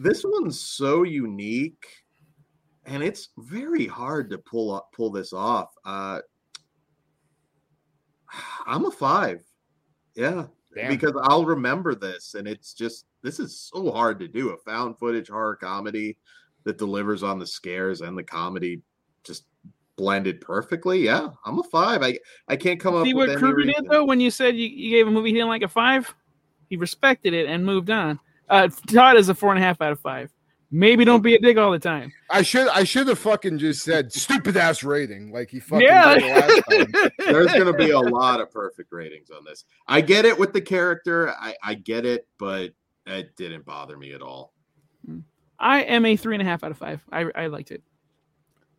this 0.00 0.24
one's 0.24 0.60
so 0.60 1.02
unique 1.02 1.86
and 2.84 3.02
it's 3.02 3.28
very 3.38 3.86
hard 3.86 4.30
to 4.30 4.38
pull 4.38 4.72
up 4.74 4.90
pull 4.94 5.10
this 5.10 5.32
off. 5.32 5.70
Uh 5.84 6.20
i'm 8.66 8.84
a 8.86 8.90
five. 8.90 9.42
Yeah 10.14 10.46
Damn. 10.74 10.90
because 10.90 11.12
i'll 11.24 11.44
remember 11.44 11.94
this 11.94 12.34
and 12.34 12.48
it's 12.48 12.72
just 12.72 13.06
this 13.22 13.38
is 13.38 13.70
so 13.72 13.90
hard 13.90 14.18
to 14.20 14.28
do 14.28 14.50
a 14.50 14.56
found 14.58 14.98
footage 14.98 15.28
horror 15.28 15.56
comedy 15.56 16.16
that 16.64 16.78
delivers 16.78 17.22
on 17.22 17.38
the 17.38 17.46
scares 17.46 18.00
and 18.00 18.16
the 18.16 18.22
comedy 18.22 18.80
just 19.22 19.44
blended 19.96 20.40
perfectly 20.40 21.00
yeah 21.00 21.28
i'm 21.44 21.58
a 21.58 21.62
five 21.64 22.02
i 22.02 22.18
i 22.48 22.56
can't 22.56 22.80
come 22.80 22.94
up 22.94 23.04
See 23.04 23.14
what 23.14 23.36
Kruger 23.36 23.64
did 23.64 23.86
though 23.88 24.04
when 24.04 24.20
you 24.20 24.30
said 24.30 24.56
you, 24.56 24.66
you 24.66 24.90
gave 24.90 25.06
a 25.06 25.10
movie 25.10 25.28
he 25.28 25.34
didn't 25.34 25.48
like 25.48 25.62
a 25.62 25.68
five? 25.68 26.12
He 26.68 26.76
respected 26.76 27.34
it 27.34 27.46
and 27.46 27.66
moved 27.66 27.90
on. 27.90 28.18
Uh, 28.48 28.68
Todd 28.86 29.18
is 29.18 29.28
a 29.28 29.34
four 29.34 29.52
and 29.52 29.62
a 29.62 29.66
half 29.66 29.82
out 29.82 29.92
of 29.92 30.00
five. 30.00 30.30
Maybe 30.74 31.04
don't 31.04 31.20
be 31.22 31.34
a 31.34 31.38
dick 31.38 31.58
all 31.58 31.70
the 31.70 31.78
time. 31.78 32.10
I 32.30 32.40
should 32.40 32.66
I 32.68 32.84
should 32.84 33.06
have 33.08 33.18
fucking 33.18 33.58
just 33.58 33.84
said 33.84 34.10
stupid 34.10 34.56
ass 34.56 34.82
rating 34.82 35.30
like 35.30 35.50
he 35.50 35.60
fucking 35.60 35.86
Yeah. 35.86 36.14
did 36.14 36.22
last 36.24 36.62
time. 36.70 37.10
there's 37.18 37.52
going 37.52 37.66
to 37.66 37.74
be 37.74 37.90
a 37.90 38.00
lot 38.00 38.40
of 38.40 38.50
perfect 38.50 38.90
ratings 38.90 39.30
on 39.30 39.44
this. 39.44 39.64
I 39.86 40.00
get 40.00 40.24
it 40.24 40.38
with 40.38 40.54
the 40.54 40.62
character. 40.62 41.30
I, 41.38 41.54
I 41.62 41.74
get 41.74 42.06
it, 42.06 42.26
but 42.38 42.72
it 43.06 43.36
didn't 43.36 43.66
bother 43.66 43.98
me 43.98 44.12
at 44.14 44.22
all. 44.22 44.54
I 45.58 45.82
am 45.82 46.06
a 46.06 46.16
three 46.16 46.34
and 46.34 46.42
a 46.42 46.46
half 46.46 46.64
out 46.64 46.70
of 46.70 46.78
five. 46.78 47.04
I, 47.12 47.26
I 47.34 47.46
liked 47.48 47.70
it. 47.70 47.82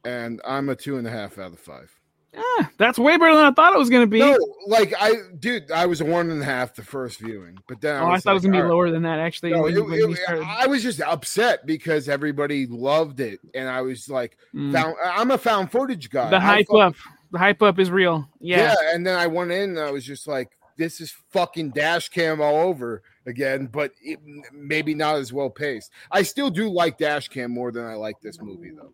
And 0.03 0.41
I'm 0.45 0.69
a 0.69 0.75
two 0.75 0.97
and 0.97 1.05
a 1.05 1.11
half 1.11 1.37
out 1.37 1.53
of 1.53 1.59
five. 1.59 1.91
Ah, 2.35 2.69
that's 2.77 2.97
way 2.97 3.17
better 3.17 3.35
than 3.35 3.45
I 3.45 3.51
thought 3.51 3.73
it 3.73 3.77
was 3.79 3.89
going 3.89 4.03
to 4.03 4.07
be. 4.07 4.19
No, 4.19 4.37
like 4.67 4.93
I, 4.99 5.13
dude, 5.39 5.71
I 5.71 5.85
was 5.85 6.01
one 6.01 6.29
and 6.31 6.41
a 6.41 6.45
half 6.45 6.73
the 6.75 6.83
first 6.83 7.19
viewing, 7.19 7.57
but 7.67 7.79
then 7.81 8.01
oh, 8.01 8.07
I 8.07 8.19
thought 8.19 8.31
it 8.31 8.33
was 8.35 8.43
going 8.43 8.53
to 8.53 8.57
be 8.59 8.61
right. 8.63 8.69
lower 8.69 8.89
than 8.91 9.03
that 9.03 9.19
actually. 9.19 9.51
No, 9.51 9.67
it- 9.67 9.75
it- 9.77 10.17
started. 10.17 10.43
I 10.43 10.67
was 10.67 10.81
just 10.83 10.99
upset 11.01 11.65
because 11.65 12.09
everybody 12.09 12.65
loved 12.67 13.19
it, 13.19 13.39
and 13.53 13.69
I 13.69 13.81
was 13.81 14.09
like, 14.09 14.37
Mm. 14.55 14.71
found, 14.73 14.95
I'm 15.03 15.31
a 15.31 15.37
found 15.37 15.71
footage 15.71 16.09
guy. 16.09 16.29
the 16.29 16.39
hype 16.39 16.67
fuck- 16.67 16.79
up, 16.79 16.95
the 17.31 17.39
hype 17.39 17.61
up 17.61 17.77
is 17.79 17.91
real. 17.91 18.27
Yeah. 18.39 18.57
Yeah, 18.57 18.93
and 18.95 19.05
then 19.05 19.17
I 19.17 19.27
went 19.27 19.51
in 19.51 19.71
and 19.71 19.79
I 19.79 19.91
was 19.91 20.05
just 20.05 20.27
like, 20.27 20.49
this 20.77 21.01
is 21.01 21.13
fucking 21.31 21.69
dash 21.71 22.09
cam 22.09 22.41
all 22.41 22.61
over 22.67 23.03
again, 23.27 23.67
but 23.71 23.91
it, 24.01 24.19
maybe 24.51 24.95
not 24.95 25.15
as 25.17 25.31
well 25.31 25.49
paced. 25.51 25.91
I 26.11 26.23
still 26.23 26.49
do 26.49 26.67
like 26.69 26.97
dash 26.97 27.27
cam 27.27 27.51
more 27.51 27.71
than 27.71 27.85
I 27.85 27.93
like 27.93 28.19
this 28.21 28.41
movie 28.41 28.71
though. 28.75 28.91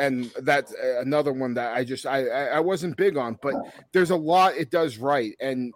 And 0.00 0.32
that's 0.40 0.72
uh, 0.74 1.00
another 1.00 1.32
one 1.32 1.54
that 1.54 1.76
I 1.76 1.84
just 1.84 2.06
I, 2.06 2.26
I 2.26 2.60
wasn't 2.60 2.96
big 2.96 3.16
on, 3.16 3.38
but 3.42 3.54
there's 3.92 4.10
a 4.10 4.16
lot 4.16 4.56
it 4.56 4.70
does 4.70 4.96
right, 4.98 5.36
and 5.40 5.72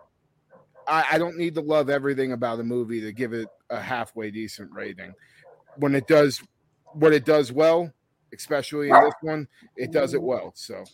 I, 0.88 1.04
I 1.12 1.18
don't 1.18 1.36
need 1.36 1.54
to 1.54 1.60
love 1.60 1.90
everything 1.90 2.32
about 2.32 2.58
a 2.58 2.64
movie 2.64 3.00
to 3.02 3.12
give 3.12 3.32
it 3.32 3.48
a 3.70 3.80
halfway 3.80 4.30
decent 4.30 4.70
rating. 4.72 5.12
When 5.76 5.94
it 5.94 6.06
does 6.06 6.42
what 6.94 7.12
it 7.12 7.24
does 7.24 7.52
well, 7.52 7.92
especially 8.32 8.88
in 8.88 9.00
this 9.00 9.14
one, 9.20 9.46
it 9.76 9.92
does 9.92 10.14
it 10.14 10.22
well. 10.22 10.52
So 10.54 10.84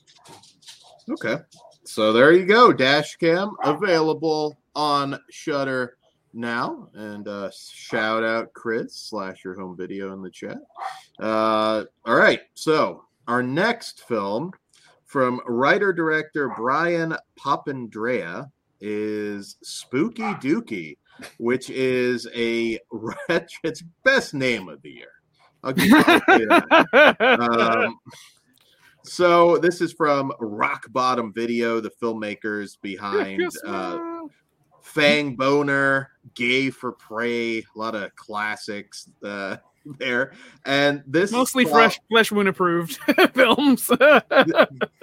Okay. 1.10 1.36
So 1.84 2.12
there 2.12 2.32
you 2.32 2.44
go. 2.44 2.72
Dash 2.72 3.16
cam 3.16 3.50
available 3.64 4.56
on 4.74 5.18
Shudder 5.30 5.96
now. 6.32 6.88
And 6.94 7.26
uh 7.26 7.50
shout 7.50 8.22
out 8.22 8.52
Chris 8.52 8.94
slash 8.96 9.44
your 9.44 9.58
home 9.58 9.76
video 9.76 10.12
in 10.12 10.22
the 10.22 10.30
chat. 10.30 10.58
Uh 11.18 11.84
all 12.06 12.14
right. 12.14 12.40
So 12.54 13.04
our 13.30 13.44
next 13.44 14.02
film 14.08 14.50
from 15.06 15.40
writer 15.46 15.92
director 15.92 16.52
Brian 16.56 17.14
Papandrea 17.38 18.50
is 18.80 19.56
Spookie 19.64 20.40
Dookie, 20.42 20.96
which 21.38 21.70
is 21.70 22.26
a 22.34 22.80
it's 23.62 23.84
best 24.02 24.34
name 24.34 24.68
of 24.68 24.82
the 24.82 24.90
year. 24.90 25.12
I'll 25.62 25.72
give- 25.72 25.92
I'll 25.94 26.20
say 26.26 26.44
that. 26.46 27.16
um, 27.86 28.00
so 29.04 29.58
this 29.58 29.80
is 29.80 29.92
from 29.92 30.32
Rock 30.40 30.86
Bottom 30.90 31.32
Video, 31.32 31.78
the 31.80 31.92
filmmakers 32.02 32.78
behind 32.82 33.48
uh, 33.64 34.22
Fang 34.82 35.36
Boner, 35.36 36.10
Gay 36.34 36.70
for 36.70 36.92
Prey, 36.92 37.58
a 37.58 37.64
lot 37.76 37.94
of 37.94 38.12
classics 38.16 39.08
uh, 39.22 39.58
there. 39.98 40.32
And 40.64 41.02
this 41.06 41.32
Mostly 41.32 41.66
uh, 41.66 41.70
fresh 41.70 42.00
flesh 42.08 42.32
wound 42.32 42.48
approved 42.48 42.98
films. 43.34 43.90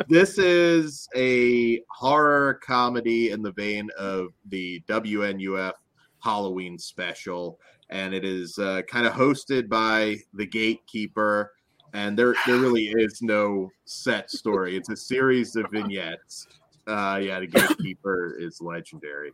This 0.09 0.37
is 0.37 1.09
a 1.17 1.81
horror 1.91 2.61
comedy 2.65 3.31
in 3.31 3.41
the 3.41 3.51
vein 3.51 3.89
of 3.97 4.29
the 4.45 4.81
WNUF 4.87 5.73
Halloween 6.19 6.79
special, 6.79 7.59
and 7.89 8.13
it 8.13 8.23
is 8.23 8.57
uh, 8.57 8.83
kind 8.89 9.05
of 9.05 9.11
hosted 9.11 9.67
by 9.67 10.15
the 10.33 10.45
Gatekeeper. 10.45 11.51
And 11.93 12.17
there, 12.17 12.35
there 12.45 12.57
really 12.57 12.85
is 12.85 13.21
no 13.21 13.69
set 13.83 14.31
story. 14.31 14.77
It's 14.77 14.89
a 14.89 14.95
series 14.95 15.57
of 15.57 15.65
vignettes. 15.73 16.47
Uh, 16.87 17.19
yeah, 17.21 17.41
the 17.41 17.47
Gatekeeper 17.47 18.37
is 18.39 18.61
legendary. 18.61 19.33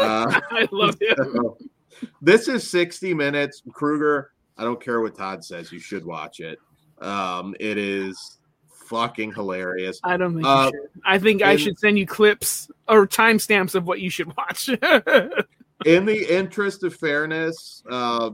Uh, 0.00 0.40
I 0.50 0.66
love 0.72 0.96
it. 1.00 1.16
so, 1.16 1.56
this 2.20 2.48
is 2.48 2.68
60 2.68 3.14
minutes. 3.14 3.62
Kruger, 3.72 4.32
I 4.60 4.64
don't 4.64 4.80
care 4.80 5.00
what 5.00 5.16
Todd 5.16 5.42
says, 5.42 5.72
you 5.72 5.78
should 5.80 6.04
watch 6.04 6.40
it. 6.40 6.58
Um, 7.00 7.54
it 7.58 7.78
is 7.78 8.40
fucking 8.88 9.32
hilarious. 9.32 9.98
I 10.04 10.18
don't 10.18 10.34
think 10.34 10.46
Uh, 10.46 10.70
you 10.74 10.78
should. 10.78 11.00
I 11.02 11.18
think 11.18 11.42
I 11.42 11.56
should 11.56 11.78
send 11.78 11.98
you 11.98 12.06
clips 12.06 12.70
or 12.86 13.06
timestamps 13.06 13.74
of 13.74 13.86
what 13.86 14.02
you 14.02 14.10
should 14.10 14.36
watch. 14.36 14.68
In 15.86 16.04
the 16.04 16.26
interest 16.36 16.84
of 16.84 16.94
fairness, 16.94 17.82
uh, 17.90 18.32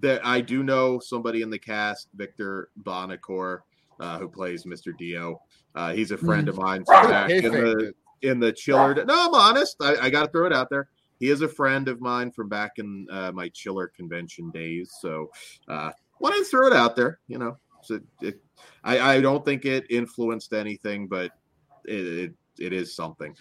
that 0.00 0.26
I 0.26 0.40
do 0.40 0.64
know 0.64 0.98
somebody 0.98 1.42
in 1.42 1.50
the 1.50 1.58
cast, 1.58 2.08
Victor 2.14 2.70
Bonacore, 2.82 3.60
uh, 4.00 4.18
who 4.18 4.28
plays 4.28 4.64
Mr. 4.64 4.96
Dio. 4.98 5.40
Uh, 5.76 5.92
he's 5.92 6.10
a 6.10 6.16
friend 6.18 6.48
of 6.48 6.56
mine. 6.56 6.84
So 6.84 6.92
back 7.08 7.30
in 7.30 7.44
the 7.44 7.94
in 8.22 8.40
the 8.40 8.52
chiller. 8.52 8.94
No, 9.04 9.28
I'm 9.28 9.34
honest. 9.34 9.76
I, 9.80 9.96
I 9.96 10.10
got 10.10 10.26
to 10.26 10.32
throw 10.32 10.46
it 10.46 10.52
out 10.52 10.68
there. 10.68 10.88
He 11.20 11.30
is 11.30 11.42
a 11.42 11.48
friend 11.48 11.86
of 11.86 12.00
mine 12.00 12.32
from 12.32 12.48
back 12.48 12.72
in 12.78 13.06
uh, 13.10 13.30
my 13.32 13.48
chiller 13.50 13.92
convention 13.94 14.50
days. 14.50 14.92
So, 15.00 15.30
uh, 15.68 15.92
wanted 16.18 16.38
to 16.38 16.44
throw 16.44 16.66
it 16.66 16.72
out 16.72 16.96
there. 16.96 17.20
You 17.28 17.38
know, 17.38 17.56
so 17.82 18.00
it, 18.20 18.40
I, 18.82 18.98
I 19.16 19.20
don't 19.20 19.44
think 19.44 19.64
it 19.64 19.84
influenced 19.90 20.52
anything, 20.52 21.06
but 21.06 21.30
it, 21.84 22.06
it, 22.06 22.34
it 22.58 22.72
is 22.72 22.96
something 22.96 23.36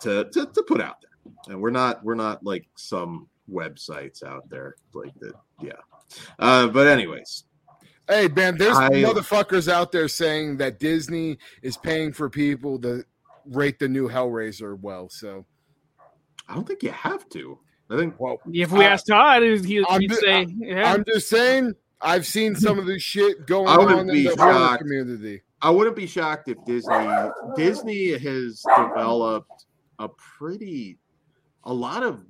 to, 0.00 0.24
to 0.32 0.46
to 0.46 0.62
put 0.62 0.80
out 0.80 0.96
there. 1.02 1.52
And 1.52 1.60
we're 1.60 1.70
not 1.70 2.02
we're 2.04 2.14
not 2.14 2.44
like 2.44 2.66
some 2.76 3.28
websites 3.50 4.22
out 4.22 4.48
there 4.48 4.76
like 4.94 5.14
that. 5.20 5.34
Yeah. 5.60 5.72
Uh, 6.38 6.68
but 6.68 6.86
anyways, 6.86 7.44
Hey 8.08 8.28
man, 8.28 8.58
there's 8.58 8.76
I- 8.76 8.90
motherfuckers 8.90 9.68
out 9.72 9.92
there 9.92 10.08
saying 10.08 10.56
that 10.58 10.78
Disney 10.78 11.38
is 11.62 11.76
paying 11.76 12.12
for 12.12 12.28
people 12.28 12.78
to 12.80 13.04
rate 13.46 13.78
the 13.78 13.88
new 13.88 14.08
Hellraiser 14.08 14.78
well. 14.78 15.08
So, 15.08 15.46
I 16.48 16.54
don't 16.54 16.66
think 16.66 16.82
you 16.82 16.90
have 16.90 17.28
to. 17.30 17.58
I 17.90 17.96
think 17.96 18.18
well, 18.18 18.38
If 18.52 18.72
we 18.72 18.84
Uh, 18.84 18.88
asked 18.90 19.06
Todd, 19.08 19.42
he'd, 19.42 19.64
he'd 19.64 19.84
I'm 19.88 20.00
he'd 20.00 20.10
ju- 20.10 20.16
say, 20.16 20.46
"Yeah." 20.58 20.92
I'm 20.92 21.04
just 21.06 21.28
saying, 21.28 21.74
I've 22.00 22.26
seen 22.26 22.54
some 22.54 22.78
of 22.78 22.86
this 22.86 23.02
shit 23.02 23.46
going 23.46 23.68
I 23.68 23.76
wouldn't 23.78 24.00
on 24.00 24.08
in 24.10 24.14
the 24.24 24.34
horror 24.36 24.52
shocked. 24.52 24.82
community. 24.82 25.42
I 25.60 25.70
wouldn't 25.70 25.94
be 25.96 26.06
shocked 26.06 26.48
if 26.48 26.58
Disney 26.64 27.08
Disney 27.56 28.18
has 28.18 28.64
developed 28.76 29.66
a 29.98 30.08
pretty 30.08 30.98
a 31.64 31.72
lot 31.72 32.02
of 32.02 32.24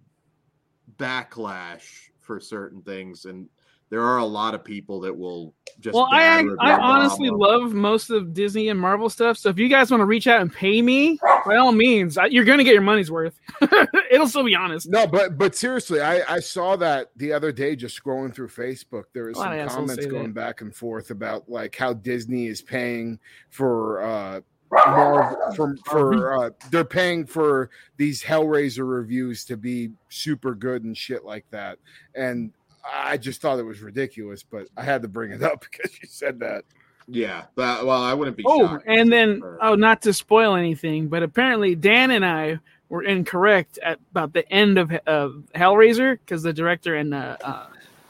backlash 0.98 2.10
for 2.20 2.39
certain 2.40 2.82
things 2.82 3.24
and 3.24 3.48
there 3.93 4.02
are 4.02 4.16
a 4.16 4.24
lot 4.24 4.55
of 4.55 4.64
people 4.64 5.01
that 5.01 5.14
will 5.14 5.52
just 5.78 5.94
well, 5.94 6.09
I 6.10 6.43
I 6.60 6.78
honestly 6.78 7.28
Obama. 7.28 7.40
love 7.40 7.74
most 7.74 8.09
of 8.09 8.32
Disney 8.32 8.70
and 8.70 8.81
Marvel 8.81 9.10
stuff. 9.10 9.36
So 9.36 9.51
if 9.51 9.59
you 9.59 9.69
guys 9.69 9.90
want 9.90 10.01
to 10.01 10.06
reach 10.06 10.27
out 10.27 10.40
and 10.40 10.51
pay 10.51 10.81
me, 10.81 11.19
by 11.44 11.56
all 11.56 11.73
means, 11.73 12.16
I, 12.16 12.24
you're 12.27 12.47
gonna 12.47 12.64
get 12.64 12.73
your 12.73 12.81
money's 12.81 13.10
worth. 13.10 13.39
It'll 14.10 14.28
still 14.28 14.44
be 14.44 14.55
honest. 14.55 14.89
No, 14.89 15.06
but 15.06 15.36
but 15.36 15.55
seriously, 15.55 16.01
I 16.01 16.23
I 16.27 16.40
saw 16.40 16.74
that 16.77 17.10
the 17.16 17.35
other 17.35 17.52
day 17.52 17.77
just 17.77 18.02
scrolling 18.02 18.35
through 18.35 18.48
Facebook. 18.48 19.05
There 19.12 19.24
was 19.24 19.36
some 19.36 19.69
comments 19.69 20.06
going 20.06 20.28
that. 20.28 20.35
back 20.35 20.62
and 20.62 20.74
forth 20.74 21.10
about 21.10 21.51
like 21.51 21.77
how 21.77 21.93
Disney 21.93 22.47
is 22.47 22.62
paying 22.62 23.19
for 23.51 24.02
uh 24.02 24.40
Marvel 24.70 25.55
for 25.55 25.77
for 25.85 26.39
uh 26.39 26.51
they're 26.70 26.82
paying 26.82 27.27
for 27.27 27.69
these 27.98 28.23
Hellraiser 28.23 28.89
reviews 28.89 29.44
to 29.44 29.59
be 29.59 29.90
super 30.09 30.55
good 30.55 30.85
and 30.85 30.97
shit 30.97 31.27
like 31.27 31.44
that. 31.51 31.77
And 32.14 32.52
I 32.85 33.17
just 33.17 33.41
thought 33.41 33.59
it 33.59 33.65
was 33.65 33.81
ridiculous, 33.81 34.43
but 34.43 34.69
I 34.77 34.83
had 34.83 35.03
to 35.03 35.09
bring 35.09 35.31
it 35.33 35.43
up 35.43 35.61
because 35.71 35.93
you 36.01 36.09
said 36.09 36.41
that. 36.41 36.65
Yeah, 37.09 37.45
but 37.57 37.85
well, 37.85 38.01
I 38.01 38.15
wouldn't 38.15 38.37
be. 38.37 38.45
Oh, 38.47 38.79
and 38.87 39.13
then 39.13 39.41
for- 39.41 39.59
oh, 39.61 39.75
not 39.75 40.03
to 40.03 40.13
spoil 40.13 40.55
anything, 40.55 41.09
but 41.09 41.23
apparently 41.23 41.75
Dan 41.75 42.11
and 42.13 42.25
I 42.25 42.61
were 42.89 43.03
incorrect 43.03 43.79
at 43.83 43.99
about 44.11 44.33
the 44.33 44.49
end 44.53 44.79
of 44.79 44.93
uh, 44.93 45.29
Hellraiser 45.55 46.19
because 46.21 46.43
the 46.43 46.53
director 46.53 46.95
and 46.95 47.13
the, 47.13 47.39
uh, 47.47 47.67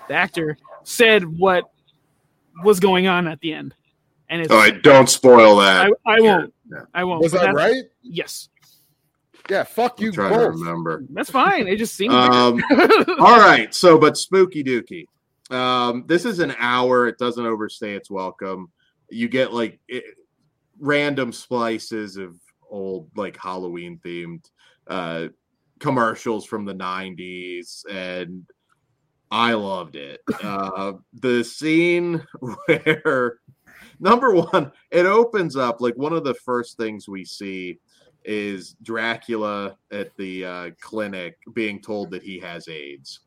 the 0.09 0.15
actor 0.15 0.59
said 0.83 1.25
what 1.39 1.71
was 2.65 2.81
going 2.81 3.07
on 3.07 3.29
at 3.29 3.41
the 3.41 3.55
end, 3.55 3.75
and 4.29 4.43
it's 4.43 4.51
All 4.51 4.59
right, 4.59 4.83
don't 4.83 5.09
spoil 5.09 5.57
that. 5.57 5.87
I, 6.05 6.15
I 6.15 6.21
won't. 6.21 6.55
Yeah. 6.71 6.79
I 6.93 7.05
won't. 7.05 7.23
Was 7.23 7.33
that 7.33 7.55
right? 7.55 7.85
Yes, 8.03 8.49
Yeah, 9.51 9.65
fuck 9.65 9.97
I'm 9.99 10.05
you 10.07 10.13
trying 10.13 10.33
to 10.33 10.39
both. 10.39 10.55
remember. 10.55 11.05
that's 11.11 11.31
fine. 11.31 11.67
It 11.69 11.77
just 11.77 11.95
seems. 11.95 12.15
Um, 12.15 12.63
all 13.19 13.39
right, 13.39 13.75
so 13.75 13.99
but 13.99 14.15
spookie 14.15 14.65
dookie. 14.67 15.07
Um, 15.55 16.05
this 16.07 16.25
is 16.25 16.39
an 16.39 16.55
hour. 16.59 17.07
It 17.09 17.19
doesn't 17.19 17.45
overstay 17.45 17.95
its 17.95 18.11
welcome. 18.11 18.71
You 19.11 19.29
get 19.29 19.53
like 19.53 19.79
it, 19.89 20.05
random 20.79 21.33
splices 21.33 22.17
of 22.17 22.37
old 22.71 23.11
like 23.17 23.37
Halloween 23.37 24.01
themed 24.05 24.49
uh, 24.87 25.29
commercials 25.81 26.47
from 26.47 26.65
the 26.65 26.75
'90s, 26.75 27.85
and 27.91 28.47
I 29.31 29.55
loved 29.55 29.97
it. 29.97 30.21
Uh, 30.43 30.95
the 31.15 31.43
scene 31.43 32.25
where 32.67 33.39
number 33.99 34.35
one, 34.35 34.73
it 34.91 35.07
opens 35.07 35.57
up 35.57 35.81
like 35.81 35.97
one 35.97 36.13
of 36.13 36.25
the 36.25 36.35
first 36.35 36.77
things 36.77 37.09
we 37.09 37.25
see 37.25 37.79
is 38.25 38.75
Dracula 38.83 39.77
at 39.91 40.17
the 40.17 40.45
uh, 40.45 40.71
clinic 40.81 41.37
being 41.55 41.81
told 41.81 42.11
that 42.11 42.23
he 42.23 42.39
has 42.41 42.69
AIDS. 42.69 43.21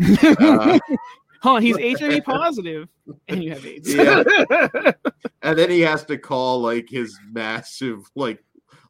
Uh, 0.00 0.78
Hold 1.42 1.56
on, 1.56 1.62
he's 1.62 1.76
HIV 2.00 2.24
positive, 2.24 2.88
and 3.28 3.42
you 3.44 3.50
have 3.50 3.64
AIDS. 3.64 3.94
Yeah. 3.94 4.22
and 5.42 5.56
then 5.58 5.70
he 5.70 5.80
has 5.80 6.04
to 6.06 6.18
call 6.18 6.60
like 6.60 6.88
his 6.88 7.16
massive 7.30 8.00
like 8.16 8.42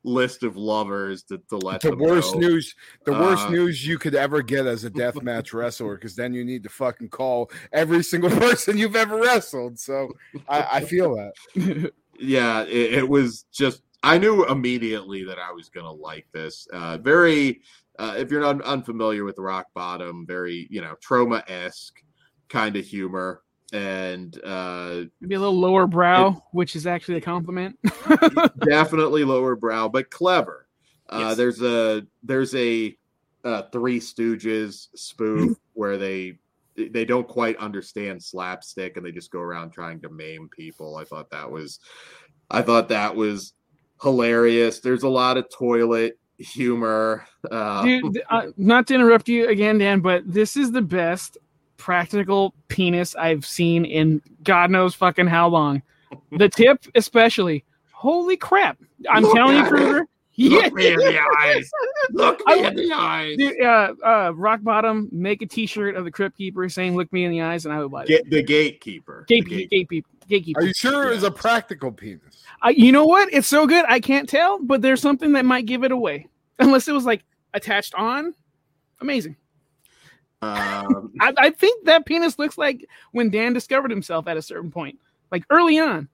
list 0.04 0.42
of 0.44 0.56
lovers 0.56 1.22
to, 1.24 1.38
to 1.50 1.56
let 1.58 1.80
the 1.82 1.90
them 1.90 1.98
worst 1.98 2.34
know. 2.34 2.40
news 2.48 2.74
the 3.04 3.12
worst 3.12 3.46
Uh, 3.46 3.50
news 3.50 3.86
you 3.86 3.98
could 3.98 4.14
ever 4.14 4.40
get 4.42 4.64
as 4.64 4.84
a 4.84 4.90
death 4.90 5.20
match 5.22 5.52
wrestler 5.52 5.96
because 5.96 6.14
then 6.14 6.32
you 6.32 6.44
need 6.44 6.62
to 6.62 6.68
fucking 6.68 7.08
call 7.08 7.50
every 7.72 8.02
single 8.02 8.30
person 8.40 8.78
you've 8.78 8.96
ever 8.96 9.16
wrestled 9.20 9.78
so 9.78 10.08
i, 10.48 10.66
I 10.74 10.80
feel 10.84 11.14
that 11.16 11.92
yeah 12.18 12.62
it, 12.62 12.94
it 12.94 13.08
was 13.08 13.44
just 13.52 13.82
i 14.02 14.16
knew 14.18 14.44
immediately 14.46 15.24
that 15.24 15.38
i 15.38 15.50
was 15.52 15.68
gonna 15.68 15.90
like 15.90 16.26
this 16.32 16.66
uh 16.72 16.98
very 16.98 17.60
uh 17.98 18.14
if 18.16 18.30
you're 18.30 18.40
not 18.40 18.62
unfamiliar 18.62 19.24
with 19.24 19.38
rock 19.38 19.66
bottom 19.74 20.24
very 20.26 20.66
you 20.70 20.80
know 20.80 20.94
trauma-esque 21.02 22.00
kind 22.48 22.76
of 22.76 22.84
humor 22.84 23.42
and 23.72 24.40
uh 24.44 25.02
Maybe 25.20 25.34
a 25.34 25.40
little 25.40 25.58
lower 25.58 25.86
brow, 25.86 26.42
which 26.52 26.74
is 26.74 26.86
actually 26.86 27.18
a 27.18 27.20
compliment. 27.20 27.78
definitely 28.66 29.24
lower 29.24 29.56
brow 29.56 29.88
but 29.88 30.10
clever 30.10 30.66
uh 31.10 31.18
Yes. 31.18 31.36
there's 31.36 31.62
a 31.62 32.06
there's 32.22 32.54
a 32.54 32.96
uh 33.44 33.62
three 33.72 34.00
stooges 34.00 34.86
spoof 34.94 35.56
where 35.74 35.98
they 35.98 36.38
they 36.76 37.04
don't 37.04 37.26
quite 37.26 37.56
understand 37.56 38.22
slapstick 38.22 38.96
and 38.96 39.04
they 39.04 39.10
just 39.12 39.32
go 39.32 39.40
around 39.40 39.72
trying 39.72 40.00
to 40.00 40.08
maim 40.08 40.48
people 40.48 40.96
i 40.96 41.04
thought 41.04 41.30
that 41.30 41.50
was 41.50 41.80
i 42.50 42.62
thought 42.62 42.88
that 42.88 43.14
was 43.16 43.52
hilarious 44.02 44.80
there's 44.80 45.02
a 45.02 45.08
lot 45.08 45.36
of 45.36 45.46
toilet 45.50 46.18
humor 46.38 47.26
uh 47.50 47.82
Dude, 47.82 48.22
uh, 48.30 48.46
not 48.56 48.86
to 48.86 48.94
interrupt 48.94 49.28
you 49.28 49.48
again, 49.48 49.78
Dan, 49.78 50.00
but 50.00 50.22
this 50.24 50.56
is 50.56 50.70
the 50.70 50.82
best 50.82 51.36
practical 51.78 52.54
penis 52.68 53.16
I've 53.16 53.46
seen 53.46 53.84
in 53.84 54.20
God 54.42 54.70
knows 54.70 54.94
fucking 54.94 55.26
how 55.26 55.48
long. 55.48 55.82
The 56.32 56.48
tip, 56.48 56.84
especially. 56.94 57.64
Holy 57.92 58.36
crap! 58.36 58.78
I'm 59.10 59.22
Look 59.22 59.34
telling 59.34 59.56
you, 59.56 59.64
at 59.64 59.72
it. 60.02 60.08
Kruger. 60.38 60.54
Yeah, 60.56 60.62
look 60.64 60.74
me 60.74 60.86
in 60.92 60.98
the 60.98 61.20
eyes 61.38 61.70
look 62.12 62.38
me 62.38 62.44
I- 62.46 62.68
in 62.68 62.74
the 62.76 62.92
eyes 62.92 63.36
Dude, 63.36 63.60
uh, 63.60 63.94
uh, 64.04 64.32
rock 64.34 64.60
bottom. 64.62 65.08
Make 65.10 65.42
a 65.42 65.46
T-shirt 65.46 65.96
of 65.96 66.04
the 66.04 66.10
Crypt 66.10 66.36
Keeper 66.38 66.68
saying 66.68 66.96
"Look 66.96 67.12
me 67.12 67.24
in 67.24 67.30
the 67.30 67.42
eyes," 67.42 67.64
and 67.64 67.74
I 67.74 67.80
would 67.80 67.90
buy 67.90 68.02
it. 68.04 68.08
Get 68.08 68.30
the 68.30 68.42
gatekeeper 68.42 69.24
The 69.28 69.40
Gate, 69.40 69.70
gate- 69.70 69.88
gate, 69.90 70.04
gatekeeper. 70.28 70.60
are 70.60 70.64
you 70.64 70.74
sure 70.74 71.08
it 71.10 71.14
was 71.14 71.24
a 71.24 71.30
practical 71.30 71.90
penis 71.92 72.44
I, 72.62 72.70
you 72.70 72.92
know 72.92 73.04
what? 73.04 73.32
It's 73.32 73.46
so 73.48 73.66
good. 73.66 73.84
I 73.88 74.00
can't 74.00 74.28
tell, 74.28 74.58
but 74.62 74.82
there's 74.82 75.00
something 75.00 75.32
that 75.32 75.44
might 75.44 75.66
give 75.66 75.84
it 75.84 75.92
away. 75.92 76.26
Unless 76.58 76.88
it 76.88 76.92
was 76.92 77.04
like 77.04 77.24
attached 77.54 77.94
on. 77.94 78.34
Amazing. 79.00 79.36
um, 80.42 81.12
I, 81.20 81.32
I 81.38 81.50
think 81.50 81.84
that 81.86 82.06
penis 82.06 82.38
looks 82.38 82.58
like 82.58 82.86
when 83.12 83.30
Dan 83.30 83.52
discovered 83.52 83.90
himself 83.90 84.26
at 84.28 84.36
a 84.36 84.42
certain 84.42 84.70
point, 84.70 84.98
like 85.30 85.44
early 85.50 85.78
on. 85.78 86.08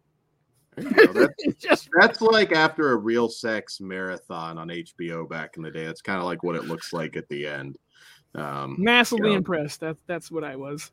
You 0.79 0.85
know, 0.91 1.13
that- 1.13 1.35
just 1.59 1.89
That's 2.01 2.21
like 2.21 2.53
after 2.53 2.93
a 2.93 2.97
real 2.97 3.29
sex 3.29 3.81
marathon 3.81 4.59
on 4.59 4.69
HBO 4.69 5.29
back 5.29 5.57
in 5.57 5.63
the 5.63 5.71
day. 5.71 5.85
That's 5.85 6.03
kind 6.03 6.19
of 6.19 6.25
like 6.25 6.43
what 6.43 6.57
it 6.57 6.65
looks 6.65 6.93
like 6.93 7.17
at 7.17 7.29
the 7.29 7.47
end. 7.47 7.79
Um, 8.35 8.77
massively 8.79 9.31
Yeah. 9.31 9.37
impressed. 9.37 9.81
That's 9.81 10.01
that's 10.07 10.31
what 10.31 10.43
I 10.45 10.57
was. 10.57 10.91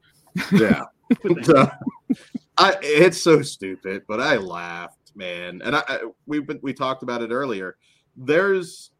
yeah, 0.51 0.83
with 1.23 1.43
that. 1.45 1.77
So, 2.11 2.15
I 2.57 2.75
it's 2.81 3.21
so 3.21 3.41
stupid, 3.41 4.03
but 4.07 4.19
I 4.21 4.37
laughed, 4.37 5.11
man. 5.15 5.61
And 5.63 5.75
I, 5.75 5.83
I 5.87 5.99
we've 6.27 6.45
been 6.45 6.59
we 6.61 6.73
talked 6.73 7.03
about 7.03 7.21
it 7.21 7.31
earlier. 7.31 7.77
There's 8.15 8.91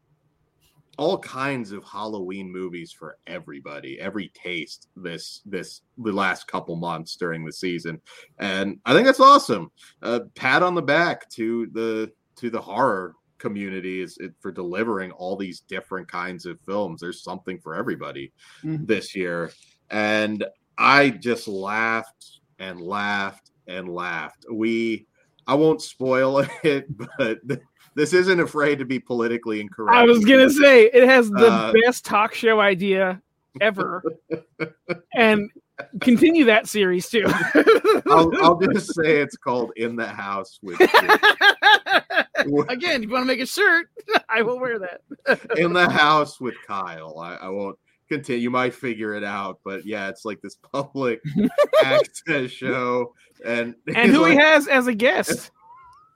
all 0.98 1.18
kinds 1.18 1.72
of 1.72 1.82
Halloween 1.84 2.50
movies 2.52 2.92
for 2.92 3.16
everybody, 3.26 3.98
every 4.00 4.28
taste. 4.34 4.88
This 4.96 5.40
this 5.46 5.82
the 5.98 6.12
last 6.12 6.46
couple 6.46 6.76
months 6.76 7.16
during 7.16 7.44
the 7.44 7.52
season, 7.52 8.00
and 8.38 8.78
I 8.84 8.92
think 8.92 9.06
that's 9.06 9.20
awesome. 9.20 9.70
Uh, 10.02 10.20
pat 10.34 10.62
on 10.62 10.74
the 10.74 10.82
back 10.82 11.28
to 11.30 11.66
the 11.72 12.12
to 12.36 12.50
the 12.50 12.60
horror 12.60 13.14
community 13.38 14.00
is 14.00 14.16
it, 14.20 14.32
for 14.40 14.52
delivering 14.52 15.10
all 15.12 15.36
these 15.36 15.60
different 15.60 16.08
kinds 16.08 16.46
of 16.46 16.60
films. 16.66 17.00
There's 17.00 17.22
something 17.22 17.58
for 17.58 17.74
everybody 17.74 18.30
Mhm. 18.62 18.86
this 18.86 19.16
year, 19.16 19.50
and 19.90 20.44
I 20.78 21.10
just 21.10 21.48
laughed 21.48 22.40
and 22.58 22.80
laughed 22.80 23.50
and 23.66 23.88
laughed. 23.88 24.44
We 24.52 25.06
I 25.46 25.54
won't 25.54 25.82
spoil 25.82 26.38
it, 26.62 26.86
but 27.18 27.40
this 27.94 28.12
isn't 28.12 28.40
afraid 28.40 28.78
to 28.78 28.84
be 28.84 28.98
politically 28.98 29.60
incorrect. 29.60 29.96
I 29.96 30.04
was 30.04 30.24
gonna 30.24 30.50
say 30.50 30.86
it 30.86 31.08
has 31.08 31.30
the 31.30 31.48
Uh, 31.50 31.72
best 31.84 32.04
talk 32.04 32.34
show 32.34 32.60
idea 32.60 33.20
ever, 33.60 34.02
and 35.14 35.50
continue 36.00 36.44
that 36.44 36.68
series 36.68 37.08
too. 37.08 37.24
I'll, 38.10 38.30
I'll 38.42 38.58
just 38.58 38.94
say 38.94 39.18
it's 39.18 39.36
called 39.36 39.72
In 39.76 39.96
the 39.96 40.06
House 40.06 40.58
with 40.62 40.80
Again, 42.68 43.02
if 43.02 43.08
you 43.08 43.10
want 43.10 43.22
to 43.22 43.26
make 43.26 43.40
a 43.40 43.46
shirt, 43.46 43.88
I 44.28 44.42
will 44.42 44.58
wear 44.58 44.78
that. 44.78 45.02
In 45.56 45.72
the 45.72 45.88
House 45.88 46.40
with 46.40 46.54
Kyle. 46.66 47.18
I, 47.18 47.36
I 47.36 47.48
won't 47.48 47.78
continue. 48.08 48.42
You 48.42 48.50
might 48.50 48.74
figure 48.74 49.14
it 49.14 49.24
out, 49.24 49.60
but 49.64 49.86
yeah, 49.86 50.08
it's 50.08 50.24
like 50.24 50.40
this 50.40 50.56
public 50.72 51.20
access 51.84 52.50
show, 52.50 53.14
and 53.44 53.74
and 53.94 54.12
who 54.12 54.22
like, 54.22 54.32
he 54.32 54.38
has 54.38 54.66
as 54.68 54.86
a 54.86 54.94
guest 54.94 55.50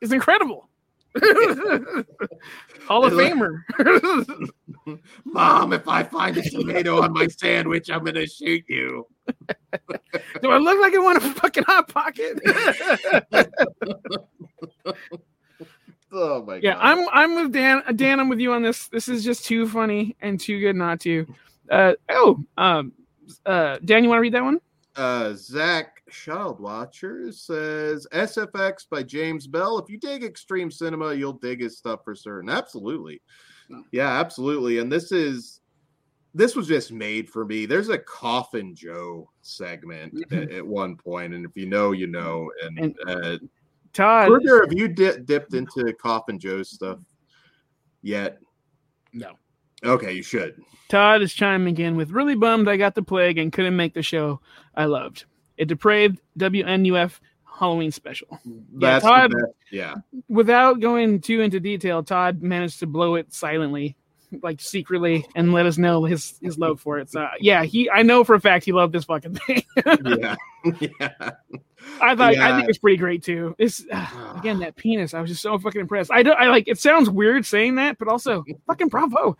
is 0.03 0.13
incredible. 0.13 0.69
Hall 2.87 3.05
of 3.05 3.13
Famer. 3.15 3.63
Mom, 5.25 5.73
if 5.73 5.89
I 5.89 6.03
find 6.03 6.37
a 6.37 6.43
tomato 6.43 7.03
on 7.03 7.13
my 7.13 7.27
sandwich, 7.27 7.91
I'm 7.91 8.05
gonna 8.05 8.27
shoot 8.27 8.65
you. 8.69 9.07
Do 10.43 10.51
I 10.51 10.59
look 10.59 10.81
like 10.81 10.95
I 10.95 10.99
want 10.99 11.19
a 11.19 11.31
fucking 11.33 11.65
hot 11.65 11.89
pocket? 11.89 12.39
oh 16.13 16.45
my 16.45 16.57
yeah, 16.57 16.75
god. 16.75 16.81
I'm 16.81 17.09
I'm 17.13 17.35
with 17.35 17.53
Dan. 17.53 17.83
Dan, 17.97 18.21
I'm 18.21 18.29
with 18.29 18.41
you 18.41 18.53
on 18.53 18.63
this. 18.63 18.89
This 18.89 19.09
is 19.09 19.25
just 19.25 19.45
too 19.45 19.67
funny 19.67 20.17
and 20.21 20.39
too 20.39 20.61
good 20.61 20.77
not 20.77 21.01
to. 21.01 21.27
Uh 21.71 21.95
oh, 22.11 22.45
um, 22.59 22.93
uh, 23.45 23.79
Dan, 23.85 24.05
you 24.05 24.11
want 24.11 24.19
to 24.19 24.23
read 24.23 24.35
that 24.35 24.45
one? 24.45 24.61
Uh, 24.95 25.33
Zach 25.35 25.96
Child 26.11 26.61
Watcher 26.61 27.33
says 27.33 28.07
SFX 28.13 28.89
by 28.89 29.03
James 29.03 29.47
Bell. 29.47 29.79
If 29.79 29.89
you 29.89 29.99
dig 29.99 30.25
extreme 30.25 30.71
cinema, 30.71 31.15
you'll 31.15 31.33
dig 31.33 31.61
his 31.61 31.79
stuff 31.79 32.01
for 32.05 32.15
certain. 32.15 32.49
Absolutely. 32.49 33.21
Yeah, 33.91 34.09
absolutely. 34.09 34.79
And 34.79 34.91
this 34.91 35.11
is 35.13 35.61
this 36.35 36.55
was 36.55 36.69
just 36.69 36.93
made 36.93 37.31
for 37.31 37.47
me. 37.47 37.65
There's 37.65 37.89
a 37.89 37.99
Coffin 37.99 38.75
Joe 38.75 39.31
segment 39.41 40.15
mm-hmm. 40.15 40.35
at, 40.35 40.53
at, 40.53 40.67
one 40.67 40.95
point, 40.97 41.33
and 41.33 41.47
if 41.47 41.57
you 41.57 41.67
know, 41.67 41.93
you 41.93 42.07
know. 42.07 42.51
And, 42.63 42.79
and 42.79 42.97
uh, 43.09 43.39
Todd, 43.95 44.29
further, 44.29 44.61
have 44.61 44.73
you 44.73 44.87
di- 44.87 45.19
dipped 45.25 45.55
into 45.55 45.95
Coffin 45.95 46.39
Joe 46.39 46.63
stuff 46.63 46.99
yet? 48.03 48.39
No. 49.15 49.33
Okay, 49.83 50.13
you 50.13 50.23
should. 50.23 50.61
Todd 50.89 51.23
is 51.23 51.33
chiming 51.33 51.79
in 51.79 51.97
with 51.97 52.11
really 52.11 52.35
bummed 52.35 52.69
I 52.69 52.77
got 52.77 52.95
the 52.95 53.03
plague 53.03 53.39
and 53.39 53.53
couldn't 53.53 53.77
make 53.77 53.95
the 53.95 54.03
show 54.03 54.41
I 54.75 54.85
loved. 54.85 55.25
A 55.59 55.65
depraved 55.65 56.21
WNUF 56.39 57.19
Halloween 57.45 57.91
special. 57.91 58.39
That's 58.73 59.05
yeah, 59.05 59.11
Todd. 59.11 59.33
Yeah. 59.71 59.95
Without 60.29 60.81
going 60.81 61.21
too 61.21 61.41
into 61.41 61.61
detail, 61.61 62.03
Todd 62.03 62.43
managed 62.43 62.81
to 62.81 62.87
blow 62.87 63.15
it 63.15 63.33
silently, 63.33 63.97
like 64.43 64.61
secretly, 64.61 65.27
and 65.35 65.53
let 65.53 65.67
us 65.67 65.79
know 65.79 66.05
his 66.05 66.39
his 66.43 66.59
love 66.59 66.81
for 66.81 66.99
it. 66.99 67.11
So 67.11 67.27
yeah, 67.41 67.65
he 67.65 67.89
I 67.91 68.03
know 68.03 68.25
for 68.25 68.35
a 68.35 68.41
fact 68.41 68.65
he 68.65 68.73
loved 68.73 68.93
this 68.93 69.05
fucking 69.05 69.37
thing. 69.37 69.63
yeah. 70.05 70.37
Yeah. 70.81 71.31
I 72.01 72.17
thought 72.17 72.35
yeah. 72.35 72.49
I 72.49 72.57
think 72.57 72.69
it's 72.69 72.79
pretty 72.79 72.97
great 72.97 73.23
too. 73.23 73.55
It's 73.59 73.85
uh, 73.93 74.35
again 74.37 74.59
that 74.61 74.75
penis. 74.75 75.15
I 75.15 75.21
was 75.21 75.31
just 75.31 75.43
so 75.43 75.57
fucking 75.59 75.81
impressed. 75.81 76.11
I 76.11 76.25
don't. 76.25 76.37
I 76.37 76.49
like. 76.49 76.67
It 76.67 76.79
sounds 76.79 77.09
weird 77.09 77.47
saying 77.47 77.77
that, 77.77 77.99
but 77.99 78.09
also 78.09 78.45
fucking 78.67 78.89
bravo, 78.89 79.37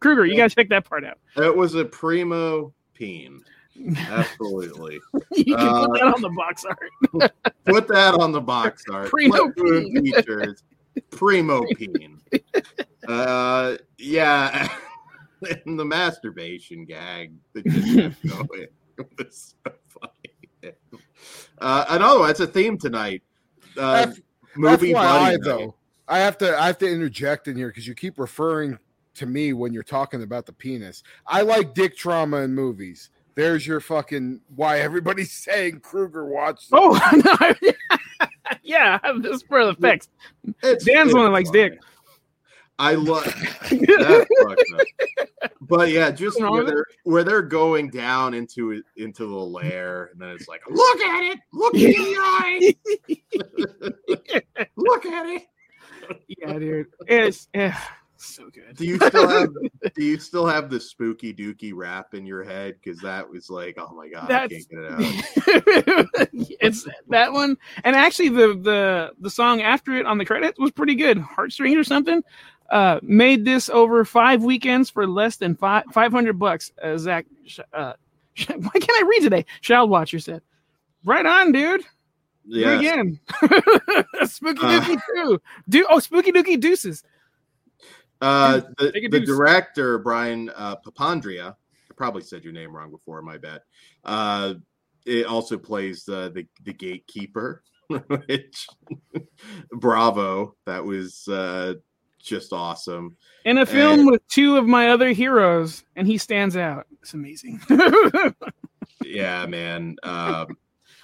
Kruger. 0.00 0.24
You 0.24 0.36
gotta 0.36 0.54
check 0.54 0.70
that 0.70 0.86
part 0.86 1.04
out. 1.04 1.18
It 1.36 1.54
was 1.54 1.74
a 1.74 1.84
primo 1.84 2.72
peen. 2.94 3.44
Absolutely. 4.08 5.00
you 5.32 5.56
can 5.56 5.68
uh, 5.68 5.86
put 5.86 5.94
that 5.94 6.14
on 6.14 6.22
the 6.22 6.30
box 6.30 6.64
art. 6.64 7.32
put 7.64 7.88
that 7.88 8.14
on 8.14 8.32
the 8.32 8.40
box 8.40 8.84
art. 8.90 9.10
Primo 9.10 9.50
peen. 9.50 10.04
features. 10.04 10.62
Primo 11.10 11.64
peen. 11.76 12.20
Uh, 13.08 13.76
yeah. 13.98 14.68
and 15.66 15.78
the 15.78 15.84
masturbation 15.84 16.84
gag 16.84 17.32
that 17.54 17.64
just 17.66 17.96
kept 17.96 18.28
going. 18.28 18.66
It 18.98 19.08
was 19.18 19.54
so 19.64 19.72
funny. 19.88 20.74
Uh, 21.58 21.84
another 21.88 22.28
it's 22.28 22.40
a 22.40 22.46
theme 22.46 22.76
tonight. 22.76 23.22
Uh, 23.76 24.06
F- 24.08 24.20
movie 24.56 24.92
FYI, 24.92 25.42
though, 25.42 25.74
I 26.08 26.18
have 26.18 26.36
to 26.38 26.60
I 26.60 26.66
have 26.66 26.78
to 26.78 26.90
interject 26.90 27.48
in 27.48 27.56
here 27.56 27.68
because 27.68 27.86
you 27.86 27.94
keep 27.94 28.18
referring 28.18 28.78
to 29.14 29.26
me 29.26 29.52
when 29.52 29.72
you're 29.72 29.82
talking 29.82 30.22
about 30.22 30.46
the 30.46 30.52
penis. 30.52 31.02
I 31.26 31.42
like 31.42 31.74
dick 31.74 31.96
trauma 31.96 32.38
in 32.38 32.54
movies. 32.54 33.10
There's 33.34 33.66
your 33.66 33.80
fucking 33.80 34.40
why 34.54 34.80
everybody's 34.80 35.32
saying 35.44 35.80
Kruger 35.80 36.26
watched. 36.26 36.68
Oh 36.72 36.98
no, 37.60 37.70
yeah, 38.62 38.98
this 39.20 39.42
for 39.42 39.66
the 39.66 39.74
facts. 39.74 40.08
It's, 40.62 40.84
Dan's 40.84 41.14
one 41.14 41.24
that 41.24 41.30
likes 41.30 41.50
dick. 41.50 41.78
I 42.78 42.94
love 42.94 43.24
that. 43.70 44.26
but 45.60 45.90
yeah, 45.90 46.10
just 46.10 46.40
where 46.40 46.64
they're, 46.64 46.86
where 47.04 47.22
they're 47.22 47.42
going 47.42 47.90
down 47.90 48.34
into 48.34 48.82
into 48.96 49.26
the 49.26 49.36
lair, 49.36 50.10
and 50.12 50.20
then 50.20 50.30
it's 50.30 50.48
like, 50.48 50.62
look 50.68 51.00
at 51.00 51.24
it, 51.24 51.38
look 51.52 51.74
in 51.74 51.90
the 51.92 52.16
eye, 52.18 52.74
look 54.76 55.06
at 55.06 55.26
it. 55.26 55.42
Yeah, 56.26 56.58
dude, 56.58 56.86
it's. 57.06 57.48
Yeah 57.54 57.78
so 58.24 58.48
good. 58.50 58.76
Do 58.76 58.84
you 58.84 58.96
still 58.96 59.28
have 59.28 59.48
do 59.94 60.04
you 60.04 60.18
still 60.18 60.46
have 60.46 60.70
the 60.70 60.78
spookie 60.78 61.36
dookie 61.36 61.72
rap 61.74 62.14
in 62.14 62.26
your 62.26 62.44
head? 62.44 62.76
Because 62.82 63.00
that 63.00 63.28
was 63.28 63.50
like, 63.50 63.76
oh 63.78 63.94
my 63.94 64.08
god, 64.08 64.28
That's, 64.28 64.52
I 64.52 64.56
can't 64.56 64.68
get 64.68 64.78
it 64.78 65.88
out. 65.88 66.28
it's 66.60 66.86
that 67.08 67.32
one. 67.32 67.56
And 67.84 67.96
actually 67.96 68.30
the 68.30 68.58
the 68.60 69.12
the 69.20 69.30
song 69.30 69.62
after 69.62 69.96
it 69.96 70.06
on 70.06 70.18
the 70.18 70.24
credits 70.24 70.58
was 70.58 70.70
pretty 70.70 70.94
good. 70.94 71.18
Heartstrings 71.18 71.76
or 71.76 71.84
something. 71.84 72.22
Uh, 72.70 72.98
made 73.02 73.44
this 73.44 73.68
over 73.68 74.04
five 74.04 74.42
weekends 74.42 74.88
for 74.88 75.06
less 75.06 75.36
than 75.36 75.54
five 75.54 75.84
five 75.92 76.12
hundred 76.12 76.38
bucks. 76.38 76.72
Uh, 76.82 76.96
Zach, 76.96 77.26
uh, 77.74 77.92
why 78.46 78.70
can't 78.72 78.90
I 78.90 79.06
read 79.08 79.22
today? 79.22 79.44
Child 79.60 79.90
Watcher 79.90 80.18
said, 80.18 80.42
"Right 81.04 81.26
on, 81.26 81.52
dude." 81.52 81.82
Yeah. 82.44 82.78
Again, 82.78 83.20
Spookie 84.22 84.62
uh, 84.62 84.80
Dookie 84.80 85.00
too. 85.14 85.40
Do 85.68 85.86
oh 85.90 85.98
Spookie 85.98 86.34
Dookie 86.34 86.58
Deuces. 86.58 87.04
Uh, 88.22 88.60
the, 88.78 89.08
the 89.10 89.20
director 89.20 89.98
Brian 89.98 90.48
uh, 90.54 90.76
Papandrea, 90.76 91.56
I 91.90 91.94
probably 91.96 92.22
said 92.22 92.44
your 92.44 92.52
name 92.52 92.74
wrong 92.74 92.92
before, 92.92 93.20
my 93.20 93.36
bad. 93.36 93.62
Uh, 94.04 94.54
it 95.04 95.26
also 95.26 95.58
plays 95.58 96.04
the 96.04 96.30
the, 96.30 96.46
the 96.62 96.72
gatekeeper, 96.72 97.64
which 97.88 98.68
bravo, 99.72 100.54
that 100.66 100.84
was 100.84 101.26
uh, 101.26 101.74
just 102.22 102.52
awesome. 102.52 103.16
In 103.44 103.58
a 103.58 103.66
film 103.66 104.00
and, 104.00 104.10
with 104.12 104.26
two 104.28 104.56
of 104.56 104.68
my 104.68 104.90
other 104.90 105.10
heroes, 105.10 105.82
and 105.96 106.06
he 106.06 106.16
stands 106.16 106.56
out. 106.56 106.86
It's 107.00 107.14
amazing. 107.14 107.60
yeah, 109.04 109.46
man. 109.46 109.96
Um, 110.04 110.56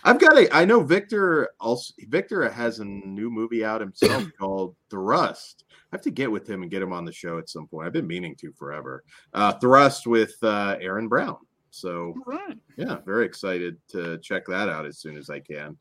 I've 0.08 0.18
got 0.18 0.38
a. 0.38 0.56
I 0.56 0.64
know 0.64 0.80
Victor 0.80 1.50
also. 1.60 1.92
Victor 2.08 2.48
has 2.48 2.78
a 2.78 2.84
new 2.84 3.30
movie 3.30 3.64
out 3.64 3.80
himself 3.80 4.24
called 4.38 4.74
Thrust. 4.90 5.64
I 5.70 5.96
have 5.96 6.02
to 6.02 6.10
get 6.10 6.30
with 6.30 6.48
him 6.48 6.62
and 6.62 6.70
get 6.70 6.82
him 6.82 6.92
on 6.92 7.04
the 7.04 7.12
show 7.12 7.38
at 7.38 7.48
some 7.48 7.66
point. 7.66 7.86
I've 7.86 7.92
been 7.92 8.06
meaning 8.06 8.34
to 8.36 8.52
forever. 8.52 9.04
Uh, 9.34 9.52
Thrust 9.52 10.06
with 10.06 10.34
uh, 10.42 10.76
Aaron 10.80 11.08
Brown. 11.08 11.36
So, 11.70 12.14
right. 12.26 12.56
yeah, 12.76 12.98
very 13.04 13.26
excited 13.26 13.76
to 13.88 14.18
check 14.18 14.46
that 14.46 14.70
out 14.70 14.86
as 14.86 14.98
soon 14.98 15.18
as 15.18 15.28
I 15.28 15.40
can. 15.40 15.76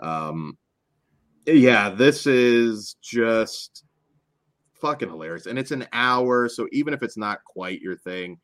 Um, 0.00 0.58
yeah, 1.46 1.88
this 1.88 2.26
is 2.26 2.96
just 3.00 3.84
fucking 4.74 5.08
hilarious. 5.08 5.46
And 5.46 5.58
it's 5.58 5.70
an 5.70 5.86
hour. 5.92 6.48
So, 6.48 6.68
even 6.72 6.94
if 6.94 7.02
it's 7.04 7.16
not 7.16 7.44
quite 7.44 7.80
your 7.80 7.96
thing, 7.96 8.38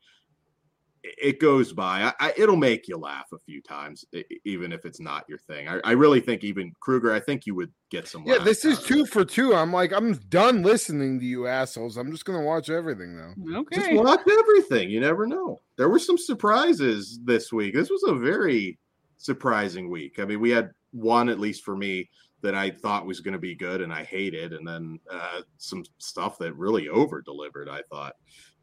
it 1.21 1.39
goes 1.39 1.73
by. 1.73 2.03
I, 2.03 2.13
I, 2.27 2.33
it'll 2.37 2.55
make 2.55 2.87
you 2.87 2.97
laugh 2.97 3.27
a 3.33 3.39
few 3.45 3.61
times, 3.61 4.05
even 4.43 4.71
if 4.71 4.85
it's 4.85 4.99
not 4.99 5.25
your 5.27 5.37
thing. 5.39 5.67
I, 5.67 5.79
I 5.83 5.91
really 5.91 6.19
think 6.19 6.43
even 6.43 6.73
Kruger, 6.79 7.13
I 7.13 7.19
think 7.19 7.45
you 7.45 7.55
would 7.55 7.71
get 7.91 8.07
some. 8.07 8.23
Yeah, 8.25 8.39
this 8.39 8.65
is 8.65 8.81
two 8.81 9.05
for 9.05 9.23
two. 9.23 9.55
I'm 9.55 9.71
like, 9.71 9.91
I'm 9.91 10.13
done 10.29 10.63
listening 10.63 11.19
to 11.19 11.25
you 11.25 11.47
assholes. 11.47 11.97
I'm 11.97 12.11
just 12.11 12.25
gonna 12.25 12.41
watch 12.43 12.69
everything 12.69 13.15
though. 13.15 13.59
Okay, 13.59 13.75
just 13.75 13.93
watch 13.93 14.21
everything. 14.29 14.89
You 14.89 14.99
never 14.99 15.27
know. 15.27 15.61
There 15.77 15.89
were 15.89 15.99
some 15.99 16.17
surprises 16.17 17.19
this 17.23 17.51
week. 17.51 17.73
This 17.73 17.89
was 17.89 18.03
a 18.07 18.15
very 18.15 18.79
surprising 19.17 19.89
week. 19.89 20.19
I 20.19 20.25
mean, 20.25 20.39
we 20.39 20.51
had 20.51 20.71
one 20.91 21.29
at 21.29 21.39
least 21.39 21.63
for 21.63 21.75
me 21.75 22.09
that 22.41 22.55
I 22.55 22.69
thought 22.69 23.07
was 23.07 23.21
going 23.21 23.33
to 23.33 23.39
be 23.39 23.55
good 23.55 23.81
and 23.81 23.91
I 23.91 24.03
hated, 24.03 24.53
and 24.53 24.67
then 24.67 24.99
uh, 25.11 25.41
some 25.57 25.83
stuff 25.97 26.37
that 26.39 26.55
really 26.55 26.89
over 26.89 27.21
delivered. 27.21 27.67
I 27.69 27.81
thought, 27.91 28.13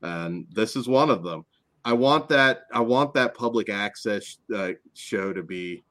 and 0.03 0.47
this 0.51 0.77
is 0.77 0.89
one 0.89 1.11
of 1.11 1.23
them. 1.23 1.45
I 1.85 1.93
want 1.93 2.29
that. 2.29 2.63
I 2.73 2.81
want 2.81 3.15
that 3.15 3.35
public 3.35 3.69
access 3.69 4.39
uh, 4.55 4.73
show 4.95 5.33
to 5.33 5.43
be 5.43 5.83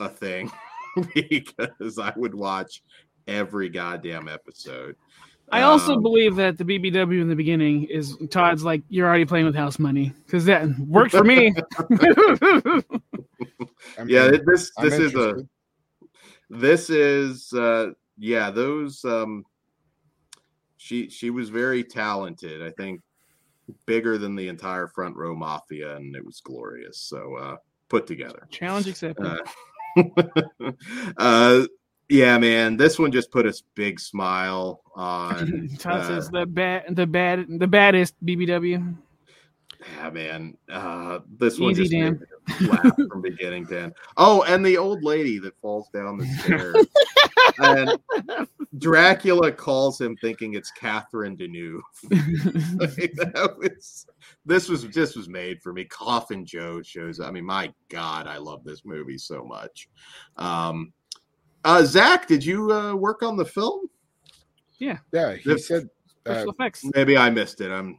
a 0.00 0.08
thing 0.08 0.50
because 1.14 1.98
I 1.98 2.12
would 2.16 2.34
watch 2.34 2.82
every 3.26 3.68
goddamn 3.68 4.28
episode. 4.28 4.96
I 5.50 5.62
also 5.62 5.94
um, 5.94 6.02
believe 6.02 6.34
that 6.36 6.58
the 6.58 6.64
BBW 6.64 7.20
in 7.20 7.28
the 7.28 7.36
beginning 7.36 7.84
is 7.84 8.16
Todd's 8.30 8.64
like 8.64 8.82
you're 8.88 9.06
already 9.06 9.24
playing 9.24 9.46
with 9.46 9.54
house 9.54 9.78
money 9.78 10.12
because 10.24 10.44
that 10.46 10.68
worked 10.80 11.12
for 11.12 11.22
me. 11.22 11.54
yeah, 14.06 14.30
this 14.44 14.72
this 14.80 14.94
is 14.94 15.14
a 15.14 15.46
this 16.50 16.90
is 16.90 17.52
uh 17.52 17.90
yeah 18.18 18.50
those 18.50 19.04
um 19.04 19.44
she 20.76 21.08
she 21.08 21.30
was 21.30 21.48
very 21.48 21.84
talented. 21.84 22.62
I 22.62 22.70
think 22.70 23.00
bigger 23.86 24.18
than 24.18 24.36
the 24.36 24.48
entire 24.48 24.88
front 24.88 25.16
row 25.16 25.34
mafia, 25.34 25.96
and 25.96 26.14
it 26.14 26.24
was 26.24 26.40
glorious. 26.40 26.98
So 26.98 27.36
uh, 27.36 27.56
put 27.88 28.06
together. 28.06 28.46
Challenge 28.50 28.88
accepted. 28.88 29.38
Uh, 29.96 30.72
uh, 31.16 31.66
yeah, 32.08 32.38
man, 32.38 32.76
this 32.76 32.98
one 32.98 33.10
just 33.10 33.30
put 33.30 33.46
a 33.46 33.62
big 33.74 33.98
smile 33.98 34.80
on. 34.94 35.68
Todd 35.78 36.10
uh, 36.10 36.20
the 36.30 36.46
bad, 36.46 36.94
the 36.94 37.06
bad, 37.06 37.46
the 37.48 37.66
baddest 37.66 38.14
BBW. 38.24 38.96
yeah, 39.98 40.10
man, 40.10 40.56
uh, 40.70 41.20
this 41.38 41.58
one 41.58 41.72
Easy, 41.72 41.82
just 41.82 41.92
Dan. 41.92 42.20
made 42.48 42.60
me 42.60 42.68
laugh 42.68 42.96
from 43.08 43.22
beginning 43.22 43.66
to 43.66 43.80
end. 43.80 43.94
Oh, 44.16 44.42
and 44.44 44.64
the 44.64 44.76
old 44.78 45.02
lady 45.02 45.38
that 45.40 45.60
falls 45.60 45.88
down 45.92 46.18
the 46.18 46.26
stairs. 46.44 46.76
And 47.58 47.98
Dracula 48.78 49.52
calls 49.52 50.00
him 50.00 50.16
thinking 50.16 50.54
it's 50.54 50.70
Catherine 50.70 51.36
Deneuve. 51.36 51.80
Like, 52.78 53.58
was, 53.58 54.06
this 54.44 54.68
was 54.68 54.88
this 54.90 55.16
was 55.16 55.28
made 55.28 55.62
for 55.62 55.72
me. 55.72 55.84
Coffin 55.84 56.44
Joe 56.44 56.82
shows. 56.82 57.20
I 57.20 57.30
mean, 57.30 57.44
my 57.44 57.72
God, 57.88 58.26
I 58.26 58.36
love 58.38 58.64
this 58.64 58.84
movie 58.84 59.18
so 59.18 59.44
much. 59.44 59.88
Um, 60.36 60.92
uh, 61.64 61.84
Zach, 61.84 62.28
did 62.28 62.44
you 62.44 62.72
uh, 62.72 62.94
work 62.94 63.22
on 63.22 63.36
the 63.36 63.44
film? 63.44 63.88
Yeah, 64.78 64.98
yeah. 65.12 65.34
he 65.34 65.50
Yep. 65.50 65.58
said. 65.60 65.88
Uh, 66.26 66.34
Special 66.34 66.50
effects. 66.52 66.84
Maybe 66.94 67.16
I 67.16 67.30
missed 67.30 67.60
it. 67.60 67.70
I'm 67.70 67.98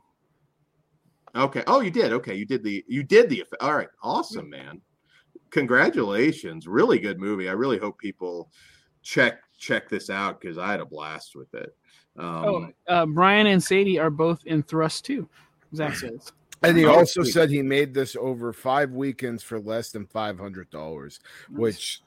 okay. 1.35 1.63
Oh, 1.67 1.81
you 1.81 1.91
did. 1.91 2.11
Okay, 2.13 2.35
you 2.35 2.45
did 2.45 2.63
the 2.63 2.83
you 2.87 3.03
did 3.03 3.29
the 3.29 3.41
effect. 3.41 3.61
All 3.61 3.75
right, 3.75 3.89
awesome, 4.03 4.49
man. 4.49 4.81
Congratulations. 5.51 6.67
Really 6.67 6.99
good 6.99 7.19
movie. 7.19 7.47
I 7.49 7.53
really 7.53 7.77
hope 7.77 7.97
people 7.97 8.51
check 9.07 9.39
check 9.57 9.87
this 9.87 10.09
out 10.09 10.39
because 10.41 10.57
I 10.57 10.69
had 10.69 10.81
a 10.81 10.85
blast 10.85 11.35
with 11.35 11.53
it. 11.53 11.75
Um, 12.17 12.25
Oh, 12.27 12.69
uh, 12.87 13.05
Brian 13.05 13.47
and 13.47 13.63
Sadie 13.63 13.99
are 13.99 14.09
both 14.09 14.45
in 14.45 14.63
Thrust 14.63 15.05
too. 15.05 15.27
Zach 15.73 15.95
says. 15.95 16.31
and 16.63 16.77
he 16.77 16.85
Oh, 16.85 16.95
also 16.95 17.23
said 17.23 17.49
he 17.49 17.61
made 17.61 17.93
this 17.93 18.15
over 18.19 18.51
five 18.51 18.91
weekends 18.91 19.43
for 19.43 19.59
less 19.59 19.91
than 19.91 20.05
five 20.07 20.37
hundred 20.37 20.69
dollars, 20.71 21.21
which 21.49 22.01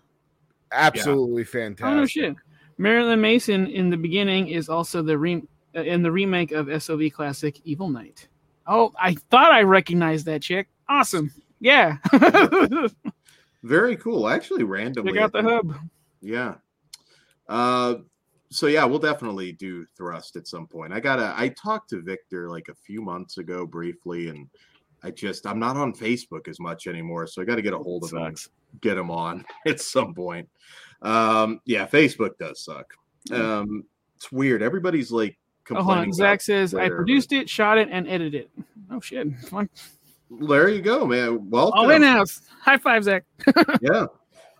absolutely 0.72 1.44
fantastic. 1.44 1.86
Oh 1.86 1.96
no 1.96 2.06
shit. 2.06 2.36
Marilyn 2.76 3.20
Mason 3.20 3.66
in 3.66 3.88
the 3.90 3.96
beginning 3.96 4.48
is 4.48 4.68
also 4.68 5.02
the 5.02 5.16
re- 5.16 5.42
uh, 5.74 5.80
in 5.82 6.02
the 6.02 6.12
remake 6.12 6.52
of 6.52 6.82
SOV 6.82 7.12
classic 7.12 7.60
Evil 7.64 7.88
Knight. 7.88 8.28
Oh, 8.66 8.92
I 9.00 9.14
thought 9.30 9.52
I 9.52 9.62
recognized 9.62 10.26
that 10.26 10.42
chick. 10.42 10.68
Awesome. 10.88 11.32
Yeah. 11.60 11.96
Very 13.62 13.96
cool. 13.96 14.28
Actually, 14.28 14.64
randomly. 14.64 15.18
out 15.18 15.32
the 15.32 15.42
hub. 15.42 15.74
Yeah. 16.22 16.54
Uh, 17.50 17.96
so 18.50 18.66
yeah, 18.66 18.84
we'll 18.84 18.98
definitely 18.98 19.52
do 19.52 19.84
thrust 19.96 20.36
at 20.36 20.46
some 20.46 20.66
point. 20.66 20.92
I 20.92 21.00
gotta. 21.00 21.34
I 21.36 21.48
talked 21.50 21.90
to 21.90 22.00
Victor 22.00 22.48
like 22.48 22.68
a 22.68 22.74
few 22.74 23.02
months 23.02 23.38
ago 23.38 23.66
briefly, 23.66 24.28
and 24.28 24.48
I 25.02 25.10
just 25.10 25.46
I'm 25.46 25.58
not 25.58 25.76
on 25.76 25.92
Facebook 25.92 26.48
as 26.48 26.58
much 26.58 26.86
anymore, 26.86 27.26
so 27.26 27.42
I 27.42 27.44
got 27.44 27.56
to 27.56 27.62
get 27.62 27.74
a 27.74 27.78
hold 27.78 28.04
of 28.04 28.12
him, 28.12 28.34
get 28.80 28.96
him 28.96 29.10
on 29.10 29.44
at 29.66 29.80
some 29.80 30.14
point. 30.14 30.48
Um, 31.02 31.60
yeah, 31.66 31.86
Facebook 31.86 32.38
does 32.38 32.64
suck. 32.64 32.94
Um, 33.32 33.84
it's 34.16 34.32
weird. 34.32 34.62
Everybody's 34.62 35.12
like 35.12 35.36
Oh, 35.70 35.76
complaining. 35.76 36.06
on. 36.06 36.12
Zach 36.12 36.28
about 36.34 36.42
says, 36.42 36.74
I 36.74 36.80
Twitter, 36.80 36.96
produced 36.96 37.32
it, 37.32 37.48
shot 37.48 37.78
it, 37.78 37.88
and 37.92 38.08
edited 38.08 38.34
it. 38.34 38.50
Oh, 38.90 38.98
shit. 39.00 39.32
Fun. 39.42 39.68
but 40.28 40.48
There 40.48 40.68
you 40.68 40.82
go, 40.82 41.06
man. 41.06 41.48
Welcome. 41.48 41.78
All 41.78 41.90
in 41.90 42.02
house. 42.02 42.42
High 42.60 42.78
five, 42.78 43.04
Zach. 43.04 43.24
yeah 43.80 44.06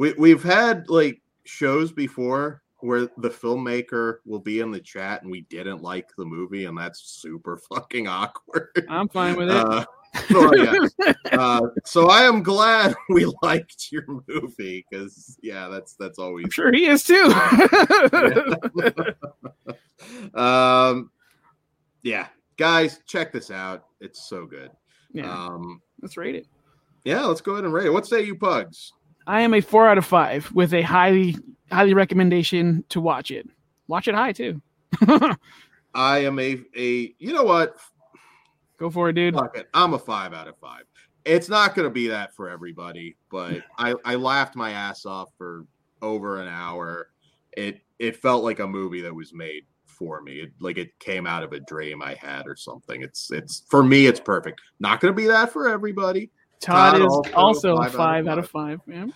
we, 0.01 0.15
we've 0.15 0.43
had 0.43 0.89
like 0.89 1.21
shows 1.45 1.93
before 1.93 2.63
where 2.83 3.03
the 3.19 3.29
filmmaker 3.31 4.17
will 4.25 4.39
be 4.41 4.61
in 4.61 4.71
the 4.71 4.81
chat 4.81 5.23
and 5.23 5.31
we 5.31 5.43
didn't 5.43 5.83
like 5.83 6.09
the 6.17 6.25
movie 6.25 6.65
and 6.65 6.77
that's 6.79 7.01
super 7.21 7.57
fucking 7.57 8.07
awkward 8.09 8.69
I'm 8.89 9.09
fine 9.09 9.37
with 9.37 9.51
it. 9.51 9.57
uh, 9.57 9.85
so, 10.29 10.55
yeah. 10.57 10.87
uh, 11.33 11.69
so 11.85 12.09
i 12.09 12.23
am 12.23 12.43
glad 12.43 12.95
we 13.11 13.33
liked 13.43 13.93
your 13.93 14.05
movie 14.29 14.85
because 14.91 15.39
yeah 15.43 15.69
that's 15.69 15.95
that's 15.95 16.19
always 16.19 16.45
I'm 16.47 16.51
sure 16.51 16.73
he 16.73 16.87
is 16.87 17.05
too. 17.05 17.33
um 20.35 21.11
yeah 22.03 22.27
guys 22.57 23.01
check 23.07 23.33
this 23.33 23.51
out 23.51 23.85
it's 24.01 24.29
so 24.29 24.47
good 24.47 24.71
yeah, 25.13 25.31
um 25.31 25.81
let's 26.03 26.17
rate 26.17 26.35
it. 26.35 26.47
yeah 27.05 27.25
let's 27.25 27.41
go 27.41 27.53
ahead 27.53 27.65
and 27.65 27.73
rate 27.73 27.87
it 27.87 27.93
what 27.93 28.07
say 28.07 28.23
you 28.23 28.35
pugs 28.37 28.93
I 29.31 29.43
am 29.43 29.55
a 29.55 29.61
four 29.61 29.87
out 29.87 29.97
of 29.97 30.05
five 30.05 30.51
with 30.53 30.75
a 30.75 30.83
highly, 30.83 31.37
highly 31.71 31.95
recommendation 31.95 32.85
to 32.89 33.01
watch 33.01 33.31
it. 33.31 33.49
Watch 33.87 34.09
it 34.09 34.15
high 34.17 34.33
too. 34.33 34.61
i 35.95 36.19
am 36.19 36.41
a 36.41 36.61
a 36.77 37.15
you 37.19 37.33
know 37.33 37.45
what 37.45 37.77
Go 38.77 38.91
for 38.91 39.11
it, 39.11 39.13
dude. 39.13 39.35
Fuck 39.35 39.57
it. 39.57 39.69
I'm 39.73 39.95
a 39.95 39.99
five 39.99 40.33
out 40.33 40.49
of 40.49 40.57
five. 40.57 40.83
It's 41.25 41.49
not 41.49 41.77
going 41.77 41.87
to 41.87 41.93
be 41.93 42.09
that 42.09 42.35
for 42.35 42.49
everybody, 42.49 43.15
but 43.31 43.63
I, 43.79 43.95
I 44.05 44.15
laughed 44.17 44.57
my 44.57 44.71
ass 44.71 45.05
off 45.07 45.29
for 45.39 45.67
over 46.03 46.41
an 46.41 46.49
hour. 46.49 47.11
It 47.53 47.83
it 48.01 48.17
felt 48.17 48.43
like 48.43 48.59
a 48.59 48.67
movie 48.67 49.03
that 49.03 49.15
was 49.15 49.33
made 49.33 49.65
for 49.85 50.23
me. 50.23 50.41
It, 50.41 50.53
like 50.61 50.79
it 50.79 50.99
came 50.99 51.27
out 51.27 51.45
of 51.45 51.53
a 51.53 51.61
dream 51.61 52.03
I 52.03 52.15
had 52.15 52.49
or 52.49 52.57
something. 52.57 53.03
It's 53.03 53.31
it's 53.31 53.65
for 53.69 53.85
me. 53.85 54.07
It's 54.07 54.19
perfect. 54.19 54.61
Not 54.81 54.99
going 54.99 55.15
to 55.15 55.17
be 55.17 55.29
that 55.29 55.53
for 55.53 55.69
everybody, 55.69 56.31
Todd, 56.61 56.99
Todd 56.99 57.03
is 57.03 57.33
also 57.35 57.77
also, 57.77 57.77
five 57.77 57.93
five, 57.93 58.29
out 58.29 58.33
of 58.33 58.39
out 58.39 58.39
of 58.39 58.51
five. 58.51 58.81
man. 58.87 59.15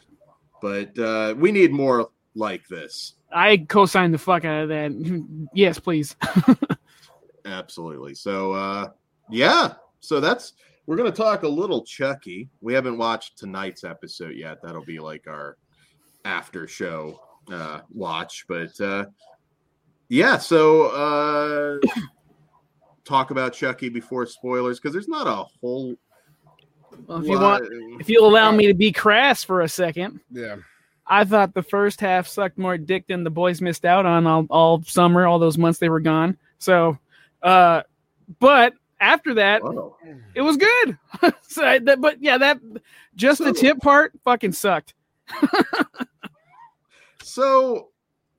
but 0.62 0.98
uh, 0.98 1.34
we 1.36 1.52
need 1.52 1.72
more 1.72 2.08
like 2.34 2.66
this. 2.68 3.14
I 3.32 3.58
co-signed 3.58 4.14
the 4.14 4.18
fuck 4.18 4.44
out 4.44 4.62
of 4.62 4.68
that. 4.68 5.48
Yes, 5.54 5.78
please. 5.78 6.16
Absolutely. 7.44 8.14
So 8.14 8.52
uh 8.52 8.90
yeah. 9.30 9.74
So 10.00 10.20
that's 10.20 10.54
we're 10.86 10.96
gonna 10.96 11.10
talk 11.10 11.42
a 11.42 11.48
little 11.48 11.84
Chucky. 11.84 12.48
We 12.60 12.74
haven't 12.74 12.96
watched 12.96 13.38
tonight's 13.38 13.84
episode 13.84 14.36
yet. 14.36 14.58
That'll 14.62 14.84
be 14.84 14.98
like 14.98 15.26
our 15.26 15.56
after 16.24 16.66
show 16.66 17.20
uh 17.52 17.80
watch. 17.92 18.46
But 18.48 18.80
uh 18.80 19.06
yeah, 20.08 20.38
so 20.38 20.86
uh 20.86 21.78
talk 23.04 23.30
about 23.30 23.52
Chucky 23.52 23.88
before 23.88 24.26
spoilers, 24.26 24.78
because 24.78 24.92
there's 24.92 25.08
not 25.08 25.26
a 25.26 25.44
whole 25.60 25.94
Well, 27.06 27.20
if 27.20 27.26
you 27.26 27.38
want, 27.38 28.00
if 28.00 28.08
you'll 28.08 28.28
allow 28.28 28.50
me 28.52 28.66
to 28.66 28.74
be 28.74 28.92
crass 28.92 29.44
for 29.44 29.60
a 29.60 29.68
second, 29.68 30.20
Yeah. 30.30 30.56
I 31.06 31.24
thought 31.24 31.52
the 31.52 31.62
first 31.62 32.00
half 32.00 32.26
sucked 32.26 32.56
more 32.56 32.78
dick 32.78 33.06
than 33.08 33.24
the 33.24 33.30
boys 33.30 33.60
missed 33.60 33.84
out 33.84 34.06
on 34.06 34.26
all, 34.26 34.46
all 34.48 34.82
summer, 34.84 35.26
all 35.26 35.38
those 35.38 35.58
months 35.58 35.78
they 35.78 35.90
were 35.90 36.00
gone. 36.00 36.38
So, 36.58 36.98
uh, 37.42 37.82
but 38.38 38.72
after 39.00 39.34
that, 39.34 39.62
Whoa. 39.62 39.96
it 40.34 40.40
was 40.40 40.56
good. 40.56 40.98
so, 41.42 41.64
I- 41.64 41.78
that, 41.80 42.00
but 42.00 42.22
yeah, 42.22 42.38
that 42.38 42.58
just 43.16 43.44
the 43.44 43.52
tip 43.52 43.78
part 43.80 44.12
fucking 44.24 44.52
sucked. 44.52 44.94
So 47.34 47.88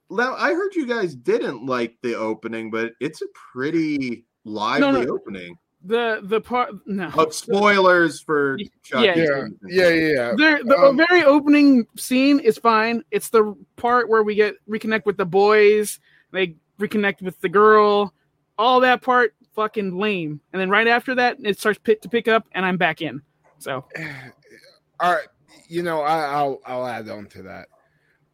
now 0.10 0.36
I 0.36 0.54
heard 0.54 0.74
you 0.76 0.86
guys 0.86 1.16
didn't 1.16 1.66
like 1.66 1.98
the 2.02 2.16
opening, 2.16 2.72
but 2.72 2.94
it's 3.02 3.22
a 3.22 3.26
pretty 3.52 4.24
lively 4.46 5.06
no. 5.06 5.14
opening. 5.14 5.58
The 5.86 6.20
the 6.24 6.42
part 6.42 6.72
no. 6.88 7.12
Oh, 7.16 7.30
spoilers 7.30 8.20
for 8.20 8.58
Chucky. 8.84 9.06
Yeah. 9.06 9.16
Yeah. 9.16 9.48
Yeah. 9.68 9.90
Yeah. 9.90 10.08
yeah. 10.14 10.34
There, 10.36 10.64
the 10.64 10.78
Um, 10.78 10.98
very 10.98 11.24
opening 11.24 11.86
scene 11.96 12.40
is 12.40 12.58
fine. 12.58 13.04
It's 13.12 13.30
the 13.30 13.56
part 13.76 14.10
where 14.10 14.24
we 14.24 14.34
get 14.34 14.56
reconnect 14.68 15.06
with 15.06 15.18
the 15.18 15.26
boys, 15.26 16.00
they 16.32 16.56
reconnect 16.80 17.22
with 17.22 17.40
the 17.42 17.50
girl. 17.50 18.14
All 18.58 18.80
that 18.80 19.02
part 19.02 19.36
fucking 19.54 19.98
lame. 19.98 20.42
And 20.54 20.62
then 20.62 20.70
right 20.70 20.88
after 20.88 21.14
that, 21.16 21.38
it 21.44 21.60
starts 21.60 21.80
pick 21.80 22.02
to 22.02 22.10
pick 22.10 22.28
up, 22.28 22.48
and 22.54 22.66
I'm 22.66 22.78
back 22.78 23.02
in. 23.02 23.22
So 23.60 23.86
All 25.00 25.14
right, 25.14 25.28
you 25.68 25.84
know, 25.84 26.02
I, 26.02 26.26
I'll 26.26 26.62
I'll 26.66 26.88
add 26.88 27.10
on 27.10 27.28
to 27.28 27.44
that. 27.44 27.68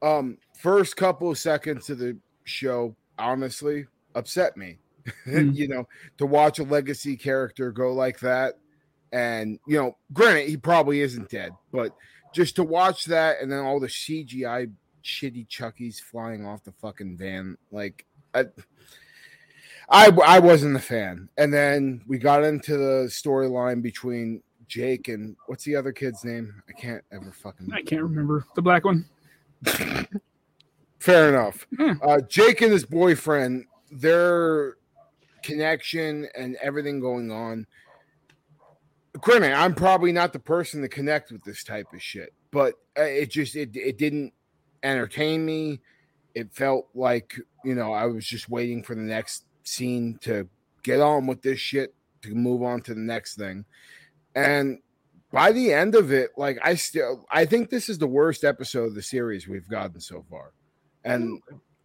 Um, 0.01 0.37
first 0.57 0.95
couple 0.95 1.29
of 1.29 1.37
seconds 1.37 1.89
of 1.89 1.99
the 1.99 2.17
show, 2.43 2.95
honestly, 3.19 3.87
upset 4.15 4.57
me. 4.57 4.77
Hmm. 5.25 5.49
you 5.53 5.67
know, 5.67 5.87
to 6.17 6.25
watch 6.25 6.59
a 6.59 6.63
legacy 6.63 7.17
character 7.17 7.71
go 7.71 7.93
like 7.93 8.19
that, 8.19 8.55
and 9.11 9.59
you 9.67 9.77
know, 9.77 9.97
granted, 10.13 10.47
he 10.47 10.57
probably 10.57 11.01
isn't 11.01 11.29
dead, 11.29 11.51
but 11.71 11.95
just 12.33 12.55
to 12.57 12.63
watch 12.63 13.05
that, 13.05 13.41
and 13.41 13.51
then 13.51 13.59
all 13.59 13.79
the 13.79 13.87
CGI 13.87 14.71
shitty 15.03 15.47
Chuckies 15.47 15.99
flying 15.99 16.45
off 16.45 16.63
the 16.63 16.73
fucking 16.73 17.17
van, 17.17 17.57
like 17.71 18.05
I. 18.33 18.45
I, 19.93 20.09
I 20.25 20.39
wasn't 20.39 20.77
a 20.77 20.79
fan. 20.79 21.27
And 21.37 21.53
then 21.53 22.01
we 22.07 22.17
got 22.17 22.45
into 22.45 22.77
the 22.77 23.07
storyline 23.09 23.81
between 23.81 24.41
Jake 24.71 25.09
and 25.09 25.35
what's 25.47 25.65
the 25.65 25.75
other 25.75 25.91
kid's 25.91 26.23
name? 26.23 26.63
I 26.69 26.71
can't 26.71 27.03
ever 27.11 27.33
fucking. 27.33 27.73
I 27.73 27.81
can't 27.81 28.03
remember 28.03 28.45
the 28.55 28.61
black 28.61 28.85
one. 28.85 29.05
Fair 30.99 31.29
enough. 31.29 31.67
Hmm. 31.77 31.93
Uh, 32.01 32.21
Jake 32.21 32.61
and 32.61 32.71
his 32.71 32.85
boyfriend, 32.85 33.65
their 33.91 34.77
connection 35.43 36.27
and 36.35 36.55
everything 36.61 36.99
going 36.99 37.31
on. 37.31 37.65
Granted, 39.19 39.53
I'm 39.53 39.75
probably 39.75 40.11
not 40.11 40.33
the 40.33 40.39
person 40.39 40.81
to 40.81 40.87
connect 40.87 41.31
with 41.31 41.43
this 41.43 41.63
type 41.63 41.87
of 41.93 42.01
shit, 42.01 42.33
but 42.51 42.75
uh, 42.97 43.03
it 43.03 43.29
just 43.29 43.55
it 43.55 43.75
it 43.75 43.97
didn't 43.97 44.33
entertain 44.83 45.45
me. 45.45 45.81
It 46.33 46.53
felt 46.53 46.87
like 46.95 47.35
you 47.65 47.75
know 47.75 47.91
I 47.91 48.05
was 48.05 48.25
just 48.25 48.49
waiting 48.49 48.83
for 48.83 48.95
the 48.95 49.01
next 49.01 49.45
scene 49.63 50.17
to 50.21 50.47
get 50.83 51.01
on 51.01 51.27
with 51.27 51.41
this 51.41 51.59
shit 51.59 51.93
to 52.21 52.33
move 52.33 52.63
on 52.63 52.81
to 52.81 52.93
the 52.93 53.01
next 53.01 53.35
thing, 53.35 53.65
and 54.33 54.79
by 55.31 55.51
the 55.51 55.73
end 55.73 55.95
of 55.95 56.11
it, 56.11 56.31
like 56.37 56.57
I 56.61 56.75
still 56.75 57.25
I 57.31 57.45
think 57.45 57.69
this 57.69 57.89
is 57.89 57.97
the 57.97 58.07
worst 58.07 58.43
episode 58.43 58.85
of 58.85 58.95
the 58.95 59.01
series 59.01 59.47
we've 59.47 59.69
gotten 59.69 59.99
so 59.99 60.25
far. 60.29 60.51
And 61.03 61.41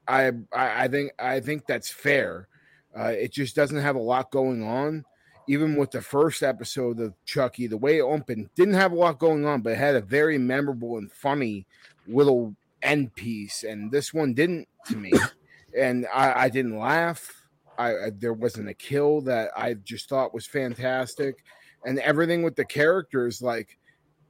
I 0.07 0.29
I, 0.53 0.85
I 0.85 0.89
think 0.89 1.13
I 1.19 1.41
think 1.41 1.67
that's 1.67 1.91
fair. 1.91 2.49
Uh, 2.99 3.09
it 3.09 3.33
just 3.33 3.55
doesn't 3.55 3.81
have 3.81 3.97
a 3.97 4.01
lot 4.01 4.31
going 4.31 4.63
on. 4.63 5.05
Even 5.49 5.77
with 5.77 5.93
the 5.93 6.03
first 6.03 6.43
episode 6.43 6.99
of 6.99 7.15
Chucky, 7.25 7.69
the 7.69 7.77
way 7.77 7.99
it 7.99 8.03
opened 8.03 8.49
didn't 8.57 8.75
have 8.75 8.91
a 8.91 8.97
lot 8.97 9.19
going 9.21 9.47
on, 9.47 9.61
but 9.61 9.75
it 9.75 9.79
had 9.79 9.95
a 9.95 10.01
very 10.01 10.39
memorable 10.39 10.99
and 10.99 11.13
funny 11.13 11.67
little 12.09 12.57
end 12.83 13.15
piece. 13.15 13.63
And 13.63 13.91
this 13.91 14.13
one 14.13 14.35
didn't 14.35 14.67
to 14.87 14.97
me. 14.97 15.13
and 15.79 16.07
I, 16.13 16.45
I 16.45 16.49
didn't 16.49 16.79
laugh. 16.79 17.47
I, 17.79 17.91
I 17.91 18.11
there 18.19 18.33
wasn't 18.33 18.71
a 18.71 18.75
kill 18.75 19.21
that 19.23 19.51
I 19.57 19.75
just 19.75 20.09
thought 20.09 20.35
was 20.35 20.47
fantastic 20.47 21.45
and 21.85 21.99
everything 22.01 22.43
with 22.43 22.57
the 22.57 22.65
characters 22.65 23.41
like 23.41 23.79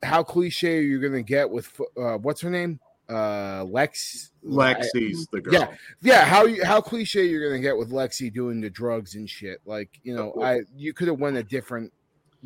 how 0.02 0.22
cliche 0.22 0.78
are 0.78 0.82
you 0.82 1.01
gonna 1.01 1.22
get 1.22 1.48
with 1.48 1.80
uh, 1.97 2.18
what's 2.18 2.40
her 2.40 2.51
name 2.51 2.78
uh 3.08 3.64
lex 3.68 4.32
lexi's 4.44 5.28
the 5.30 5.40
girl. 5.40 5.54
yeah 5.54 5.68
yeah 6.02 6.24
how 6.24 6.44
you 6.44 6.64
how 6.64 6.80
cliche 6.80 7.24
you're 7.24 7.48
gonna 7.48 7.62
get 7.62 7.76
with 7.76 7.92
lexi 7.92 8.32
doing 8.32 8.60
the 8.60 8.70
drugs 8.70 9.14
and 9.14 9.30
shit. 9.30 9.60
Like 9.64 10.00
you 10.02 10.14
know 10.14 10.34
i 10.42 10.60
you 10.74 10.92
could 10.92 11.08
have 11.08 11.20
went 11.20 11.36
a 11.36 11.42
different 11.42 11.92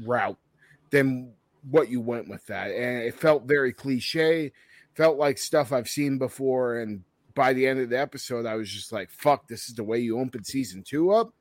route 0.04 0.38
than 0.90 1.32
what 1.70 1.88
you 1.88 2.00
went 2.00 2.28
with 2.28 2.46
that. 2.46 2.70
And 2.70 3.02
it 3.02 3.14
felt 3.14 3.44
very 3.44 3.72
cliche 3.72 4.52
felt 4.94 5.16
like 5.16 5.38
stuff 5.38 5.72
i've 5.72 5.88
seen 5.88 6.18
before. 6.18 6.80
And 6.80 7.04
by 7.34 7.52
the 7.52 7.66
end 7.66 7.80
of 7.80 7.88
the 7.88 7.98
episode 7.98 8.44
i 8.44 8.56
was 8.56 8.68
just 8.68 8.92
like 8.92 9.08
fuck 9.08 9.46
this 9.48 9.68
is 9.68 9.74
the 9.74 9.84
way 9.84 9.98
you 9.98 10.18
open 10.18 10.44
season 10.44 10.82
two 10.82 11.12
up 11.12 11.32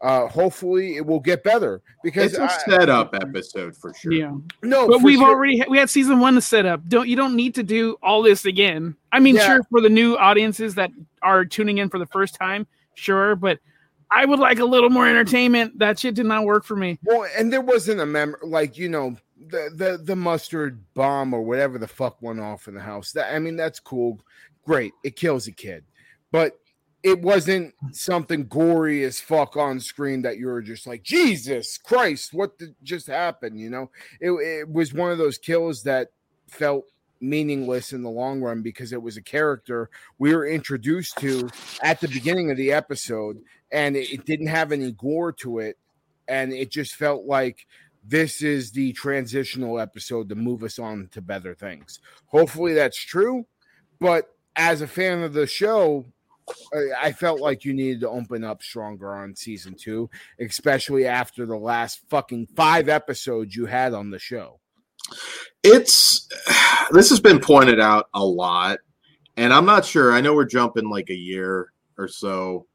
uh, 0.00 0.28
hopefully 0.28 0.96
it 0.96 1.04
will 1.04 1.20
get 1.20 1.42
better 1.42 1.82
because 2.04 2.32
it's 2.32 2.38
a 2.38 2.44
I, 2.44 2.78
setup 2.78 3.14
episode 3.14 3.76
for 3.76 3.92
sure. 3.94 4.12
Yeah, 4.12 4.32
no, 4.62 4.86
but 4.86 5.02
we've 5.02 5.18
sure. 5.18 5.28
already 5.28 5.62
we 5.68 5.78
had 5.78 5.90
season 5.90 6.20
one 6.20 6.34
to 6.34 6.40
set 6.40 6.66
up. 6.66 6.86
Don't 6.88 7.08
you 7.08 7.16
don't 7.16 7.34
need 7.34 7.54
to 7.56 7.62
do 7.62 7.96
all 8.02 8.22
this 8.22 8.44
again. 8.44 8.96
I 9.10 9.18
mean, 9.18 9.36
yeah. 9.36 9.46
sure 9.46 9.62
for 9.70 9.80
the 9.80 9.88
new 9.88 10.16
audiences 10.16 10.76
that 10.76 10.90
are 11.22 11.44
tuning 11.44 11.78
in 11.78 11.88
for 11.88 11.98
the 11.98 12.06
first 12.06 12.36
time, 12.36 12.66
sure, 12.94 13.34
but 13.34 13.58
I 14.10 14.24
would 14.24 14.38
like 14.38 14.60
a 14.60 14.64
little 14.64 14.90
more 14.90 15.08
entertainment. 15.08 15.78
That 15.78 15.98
shit 15.98 16.14
did 16.14 16.26
not 16.26 16.44
work 16.44 16.64
for 16.64 16.76
me. 16.76 16.98
Well, 17.02 17.28
and 17.36 17.52
there 17.52 17.60
wasn't 17.60 18.00
a 18.00 18.06
mem 18.06 18.36
like 18.42 18.78
you 18.78 18.88
know 18.88 19.16
the 19.48 19.70
the 19.74 20.00
the 20.02 20.16
mustard 20.16 20.82
bomb 20.94 21.34
or 21.34 21.42
whatever 21.42 21.78
the 21.78 21.88
fuck 21.88 22.22
went 22.22 22.38
off 22.40 22.68
in 22.68 22.74
the 22.74 22.80
house. 22.80 23.12
That 23.12 23.34
I 23.34 23.40
mean, 23.40 23.56
that's 23.56 23.80
cool, 23.80 24.20
great. 24.64 24.92
It 25.02 25.16
kills 25.16 25.48
a 25.48 25.52
kid, 25.52 25.84
but 26.30 26.56
it 27.08 27.20
wasn't 27.20 27.74
something 27.92 28.46
gory 28.46 29.02
as 29.04 29.20
fuck 29.20 29.56
on 29.56 29.80
screen 29.80 30.22
that 30.22 30.38
you 30.38 30.46
were 30.46 30.62
just 30.62 30.86
like 30.86 31.02
Jesus 31.02 31.78
Christ, 31.78 32.34
what 32.34 32.58
did 32.58 32.74
just 32.82 33.06
happen? 33.06 33.58
You 33.58 33.70
know, 33.70 33.90
it, 34.20 34.30
it 34.30 34.68
was 34.68 34.92
one 34.92 35.10
of 35.10 35.18
those 35.18 35.38
kills 35.38 35.82
that 35.84 36.10
felt 36.48 36.84
meaningless 37.20 37.92
in 37.92 38.02
the 38.02 38.10
long 38.10 38.40
run 38.40 38.62
because 38.62 38.92
it 38.92 39.02
was 39.02 39.16
a 39.16 39.22
character 39.22 39.90
we 40.18 40.34
were 40.34 40.46
introduced 40.46 41.18
to 41.18 41.48
at 41.82 42.00
the 42.00 42.06
beginning 42.08 42.48
of 42.48 42.56
the 42.56 42.72
episode 42.72 43.38
and 43.72 43.96
it 43.96 44.24
didn't 44.24 44.46
have 44.46 44.70
any 44.70 44.92
gore 44.92 45.32
to 45.32 45.58
it 45.58 45.76
and 46.28 46.52
it 46.52 46.70
just 46.70 46.94
felt 46.94 47.24
like 47.24 47.66
this 48.04 48.40
is 48.40 48.70
the 48.70 48.92
transitional 48.92 49.80
episode 49.80 50.28
to 50.28 50.36
move 50.36 50.62
us 50.62 50.78
on 50.78 51.08
to 51.10 51.20
better 51.20 51.56
things 51.56 51.98
hopefully 52.26 52.72
that's 52.72 53.04
true 53.04 53.44
but 53.98 54.32
as 54.54 54.80
a 54.80 54.86
fan 54.86 55.22
of 55.22 55.32
the 55.32 55.46
show 55.46 56.04
I 57.00 57.12
felt 57.12 57.40
like 57.40 57.64
you 57.64 57.72
needed 57.72 58.00
to 58.00 58.10
open 58.10 58.44
up 58.44 58.62
stronger 58.62 59.14
on 59.14 59.34
season 59.34 59.74
two, 59.74 60.10
especially 60.40 61.06
after 61.06 61.46
the 61.46 61.56
last 61.56 62.00
fucking 62.08 62.48
five 62.56 62.88
episodes 62.88 63.56
you 63.56 63.66
had 63.66 63.94
on 63.94 64.10
the 64.10 64.18
show. 64.18 64.60
It's 65.62 66.28
this 66.90 67.10
has 67.10 67.20
been 67.20 67.40
pointed 67.40 67.80
out 67.80 68.08
a 68.14 68.24
lot, 68.24 68.78
and 69.36 69.52
I'm 69.52 69.66
not 69.66 69.84
sure. 69.84 70.12
I 70.12 70.20
know 70.20 70.34
we're 70.34 70.44
jumping 70.44 70.90
like 70.90 71.10
a 71.10 71.16
year 71.16 71.72
or 71.96 72.08
so, 72.08 72.66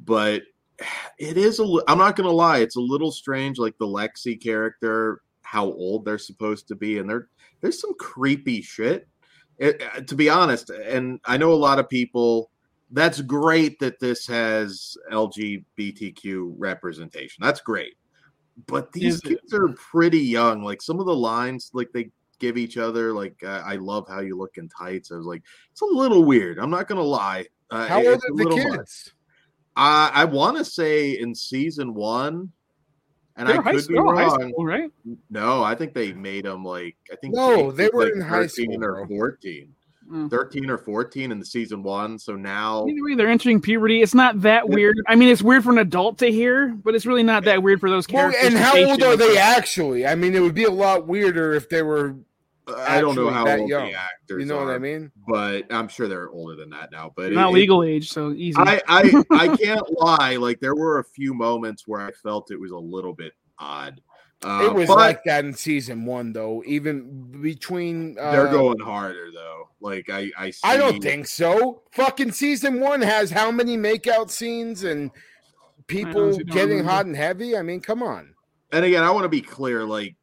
but 0.00 0.42
it 1.18 1.36
is 1.36 1.60
a. 1.60 1.82
I'm 1.88 1.98
not 1.98 2.16
gonna 2.16 2.30
lie, 2.30 2.58
it's 2.58 2.76
a 2.76 2.80
little 2.80 3.12
strange. 3.12 3.58
Like 3.58 3.76
the 3.78 3.86
Lexi 3.86 4.40
character, 4.40 5.22
how 5.42 5.66
old 5.66 6.04
they're 6.04 6.18
supposed 6.18 6.68
to 6.68 6.76
be, 6.76 6.98
and 6.98 7.08
there 7.08 7.28
there's 7.60 7.80
some 7.80 7.94
creepy 7.94 8.62
shit. 8.62 9.08
It, 9.58 9.82
uh, 9.82 10.00
to 10.02 10.14
be 10.14 10.28
honest, 10.28 10.70
and 10.70 11.18
I 11.24 11.36
know 11.36 11.52
a 11.52 11.54
lot 11.54 11.80
of 11.80 11.88
people 11.88 12.50
that's 12.90 13.20
great 13.20 13.78
that 13.80 14.00
this 14.00 14.26
has 14.26 14.96
LGBTQ 15.12 16.54
representation. 16.56 17.42
That's 17.42 17.60
great. 17.60 17.94
But 18.66 18.92
these 18.92 19.16
Is 19.16 19.20
kids 19.20 19.52
it? 19.52 19.60
are 19.60 19.68
pretty 19.68 20.20
young. 20.20 20.62
Like 20.64 20.82
some 20.82 20.98
of 20.98 21.06
the 21.06 21.14
lines, 21.14 21.70
like 21.74 21.90
they 21.92 22.10
give 22.38 22.56
each 22.56 22.76
other, 22.76 23.12
like 23.12 23.36
uh, 23.44 23.62
"I 23.64 23.76
love 23.76 24.08
how 24.08 24.20
you 24.20 24.36
look 24.36 24.56
in 24.58 24.68
tights." 24.68 25.12
I 25.12 25.16
was 25.16 25.26
like, 25.26 25.42
it's 25.70 25.80
a 25.80 25.86
little 25.86 26.24
weird. 26.24 26.58
I'm 26.58 26.70
not 26.70 26.88
gonna 26.88 27.02
lie. 27.02 27.46
Uh, 27.70 27.86
how 27.86 27.98
old 27.98 28.06
are 28.06 28.34
the 28.34 28.70
kids? 28.76 29.12
I, 29.76 30.10
I 30.12 30.24
want 30.24 30.56
to 30.56 30.64
say 30.64 31.12
in 31.20 31.34
season 31.34 31.94
one, 31.94 32.50
and 33.36 33.48
They're 33.48 33.60
I 33.60 33.72
could 33.72 33.84
school, 33.84 34.12
be 34.12 34.18
wrong. 34.18 34.50
School, 34.50 34.66
right? 34.66 34.90
No, 35.30 35.62
I 35.62 35.76
think 35.76 35.94
they 35.94 36.12
made 36.12 36.44
them 36.44 36.64
like 36.64 36.96
I 37.12 37.16
think 37.16 37.34
no, 37.34 37.70
they 37.70 37.88
were 37.92 38.06
like 38.06 38.14
in 38.14 38.20
high 38.20 38.48
school 38.48 38.84
or 38.84 39.06
fourteen. 39.06 39.72
Mm. 40.10 40.30
13 40.30 40.70
or 40.70 40.78
14 40.78 41.30
in 41.32 41.38
the 41.38 41.44
season 41.44 41.82
one. 41.82 42.18
So 42.18 42.34
now 42.34 42.86
Either 42.86 43.16
they're 43.16 43.28
entering 43.28 43.60
puberty. 43.60 44.00
It's 44.00 44.14
not 44.14 44.40
that 44.40 44.66
weird. 44.66 44.96
I 45.06 45.14
mean, 45.14 45.28
it's 45.28 45.42
weird 45.42 45.64
for 45.64 45.70
an 45.70 45.78
adult 45.78 46.18
to 46.18 46.32
hear, 46.32 46.68
but 46.68 46.94
it's 46.94 47.04
really 47.04 47.22
not 47.22 47.44
that 47.44 47.62
weird 47.62 47.78
for 47.80 47.90
those 47.90 48.06
characters. 48.06 48.40
Well, 48.42 48.50
and 48.52 48.58
how 48.58 48.90
old 48.90 49.02
are 49.02 49.16
they 49.16 49.36
actually? 49.36 50.06
I 50.06 50.14
mean, 50.14 50.34
it 50.34 50.40
would 50.40 50.54
be 50.54 50.64
a 50.64 50.70
lot 50.70 51.06
weirder 51.06 51.52
if 51.52 51.68
they 51.68 51.82
were. 51.82 52.16
I 52.66 53.00
don't 53.00 53.16
know 53.16 53.30
how 53.30 53.48
old 53.48 53.68
young. 53.68 53.88
the 53.88 53.94
actors. 53.94 54.40
You 54.40 54.46
know 54.46 54.58
are, 54.58 54.66
what 54.66 54.74
I 54.74 54.78
mean? 54.78 55.10
But 55.26 55.64
I'm 55.70 55.88
sure 55.88 56.08
they're 56.08 56.30
older 56.30 56.54
than 56.54 56.70
that 56.70 56.90
now. 56.90 57.12
But 57.14 57.32
not 57.32 57.50
it, 57.50 57.54
legal 57.54 57.82
age, 57.82 58.10
so 58.10 58.32
easy. 58.32 58.58
I, 58.58 58.80
I 58.88 59.24
I 59.30 59.56
can't 59.62 59.86
lie. 59.98 60.36
Like 60.36 60.60
there 60.60 60.74
were 60.74 60.98
a 60.98 61.04
few 61.04 61.34
moments 61.34 61.86
where 61.86 62.00
I 62.00 62.12
felt 62.12 62.50
it 62.50 62.60
was 62.60 62.70
a 62.70 62.78
little 62.78 63.14
bit 63.14 63.32
odd 63.58 64.00
uh, 64.44 64.62
it 64.64 64.72
was 64.72 64.88
like 64.88 65.22
that 65.24 65.44
in 65.44 65.52
season 65.52 66.04
one, 66.04 66.32
though. 66.32 66.62
Even 66.66 67.40
between 67.42 68.16
uh, 68.18 68.32
they're 68.32 68.48
going 68.48 68.78
harder, 68.78 69.30
though. 69.32 69.68
Like 69.80 70.10
I, 70.10 70.30
I, 70.36 70.50
see... 70.50 70.60
I 70.64 70.76
don't 70.76 71.02
think 71.02 71.26
so. 71.26 71.82
Fucking 71.92 72.32
season 72.32 72.80
one 72.80 73.00
has 73.00 73.30
how 73.30 73.50
many 73.50 73.76
makeout 73.76 74.30
scenes 74.30 74.84
and 74.84 75.10
people 75.86 76.36
getting 76.38 76.84
hot 76.84 77.06
and 77.06 77.16
heavy. 77.16 77.56
I 77.56 77.62
mean, 77.62 77.80
come 77.80 78.02
on. 78.02 78.34
And 78.72 78.84
again, 78.84 79.02
I 79.02 79.10
want 79.10 79.24
to 79.24 79.28
be 79.28 79.40
clear. 79.40 79.84
Like 79.84 80.14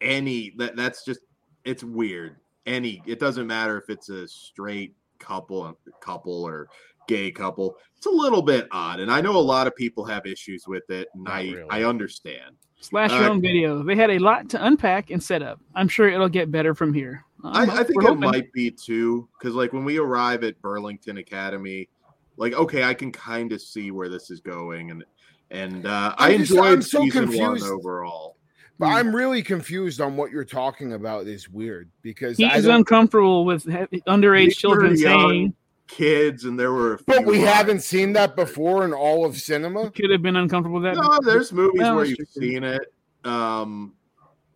any 0.00 0.52
that 0.58 0.76
that's 0.76 1.04
just 1.04 1.20
it's 1.64 1.84
weird. 1.84 2.36
Any 2.66 3.02
it 3.06 3.20
doesn't 3.20 3.46
matter 3.46 3.78
if 3.78 3.88
it's 3.90 4.08
a 4.08 4.26
straight 4.28 4.94
couple, 5.18 5.78
couple 6.00 6.42
or 6.42 6.68
gay 7.06 7.30
couple. 7.30 7.76
It's 7.96 8.06
a 8.06 8.10
little 8.10 8.42
bit 8.42 8.66
odd, 8.70 9.00
and 9.00 9.10
I 9.10 9.20
know 9.20 9.36
a 9.36 9.38
lot 9.38 9.66
of 9.66 9.76
people 9.76 10.04
have 10.04 10.26
issues 10.26 10.66
with 10.66 10.88
it, 10.90 11.08
and 11.14 11.24
Not 11.24 11.34
I 11.34 11.42
really. 11.42 11.70
I 11.70 11.84
understand. 11.84 12.56
Slash 12.80 13.10
your 13.10 13.24
uh, 13.24 13.30
own 13.30 13.40
video. 13.40 13.82
They 13.82 13.96
had 13.96 14.10
a 14.10 14.18
lot 14.18 14.48
to 14.50 14.64
unpack 14.64 15.10
and 15.10 15.22
set 15.22 15.42
up. 15.42 15.60
I'm 15.74 15.88
sure 15.88 16.08
it'll 16.08 16.28
get 16.28 16.50
better 16.50 16.74
from 16.74 16.92
here. 16.92 17.24
I, 17.42 17.62
I, 17.62 17.84
think 17.84 18.02
it 18.02 18.06
hoping. 18.06 18.20
might 18.20 18.52
be 18.52 18.70
too, 18.70 19.28
because 19.38 19.54
like 19.54 19.72
when 19.72 19.84
we 19.84 19.98
arrive 19.98 20.44
at 20.44 20.60
Burlington 20.60 21.18
Academy, 21.18 21.88
like 22.36 22.54
okay, 22.54 22.84
I 22.84 22.94
can 22.94 23.12
kind 23.12 23.52
of 23.52 23.60
see 23.60 23.90
where 23.90 24.08
this 24.08 24.30
is 24.30 24.40
going, 24.40 24.90
and 24.90 25.04
and 25.50 25.86
uh, 25.86 26.14
I 26.18 26.30
enjoyed 26.30 26.84
so 26.84 27.02
season 27.02 27.24
confused. 27.24 27.62
one 27.62 27.62
overall. 27.62 28.36
But 28.78 28.86
I'm 28.86 29.14
really 29.14 29.42
confused 29.42 30.02
on 30.02 30.16
what 30.16 30.30
you're 30.30 30.44
talking 30.44 30.92
about. 30.92 31.26
Is 31.26 31.48
weird 31.48 31.90
because 32.02 32.36
he's 32.36 32.66
uncomfortable 32.66 33.44
with 33.44 33.64
underage 33.64 34.56
children 34.56 34.96
saying 34.96 35.54
kids, 35.86 36.44
and 36.44 36.58
there 36.58 36.72
were. 36.72 36.98
But 37.06 37.24
we 37.24 37.38
lines. 37.38 37.48
haven't 37.48 37.80
seen 37.80 38.12
that 38.14 38.36
before 38.36 38.84
in 38.84 38.92
all 38.92 39.24
of 39.24 39.36
cinema. 39.36 39.90
Could 39.90 40.10
have 40.10 40.22
been 40.22 40.36
uncomfortable 40.36 40.80
with 40.80 40.94
that. 40.94 41.00
No, 41.00 41.18
there's 41.22 41.52
movies 41.52 41.82
where 41.82 42.04
you've 42.04 42.28
seen 42.28 42.64
it. 42.64 42.92
Um, 43.24 43.94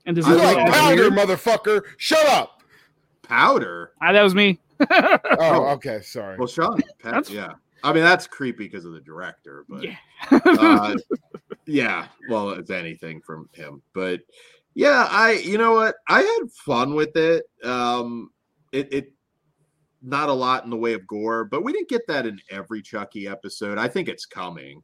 and 0.06 0.16
does 0.16 0.26
like 0.26 0.70
powder, 0.72 1.10
motherfucker? 1.10 1.82
Shut 1.96 2.26
up. 2.26 2.62
Powder. 3.22 3.92
Ah, 4.00 4.12
that 4.12 4.22
was 4.22 4.34
me. 4.34 4.58
oh, 4.90 5.66
okay. 5.68 6.00
Sorry. 6.00 6.36
Well, 6.36 6.48
Sean. 6.48 6.80
Pat, 7.02 7.28
yeah. 7.30 7.52
I 7.82 7.92
mean, 7.92 8.02
that's 8.02 8.26
creepy 8.26 8.64
because 8.64 8.84
of 8.84 8.92
the 8.92 9.00
director, 9.00 9.64
but 9.68 9.84
yeah, 9.84 9.96
uh, 10.30 10.96
yeah. 11.66 12.06
Well, 12.28 12.50
it's 12.50 12.70
anything 12.70 13.22
from 13.22 13.48
him, 13.52 13.82
but 13.94 14.20
yeah, 14.74 15.06
I. 15.10 15.32
You 15.32 15.58
know 15.58 15.72
what? 15.72 15.94
I 16.06 16.20
had 16.20 16.52
fun 16.52 16.94
with 16.94 17.16
it. 17.16 17.44
Um, 17.64 18.30
it 18.72 18.92
it 18.92 19.12
not 20.02 20.28
a 20.28 20.32
lot 20.32 20.64
in 20.64 20.70
the 20.70 20.76
way 20.76 20.94
of 20.94 21.06
gore, 21.06 21.44
but 21.44 21.62
we 21.62 21.72
didn't 21.72 21.88
get 21.88 22.06
that 22.08 22.26
in 22.26 22.40
every 22.50 22.82
Chucky 22.82 23.28
episode. 23.28 23.78
I 23.78 23.88
think 23.88 24.08
it's 24.08 24.26
coming. 24.26 24.82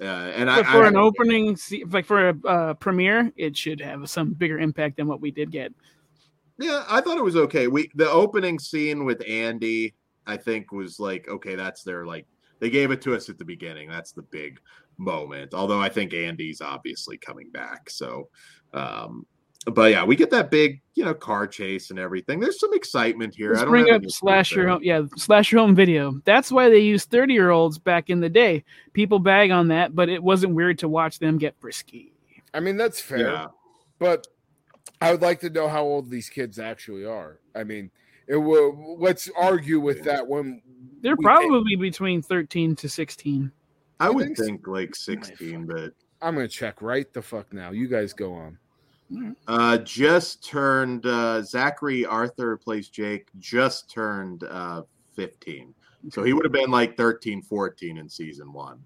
Uh, 0.00 0.32
and 0.34 0.46
but 0.46 0.66
I, 0.66 0.72
for 0.72 0.84
I, 0.84 0.88
an 0.88 0.96
opening, 0.96 1.56
like 1.88 2.04
for 2.04 2.30
a 2.30 2.46
uh, 2.46 2.74
premiere, 2.74 3.32
it 3.36 3.56
should 3.56 3.80
have 3.80 4.10
some 4.10 4.32
bigger 4.32 4.58
impact 4.58 4.96
than 4.96 5.06
what 5.06 5.20
we 5.20 5.30
did 5.30 5.52
get. 5.52 5.72
Yeah, 6.58 6.84
I 6.88 7.00
thought 7.00 7.18
it 7.18 7.24
was 7.24 7.36
okay. 7.36 7.68
We 7.68 7.90
the 7.94 8.10
opening 8.10 8.58
scene 8.58 9.04
with 9.04 9.22
Andy, 9.28 9.94
I 10.26 10.36
think, 10.36 10.72
was 10.72 10.98
like 10.98 11.28
okay. 11.28 11.54
That's 11.54 11.82
their 11.82 12.06
like 12.06 12.26
they 12.60 12.70
gave 12.70 12.90
it 12.90 13.02
to 13.02 13.14
us 13.14 13.28
at 13.28 13.38
the 13.38 13.44
beginning. 13.44 13.88
That's 13.88 14.12
the 14.12 14.22
big 14.22 14.60
moment. 14.96 15.54
Although 15.54 15.80
I 15.80 15.88
think 15.88 16.14
Andy's 16.14 16.60
obviously 16.60 17.16
coming 17.16 17.50
back, 17.50 17.90
so 17.90 18.28
um, 18.72 19.26
but 19.66 19.90
yeah, 19.90 20.04
we 20.04 20.16
get 20.16 20.30
that 20.30 20.50
big, 20.50 20.82
you 20.94 21.04
know, 21.04 21.14
car 21.14 21.46
chase 21.46 21.90
and 21.90 21.98
everything. 21.98 22.40
There's 22.40 22.60
some 22.60 22.74
excitement 22.74 23.34
here. 23.34 23.50
Let's 23.50 23.62
I 23.62 23.64
don't 23.64 23.70
bring 23.72 23.90
up 23.90 24.02
slash 24.08 24.52
your 24.52 24.68
home, 24.68 24.80
yeah, 24.82 25.02
slash 25.16 25.52
your 25.52 25.62
home 25.62 25.74
video. 25.74 26.20
That's 26.24 26.52
why 26.52 26.68
they 26.68 26.80
used 26.80 27.10
thirty 27.10 27.34
year 27.34 27.50
olds 27.50 27.78
back 27.78 28.10
in 28.10 28.20
the 28.20 28.28
day. 28.28 28.64
People 28.92 29.18
bag 29.18 29.50
on 29.50 29.68
that, 29.68 29.94
but 29.94 30.08
it 30.08 30.22
wasn't 30.22 30.54
weird 30.54 30.78
to 30.80 30.88
watch 30.88 31.18
them 31.18 31.38
get 31.38 31.54
frisky. 31.58 32.12
I 32.52 32.60
mean, 32.60 32.76
that's 32.76 33.00
fair. 33.00 33.30
Yeah. 33.30 33.46
But 33.98 34.26
I 35.00 35.10
would 35.12 35.22
like 35.22 35.40
to 35.40 35.50
know 35.50 35.68
how 35.68 35.82
old 35.82 36.10
these 36.10 36.28
kids 36.28 36.58
actually 36.58 37.04
are. 37.04 37.40
I 37.54 37.64
mean, 37.64 37.90
it 38.26 38.36
will. 38.36 38.96
Let's 38.98 39.30
argue 39.36 39.80
with 39.80 40.04
that 40.04 40.26
when 40.26 40.60
They're 41.00 41.16
we 41.16 41.24
probably 41.24 41.76
between 41.76 42.20
thirteen 42.22 42.76
to 42.76 42.88
sixteen. 42.88 43.50
I 44.00 44.08
You 44.08 44.14
would 44.14 44.24
think 44.26 44.38
think 44.38 44.66
like 44.66 44.94
16, 44.94 45.66
but 45.66 45.92
I'm 46.20 46.34
gonna 46.34 46.48
check 46.48 46.82
right 46.82 47.10
the 47.12 47.22
fuck 47.22 47.52
now. 47.52 47.70
You 47.70 47.88
guys 47.88 48.12
go 48.12 48.34
on. 48.34 48.58
Uh 49.46 49.78
just 49.78 50.44
turned 50.44 51.06
uh 51.06 51.42
Zachary 51.42 52.04
Arthur 52.04 52.52
who 52.52 52.56
plays 52.56 52.88
Jake 52.88 53.28
just 53.38 53.90
turned 53.90 54.44
uh 54.44 54.82
15. 55.14 55.74
So 56.10 56.22
he 56.22 56.32
would 56.32 56.44
have 56.44 56.52
been 56.52 56.70
like 56.70 56.96
13, 56.96 57.42
14 57.42 57.98
in 57.98 58.08
season 58.08 58.52
1, 58.52 58.78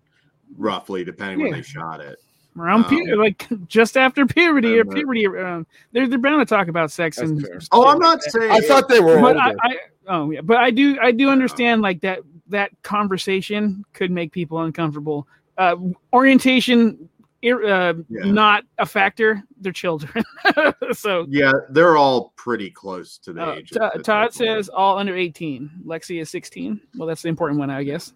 roughly 0.56 1.04
depending 1.04 1.40
when 1.40 1.52
they 1.52 1.62
shot 1.62 2.00
it. 2.00 2.18
Around 2.56 2.84
Um, 2.84 2.90
pu- 2.90 3.16
like 3.16 3.46
just 3.68 3.96
after 3.96 4.26
puberty 4.26 4.78
or 4.78 4.82
uh, 4.82 4.92
puberty, 4.92 5.26
um, 5.26 5.66
they're 5.92 6.08
they're 6.08 6.18
bound 6.18 6.40
to 6.40 6.46
talk 6.46 6.68
about 6.68 6.90
sex 6.90 7.18
and. 7.18 7.46
Oh, 7.70 7.86
I'm 7.86 7.98
not 7.98 8.22
saying 8.22 8.50
I 8.50 8.60
thought 8.60 8.88
they 8.88 9.00
were 9.00 9.20
But. 9.20 9.36
I, 9.36 9.54
I, 9.60 9.76
oh 10.08 10.30
yeah, 10.30 10.40
but 10.40 10.56
I 10.56 10.70
do 10.70 10.98
I 11.00 11.12
do 11.12 11.30
understand 11.30 11.82
like 11.82 12.00
that 12.00 12.20
that 12.48 12.70
conversation 12.82 13.84
could 13.92 14.10
make 14.10 14.32
people 14.32 14.60
uncomfortable. 14.62 15.28
Uh, 15.56 15.76
orientation, 16.12 16.88
ir- 16.88 17.08
uh, 17.44 17.94
Yeah. 18.08 18.24
not 18.24 18.64
a 18.78 18.86
factor. 18.86 19.42
They're 19.60 19.72
children, 19.72 20.24
so. 20.92 21.26
Yeah, 21.28 21.52
they're 21.70 21.96
all 21.96 22.32
pretty 22.36 22.70
close 22.70 23.18
to 23.18 23.32
the 23.32 23.42
Uh, 23.42 23.52
age. 23.54 23.70
Todd 23.70 23.92
that 23.94 24.04
Todd 24.04 24.32
says 24.34 24.68
all 24.68 24.98
under 24.98 25.14
18. 25.16 25.70
Lexi 25.86 26.20
is 26.20 26.30
16. 26.30 26.80
Well, 26.96 27.06
that's 27.08 27.22
the 27.22 27.28
important 27.28 27.58
one, 27.60 27.70
I 27.70 27.82
guess. 27.84 28.12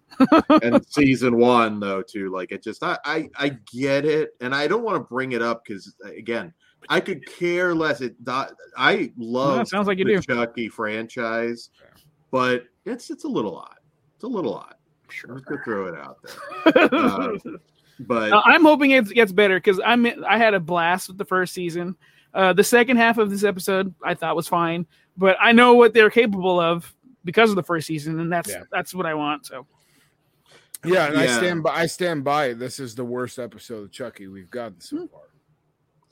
and 0.61 0.85
season 0.89 1.37
one 1.37 1.79
though 1.79 2.01
too 2.01 2.29
like 2.31 2.51
it 2.51 2.63
just 2.63 2.83
I, 2.83 2.97
I 3.05 3.29
i 3.35 3.49
get 3.71 4.05
it 4.05 4.31
and 4.41 4.53
i 4.53 4.67
don't 4.67 4.83
want 4.83 4.95
to 4.95 4.99
bring 5.03 5.31
it 5.31 5.41
up 5.41 5.63
because 5.65 5.95
again 6.05 6.53
i 6.89 6.99
could 6.99 7.25
care 7.25 7.73
less 7.73 8.01
it 8.01 8.15
i 8.77 9.11
love 9.17 9.55
No, 9.55 9.61
it 9.61 9.67
sounds 9.69 9.87
like 9.87 9.97
you 9.97 10.05
the 10.05 10.15
do. 10.15 10.21
chucky 10.21 10.69
franchise 10.69 11.69
but 12.31 12.65
it's 12.85 13.09
it's 13.09 13.23
a 13.23 13.27
little 13.27 13.57
odd 13.57 13.75
it's 14.15 14.23
a 14.23 14.27
little 14.27 14.53
odd 14.55 14.75
i'm 15.29 15.35
just 15.37 15.45
gonna 15.45 15.63
throw 15.63 15.87
it 15.87 15.95
out 15.95 16.17
there 16.21 16.83
Uh, 16.93 17.37
but 17.99 18.31
Uh, 18.33 18.41
I'm 18.45 18.63
hoping 18.63 18.91
it 18.91 19.07
gets 19.09 19.31
better 19.31 19.57
because 19.57 19.79
I'm 19.85 20.05
I 20.27 20.37
had 20.37 20.53
a 20.53 20.59
blast 20.59 21.07
with 21.09 21.17
the 21.17 21.25
first 21.25 21.53
season. 21.53 21.95
Uh, 22.33 22.51
the 22.53 22.63
second 22.63 22.97
half 22.97 23.17
of 23.19 23.29
this 23.29 23.43
episode 23.43 23.93
I 24.03 24.13
thought 24.15 24.35
was 24.35 24.47
fine, 24.47 24.85
but 25.17 25.37
I 25.39 25.51
know 25.51 25.73
what 25.75 25.93
they're 25.93 26.09
capable 26.09 26.59
of 26.59 26.91
because 27.25 27.49
of 27.51 27.55
the 27.55 27.63
first 27.63 27.87
season, 27.87 28.19
and 28.19 28.31
that's 28.31 28.49
Yeah. 28.49 28.63
that's 28.71 28.93
what 28.93 29.05
I 29.05 29.13
want. 29.13 29.45
So 29.45 29.65
yeah, 30.85 31.07
and 31.07 31.17
I 31.17 31.27
stand 31.27 31.63
by. 31.63 31.71
I 31.75 31.85
stand 31.85 32.23
by. 32.23 32.47
it. 32.47 32.59
This 32.59 32.79
is 32.79 32.93
the 32.95 33.05
worst 33.05 33.39
episode 33.39 33.83
of 33.83 33.91
Chucky 33.91 34.27
we've 34.27 34.49
gotten 34.49 34.81
so 34.81 34.97
Hmm. 34.97 35.05
far. 35.07 35.21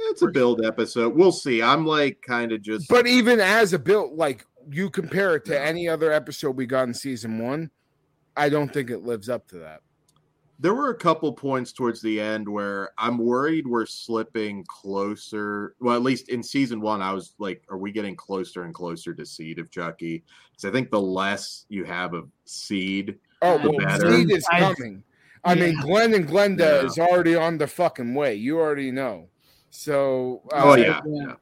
it's 0.03 0.21
a 0.23 0.27
build 0.27 0.65
episode 0.65 1.13
we'll 1.15 1.31
see 1.31 1.61
i'm 1.61 1.85
like 1.85 2.19
kind 2.23 2.51
of 2.51 2.59
just 2.63 2.89
But 2.89 3.05
even 3.05 3.39
as 3.39 3.73
a 3.73 3.77
build, 3.77 4.17
like 4.17 4.43
you 4.71 4.89
compare 4.89 5.35
it 5.35 5.45
to 5.45 5.59
any 5.61 5.87
other 5.87 6.11
episode 6.11 6.55
we 6.57 6.65
got 6.65 6.87
in 6.87 6.93
season 6.95 7.37
one, 7.37 7.69
I 8.35 8.49
don't 8.49 8.73
think 8.73 8.89
it 8.89 9.03
lives 9.03 9.29
up 9.29 9.47
to 9.49 9.57
that. 9.59 9.81
There 10.61 10.75
were 10.75 10.91
a 10.91 10.95
couple 10.95 11.33
points 11.33 11.71
towards 11.71 12.01
the 12.01 12.21
end 12.21 12.47
where 12.47 12.91
I'm 12.99 13.17
worried 13.17 13.65
we're 13.65 13.87
slipping 13.87 14.63
closer. 14.67 15.75
Well, 15.79 15.95
at 15.95 16.03
least 16.03 16.29
in 16.29 16.43
season 16.43 16.79
one, 16.81 17.01
I 17.01 17.13
was 17.13 17.33
like, 17.39 17.63
are 17.69 17.77
we 17.79 17.91
getting 17.91 18.15
closer 18.15 18.63
and 18.63 18.73
closer 18.73 19.13
to 19.15 19.25
seed 19.25 19.57
of 19.57 19.71
Chucky? 19.71 20.23
Because 20.51 20.65
I 20.65 20.71
think 20.71 20.91
the 20.91 21.01
less 21.01 21.65
you 21.69 21.83
have 21.85 22.13
of 22.13 22.29
seed, 22.45 23.17
Oh, 23.41 23.57
The 23.57 23.71
well, 23.71 23.79
better. 23.87 24.11
Seed 24.15 24.29
is 24.31 24.45
coming. 24.47 25.03
I 25.43 25.55
mean, 25.55 25.73
Yeah. 25.73 25.81
Glen 25.81 26.13
and 26.13 26.27
Glenda 26.27 26.59
Yeah. 26.81 26.85
is 26.85 26.99
already 26.99 27.35
on 27.35 27.57
the 27.57 27.65
fucking 27.65 28.13
way. 28.13 28.35
You 28.35 28.59
already 28.59 28.91
know. 28.91 29.29
So, 29.71 30.43
uh, 30.53 30.61
oh 30.63 30.75
yeah, 30.75 31.01
yeah. 31.07 31.33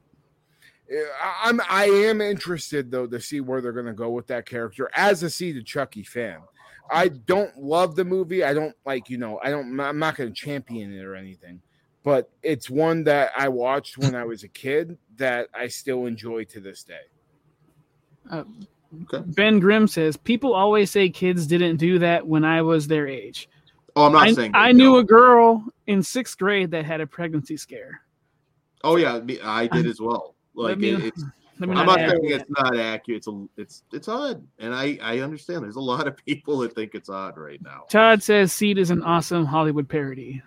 yeah. 0.89 1.03
I- 1.21 1.49
I'm 1.49 1.59
I 1.69 1.85
am 1.87 2.21
interested 2.21 2.89
though 2.89 3.05
to 3.07 3.19
see 3.19 3.41
where 3.41 3.59
they're 3.59 3.73
going 3.73 3.85
to 3.87 3.91
go 3.93 4.11
with 4.11 4.27
that 4.27 4.45
character 4.45 4.89
as 4.93 5.23
a 5.23 5.29
Seed 5.29 5.57
of 5.57 5.65
Chucky 5.65 6.03
fan. 6.03 6.39
I 6.91 7.10
don't 7.10 7.56
love 7.57 7.95
the 7.95 8.06
movie. 8.06 8.44
I 8.44 8.53
don't 8.53 8.76
like 8.86 9.10
you 9.10 9.18
know. 9.18 9.40
I 9.44 9.49
don't. 9.49 9.80
I'm 9.80 9.99
not 9.99 10.16
going 10.16 10.30
to 10.30 10.36
champion 10.36 10.94
it 10.94 11.03
or 11.03 11.16
anything, 11.16 11.61
but 12.03 12.30
it's 12.44 12.70
one 12.70 13.03
that 13.06 13.32
I 13.38 13.48
watched 13.48 13.98
when 13.98 14.16
I 14.16 14.24
was 14.26 14.44
a 14.44 14.48
kid 14.48 14.98
that 15.18 15.49
I 15.53 15.68
still 15.68 16.06
enjoy 16.06 16.45
to 16.45 16.60
this 16.60 16.84
day. 16.84 17.02
Uh, 18.30 18.44
ben 19.28 19.60
Grimm 19.60 19.88
says 19.88 20.18
people 20.18 20.53
always 20.53 20.91
say 20.91 21.10
kids 21.10 21.48
didn't 21.48 21.78
do 21.78 21.99
that 21.99 22.26
when 22.26 22.44
I 22.44 22.61
was 22.61 22.88
their 22.88 23.07
age. 23.07 23.49
Oh, 23.95 24.06
I'm 24.06 24.14
not 24.14 24.28
I, 24.28 24.34
saying 24.34 24.52
I 24.53 24.68
they 24.72 24.78
knew 24.78 24.98
a 24.98 25.03
girl 25.03 25.64
in 25.88 26.02
sixth 26.03 26.38
grade 26.38 26.72
that 26.72 26.86
had 26.86 27.02
a 27.02 27.07
pregnancy 27.07 27.57
scare. 27.57 28.02
Oh 28.84 28.95
yeah, 28.95 29.20
I 29.44 29.68
did 29.68 29.86
as 29.86 29.99
well. 29.99 30.36
Like 30.53 30.70
Let 30.70 30.80
me- 30.80 30.90
it, 30.90 31.03
it's. 31.06 31.24
Let 31.60 31.69
me 31.69 31.76
I'm 31.76 31.86
not 31.86 31.99
not 31.99 32.10
saying 32.10 32.19
it's 32.23 32.49
not 32.49 32.77
accurate. 32.77 33.18
It's 33.18 33.27
a, 33.27 33.45
it's 33.57 33.84
it's 33.91 34.07
odd, 34.07 34.45
and 34.60 34.73
I 34.73 34.98
I 35.02 35.19
understand. 35.19 35.64
There's 35.64 35.76
a 35.76 35.81
lot 35.81 36.07
of 36.07 36.15
people 36.26 36.60
that 36.60 36.73
think 36.73 36.95
it's 36.95 37.10
odd 37.10 37.38
right 37.38 37.61
now. 37.61 37.84
Todd 37.90 38.23
says 38.23 38.53
Seed 38.53 38.77
is 38.77 38.91
an 38.91 39.03
awesome 39.03 39.45
Hollywood 39.45 39.90
parody. 39.90 40.41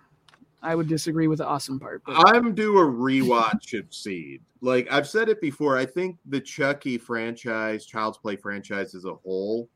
I 0.62 0.74
would 0.74 0.88
disagree 0.88 1.26
with 1.26 1.38
the 1.38 1.46
awesome 1.46 1.80
part. 1.80 2.02
But 2.06 2.34
I'm 2.34 2.54
due 2.54 2.78
a 2.78 2.84
rewatch 2.84 3.78
of 3.78 3.92
Seed. 3.92 4.40
Like 4.60 4.90
I've 4.90 5.08
said 5.08 5.28
it 5.28 5.40
before, 5.40 5.76
I 5.76 5.84
think 5.84 6.16
the 6.26 6.40
Chucky 6.40 6.96
franchise, 6.96 7.84
Child's 7.84 8.18
Play 8.18 8.36
franchise 8.36 8.94
as 8.94 9.04
a 9.04 9.14
whole, 9.14 9.68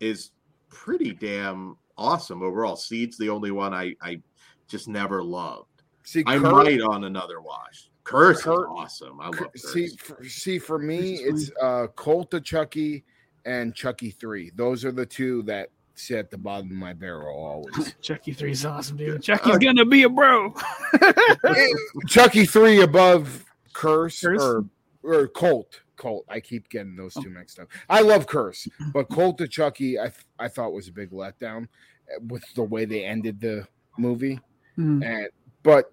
is 0.00 0.32
pretty 0.68 1.12
damn 1.12 1.76
awesome 1.96 2.42
overall. 2.42 2.76
Seed's 2.76 3.16
the 3.16 3.30
only 3.30 3.50
one 3.50 3.72
I 3.72 3.94
I 4.02 4.20
just 4.68 4.88
never 4.88 5.22
loved. 5.22 5.70
See, 6.02 6.22
I 6.26 6.38
Kurt- 6.38 6.52
might 6.52 6.80
on 6.82 7.04
another 7.04 7.40
watch. 7.40 7.90
Curse 8.06 8.42
Kurt- 8.42 8.60
is 8.60 8.66
awesome. 8.70 9.20
I 9.20 9.26
love 9.26 9.34
Curse. 9.52 9.72
see, 9.72 9.88
for, 9.96 10.24
see, 10.24 10.58
for 10.58 10.78
me, 10.78 11.14
it's 11.16 11.50
uh, 11.60 11.88
Cult 11.96 12.32
of 12.34 12.44
Chucky 12.44 13.04
and 13.44 13.74
Chucky 13.74 14.10
Three. 14.10 14.50
Those 14.54 14.84
are 14.84 14.92
the 14.92 15.06
two 15.06 15.42
that 15.44 15.70
sit 15.94 16.18
at 16.18 16.30
the 16.30 16.38
bottom 16.38 16.70
of 16.70 16.76
my 16.76 16.92
barrel 16.92 17.34
always. 17.36 17.94
Chucky 18.02 18.32
3 18.34 18.50
is 18.50 18.66
awesome, 18.66 18.98
dude. 18.98 19.22
Chucky's 19.22 19.54
Uh, 19.54 19.58
gonna 19.58 19.84
be 19.86 20.02
a 20.02 20.08
bro. 20.10 20.52
Chucky 22.06 22.44
Three 22.46 22.82
above 22.82 23.44
Curse, 23.72 24.20
Curse? 24.20 24.42
or 24.42 24.64
or 25.02 25.26
Cult. 25.28 25.80
Cult. 25.96 26.24
I 26.28 26.40
keep 26.40 26.68
getting 26.68 26.96
those 26.96 27.14
two 27.14 27.30
mixed 27.30 27.58
up. 27.58 27.68
I 27.88 28.02
love 28.02 28.26
Curse, 28.26 28.68
but 28.92 29.04
Cult 29.08 29.40
of 29.40 29.50
Chucky, 29.50 29.98
I 29.98 30.04
th- 30.08 30.26
I 30.38 30.48
thought 30.48 30.72
was 30.72 30.88
a 30.88 30.92
big 30.92 31.10
letdown 31.10 31.64
uh, 31.64 32.20
with 32.28 32.44
the 32.54 32.62
way 32.62 32.84
they 32.84 33.04
ended 33.04 33.40
the 33.40 33.66
movie. 33.98 34.38
Hmm. 34.76 35.02
And 35.02 35.28
but 35.62 35.92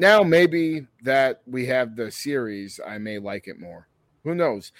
now 0.00 0.22
maybe 0.22 0.86
that 1.02 1.42
we 1.46 1.66
have 1.66 1.94
the 1.96 2.10
series, 2.10 2.80
I 2.86 2.98
may 2.98 3.18
like 3.18 3.46
it 3.48 3.60
more. 3.60 3.86
Who 4.24 4.34
knows? 4.34 4.72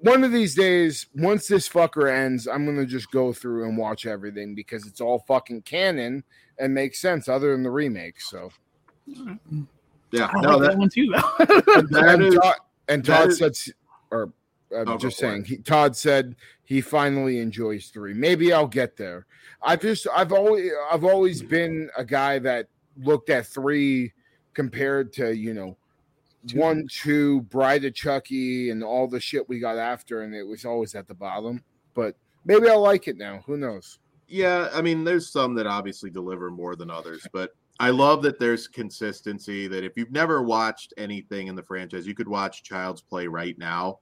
One 0.00 0.24
of 0.24 0.30
these 0.32 0.54
days, 0.54 1.06
once 1.14 1.48
this 1.48 1.68
fucker 1.68 2.10
ends, 2.12 2.46
I'm 2.46 2.66
gonna 2.66 2.86
just 2.86 3.10
go 3.10 3.32
through 3.32 3.64
and 3.68 3.78
watch 3.78 4.06
everything 4.06 4.54
because 4.54 4.86
it's 4.86 5.00
all 5.00 5.20
fucking 5.20 5.62
canon 5.62 6.22
and 6.58 6.74
makes 6.74 7.00
sense 7.00 7.28
other 7.28 7.52
than 7.52 7.62
the 7.62 7.70
remake. 7.70 8.20
So 8.20 8.50
Yeah, 10.12 10.28
I 10.32 10.40
no, 10.40 10.56
like 10.56 10.60
that, 10.60 10.68
that, 10.70 10.78
one 10.78 10.88
too, 10.88 11.06
though. 11.06 11.44
that 11.46 12.14
and, 12.14 12.22
is 12.24 12.34
Todd, 12.34 12.54
and 12.88 13.04
that 13.04 13.16
Todd 13.20 13.28
is- 13.30 13.38
said, 13.38 13.74
or 14.10 14.32
I'm 14.76 14.88
Oh, 14.88 14.98
just 14.98 15.18
saying, 15.18 15.44
he, 15.44 15.58
Todd 15.58 15.96
said 15.96 16.34
he 16.64 16.80
finally 16.80 17.38
enjoys 17.38 17.86
three. 17.88 18.12
Maybe 18.14 18.52
I'll 18.52 18.66
get 18.66 18.96
there. 18.96 19.26
I've 19.62 19.80
just, 19.80 20.06
I've 20.14 20.32
always, 20.32 20.70
I've 20.90 21.04
always 21.04 21.42
been 21.42 21.88
a 21.96 22.04
guy 22.04 22.38
that 22.40 22.66
looked 23.02 23.30
at 23.30 23.46
three 23.46 24.12
compared 24.56 25.12
to, 25.12 25.36
you 25.36 25.52
know, 25.52 25.76
one, 26.54 26.88
two, 26.90 27.42
Bride 27.42 27.84
of 27.84 27.94
Chucky, 27.94 28.70
and 28.70 28.82
all 28.82 29.06
the 29.06 29.20
shit 29.20 29.46
we 29.48 29.60
got 29.60 29.76
after, 29.76 30.22
and 30.22 30.34
it 30.34 30.44
was 30.44 30.64
always 30.64 30.94
at 30.94 31.06
the 31.06 31.14
bottom. 31.14 31.62
But 31.92 32.16
maybe 32.46 32.68
I'll 32.68 32.80
like 32.80 33.06
it 33.06 33.18
now. 33.18 33.42
Who 33.46 33.58
knows? 33.58 33.98
Yeah, 34.28 34.70
I 34.72 34.80
mean, 34.80 35.04
there's 35.04 35.30
some 35.30 35.54
that 35.56 35.66
obviously 35.66 36.08
deliver 36.08 36.50
more 36.50 36.74
than 36.74 36.90
others, 36.90 37.26
but 37.32 37.50
I 37.78 37.90
love 37.90 38.22
that 38.22 38.40
there's 38.40 38.66
consistency. 38.66 39.68
That 39.68 39.84
if 39.84 39.92
you've 39.96 40.10
never 40.10 40.42
watched 40.42 40.94
anything 40.96 41.48
in 41.48 41.54
the 41.54 41.62
franchise, 41.62 42.06
you 42.06 42.14
could 42.14 42.28
watch 42.28 42.62
Child's 42.62 43.02
Play 43.02 43.26
right 43.26 43.58
now, 43.58 43.98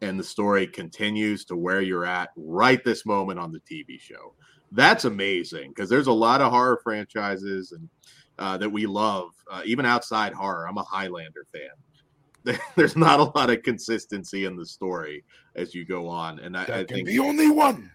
and 0.00 0.18
the 0.18 0.24
story 0.24 0.66
continues 0.66 1.44
to 1.46 1.56
where 1.56 1.82
you're 1.82 2.06
at 2.06 2.30
right 2.34 2.82
this 2.82 3.04
moment 3.04 3.38
on 3.38 3.52
the 3.52 3.60
TV 3.60 4.00
show. 4.00 4.34
That's 4.72 5.04
amazing 5.04 5.70
because 5.70 5.90
there's 5.90 6.06
a 6.06 6.12
lot 6.12 6.40
of 6.40 6.50
horror 6.50 6.80
franchises 6.82 7.72
and 7.72 7.88
uh, 8.38 8.56
that 8.58 8.70
we 8.70 8.86
love, 8.86 9.30
uh, 9.50 9.62
even 9.64 9.84
outside 9.86 10.32
horror. 10.32 10.66
I'm 10.68 10.78
a 10.78 10.82
Highlander 10.82 11.46
fan. 11.52 12.58
There's 12.76 12.96
not 12.96 13.20
a 13.20 13.24
lot 13.38 13.50
of 13.50 13.62
consistency 13.62 14.44
in 14.44 14.56
the 14.56 14.64
story 14.64 15.24
as 15.56 15.74
you 15.74 15.84
go 15.84 16.08
on, 16.08 16.38
and 16.38 16.56
I, 16.56 16.62
I 16.64 16.84
think 16.84 17.06
the 17.06 17.18
only 17.18 17.50
one. 17.50 17.90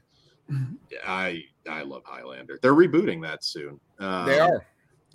I 1.06 1.44
I 1.70 1.84
love 1.84 2.04
Highlander. 2.06 2.60
They're 2.62 2.76
rebooting 2.76 3.22
that 3.24 3.44
soon. 3.44 3.80
Um, 4.00 4.26
They 4.26 4.40
are. 4.40 4.66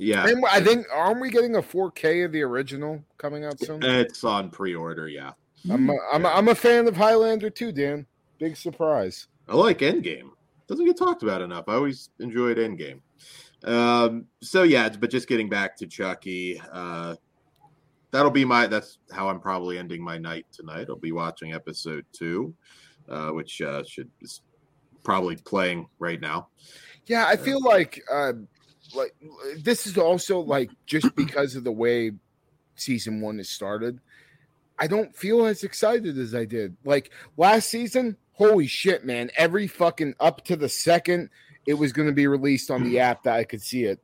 Yeah, 0.01 0.27
And 0.29 0.45
I 0.47 0.61
think 0.61 0.87
aren't 0.95 1.21
we 1.21 1.29
getting 1.29 1.57
a 1.57 1.63
4K 1.63 2.25
of 2.25 2.31
the 2.31 2.41
original 2.43 3.03
coming 3.19 3.45
out 3.45 3.59
soon? 3.59 3.83
it's 3.83 4.23
on 4.23 4.49
pre-order. 4.49 5.09
Yeah, 5.09 5.33
I'm 5.69 5.91
a, 5.91 5.95
I'm 6.13 6.25
a, 6.25 6.29
I'm 6.29 6.49
a 6.49 6.55
fan 6.55 6.87
of 6.87 6.97
Highlander 6.97 7.51
too, 7.51 7.73
Dan. 7.73 8.07
Big 8.39 8.57
surprise. 8.57 9.27
I 9.49 9.57
like 9.57 9.79
Endgame. 9.81 10.31
Doesn't 10.69 10.85
get 10.87 10.97
talked 10.97 11.25
about 11.25 11.43
enough. 11.43 11.65
I 11.67 11.75
always 11.75 12.11
enjoyed 12.21 12.59
Endgame. 12.59 13.01
Um, 13.65 14.27
so 14.43 14.63
yeah, 14.63 14.89
but 14.89 15.11
just 15.11 15.29
getting 15.29 15.49
back 15.49 15.77
to 15.79 15.87
Chucky, 15.87 16.61
uh, 16.73 17.17
that'll 18.11 18.31
be 18.31 18.45
my. 18.45 18.67
That's 18.67 18.99
how 19.13 19.29
I'm 19.29 19.41
probably 19.41 19.79
ending 19.79 20.03
my 20.03 20.19
night 20.19 20.47
tonight. 20.53 20.87
I'll 20.89 20.97
be 20.97 21.13
watching 21.13 21.53
episode 21.53 22.05
two, 22.13 22.55
uh, 23.09 23.31
which 23.31 23.61
uh, 23.61 23.83
should 23.85 24.11
is 24.21 24.43
probably 25.03 25.37
playing 25.37 25.89
right 25.99 26.21
now. 26.21 26.49
Yeah, 27.07 27.27
I 27.27 27.37
feel 27.37 27.63
like 27.63 28.03
uh 28.13 28.33
like 28.95 29.15
this 29.59 29.87
is 29.87 29.99
also 29.99 30.41
like 30.41 30.71
just 30.87 31.15
because 31.17 31.57
of 31.57 31.65
the 31.65 31.73
way 31.73 32.13
season 32.75 33.21
1 33.21 33.39
has 33.39 33.49
started. 33.49 34.01
I 34.79 34.87
don't 34.87 35.15
feel 35.15 35.47
as 35.47 35.65
excited 35.65 36.17
as 36.19 36.35
I 36.35 36.45
did. 36.45 36.77
Like 36.85 37.11
last 37.37 37.69
season, 37.69 38.17
holy 38.33 38.67
shit, 38.67 39.05
man. 39.05 39.31
Every 39.37 39.67
fucking 39.67 40.15
up 40.21 40.45
to 40.45 40.57
the 40.57 40.69
second 40.69 41.31
it 41.69 41.75
was 41.75 41.93
going 41.93 42.09
to 42.09 42.15
be 42.15 42.27
released 42.27 42.71
on 42.71 42.83
the 42.83 42.99
app 42.99 43.23
that 43.25 43.37
I 43.37 43.45
could 43.45 43.61
see 43.61 43.85
it. 43.85 44.01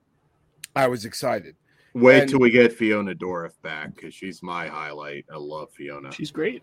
I 0.77 0.87
was 0.87 1.07
excited. 1.07 1.57
Wait 1.95 2.21
And- 2.21 2.31
till 2.31 2.41
we 2.41 2.51
get 2.51 2.73
Fiona 2.75 3.15
Dourif 3.15 3.53
back 3.63 3.95
because 3.95 4.13
she's 4.13 4.43
my 4.43 4.67
highlight. 4.67 5.25
I 5.33 5.37
love 5.39 5.71
Fiona. 5.73 6.13
She's 6.13 6.31
great. 6.31 6.63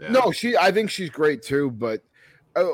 Yeah. 0.00 0.08
No, 0.08 0.32
she 0.32 0.56
I 0.56 0.72
think 0.72 0.90
she's 0.90 1.10
great 1.10 1.42
too, 1.42 1.70
but 1.70 2.02
uh, 2.56 2.66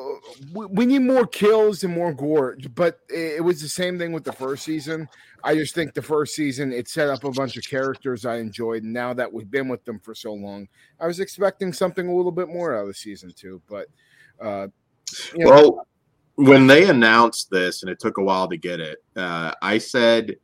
we, 0.55 0.65
we 0.67 0.87
need 0.87 1.01
more 1.01 1.27
kills 1.27 1.85
and 1.85 1.93
more 1.93 2.15
gore. 2.15 2.57
But 2.75 3.01
it, 3.11 3.37
it 3.39 3.41
was 3.45 3.61
the 3.61 3.69
same 3.69 3.99
thing 3.99 4.13
with 4.13 4.25
the 4.25 4.33
first 4.33 4.65
season. 4.65 5.07
I 5.45 5.55
just 5.55 5.75
think 5.75 5.93
the 5.93 6.01
first 6.01 6.35
season 6.35 6.73
it 6.73 6.89
set 6.89 7.09
up 7.11 7.25
a 7.25 7.31
bunch 7.31 7.59
of 7.59 7.65
characters 7.69 8.25
I 8.25 8.37
enjoyed. 8.37 8.85
And 8.85 8.93
now 8.95 9.13
that 9.13 9.31
we've 9.31 9.51
been 9.51 9.69
with 9.69 9.85
them 9.85 9.99
for 9.99 10.15
so 10.15 10.33
long, 10.33 10.67
I 10.99 11.07
was 11.07 11.21
expecting 11.21 11.75
something 11.75 12.09
a 12.09 12.15
little 12.17 12.33
bit 12.33 12.49
more 12.49 12.75
out 12.75 12.89
of 12.89 12.97
season 12.97 13.33
two. 13.37 13.61
But 13.69 13.89
uh, 14.41 14.69
you 15.35 15.45
know, 15.45 15.51
Well, 15.51 15.87
when 16.37 16.67
they 16.67 16.89
announced 16.89 17.51
this, 17.51 17.83
and 17.83 17.91
it 17.91 17.99
took 17.99 18.19
a 18.19 18.23
while 18.23 18.49
to 18.49 18.57
get 18.57 18.81
it, 18.81 18.99
uh, 19.17 19.53
I 19.63 19.79
said 19.79 20.37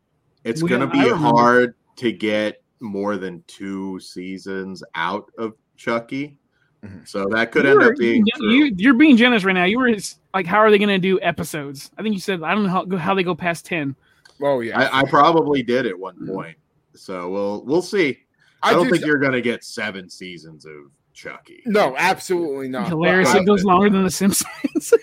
it's 0.44 0.62
We- 0.62 0.68
going 0.68 0.80
to 0.80 0.88
I 0.88 0.90
be 1.04 1.10
remember. 1.10 1.16
hard 1.28 1.74
to 1.96 2.12
get 2.12 2.62
more 2.80 3.16
than 3.16 3.44
two 3.46 4.00
seasons 4.00 4.82
out 4.94 5.30
of 5.38 5.54
Chucky. 5.76 6.36
Mhm. 6.84 7.06
So 7.06 7.26
that 7.30 7.52
could 7.52 7.64
You 7.64 7.70
end 7.70 7.78
were- 7.80 7.92
up 7.92 7.98
being 7.98 8.24
you, 8.26 8.32
true. 8.36 8.50
you, 8.52 8.74
you're 8.76 8.94
being 8.94 9.16
generous 9.16 9.44
right 9.44 9.52
now. 9.52 9.64
You 9.66 9.78
were 9.78 9.94
like, 10.34 10.46
how 10.46 10.58
are 10.58 10.70
they 10.70 10.78
going 10.78 10.88
to 10.88 10.98
do 10.98 11.20
episodes? 11.20 11.90
I 11.96 12.02
think 12.02 12.14
you 12.14 12.20
said 12.20 12.42
I 12.42 12.54
don't 12.54 12.64
know 12.64 12.70
how, 12.70 12.96
how 12.96 13.14
they 13.14 13.22
go 13.22 13.34
past 13.36 13.64
ten. 13.66 13.94
oh 14.42 14.58
yeah, 14.60 14.80
I, 14.80 15.00
I 15.00 15.04
probably 15.04 15.62
did 15.62 15.86
at 15.86 15.96
one 15.96 16.26
point. 16.26 16.56
So 16.94 17.30
we'll 17.30 17.64
we'll 17.64 17.82
see. 17.82 18.18
I, 18.64 18.70
I 18.70 18.72
don't 18.72 18.84
do- 18.86 18.90
think 18.90 19.04
you're 19.04 19.18
going 19.18 19.32
to 19.32 19.40
get 19.42 19.62
seven 19.62 20.08
seasons 20.10 20.64
of 20.66 20.90
Chucky. 21.12 21.62
no, 21.66 21.94
absolutely 21.96 22.68
not. 22.68 22.88
Hilarious! 22.88 23.32
But 23.32 23.42
it 23.42 23.46
goes 23.46 23.64
longer 23.64 23.90
than 23.90 24.02
The 24.02 24.10
Simpsons. 24.10 24.48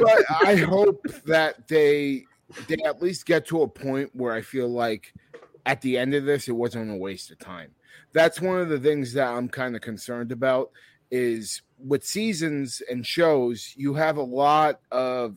but 0.00 0.24
I 0.42 0.56
hope 0.56 1.04
that 1.26 1.68
they 1.68 2.26
they 2.68 2.76
at 2.84 3.02
least 3.02 3.26
get 3.26 3.46
to 3.48 3.62
a 3.62 3.68
point 3.68 4.10
where 4.14 4.32
I 4.32 4.42
feel 4.42 4.68
like 4.68 5.12
at 5.66 5.80
the 5.80 5.98
end 5.98 6.14
of 6.14 6.24
this 6.24 6.48
it 6.48 6.52
wasn't 6.52 6.90
a 6.90 6.96
waste 6.96 7.30
of 7.30 7.38
time. 7.38 7.72
That's 8.12 8.40
one 8.40 8.60
of 8.60 8.68
the 8.68 8.78
things 8.78 9.12
that 9.14 9.28
I'm 9.28 9.48
kind 9.48 9.74
of 9.74 9.82
concerned 9.82 10.30
about 10.30 10.70
is 11.10 11.62
with 11.78 12.04
seasons 12.04 12.82
and 12.88 13.04
shows 13.04 13.74
you 13.76 13.94
have 13.94 14.16
a 14.16 14.22
lot 14.22 14.80
of 14.90 15.36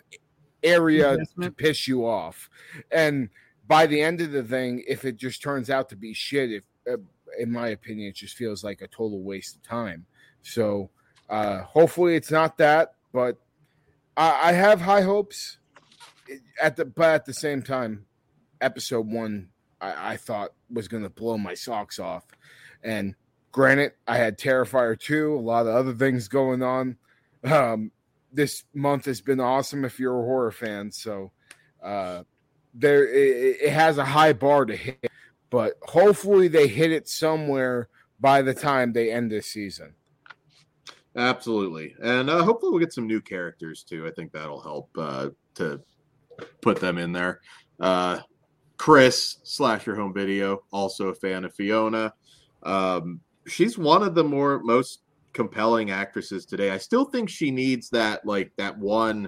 area 0.63 1.17
to 1.41 1.51
piss 1.51 1.87
you 1.87 2.05
off. 2.05 2.49
And 2.91 3.29
by 3.67 3.85
the 3.85 4.01
end 4.01 4.21
of 4.21 4.31
the 4.31 4.43
thing 4.43 4.83
if 4.87 5.05
it 5.05 5.17
just 5.17 5.41
turns 5.41 5.69
out 5.69 5.89
to 5.89 5.95
be 5.95 6.13
shit 6.13 6.51
if 6.51 6.63
uh, 6.91 6.97
in 7.39 7.51
my 7.51 7.69
opinion 7.69 8.09
it 8.09 8.15
just 8.15 8.35
feels 8.35 8.63
like 8.63 8.81
a 8.81 8.87
total 8.87 9.21
waste 9.21 9.55
of 9.55 9.63
time. 9.63 10.05
So 10.41 10.89
uh 11.29 11.61
hopefully 11.63 12.15
it's 12.15 12.31
not 12.31 12.57
that 12.57 12.93
but 13.13 13.37
I, 14.15 14.49
I 14.49 14.51
have 14.53 14.81
high 14.81 15.01
hopes 15.01 15.57
at 16.61 16.75
the 16.75 16.85
but 16.85 17.09
at 17.09 17.25
the 17.25 17.33
same 17.33 17.61
time, 17.61 18.05
episode 18.61 19.07
one 19.07 19.49
I, 19.79 20.13
I 20.13 20.17
thought 20.17 20.53
was 20.71 20.87
gonna 20.87 21.09
blow 21.09 21.37
my 21.37 21.53
socks 21.53 21.99
off. 21.99 22.25
And 22.83 23.15
granted, 23.51 23.93
I 24.07 24.17
had 24.17 24.37
Terrifier 24.37 24.99
2, 24.99 25.35
a 25.35 25.39
lot 25.39 25.67
of 25.67 25.75
other 25.75 25.93
things 25.93 26.27
going 26.27 26.63
on. 26.63 26.97
Um 27.43 27.91
this 28.31 28.63
month 28.73 29.05
has 29.05 29.21
been 29.21 29.39
awesome 29.39 29.85
if 29.85 29.99
you're 29.99 30.19
a 30.19 30.25
horror 30.25 30.51
fan. 30.51 30.91
So 30.91 31.31
uh 31.81 32.23
there 32.73 33.07
it, 33.07 33.57
it 33.61 33.71
has 33.71 33.97
a 33.97 34.05
high 34.05 34.33
bar 34.33 34.65
to 34.65 34.75
hit, 34.75 35.11
but 35.49 35.73
hopefully 35.83 36.47
they 36.47 36.67
hit 36.67 36.91
it 36.91 37.07
somewhere 37.07 37.89
by 38.19 38.41
the 38.41 38.53
time 38.53 38.91
they 38.93 39.11
end 39.11 39.31
this 39.31 39.47
season. 39.47 39.93
Absolutely, 41.15 41.95
and 42.01 42.29
uh, 42.29 42.43
hopefully 42.43 42.71
we'll 42.71 42.79
get 42.79 42.93
some 42.93 43.07
new 43.07 43.21
characters 43.21 43.83
too. 43.83 44.05
I 44.05 44.11
think 44.11 44.31
that'll 44.31 44.61
help 44.61 44.89
uh, 44.97 45.29
to 45.55 45.81
put 46.61 46.79
them 46.79 46.97
in 46.97 47.11
there. 47.11 47.41
Uh, 47.79 48.19
Chris 48.77 49.37
slash 49.43 49.87
your 49.87 49.95
home 49.95 50.13
video, 50.13 50.63
also 50.71 51.07
a 51.07 51.15
fan 51.15 51.43
of 51.43 51.53
Fiona. 51.55 52.13
Um, 52.61 53.19
she's 53.47 53.77
one 53.77 54.03
of 54.03 54.13
the 54.13 54.23
more 54.23 54.59
most 54.61 55.01
compelling 55.33 55.89
actresses 55.91 56.45
today. 56.45 56.71
I 56.71 56.77
still 56.77 57.05
think 57.05 57.29
she 57.29 57.49
needs 57.49 57.89
that 57.89 58.25
like 58.25 58.51
that 58.57 58.77
one 58.77 59.27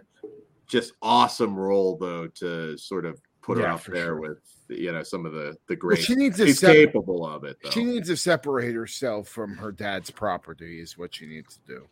just 0.68 0.94
awesome 1.02 1.56
role 1.56 1.98
though 1.98 2.28
to 2.28 2.78
sort 2.78 3.06
of 3.06 3.20
put 3.41 3.58
her 3.58 3.64
Yeah, 3.64 3.74
up 3.74 3.80
for 3.82 3.91
there 3.91 4.06
sure. 4.06 4.20
with 4.20 4.38
you 4.70 4.91
know 4.91 5.04
some 5.04 5.26
of 5.26 5.34
the 5.34 5.56
the 5.68 5.74
Well, 5.76 5.78
great. 5.96 6.00
she 6.00 6.16
needs 6.16 6.38
to 6.38 6.46
she's 6.48 6.60
sep- 6.60 6.74
capable 6.74 7.26
of 7.26 7.44
it 7.44 7.58
though. 7.64 7.70
she 7.72 7.84
needs 7.84 8.08
to 8.10 8.16
separate 8.18 8.76
herself 8.76 9.28
from 9.28 9.56
her 9.58 9.72
dad's 9.72 10.12
property 10.12 10.80
is 10.80 10.98
what 10.98 11.14
she 11.16 11.26
needs 11.26 11.56
to 11.58 11.76
do. 11.76 11.88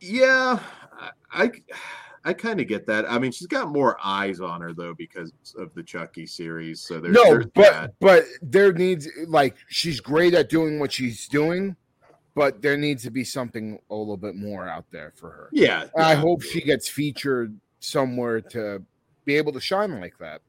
Yeah, 0.00 0.60
I 0.98 1.10
I, 1.32 1.50
I 2.24 2.32
kind 2.34 2.60
of 2.60 2.66
get 2.68 2.86
that. 2.86 3.10
I 3.10 3.18
mean, 3.18 3.32
she's 3.32 3.46
got 3.46 3.68
more 3.70 3.96
eyes 4.04 4.40
on 4.40 4.60
her 4.60 4.72
though 4.74 4.94
because 4.94 5.32
of 5.58 5.72
the 5.74 5.82
Chucky 5.82 6.26
series. 6.26 6.80
So 6.82 7.00
there's, 7.00 7.14
no, 7.14 7.24
there's 7.24 7.46
but 7.54 7.72
that. 7.72 7.90
but 8.00 8.24
there 8.42 8.72
needs 8.72 9.08
like 9.26 9.56
she's 9.68 10.00
great 10.00 10.34
at 10.34 10.48
doing 10.50 10.78
what 10.78 10.92
she's 10.92 11.26
doing, 11.28 11.76
but 12.34 12.60
there 12.62 12.76
needs 12.76 13.02
to 13.04 13.10
be 13.10 13.24
something 13.24 13.78
a 13.90 13.94
little 13.94 14.16
bit 14.18 14.34
more 14.36 14.68
out 14.68 14.84
there 14.90 15.12
for 15.16 15.30
her. 15.30 15.48
yeah, 15.52 15.86
I 15.96 16.14
hope 16.14 16.42
she 16.42 16.60
gets 16.60 16.88
featured 16.88 17.58
somewhere 17.80 18.40
to 18.42 18.82
be 19.24 19.36
able 19.36 19.52
to 19.52 19.60
shine 19.60 20.00
like 20.00 20.18
that. 20.18 20.40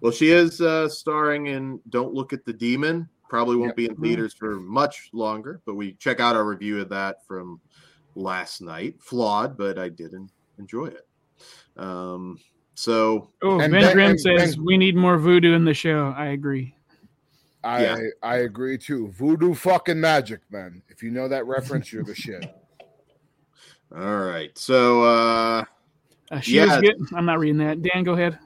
Well, 0.00 0.12
she 0.12 0.30
is 0.30 0.60
uh, 0.60 0.88
starring 0.88 1.46
in 1.46 1.80
Don't 1.90 2.14
Look 2.14 2.32
at 2.32 2.44
the 2.44 2.52
Demon. 2.52 3.08
Probably 3.28 3.56
won't 3.56 3.70
Yep. 3.70 3.76
be 3.76 3.86
in 3.86 3.96
theaters 3.96 4.34
for 4.34 4.58
much 4.58 5.10
longer, 5.12 5.60
but 5.66 5.74
we 5.74 5.92
check 5.94 6.20
out 6.20 6.34
our 6.36 6.44
review 6.44 6.80
of 6.80 6.88
that 6.88 7.24
from 7.26 7.60
last 8.14 8.60
night. 8.60 8.96
Flawed, 9.00 9.56
but 9.56 9.78
I 9.78 9.88
did 9.88 10.14
en- 10.14 10.30
enjoy 10.58 10.86
it. 10.86 11.06
Um, 11.76 12.38
so 12.74 13.30
Oh, 13.42 13.60
And 13.60 13.70
Ben 13.72 13.82
Ben- 13.82 13.92
Grimm 13.94 14.10
and 14.12 14.20
says 14.20 14.56
Ben- 14.56 14.64
we 14.64 14.76
need 14.76 14.96
more 14.96 15.16
voodoo 15.18 15.54
in 15.54 15.64
the 15.64 15.74
show. 15.74 16.12
I 16.16 16.26
agree. 16.28 16.74
I 17.62 17.82
Yeah. 17.84 17.98
I 18.22 18.36
agree 18.38 18.78
too. 18.78 19.08
Voodoo 19.12 19.54
fucking 19.54 20.00
magic, 20.00 20.40
man. 20.50 20.82
If 20.88 21.02
you 21.02 21.10
know 21.10 21.28
that 21.28 21.46
reference, 21.46 21.92
you're 21.92 22.02
the 22.04 22.14
shit. 22.14 22.42
all 23.94 24.18
right, 24.18 24.56
so 24.56 25.02
uh, 25.04 25.64
Uh, 26.32 26.40
she 26.40 26.56
Yeah. 26.56 26.66
was 26.66 26.80
good. 26.80 26.96
I'm 27.14 27.26
not 27.26 27.38
reading 27.38 27.58
that. 27.58 27.82
Dan, 27.82 28.02
go 28.02 28.14
ahead. 28.14 28.38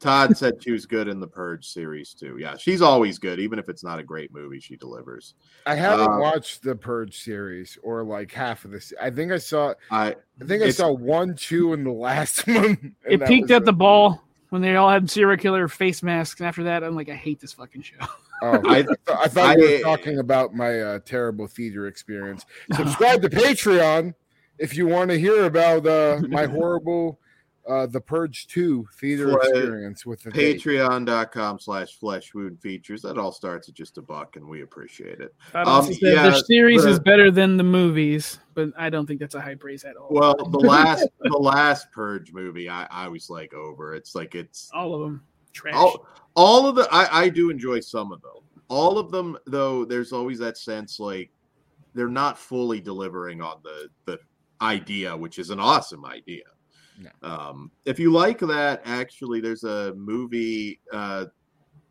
Todd 0.00 0.36
said 0.36 0.62
she 0.62 0.72
was 0.72 0.86
good 0.86 1.08
in 1.08 1.20
the 1.20 1.26
Purge 1.28 1.66
series 1.66 2.14
too. 2.14 2.36
Yeah, 2.40 2.56
she's 2.56 2.80
always 2.82 3.18
good, 3.18 3.38
even 3.38 3.58
if 3.58 3.68
it's 3.68 3.84
not 3.84 3.98
a 3.98 4.02
great 4.02 4.32
movie. 4.32 4.58
She 4.60 4.76
delivers. 4.76 5.34
I 5.66 5.74
haven't 5.74 6.10
Uh, 6.10 6.18
watched 6.18 6.62
the 6.62 6.74
Purge 6.74 7.18
series 7.22 7.78
or 7.82 8.02
like 8.02 8.32
half 8.32 8.64
of 8.64 8.70
this. 8.70 8.92
I 9.00 9.10
think 9.10 9.30
I 9.30 9.38
saw. 9.38 9.74
I 9.90 10.16
I 10.40 10.44
think 10.46 10.62
I 10.62 10.70
saw 10.70 10.90
one, 10.90 11.36
two, 11.36 11.74
in 11.74 11.84
the 11.84 11.92
last 11.92 12.46
one. 12.46 12.96
It 13.04 13.24
peaked 13.26 13.50
at 13.50 13.64
the 13.66 13.72
ball 13.74 14.22
when 14.48 14.62
they 14.62 14.74
all 14.76 14.88
had 14.90 15.08
serial 15.10 15.36
killer 15.36 15.68
face 15.68 16.02
masks. 16.02 16.40
And 16.40 16.46
after 16.48 16.64
that, 16.64 16.82
I'm 16.82 16.96
like, 16.96 17.08
I 17.10 17.14
hate 17.14 17.38
this 17.40 17.52
fucking 17.52 17.82
show. 17.82 17.96
Oh, 18.42 18.58
I- 18.70 18.86
I, 19.06 19.28
thought 19.28 19.58
you 19.58 19.68
I- 19.68 19.72
were 19.72 19.78
talking 19.80 20.18
about 20.18 20.54
my 20.54 20.80
uh, 20.80 20.98
terrible 21.04 21.46
theater 21.46 21.86
experience. 21.88 22.46
Subscribe 22.74 23.20
to 23.20 23.28
Patreon 23.28 24.14
if 24.58 24.74
you 24.78 24.86
want 24.86 25.10
to 25.10 25.20
hear 25.20 25.44
about 25.44 25.86
uh, 25.86 26.22
my 26.26 26.46
horrible 26.46 27.20
uh, 27.70 27.86
The 27.86 28.00
Purge 28.00 28.46
2 28.48 28.86
theater 28.98 29.30
Fle- 29.30 29.36
experience 29.36 30.04
with 30.04 30.22
the 30.22 30.30
date. 30.30 30.60
Patreon.com 30.60 31.60
slash 31.60 31.98
flesh 31.98 32.34
wound 32.34 32.60
features. 32.60 33.02
That 33.02 33.16
all 33.16 33.32
starts 33.32 33.68
at 33.68 33.74
just 33.74 33.96
a 33.98 34.02
buck, 34.02 34.36
and 34.36 34.46
we 34.46 34.62
appreciate 34.62 35.20
it. 35.20 35.34
Um, 35.54 35.88
yeah, 36.00 36.30
the 36.30 36.40
series 36.40 36.82
the- 36.82 36.90
is 36.90 36.98
better 36.98 37.30
than 37.30 37.56
the 37.56 37.62
movies, 37.62 38.40
but 38.54 38.70
I 38.76 38.90
don't 38.90 39.06
think 39.06 39.20
that's 39.20 39.36
a 39.36 39.40
high 39.40 39.54
praise 39.54 39.84
at 39.84 39.96
all. 39.96 40.08
Well, 40.10 40.34
the 40.34 40.58
last 40.58 41.06
the 41.20 41.38
last 41.38 41.90
Purge 41.92 42.32
movie, 42.32 42.68
I, 42.68 42.86
I 42.90 43.08
was 43.08 43.30
like 43.30 43.54
over. 43.54 43.94
It's 43.94 44.14
like 44.14 44.34
it's 44.34 44.70
all 44.74 44.94
of 44.94 45.00
them 45.00 45.22
trash. 45.52 45.74
all 45.74 46.06
all 46.34 46.68
of 46.68 46.74
the 46.74 46.88
I, 46.90 47.22
I 47.22 47.28
do 47.28 47.50
enjoy 47.50 47.80
some 47.80 48.10
of 48.10 48.20
them. 48.22 48.42
All 48.68 48.98
of 48.98 49.10
them 49.10 49.38
though, 49.46 49.84
there's 49.84 50.12
always 50.12 50.38
that 50.40 50.58
sense 50.58 50.98
like 50.98 51.30
they're 51.94 52.08
not 52.08 52.38
fully 52.38 52.80
delivering 52.80 53.40
on 53.40 53.60
the 53.62 53.88
the 54.06 54.18
idea, 54.60 55.16
which 55.16 55.38
is 55.38 55.50
an 55.50 55.60
awesome 55.60 56.04
idea. 56.04 56.42
No. 57.00 57.10
Um, 57.22 57.70
if 57.86 57.98
you 57.98 58.12
like 58.12 58.38
that, 58.40 58.82
actually, 58.84 59.40
there's 59.40 59.64
a 59.64 59.94
movie 59.94 60.80
uh, 60.92 61.26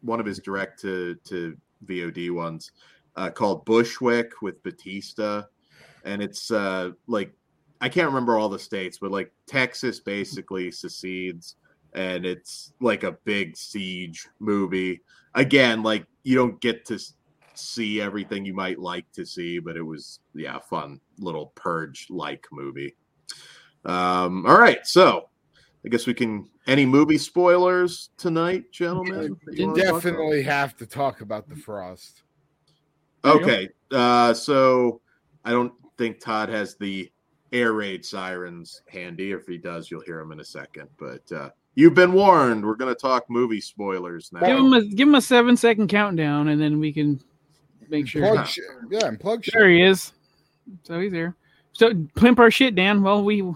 one 0.02 0.20
of 0.20 0.26
his 0.26 0.40
direct 0.40 0.80
to 0.82 1.16
to 1.26 1.58
VOD 1.86 2.32
ones 2.32 2.72
uh, 3.16 3.30
called 3.30 3.66
Bushwick 3.66 4.42
with 4.42 4.62
Batista, 4.64 5.44
and 6.06 6.22
it's 6.22 6.52
uh, 6.52 6.92
like 7.08 7.34
I 7.82 7.90
can't 7.90 8.08
remember 8.08 8.38
all 8.38 8.50
the 8.50 8.60
states, 8.60 9.00
but 9.00 9.12
like 9.12 9.32
Texas 9.48 10.00
basically 10.00 10.70
secedes, 10.70 11.56
and 11.94 12.26
it's 12.26 12.74
like 12.80 13.04
a 13.04 13.14
big 13.24 13.58
siege 13.58 14.28
movie. 14.40 15.02
Again, 15.34 15.82
like 15.82 16.06
you 16.24 16.36
don't 16.36 16.62
get 16.62 16.86
to 16.86 17.00
see 17.56 18.00
everything 18.00 18.46
you 18.46 18.54
might 18.54 18.80
like 18.80 19.12
to 19.14 19.26
see, 19.26 19.58
but 19.60 19.76
it 19.76 19.82
was 19.82 20.20
yeah, 20.36 20.60
fun 20.60 21.00
little 21.18 21.48
purge 21.56 22.08
like 22.12 22.46
movie. 22.52 22.96
Um, 23.86 24.46
all 24.46 24.60
right, 24.60 24.86
so 24.86 25.30
I 25.86 25.90
guess 25.90 26.06
we 26.06 26.14
can. 26.14 26.50
Any 26.68 26.86
movie 26.86 27.18
spoilers 27.18 28.12
tonight, 28.18 28.72
gentlemen? 28.72 29.36
You 29.52 29.74
definitely 29.74 30.44
have 30.44 30.78
to 30.78 30.86
talk 30.86 31.22
about 31.22 31.50
the 31.50 31.56
frost. 31.56 32.22
Okay, 33.26 33.70
uh, 33.92 34.34
so 34.34 35.02
I 35.44 35.52
don't 35.52 35.74
think 35.98 36.20
Todd 36.20 36.50
has 36.50 36.76
the 36.76 37.12
air 37.52 37.74
raid 37.74 38.06
sirens 38.06 38.84
handy. 38.88 39.32
If 39.32 39.48
he 39.48 39.58
does, 39.58 39.90
you'll 39.90 40.02
hear 40.02 40.20
him 40.20 40.32
in 40.32 40.40
a 40.40 40.46
second. 40.46 40.90
But 41.00 41.32
uh, 41.32 41.50
you've 41.76 41.96
been 41.96 42.14
warned. 42.14 42.66
We're 42.66 42.76
going 42.76 42.94
to 42.94 43.00
talk 43.00 43.26
movie 43.30 43.62
spoilers 43.62 44.32
now. 44.32 44.42
Give 44.42 44.58
him 44.58 44.74
a 44.74 44.84
give 44.84 45.08
him 45.08 45.16
a 45.16 45.22
seven 45.22 45.58
second 45.58 45.88
countdown, 45.88 46.50
and 46.50 46.62
then 46.62 46.80
we 46.80 46.94
can 46.94 47.20
make 47.90 48.08
sure. 48.08 48.22
Plug 48.22 48.48
sh- 48.48 48.60
yeah, 48.90 49.08
and 49.08 49.20
plug 49.20 49.44
shit. 49.44 49.54
There 49.54 49.70
he 49.70 49.82
is. 49.82 50.14
So 50.84 51.00
he's 51.00 51.12
here. 51.12 51.36
So 51.74 51.94
pimp 52.16 52.40
our 52.40 52.52
shit, 52.52 52.76
Dan. 52.76 53.02
Well, 53.02 53.24
we 53.24 53.42
All 53.42 53.56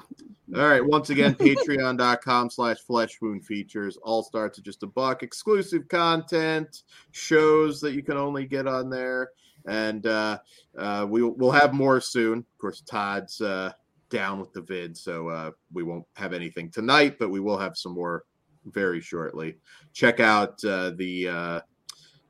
right. 0.52 0.86
Once 0.86 1.10
again, 1.10 1.36
patreon.com 1.40 2.50
slash 2.50 2.78
flesh 2.80 3.20
wound 3.22 3.46
features. 3.46 3.98
All 3.98 4.24
starts 4.24 4.60
at 4.60 4.66
just 4.66 4.84
a 4.84 4.88
buck. 4.88 5.24
Exclusive 5.24 5.88
content, 5.88 6.84
shows 7.12 7.82
that 7.82 7.94
you 7.94 8.04
can 8.04 8.18
only 8.18 8.46
get 8.46 8.68
on 8.68 8.90
there. 8.90 9.32
And 9.66 10.06
uh, 10.06 10.40
uh, 10.78 11.06
we, 11.10 11.24
we'll 11.24 11.52
have 11.52 11.74
more 11.74 12.02
soon. 12.02 12.40
Of 12.40 12.58
course, 12.58 12.82
Todd's 12.82 13.40
uh, 13.42 13.72
down 14.14 14.40
with 14.40 14.54
the 14.54 14.62
vid, 14.62 14.96
so 14.96 15.28
uh, 15.30 15.52
we 15.74 15.84
won't 15.84 16.06
have 16.16 16.34
anything 16.34 16.70
tonight, 16.70 17.18
but 17.18 17.30
we 17.30 17.40
will 17.40 17.58
have 17.58 17.76
some 17.76 17.94
more 17.94 18.26
very 18.66 19.02
shortly. 19.02 19.56
Check 19.92 20.20
out 20.20 20.64
uh, 20.64 20.92
the 20.92 21.28
uh, 21.28 21.60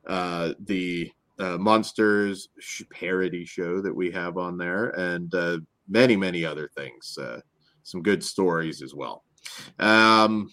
uh, 0.07 0.53
the 0.65 1.11
uh, 1.39 1.57
Monsters 1.57 2.49
sh- 2.59 2.83
parody 2.89 3.45
show 3.45 3.81
that 3.81 3.93
we 3.93 4.09
have 4.11 4.37
on 4.37 4.57
there, 4.57 4.89
and 4.91 5.33
uh, 5.35 5.57
many 5.87 6.15
many 6.15 6.45
other 6.45 6.69
things. 6.75 7.17
Uh, 7.17 7.39
some 7.83 8.01
good 8.01 8.23
stories 8.23 8.81
as 8.81 8.93
well. 8.93 9.23
Um, 9.79 10.49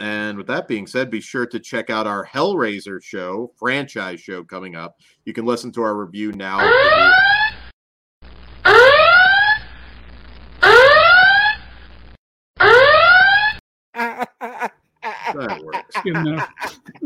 and 0.00 0.38
with 0.38 0.46
that 0.46 0.68
being 0.68 0.86
said, 0.86 1.10
be 1.10 1.20
sure 1.20 1.46
to 1.46 1.58
check 1.58 1.90
out 1.90 2.06
our 2.06 2.24
Hellraiser 2.24 3.02
show, 3.02 3.52
franchise 3.56 4.20
show 4.20 4.44
coming 4.44 4.76
up. 4.76 4.96
You 5.24 5.32
can 5.32 5.44
listen 5.44 5.72
to 5.72 5.82
our 5.82 5.96
review 5.96 6.32
now. 6.32 6.58
That 15.34 15.62
works. 15.62 15.96
good 16.02 16.16
enough. 16.16 16.50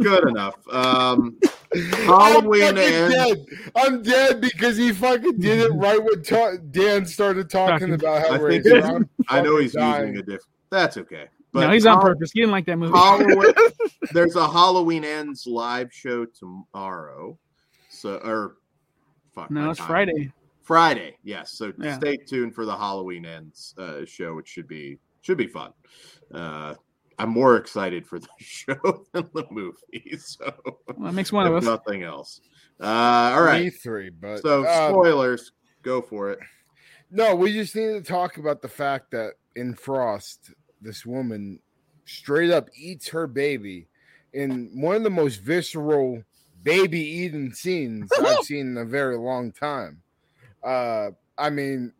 Good 0.01 0.29
enough. 0.29 0.69
Um, 0.69 1.39
I'm 1.75 1.91
Halloween 2.07 2.79
ends. 2.79 3.15
dead. 3.15 3.47
I'm 3.77 4.03
dead 4.03 4.41
because 4.41 4.77
he 4.77 4.93
fucking 4.93 5.39
did 5.39 5.61
it 5.61 5.73
right 5.75 6.03
when 6.03 6.23
ta- 6.23 6.57
Dan 6.71 7.07
started 7.07 7.49
talking 7.51 7.79
Fucking- 7.79 7.95
about 7.95 8.19
I 8.31 8.39
think 8.39 8.65
Hellraiser. 8.65 8.79
it's- 8.79 9.03
I'm 9.29 9.45
know 9.45 9.59
he's 9.59 9.73
dying. 9.73 10.09
using 10.09 10.17
a 10.19 10.23
different. 10.23 10.43
That's 10.71 10.97
okay. 10.99 11.27
no, 11.55 11.71
he's 11.71 11.87
on 11.87 11.95
Hall- 11.95 12.03
purpose. 12.03 12.31
He 12.33 12.41
didn't 12.41 12.53
like 12.53 12.67
that 12.67 12.77
movie. 12.77 12.97
Halloween, 12.97 13.53
there's 14.13 14.37
a 14.37 14.49
Halloween 14.49 15.05
ends 15.05 15.47
live 15.47 15.93
show 15.93 16.25
tomorrow. 16.25 17.39
So 17.89 18.17
or 18.25 18.57
fuck. 19.35 19.51
no, 19.51 19.71
it's 19.71 19.79
time. 19.79 19.89
Friday. 19.89 20.33
Friday, 20.63 21.17
yes. 21.25 21.53
So 21.53 21.73
Yeah. 21.79 21.97
stay 21.99 22.17
tuned 22.17 22.55
for 22.55 22.65
the 22.65 22.77
Halloween 22.77 23.27
ends 23.27 23.75
uh, 23.79 24.05
show, 24.07 24.35
which 24.35 24.49
should 24.49 24.69
be 24.69 24.99
should 25.21 25.37
be 25.39 25.47
fun. 25.47 25.73
Uh, 26.33 26.75
I'm 27.19 27.31
more 27.31 27.57
excited 27.57 28.07
for 28.07 28.19
the 28.19 28.29
show 28.39 29.05
than 29.13 29.29
the 29.35 29.47
movie, 29.51 30.17
so 30.19 30.53
Well, 30.65 31.07
that 31.07 31.15
makes 31.15 31.33
one 31.33 31.47
of 31.47 31.55
us. 31.55 31.65
nothing 31.65 32.03
else. 32.03 32.41
Uh, 32.81 33.33
all 33.35 33.43
right. 33.43 33.65
Me 33.65 33.71
three, 33.71 34.11
but 34.11 34.41
So 34.43 34.65
uh, 34.65 34.91
spoilers, 34.91 35.53
go 35.83 36.01
for 36.03 36.31
it. 36.31 36.39
No, 37.11 37.35
we 37.35 37.53
just 37.53 37.77
need 37.77 37.93
to 37.93 38.03
talk 38.03 38.39
about 38.39 38.63
the 38.63 38.69
fact 38.69 39.11
that 39.11 39.35
in 39.55 39.75
Frost, 39.75 40.53
this 40.81 41.05
woman 41.05 41.61
straight 42.05 42.51
up 42.51 42.69
eats 42.77 43.09
her 43.09 43.27
baby 43.27 43.87
in 44.33 44.71
one 44.75 44.97
of 44.97 45.03
the 45.03 45.11
most 45.11 45.37
visceral 45.43 46.23
baby 46.63 47.01
eating 47.01 47.53
scenes 47.53 48.11
I've 48.25 48.45
seen 48.45 48.69
in 48.69 48.77
a 48.79 48.85
very 48.85 49.17
long 49.17 49.53
time. 49.53 50.03
Uh, 50.65 51.11
I 51.37 51.51
mean, 51.51 51.93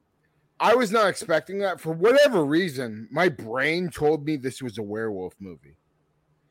I 0.63 0.75
was 0.77 0.91
not 0.93 1.09
expecting 1.09 1.59
that 1.59 1.81
for 1.81 1.93
whatever 1.93 2.45
reason. 2.45 3.09
My 3.11 3.29
brain 3.29 3.91
told 3.91 4.25
me 4.25 4.37
this 4.37 4.63
was 4.63 4.79
a 4.79 4.83
werewolf 4.83 5.35
movie, 5.41 5.77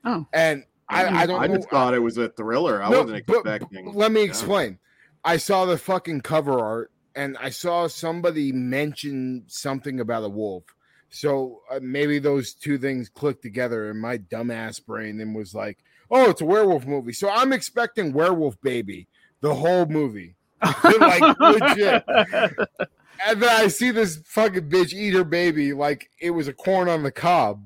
Oh, 0.04 0.28
and 0.34 0.66
I, 0.90 1.06
I 1.22 1.26
don't 1.26 1.42
I 1.42 1.48
know. 1.48 1.56
just 1.56 1.70
thought 1.70 1.94
it 1.94 2.00
was 2.00 2.18
a 2.18 2.28
thriller. 2.30 2.84
I 2.84 2.90
No, 2.90 3.04
wasn't 3.04 3.26
but- 3.26 3.38
expecting. 3.38 3.86
but 3.86 3.96
let 3.96 4.12
me 4.12 4.22
Yeah. 4.22 4.28
explain. 4.28 4.80
I 5.24 5.38
saw 5.38 5.66
the 5.66 5.78
fucking 5.78 6.22
cover 6.22 6.60
art 6.60 6.92
and 7.16 7.38
I 7.40 7.50
saw 7.50 7.88
somebody 7.88 8.52
mention 8.52 9.44
something 9.48 10.00
about 10.00 10.24
a 10.24 10.30
wolf. 10.30 10.64
So 11.10 11.62
uh, 11.70 11.80
maybe 11.82 12.20
those 12.20 12.54
two 12.54 12.78
things 12.78 13.08
clicked 13.10 13.42
together 13.44 13.90
in 13.92 13.98
my 13.98 14.18
dumbass 14.18 14.84
brain 14.86 15.20
and 15.22 15.36
was 15.36 15.54
like, 15.54 15.78
"Oh, 16.10 16.30
it's 16.30 16.42
a 16.42 16.46
werewolf 16.46 16.86
movie." 16.86 17.14
So 17.14 17.30
I'm 17.30 17.54
expecting 17.54 18.14
Werewolf 18.14 18.60
Baby 18.62 19.08
the 19.42 19.54
whole 19.56 19.86
movie, 19.86 20.36
like 21.00 21.40
legit. 21.40 22.04
And 23.26 23.42
then 23.42 23.50
I 23.50 23.68
see 23.68 23.92
this 23.92 24.18
fucking 24.26 24.70
bitch 24.70 24.94
eat 24.94 25.14
her 25.14 25.24
baby 25.24 25.74
like 25.74 26.10
it 26.20 26.32
was 26.32 26.48
a 26.48 26.54
corn 26.54 26.90
on 26.90 27.04
the 27.04 27.12
cob, 27.12 27.66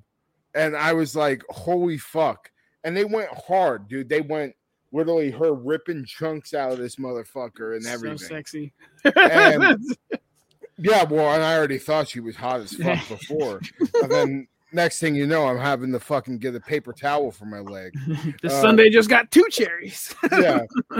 and 0.54 0.76
I 0.76 0.94
was 0.94 1.16
like, 1.16 1.44
"Holy 1.50 1.98
fuck!" 1.98 2.52
And 2.84 2.96
they 2.96 3.06
went 3.06 3.30
hard, 3.48 3.88
dude. 3.88 4.10
They 4.10 4.22
went 4.22 4.54
literally 4.92 5.32
her 5.32 5.54
ripping 5.54 6.06
chunks 6.06 6.54
out 6.54 6.72
of 6.74 6.78
this 6.78 6.98
motherfucker 6.98 7.76
and 7.76 7.86
everything. 7.86 8.18
so 8.18 8.28
sexy. 8.28 8.74
And- 9.16 9.78
Yeah, 10.78 11.04
well, 11.04 11.34
and 11.34 11.42
I 11.42 11.56
already 11.56 11.78
thought 11.78 12.10
she 12.10 12.20
was 12.20 12.36
hot 12.36 12.60
as 12.60 12.74
fuck 12.74 13.08
before. 13.08 13.62
and 14.02 14.12
then 14.12 14.48
next 14.74 15.00
thing 15.00 15.16
you 15.16 15.26
know, 15.26 15.48
I'm 15.48 15.58
having 15.58 15.92
to 15.94 16.00
fucking 16.02 16.40
get 16.40 16.54
a 16.54 16.60
paper 16.60 16.92
towel 16.92 17.32
for 17.32 17.46
my 17.46 17.60
leg. 17.60 17.94
this 18.42 18.52
uh, 18.52 18.62
Sunday 18.62 18.90
just 18.90 19.10
got 19.10 19.32
two 19.32 19.46
cherries. 19.50 20.14
Yeah. 20.34 20.66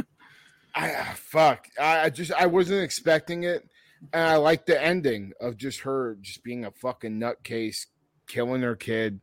I 0.76 0.94
ah, 0.96 1.14
fuck. 1.16 1.68
I, 1.80 2.06
I 2.06 2.10
just 2.10 2.32
I 2.34 2.46
wasn't 2.46 2.84
expecting 2.84 3.44
it. 3.44 3.68
And 4.14 4.24
I 4.24 4.36
like 4.36 4.66
the 4.66 4.82
ending 4.82 5.34
of 5.40 5.58
just 5.58 5.82
her 5.82 6.18
just 6.22 6.44
being 6.44 6.66
a 6.66 6.72
fucking 6.72 7.20
nutcase, 7.20 7.88
killing 8.28 8.62
her 8.62 8.76
kid. 8.76 9.22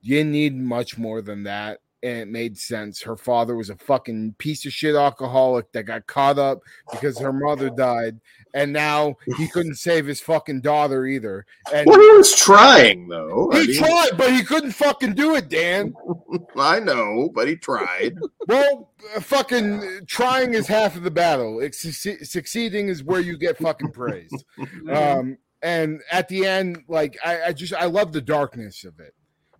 You 0.00 0.24
need 0.24 0.56
much 0.56 0.98
more 0.98 1.22
than 1.22 1.44
that. 1.44 1.80
And 2.02 2.18
it 2.18 2.28
made 2.28 2.56
sense. 2.56 3.02
Her 3.02 3.16
father 3.16 3.56
was 3.56 3.70
a 3.70 3.76
fucking 3.76 4.36
piece 4.38 4.64
of 4.64 4.72
shit 4.72 4.94
alcoholic 4.94 5.72
that 5.72 5.82
got 5.82 6.06
caught 6.06 6.38
up 6.38 6.60
because 6.92 7.18
her 7.18 7.32
mother 7.32 7.70
died. 7.70 8.20
And 8.54 8.72
now 8.72 9.16
he 9.36 9.48
couldn't 9.52 9.74
save 9.74 10.06
his 10.06 10.20
fucking 10.20 10.60
daughter 10.60 11.06
either. 11.06 11.44
And 11.74 11.86
Well, 11.88 12.00
he 12.00 12.10
was 12.16 12.34
trying 12.36 13.08
though. 13.08 13.50
I 13.52 13.62
he 13.62 13.66
mean, 13.68 13.78
tried, 13.78 14.10
but 14.16 14.30
he 14.32 14.44
couldn't 14.44 14.72
fucking 14.72 15.14
do 15.14 15.34
it, 15.34 15.48
Dan. 15.48 15.92
I 16.56 16.78
know, 16.78 17.30
but 17.34 17.48
he 17.48 17.56
tried. 17.56 18.16
Well, 18.48 18.92
uh, 19.14 19.20
fucking 19.20 20.06
trying 20.06 20.54
is 20.54 20.66
half 20.66 20.96
of 20.96 21.02
the 21.02 21.10
battle. 21.10 21.60
It's 21.60 21.84
succe- 21.84 22.26
succeeding 22.26 22.88
is 22.88 23.04
where 23.04 23.20
you 23.20 23.36
get 23.36 23.58
fucking 23.58 23.90
praised. 23.92 24.42
Um, 24.90 25.36
and 25.62 26.00
at 26.10 26.28
the 26.28 26.46
end, 26.46 26.82
like 26.88 27.18
I, 27.22 27.42
I 27.48 27.52
just 27.52 27.74
I 27.74 27.84
love 27.84 28.12
the 28.12 28.22
darkness 28.22 28.84
of 28.84 29.00
it 29.00 29.12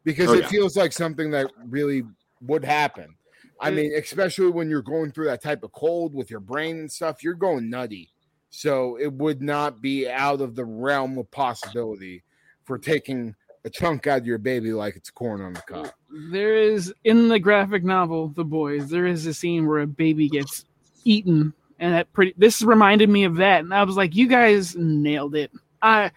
because 0.04 0.30
Oh, 0.30 0.34
it 0.34 0.44
yeah. 0.44 0.48
feels 0.48 0.74
like 0.74 0.92
something 0.94 1.30
that 1.32 1.50
really 1.66 2.02
would 2.42 2.64
happen. 2.64 3.14
I 3.60 3.70
mean, 3.70 3.92
especially 3.96 4.50
when 4.50 4.70
you're 4.70 4.82
going 4.82 5.10
through 5.10 5.26
that 5.26 5.42
type 5.42 5.64
of 5.64 5.72
cold 5.72 6.14
with 6.14 6.30
your 6.30 6.40
brain 6.40 6.78
and 6.78 6.92
stuff, 6.92 7.22
you're 7.22 7.34
going 7.34 7.68
nutty. 7.68 8.10
So 8.50 8.96
it 9.00 9.12
would 9.12 9.42
not 9.42 9.80
be 9.82 10.08
out 10.08 10.40
of 10.40 10.54
the 10.54 10.64
realm 10.64 11.18
of 11.18 11.30
possibility 11.30 12.22
for 12.64 12.78
taking 12.78 13.34
a 13.64 13.70
chunk 13.70 14.06
out 14.06 14.20
of 14.20 14.26
your 14.26 14.38
baby 14.38 14.72
like 14.72 14.96
it's 14.96 15.10
corn 15.10 15.42
on 15.42 15.52
the 15.52 15.62
cob. 15.62 15.90
there 16.30 16.56
is 16.56 16.92
in 17.04 17.28
the 17.28 17.38
graphic 17.38 17.84
novel 17.84 18.28
The 18.28 18.44
Boys. 18.44 18.88
There 18.88 19.06
is 19.06 19.26
a 19.26 19.34
scene 19.34 19.66
where 19.66 19.80
a 19.80 19.86
baby 19.86 20.28
gets 20.28 20.64
eaten, 21.04 21.52
and 21.78 21.94
that 21.94 22.12
pretty. 22.12 22.34
This 22.36 22.62
reminded 22.62 23.08
me 23.08 23.24
of 23.24 23.36
that, 23.36 23.60
and 23.60 23.74
I 23.74 23.82
was 23.82 23.96
like, 23.96 24.14
"You 24.14 24.28
guys 24.28 24.76
nailed 24.76 25.34
it." 25.34 25.50
I. 25.82 26.10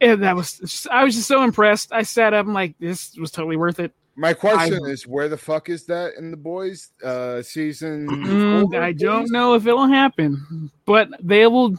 And 0.00 0.20
that 0.24 0.34
was 0.34 0.88
I 0.90 1.04
was 1.04 1.14
just 1.14 1.28
so 1.28 1.44
impressed. 1.44 1.92
I 1.92 2.02
sat 2.02 2.34
up 2.34 2.46
and 2.46 2.54
like 2.54 2.74
this 2.80 3.16
was 3.16 3.30
totally 3.30 3.56
worth 3.56 3.78
it. 3.78 3.92
My 4.14 4.34
question 4.34 4.86
is, 4.86 5.06
where 5.06 5.28
the 5.28 5.38
fuck 5.38 5.68
is 5.70 5.86
that 5.86 6.14
in 6.18 6.30
the 6.30 6.36
boys 6.36 6.90
uh 7.02 7.40
season? 7.42 8.06
Mm, 8.08 8.78
I 8.78 8.92
don't 8.92 9.30
know 9.30 9.54
if 9.54 9.66
it'll 9.66 9.86
happen, 9.88 10.70
but 10.84 11.08
they 11.22 11.46
will. 11.46 11.74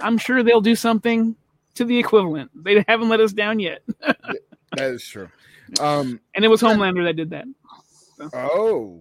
I'm 0.00 0.18
sure 0.18 0.42
they'll 0.42 0.60
do 0.60 0.74
something 0.74 1.36
to 1.74 1.84
the 1.84 1.96
equivalent. 1.96 2.50
They 2.64 2.84
haven't 2.88 3.08
let 3.08 3.20
us 3.20 3.32
down 3.32 3.60
yet, 3.60 3.82
That 4.00 4.90
is 4.90 5.04
true. 5.06 5.28
Um. 5.80 6.18
and 6.34 6.44
it 6.44 6.48
was 6.48 6.60
Homelander 6.62 7.04
that 7.04 7.14
did 7.14 7.30
that. 7.30 7.44
Oh. 8.34 9.00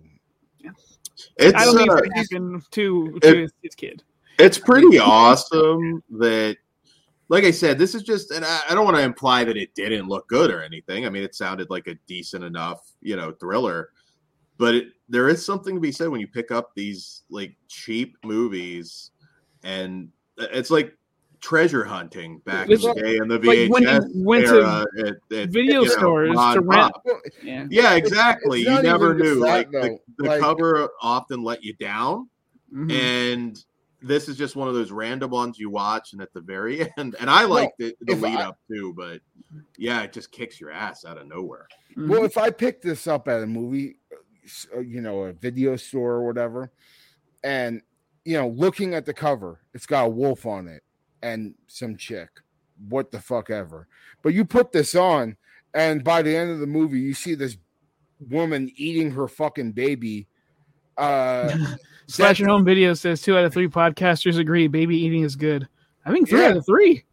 It's 1.38 1.56
I 1.56 1.66
don't 1.66 1.78
think 1.78 1.90
uh, 1.92 2.02
it's 2.16 2.28
gonna 2.30 2.60
to, 2.72 3.20
to 3.22 3.28
it- 3.28 3.38
his, 3.38 3.54
his 3.64 3.76
kid. 3.76 4.04
it's 4.38 4.60
pretty 4.60 5.00
awesome 5.00 6.04
that 6.12 6.58
like 7.30 7.44
i 7.44 7.52
said 7.52 7.78
this 7.78 7.94
is 7.96 8.04
just 8.04 8.32
and 8.32 8.44
i, 8.46 8.62
I 8.70 8.74
don't 8.76 8.86
want 8.86 8.98
to 8.98 9.04
imply 9.04 9.44
that 9.44 9.58
it 9.58 9.74
didn't 9.76 10.08
look 10.08 10.28
good 10.28 10.52
or 10.52 10.62
anything 10.64 11.06
i 11.06 11.10
mean 11.10 11.24
it 11.24 11.36
sounded 11.36 11.70
like 11.70 11.88
a 11.88 11.96
decent 12.08 12.44
enough 12.44 12.92
you 13.02 13.16
know 13.16 13.32
thriller 13.34 13.90
but 14.58 14.74
it, 14.76 14.88
there 15.10 15.30
is 15.30 15.46
something 15.46 15.76
to 15.76 15.82
be 15.82 15.92
said 15.92 16.10
when 16.10 16.20
you 16.22 16.28
pick 16.28 16.52
up 16.52 16.72
these 16.76 17.24
like 17.30 17.56
cheap 17.68 18.18
movies 18.24 19.12
and 19.64 20.10
it's 20.38 20.70
like 20.72 20.94
treasure 21.40 21.84
hunting 21.86 22.40
back 22.40 22.68
It's 22.70 22.84
in 22.84 22.96
the 22.96 23.02
day 23.02 23.18
in 23.18 23.28
the 23.28 23.38
like 23.38 23.70
when 23.72 23.84
you 23.84 23.90
VHS 23.90 24.24
went 24.24 24.46
to 24.48 24.54
era 24.56 24.86
at, 25.00 25.38
at, 25.38 25.50
video 25.50 25.82
you 25.82 25.88
know, 25.88 25.94
stores 25.94 26.36
to 26.54 26.62
rent- 26.62 26.92
Yeah. 27.44 27.68
Yeah, 27.70 27.94
exactly. 27.96 28.62
it's 28.62 28.70
you 28.72 28.82
never 28.82 29.14
knew. 29.14 29.36
that, 29.36 29.42
like 29.42 29.72
the, 29.72 29.80
though. 29.82 30.00
the 30.18 30.30
Like- 30.30 30.42
cover 30.42 30.90
often 31.02 31.44
let 31.44 31.64
you 31.64 31.74
down 31.74 32.28
Mhm. 32.74 32.92
and 32.92 33.64
this 34.08 34.28
is 34.30 34.38
just 34.38 34.56
one 34.56 34.68
of 34.68 34.74
those 34.74 34.92
random 34.92 35.32
ones 35.32 35.60
you 35.60 35.70
watch 35.70 36.14
and 36.14 36.22
at 36.22 36.34
the 36.34 36.42
very 36.42 36.82
end 36.98 37.16
and 37.20 37.30
i 37.30 37.44
liked 37.44 37.80
it 37.82 37.96
the 38.02 38.14
if 38.14 38.22
lead 38.22 38.38
I- 38.38 38.44
up 38.46 38.58
too 38.70 38.94
but 38.96 39.22
yeah 39.78 40.02
it 40.04 40.14
just 40.14 40.32
kicks 40.32 40.60
your 40.60 40.72
ass 40.72 41.06
out 41.06 41.18
of 41.18 41.28
nowhere 41.28 41.68
Mhm. 41.96 42.10
Well, 42.10 42.26
if 42.26 42.38
I 42.38 42.52
pick 42.52 42.80
this 42.84 43.08
up 43.08 43.28
at 43.28 43.42
a 43.42 43.48
movie, 43.48 43.96
uh, 44.76 44.82
you 44.82 45.02
know, 45.02 45.24
a 45.24 45.34
video 45.34 45.76
store 45.78 46.12
or 46.12 46.28
whatever, 46.28 46.72
and 47.44 47.82
you 48.24 48.38
know, 48.38 48.50
looking 48.50 48.94
at 48.94 49.04
the 49.04 49.16
cover, 49.16 49.62
it's 49.74 49.88
got 49.88 50.06
a 50.06 50.10
wolf 50.10 50.46
on 50.46 50.68
it 50.68 50.84
and 51.24 51.56
some 51.66 51.98
chick. 51.98 52.30
What 52.88 53.10
the 53.10 53.20
fuck 53.20 53.50
ever. 53.50 53.88
But 54.22 54.36
you 54.36 54.46
put 54.46 54.72
this 54.72 54.94
on, 54.94 55.38
and 55.74 56.04
by 56.04 56.22
the 56.22 56.36
end 56.36 56.52
of 56.52 56.60
the 56.60 56.68
movie, 56.68 57.00
you 57.00 57.16
see 57.16 57.34
this 57.34 57.58
woman 58.30 58.70
eating 58.76 59.10
her 59.12 59.28
fucking 59.28 59.72
baby. 59.72 60.28
Uh, 60.98 61.58
Slash 62.08 62.40
your 62.40 62.50
home 62.50 62.64
video 62.64 62.94
says 62.94 63.22
two 63.22 63.38
out 63.38 63.44
of 63.46 63.54
three 63.54 63.68
podcasters 63.68 64.38
agree 64.40 64.68
baby 64.68 64.98
eating 64.98 65.24
is 65.24 65.36
good. 65.36 65.68
I 66.06 66.12
think 66.12 66.30
three 66.30 66.42
Yeah. 66.42 66.50
out 66.50 66.58
of 66.58 66.66
three. 66.66 67.04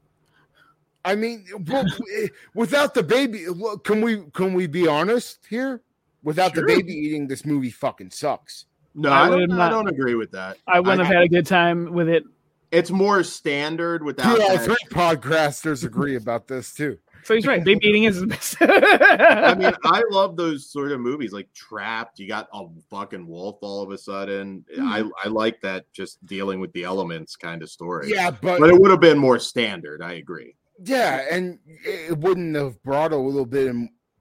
I 1.04 1.14
mean, 1.16 1.44
well, 1.68 1.84
without 2.54 2.94
the 2.94 3.02
baby, 3.02 3.46
look, 3.48 3.84
can 3.84 4.00
we 4.00 4.22
can 4.32 4.54
we 4.54 4.66
be 4.66 4.86
honest 4.86 5.40
here? 5.50 5.82
Without 6.22 6.54
Sure. 6.54 6.64
the 6.66 6.74
baby 6.74 6.92
eating, 6.94 7.26
this 7.26 7.44
movie 7.44 7.70
fucking 7.70 8.10
sucks. 8.10 8.66
no 8.94 9.10
I 9.10 9.26
i, 9.26 9.28
don't, 9.28 9.48
not- 9.48 9.60
I 9.60 9.68
don't 9.68 9.88
agree 9.88 10.14
with 10.14 10.30
that 10.30 10.56
I 10.68 10.78
wouldn't 10.80 11.00
I- 11.00 11.04
have 11.04 11.12
had 11.14 11.22
a 11.24 11.28
good 11.28 11.46
time 11.46 11.92
with 11.92 12.08
it. 12.08 12.22
it's 12.70 12.90
more 12.90 13.22
standard 13.24 14.02
without 14.04 14.36
Two 14.36 14.42
out 14.42 14.54
of 14.54 14.64
three 14.64 14.76
podcasters 14.90 15.84
agree 15.84 16.14
about 16.16 16.46
this 16.46 16.72
too. 16.72 16.96
So 17.24 17.34
he's 17.34 17.46
right. 17.46 17.64
Baby 17.64 17.86
eating 17.88 18.04
is 18.04 18.20
the 18.20 18.26
best. 18.26 18.56
i 18.60 19.54
mean 19.54 19.72
i 19.84 20.02
love 20.10 20.36
those 20.36 20.70
sort 20.70 20.92
of 20.92 21.00
movies 21.00 21.32
like 21.32 21.52
trapped 21.54 22.18
you 22.18 22.28
got 22.28 22.48
a 22.52 22.66
fucking 22.90 23.26
wolf 23.26 23.58
all 23.62 23.82
of 23.82 23.90
a 23.90 23.98
sudden 23.98 24.64
i 24.82 25.00
Hmm. 25.00 25.08
i 25.24 25.28
like 25.28 25.60
that 25.62 25.90
just 25.92 26.24
dealing 26.26 26.60
with 26.60 26.72
the 26.72 26.84
elements 26.84 27.36
kind 27.36 27.62
of 27.62 27.70
story 27.70 28.10
Yeah, 28.10 28.30
but, 28.30 28.60
but 28.60 28.68
it 28.70 28.78
would 28.78 28.90
have 28.90 29.00
been 29.00 29.18
more 29.18 29.38
standard 29.38 30.02
i 30.02 30.14
agree 30.14 30.54
yeah, 30.82 31.24
and 31.30 31.60
it 31.84 32.18
wouldn't 32.18 32.56
have 32.56 32.82
brought 32.82 33.12
a 33.12 33.16
little 33.16 33.46
bit 33.46 33.68
of 33.68 33.76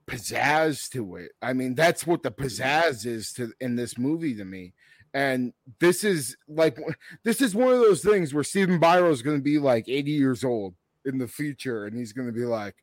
pizzazz 0.08 0.88
to 0.92 1.16
it. 1.16 1.32
I 1.42 1.54
mean, 1.54 1.74
that's 1.74 2.06
what 2.06 2.22
the 2.22 2.30
pizzazz 2.32 3.08
is 3.08 3.34
to 3.34 3.52
in 3.60 3.76
this 3.76 3.98
movie 3.98 4.36
to 4.36 4.46
me. 4.46 4.74
And 5.16 5.54
this 5.80 6.04
is 6.04 6.38
like 6.48 6.78
this 7.24 7.42
is 7.42 7.56
one 7.56 7.74
of 7.74 7.80
those 7.80 8.04
things 8.04 8.36
where 8.36 8.44
Stephen 8.44 8.80
Biro 8.80 9.10
is 9.12 9.24
going 9.24 9.38
to 9.38 9.44
be 9.44 9.58
like 9.58 9.90
80 9.90 10.12
years 10.12 10.44
old 10.44 10.76
in 11.06 11.18
the 11.18 11.28
future, 11.28 11.86
and 11.86 11.98
he's 11.98 12.14
going 12.14 12.28
to 12.28 12.34
be 12.34 12.46
like, 12.46 12.76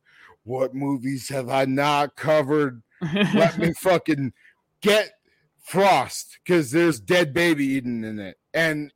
"What 0.43 0.73
movies 0.73 1.29
have 1.29 1.49
I 1.49 1.65
not 1.65 2.15
covered? 2.15 2.81
Let 3.13 3.57
me 3.57 3.73
fucking 3.79 4.33
get 4.81 5.11
Frost 5.59 6.39
because 6.43 6.71
there's 6.71 6.99
dead 6.99 7.33
baby 7.33 7.65
eating 7.65 8.03
in 8.03 8.19
it." 8.19 8.37
And 8.53 8.93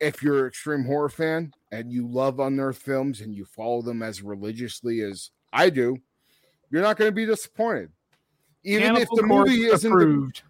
if 0.00 0.22
you're 0.22 0.42
an 0.42 0.48
extreme 0.48 0.84
horror 0.84 1.08
fan 1.08 1.52
and 1.72 1.90
you 1.90 2.06
love 2.06 2.38
unearthed 2.38 2.82
films 2.82 3.20
and 3.20 3.34
you 3.34 3.44
follow 3.44 3.82
them 3.82 4.02
as 4.02 4.22
religiously 4.22 5.00
as 5.00 5.30
I 5.52 5.70
do, 5.70 5.98
you're 6.70 6.82
not 6.82 6.96
going 6.96 7.08
to 7.08 7.14
be 7.14 7.26
disappointed. 7.26 7.90
Even 8.64 8.96
if 8.96 9.08
the 9.14 9.22
movie 9.22 9.66
isn't 9.66 9.88
the, 9.88 9.96
approved. 9.96 10.42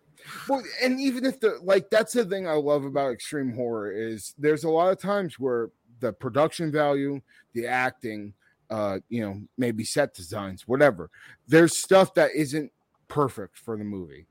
well, 0.49 0.63
and 0.83 0.99
even 0.99 1.27
if 1.27 1.39
the 1.39 1.59
like 1.63 1.91
that's 1.91 2.15
the 2.15 2.25
thing 2.25 2.49
I 2.49 2.55
love 2.55 2.85
about 2.85 3.13
extreme 3.13 3.53
horror 3.53 3.93
is 3.93 4.35
there's 4.39 4.65
a 4.65 4.71
lot 4.71 4.91
of 4.91 4.99
times 4.99 5.39
where 5.39 5.71
the 6.01 6.13
production 6.13 6.73
value, 6.73 7.21
the 7.53 7.67
acting, 7.67 8.33
uh, 8.71 8.99
you 9.09 9.21
know, 9.21 9.41
maybe 9.57 9.85
set 9.85 10.15
designs, 10.15 10.67
whatever. 10.67 11.11
There's 11.47 11.77
stuff 11.77 12.15
that 12.15 12.31
isn't 12.35 12.73
perfect 13.09 13.57
for 13.57 13.77
the 13.77 13.85
movie. 13.85 14.27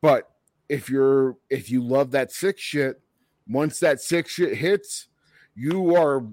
But 0.00 0.30
if 0.68 0.88
you're 0.88 1.36
if 1.50 1.70
you 1.70 1.82
love 1.82 2.10
that 2.12 2.32
sick 2.32 2.58
shit, 2.58 3.00
once 3.48 3.80
that 3.80 4.00
sick 4.00 4.28
shit 4.28 4.56
hits, 4.56 5.08
you 5.54 5.94
are 5.96 6.24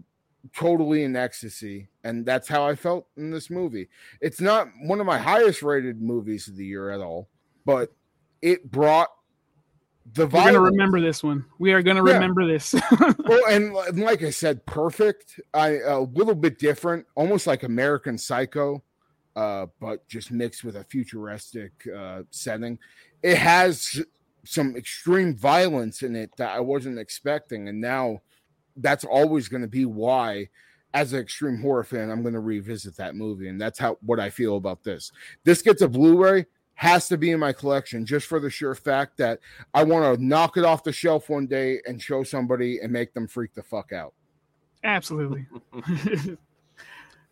totally 0.56 1.04
in 1.04 1.16
ecstasy. 1.16 1.90
And 2.04 2.26
that's 2.26 2.48
how 2.48 2.66
I 2.66 2.76
felt 2.76 3.08
in 3.18 3.32
this 3.32 3.50
movie. 3.50 3.90
It's 4.22 4.42
not 4.42 4.68
one 4.84 5.00
of 5.00 5.06
my 5.06 5.18
highest 5.18 5.62
rated 5.62 6.02
movies 6.02 6.48
of 6.48 6.56
the 6.56 6.66
year 6.66 6.90
at 6.90 7.02
all, 7.02 7.30
but 7.66 7.92
it 8.42 8.72
brought 8.72 9.10
the 10.14 10.26
We're 10.26 10.46
gonna 10.46 10.60
remember 10.60 11.00
this 11.00 11.24
one. 11.24 11.46
We 11.60 11.74
are 11.74 11.82
gonna 11.82 12.06
Yeah. 12.06 12.16
remember 12.16 12.46
this. 12.48 12.74
well, 13.00 13.42
and, 13.50 13.76
and 13.76 14.00
like 14.00 14.24
I 14.24 14.30
said, 14.30 14.66
perfect. 14.66 15.40
I 15.54 15.80
a 15.80 16.00
little 16.00 16.36
bit 16.36 16.60
different, 16.60 17.06
almost 17.16 17.48
like 17.48 17.64
American 17.64 18.18
Psycho, 18.18 18.84
uh, 19.36 19.68
but 19.80 20.08
just 20.08 20.32
mixed 20.32 20.64
with 20.64 20.76
a 20.76 20.84
futuristic 20.86 21.72
uh, 21.96 22.24
setting. 22.32 22.78
It 23.24 23.38
has 23.38 24.04
some 24.44 24.76
extreme 24.76 25.36
violence 25.36 26.02
in 26.02 26.16
it 26.16 26.32
that 26.38 26.50
I 26.56 26.60
wasn't 26.60 27.00
expecting, 27.00 27.70
and 27.70 27.80
now 27.80 28.22
that's 28.76 29.04
always 29.06 29.48
going 29.48 29.62
to 29.62 29.68
be 29.68 29.86
why. 29.86 30.50
As 30.94 31.14
an 31.14 31.20
extreme 31.22 31.62
horror 31.62 31.86
fan, 31.86 32.10
I'm 32.10 32.22
going 32.22 32.34
to 32.34 32.42
revisit 32.42 32.98
that 32.98 33.16
movie, 33.16 33.48
and 33.48 33.62
that's 33.62 33.80
how 33.80 33.98
what 34.02 34.20
I 34.20 34.30
feel 34.30 34.58
about 34.58 34.84
this. 34.84 35.14
This 35.46 35.62
gets 35.62 35.82
a 35.82 35.88
Blu-ray, 35.88 36.48
has 36.76 37.08
to 37.08 37.18
be 37.18 37.32
in 37.32 37.40
my 37.40 37.54
collection 37.54 38.06
just 38.06 38.28
for 38.28 38.40
the 38.40 38.50
sure 38.50 38.76
fact 38.76 39.18
that 39.18 39.40
I 39.74 39.84
want 39.84 40.18
to 40.18 40.24
knock 40.24 40.58
it 40.58 40.66
off 40.66 40.84
the 40.84 40.92
shelf 40.92 41.30
one 41.30 41.48
day 41.48 41.80
and 41.86 42.02
show 42.02 42.24
somebody 42.24 42.80
and 42.80 42.92
make 42.92 43.14
them 43.14 43.28
freak 43.28 43.54
the 43.54 43.64
fuck 43.64 43.92
out. 43.92 44.14
Absolutely. 44.84 45.46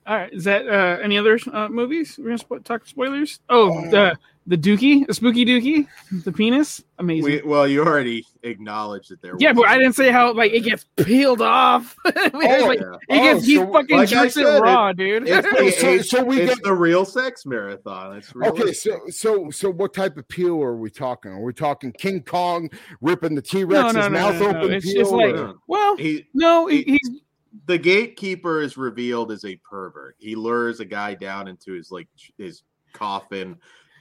All 0.09 0.15
right. 0.17 0.33
Is 0.33 0.43
that 0.45 0.67
uh, 0.67 0.97
any 1.03 1.19
other 1.19 1.37
uh, 1.53 1.69
movies? 1.69 2.17
We're 2.17 2.35
gonna 2.35 2.39
spo- 2.39 2.63
talk 2.63 2.85
spoilers. 2.87 3.39
Oh, 3.47 3.77
Uh, 3.85 3.89
the 3.91 4.17
the 4.47 4.57
Dookie, 4.57 5.05
the 5.05 5.13
spookie 5.13 5.45
Dookie, 5.45 5.85
the 6.23 6.31
penis, 6.31 6.83
amazing. 6.97 7.23
we, 7.23 7.41
well 7.43 7.67
you 7.67 7.83
already 7.85 8.25
acknowledged 8.41 9.11
that 9.11 9.21
there 9.21 9.35
yeah, 9.37 9.51
was 9.51 9.57
but 9.61 9.67
I 9.69 9.77
didn't 9.77 9.93
say 9.93 10.09
how 10.09 10.33
like 10.33 10.51
it 10.51 10.61
gets 10.61 10.85
peeled 10.95 11.41
off. 11.43 11.95
Oh, 12.05 12.65
like, 12.65 12.79
yeah. 12.79 12.95
it 13.09 13.21
gets 13.21 13.39
oh, 13.43 13.45
he 13.45 13.55
so, 13.57 13.71
fucking 13.71 13.97
like 13.97 14.07
I 14.07 14.11
jerks 14.23 14.37
it 14.37 14.43
said, 14.45 14.57
it- 14.57 14.61
raw, 14.61 14.91
dude. 14.93 15.27
it's 15.27 15.47
Oh, 15.53 15.63
the, 15.65 15.71
so- 15.71 16.01
so 16.17 16.23
we 16.23 16.41
it's 16.41 16.55
got- 16.55 16.63
the 16.63 16.73
real 16.73 17.05
sex 17.05 17.45
marathon 17.45 18.15
it's 18.17 18.33
real 18.35 18.49
Okay, 18.51 18.73
so 18.73 18.99
so 19.09 19.51
so 19.51 19.69
what 19.69 19.93
type 19.93 20.17
of 20.17 20.27
peel 20.27 20.59
are 20.63 20.75
we 20.75 20.89
talking? 20.89 21.31
Are 21.31 21.41
we 21.43 21.53
talking 21.53 21.91
King 21.91 22.23
Kong 22.23 22.71
ripping 23.01 23.35
the 23.35 23.43
T 23.43 23.63
Rex's 23.63 23.93
no, 23.93 24.01
no, 24.01 24.09
mouth 24.09 24.39
no, 24.41 24.51
no. 24.51 24.57
open? 24.57 24.73
It's 24.73 24.85
peel 24.85 25.01
just 25.03 25.11
like- 25.11 25.35
or- 25.35 25.53
well, 25.67 25.95
he 25.97 26.25
no, 26.33 26.65
he, 26.65 26.77
he- 26.81 26.91
he's 27.03 27.21
the 27.65 27.77
gatekeeper 27.77 28.61
is 28.61 28.77
revealed 28.77 29.31
as 29.31 29.45
a 29.45 29.55
pervert. 29.57 30.15
He 30.19 30.35
lures 30.35 30.79
a 30.79 30.85
guy 30.85 31.13
down 31.15 31.47
into 31.47 31.73
his 31.73 31.91
like 31.91 32.07
his 32.37 32.63
coffin 32.93 33.57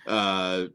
uh 0.06 0.66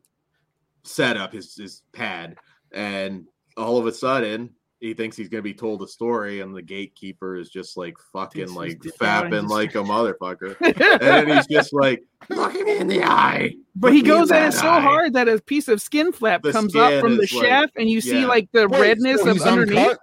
setup, 0.84 1.34
his 1.34 1.56
his 1.56 1.82
pad, 1.94 2.36
and 2.72 3.26
all 3.58 3.78
of 3.78 3.86
a 3.88 3.92
sudden 3.92 4.50
he 4.80 4.94
thinks 4.94 5.16
he's 5.16 5.30
gonna 5.30 5.42
be 5.42 5.54
told 5.54 5.82
a 5.82 5.88
story, 5.88 6.42
and 6.42 6.54
the 6.56 6.62
gatekeeper 6.62 7.38
is 7.38 7.50
just 7.50 7.78
like 7.78 7.96
fucking 8.12 8.48
Takes 8.48 8.52
like 8.54 8.82
dick 8.82 8.94
out 9.02 9.26
and 9.34 9.34
fapping 9.34 9.50
like 9.50 9.76
a 9.76 9.78
motherfucker. 9.84 10.56
and 10.62 10.76
then 11.02 11.28
he's 11.38 11.48
just 11.48 11.72
like, 11.74 12.04
look 12.30 12.54
me 12.54 12.78
in 12.80 12.88
the 12.88 13.02
eye. 13.04 13.54
But 13.76 13.94
he 13.94 14.00
Look 14.00 14.04
me 14.06 14.10
goes 14.10 14.32
at 14.32 14.40
that 14.52 14.54
it 14.54 14.58
so 14.60 14.68
eye." 14.70 14.82
hard 14.82 15.14
that 15.14 15.30
a 15.30 15.40
piece 15.42 15.70
of 15.70 15.82
skin 15.82 16.12
flap 16.12 16.42
The 16.44 16.52
comes 16.52 16.76
up 16.76 17.00
from 17.02 17.16
the 17.18 17.24
is 17.24 17.34
like- 17.34 17.46
shaft, 17.46 17.74
and 17.78 17.90
you 17.90 18.02
see 18.02 18.26
like 18.26 18.50
the 18.52 18.68
Wait, 18.68 18.82
redness 18.82 19.22
so 19.22 19.30
of 19.32 19.42
underneath. 19.42 19.78
uncut? 19.78 20.00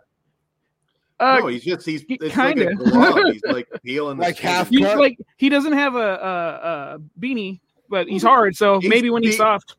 Uh, 1.21 1.39
no, 1.41 1.47
he's 1.49 1.63
just 1.63 1.85
he's 1.87 2.03
he- 2.03 2.15
it's 2.21 2.35
like 2.37 2.57
kinda. 2.57 2.75
glove. 2.75 3.19
He's 3.33 3.43
like 3.45 3.69
peeling 3.85 4.17
the 4.17 4.23
Like 4.25 4.37
skin. 4.39 4.51
half 4.51 4.73
you, 4.73 4.87
cut? 4.87 4.99
like 4.99 5.19
he 5.37 5.49
doesn't 5.51 5.75
have 5.75 5.95
a, 5.95 5.99
a, 5.99 6.95
a 6.97 6.99
beanie, 7.21 7.61
but 7.91 8.09
he's 8.09 8.23
hard, 8.23 8.57
so 8.57 8.81
He's 8.81 8.89
maybe 8.89 9.11
when 9.11 9.23
he's 9.23 9.37
soft. 9.37 9.77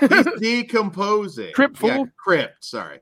he's 0.00 0.26
decomposing. 0.40 1.52
Crypt 1.52 1.80
Yeah, 1.82 1.96
fool. 1.96 2.08
crypt. 2.16 2.64
Sorry. 2.64 2.98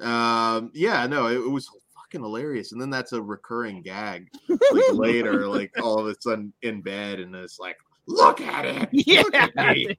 Um. 0.00 0.70
Yeah. 0.74 1.06
No. 1.06 1.28
It, 1.28 1.36
it 1.38 1.50
was 1.50 1.68
fucking 1.94 2.20
hilarious, 2.22 2.72
and 2.72 2.80
then 2.80 2.90
that's 2.90 3.12
a 3.12 3.22
recurring 3.22 3.80
gag. 3.82 4.28
Like 4.48 4.60
later, 4.92 5.46
like 5.48 5.72
all 5.82 5.98
of 5.98 6.06
a 6.06 6.14
sudden 6.20 6.52
in 6.62 6.82
bed, 6.82 7.20
and 7.20 7.34
it's 7.34 7.58
like, 7.58 7.76
look 8.06 8.40
at 8.40 8.64
it. 8.66 8.88
Yeah. 8.92 9.22
Look 9.22 9.34
at 9.34 9.56
me. 9.76 9.96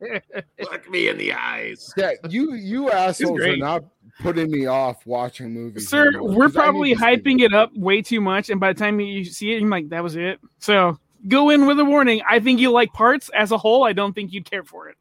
Look 0.59 0.89
me 0.91 1.07
in 1.07 1.17
the 1.17 1.33
eyes. 1.33 1.91
Yeah, 1.97 2.11
you 2.29 2.53
you 2.53 2.91
assholes 2.91 3.39
are 3.39 3.43
great. 3.43 3.59
not 3.59 3.83
putting 4.21 4.49
me 4.51 4.65
off 4.65 5.05
watching 5.05 5.53
movies. 5.53 5.87
Sir, 5.89 6.07
anymore, 6.07 6.29
we're 6.35 6.49
probably 6.49 6.89
need 6.89 6.95
to 6.95 6.99
see 6.99 7.05
hyping 7.05 7.41
it 7.41 7.53
up 7.53 7.71
way 7.75 8.01
too 8.01 8.21
much, 8.21 8.49
and 8.49 8.59
by 8.59 8.71
the 8.73 8.79
time 8.79 8.99
you 8.99 9.23
see 9.25 9.51
it, 9.53 9.61
you're 9.61 9.69
like, 9.69 9.89
"That 9.89 10.03
was 10.03 10.15
it." 10.15 10.39
So 10.59 10.97
go 11.27 11.49
in 11.49 11.65
with 11.65 11.79
a 11.79 11.85
warning. 11.85 12.21
I 12.29 12.39
think 12.39 12.59
you 12.59 12.71
like 12.71 12.93
parts 12.93 13.29
as 13.35 13.51
a 13.51 13.57
whole. 13.57 13.83
I 13.83 13.93
don't 13.93 14.13
think 14.13 14.31
you'd 14.33 14.49
care 14.49 14.63
for 14.63 14.89
it. 14.89 14.97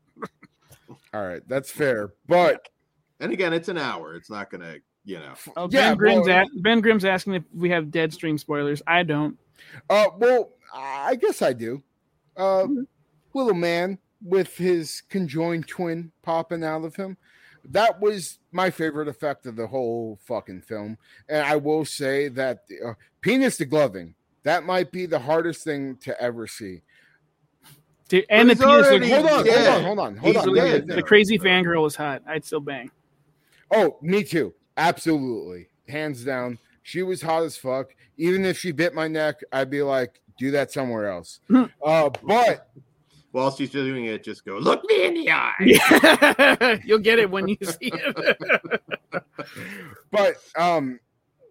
All 1.12 1.24
right, 1.26 1.42
that's 1.48 1.70
fair. 1.70 2.12
But 2.26 2.68
And 3.20 3.32
again, 3.32 3.52
it's 3.52 3.68
an 3.68 3.78
hour. 3.78 4.16
It's 4.16 4.28
not 4.28 4.50
gonna, 4.50 4.76
you 5.04 5.18
know. 5.18 5.34
Oh, 5.56 5.68
Yeah, 5.70 5.90
ben, 5.90 5.96
Grimm's 5.98 6.26
well- 6.26 6.44
a- 6.46 6.60
ben 6.60 6.80
Grimm's 6.80 7.04
asking 7.04 7.34
if 7.34 7.44
we 7.54 7.70
have 7.70 7.86
deadstream 7.86 8.38
spoilers. 8.38 8.82
I 8.86 9.04
don't. 9.04 9.38
Uh, 9.88 10.06
well, 10.18 10.50
I 10.74 11.14
guess 11.14 11.40
I 11.40 11.52
do. 11.52 11.82
Uh, 12.36 12.64
Mhm. 12.64 12.86
little 13.32 13.54
man 13.54 13.98
with 14.20 14.56
his 14.56 15.02
conjoined 15.08 15.68
twin 15.68 16.10
popping 16.22 16.64
out 16.64 16.84
of 16.84 16.96
him. 16.96 17.16
That 17.70 18.00
was 18.00 18.38
my 18.52 18.70
favorite 18.70 19.08
effect 19.08 19.46
of 19.46 19.56
the 19.56 19.66
whole 19.66 20.18
fucking 20.24 20.62
film. 20.62 20.98
And 21.28 21.44
I 21.44 21.56
will 21.56 21.84
say 21.84 22.28
that 22.28 22.64
uh, 22.84 22.92
penis 23.20 23.58
degloving, 23.58 24.14
that 24.42 24.64
might 24.64 24.92
be 24.92 25.06
the 25.06 25.18
hardest 25.18 25.64
thing 25.64 25.96
to 26.02 26.20
ever 26.20 26.46
see. 26.46 26.82
Dude, 28.08 28.26
and 28.28 28.50
the 28.50 28.54
penis. 28.56 28.68
already 28.86 29.10
Hold 29.10 29.26
on, 29.26 29.44
dead. 29.44 29.82
hold 29.82 29.98
on, 29.98 30.16
hold 30.16 30.36
on, 30.36 30.36
hold 30.36 30.36
He's 30.36 30.46
on. 30.46 30.54
dead. 30.54 30.86
the 30.88 31.02
crazy 31.02 31.38
fangirl 31.38 31.82
was 31.82 31.96
hot. 31.96 32.22
I'd 32.26 32.44
still 32.44 32.60
bang. 32.60 32.90
Oh, 33.70 33.96
me 34.02 34.22
too. 34.24 34.52
Absolutely. 34.76 35.68
Hands 35.88 36.22
down. 36.22 36.58
She 36.82 37.02
was 37.02 37.22
hot 37.22 37.44
as 37.44 37.56
fuck. 37.56 37.94
Even 38.18 38.44
if 38.44 38.58
she 38.58 38.72
bit 38.72 38.94
my 38.94 39.08
neck, 39.08 39.40
I'd 39.50 39.70
be 39.70 39.82
like, 39.82 40.20
do 40.38 40.50
that 40.50 40.70
somewhere 40.70 41.08
else. 41.10 41.40
uh, 41.82 42.10
but 42.22 42.68
While 43.34 43.50
she's 43.50 43.70
doing 43.70 44.04
it, 44.04 44.22
just 44.22 44.44
go 44.44 44.58
look 44.58 44.84
me 44.84 45.06
in 45.06 45.14
the 45.14 45.32
eye. 45.32 46.80
You'll 46.84 47.00
get 47.00 47.18
it 47.18 47.28
when 47.28 47.48
you 47.48 47.56
see 47.62 47.90
it. 47.92 48.40
but 50.12 50.36
um 50.56 51.00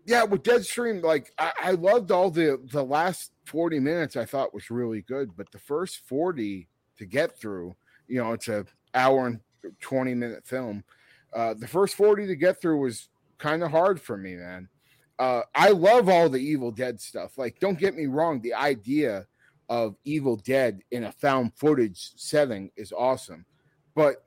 yeah 0.05 0.23
with 0.23 0.43
deadstream 0.43 1.03
like 1.03 1.33
I, 1.37 1.51
I 1.61 1.71
loved 1.71 2.09
all 2.09 2.31
the 2.31 2.57
the 2.71 2.83
last 2.83 3.31
40 3.45 3.79
minutes 3.79 4.15
i 4.15 4.23
thought 4.23 4.53
was 4.53 4.69
really 4.69 5.01
good 5.01 5.35
but 5.35 5.51
the 5.51 5.59
first 5.59 5.99
40 6.07 6.67
to 6.97 7.05
get 7.05 7.37
through 7.37 7.75
you 8.07 8.21
know 8.21 8.31
it's 8.31 8.47
a 8.47 8.65
hour 8.93 9.27
and 9.27 9.39
20 9.81 10.13
minute 10.15 10.45
film 10.45 10.85
uh 11.33 11.53
the 11.53 11.67
first 11.67 11.95
40 11.95 12.27
to 12.27 12.35
get 12.35 12.61
through 12.61 12.79
was 12.79 13.09
kind 13.37 13.61
of 13.61 13.71
hard 13.71 13.99
for 14.01 14.17
me 14.17 14.35
man 14.35 14.69
uh 15.19 15.41
i 15.53 15.69
love 15.69 16.07
all 16.07 16.29
the 16.29 16.39
evil 16.39 16.71
dead 16.71 16.99
stuff 17.01 17.37
like 17.37 17.59
don't 17.59 17.79
get 17.79 17.95
me 17.95 18.05
wrong 18.05 18.41
the 18.41 18.53
idea 18.53 19.27
of 19.69 19.95
evil 20.03 20.35
dead 20.35 20.81
in 20.91 21.05
a 21.05 21.11
found 21.11 21.53
footage 21.55 22.11
setting 22.15 22.71
is 22.75 22.91
awesome. 22.91 23.45
But 23.95 24.23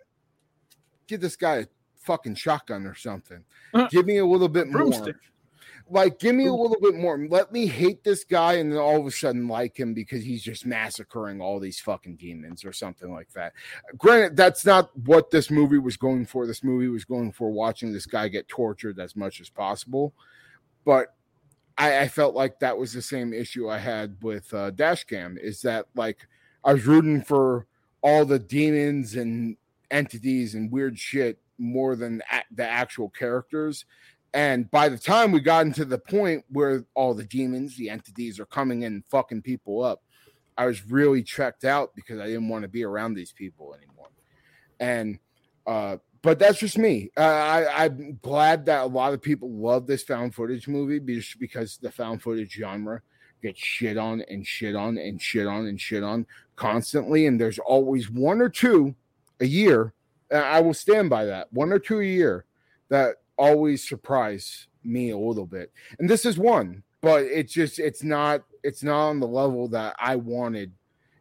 give 1.06 1.20
this 1.20 1.36
guy 1.36 1.56
a 1.56 1.66
fucking 1.96 2.36
shotgun 2.36 2.86
or 2.86 2.94
something. 2.94 3.44
Uh, 3.74 3.88
give 3.88 4.06
me 4.06 4.18
a 4.18 4.26
little 4.26 4.48
bit 4.48 4.68
more. 4.68 4.82
broomstick. 4.82 5.16
like 5.88 6.18
give 6.18 6.34
me 6.34 6.46
a 6.46 6.52
little 6.52 6.78
bit 6.80 6.94
more. 6.94 7.26
Let 7.28 7.52
me 7.52 7.66
hate 7.66 8.04
this 8.04 8.24
guy 8.24 8.54
and 8.54 8.72
then 8.72 8.78
all 8.78 8.98
of 9.00 9.06
a 9.06 9.10
sudden 9.10 9.48
like 9.48 9.78
him 9.78 9.92
because 9.92 10.24
he's 10.24 10.42
just 10.42 10.64
massacring 10.66 11.40
all 11.40 11.60
these 11.60 11.80
fucking 11.80 12.16
demons 12.16 12.64
or 12.64 12.72
something 12.72 13.12
like 13.12 13.32
that. 13.34 13.52
Granted 13.98 14.36
that's 14.36 14.64
not 14.64 14.96
what 15.00 15.30
this 15.30 15.50
movie 15.50 15.78
was 15.78 15.96
going 15.96 16.26
for. 16.26 16.46
This 16.46 16.64
movie 16.64 16.88
was 16.88 17.04
going 17.04 17.32
for 17.32 17.50
watching 17.50 17.92
this 17.92 18.06
guy 18.06 18.28
get 18.28 18.48
tortured 18.48 18.98
as 19.00 19.16
much 19.16 19.40
as 19.40 19.50
possible. 19.50 20.14
But 20.84 21.15
I, 21.78 22.00
I 22.00 22.08
felt 22.08 22.34
like 22.34 22.60
that 22.60 22.78
was 22.78 22.92
the 22.92 23.02
same 23.02 23.32
issue 23.32 23.68
I 23.68 23.78
had 23.78 24.16
with 24.22 24.52
uh, 24.54 24.70
Dashcam. 24.70 25.38
Is 25.38 25.62
that 25.62 25.86
like 25.94 26.26
I 26.64 26.72
was 26.72 26.86
rooting 26.86 27.22
for 27.22 27.66
all 28.02 28.24
the 28.24 28.38
demons 28.38 29.16
and 29.16 29.56
entities 29.90 30.54
and 30.54 30.70
weird 30.70 30.98
shit 30.98 31.38
more 31.58 31.96
than 31.96 32.22
the 32.54 32.68
actual 32.68 33.08
characters. 33.10 33.84
And 34.34 34.70
by 34.70 34.88
the 34.88 34.98
time 34.98 35.32
we 35.32 35.40
got 35.40 35.66
into 35.66 35.84
the 35.84 35.98
point 35.98 36.44
where 36.50 36.84
all 36.94 37.14
the 37.14 37.24
demons, 37.24 37.76
the 37.76 37.88
entities 37.88 38.38
are 38.38 38.46
coming 38.46 38.82
in 38.82 38.94
and 38.94 39.04
fucking 39.06 39.42
people 39.42 39.82
up, 39.82 40.02
I 40.58 40.66
was 40.66 40.86
really 40.90 41.22
checked 41.22 41.64
out 41.64 41.94
because 41.94 42.20
I 42.20 42.26
didn't 42.26 42.48
want 42.48 42.62
to 42.62 42.68
be 42.68 42.84
around 42.84 43.14
these 43.14 43.32
people 43.32 43.74
anymore. 43.74 44.08
And 44.80 45.18
uh, 45.66 45.96
but 46.26 46.40
that's 46.40 46.58
just 46.58 46.76
me. 46.76 47.08
Uh, 47.16 47.20
I, 47.20 47.84
I'm 47.84 48.18
glad 48.20 48.66
that 48.66 48.82
a 48.82 48.86
lot 48.86 49.14
of 49.14 49.22
people 49.22 49.48
love 49.48 49.86
this 49.86 50.02
found 50.02 50.34
footage 50.34 50.66
movie 50.66 50.98
just 50.98 51.38
because 51.38 51.76
the 51.76 51.88
found 51.88 52.20
footage 52.20 52.50
genre 52.52 53.00
gets 53.44 53.60
shit 53.60 53.96
on 53.96 54.22
and 54.28 54.44
shit 54.44 54.74
on 54.74 54.98
and 54.98 55.22
shit 55.22 55.46
on 55.46 55.66
and 55.66 55.80
shit 55.80 56.02
on 56.02 56.26
constantly. 56.56 57.26
And 57.26 57.40
there's 57.40 57.60
always 57.60 58.10
one 58.10 58.40
or 58.40 58.48
two 58.48 58.96
a 59.38 59.44
year. 59.44 59.94
And 60.28 60.42
I 60.42 60.58
will 60.58 60.74
stand 60.74 61.10
by 61.10 61.26
that. 61.26 61.52
One 61.52 61.72
or 61.72 61.78
two 61.78 62.00
a 62.00 62.04
year 62.04 62.44
that 62.88 63.18
always 63.38 63.88
surprise 63.88 64.66
me 64.82 65.10
a 65.10 65.16
little 65.16 65.46
bit. 65.46 65.70
And 66.00 66.10
this 66.10 66.26
is 66.26 66.36
one, 66.36 66.82
but 67.02 67.22
it's 67.22 67.52
just 67.52 67.78
it's 67.78 68.02
not 68.02 68.42
it's 68.64 68.82
not 68.82 69.10
on 69.10 69.20
the 69.20 69.28
level 69.28 69.68
that 69.68 69.94
I 70.00 70.16
wanted 70.16 70.72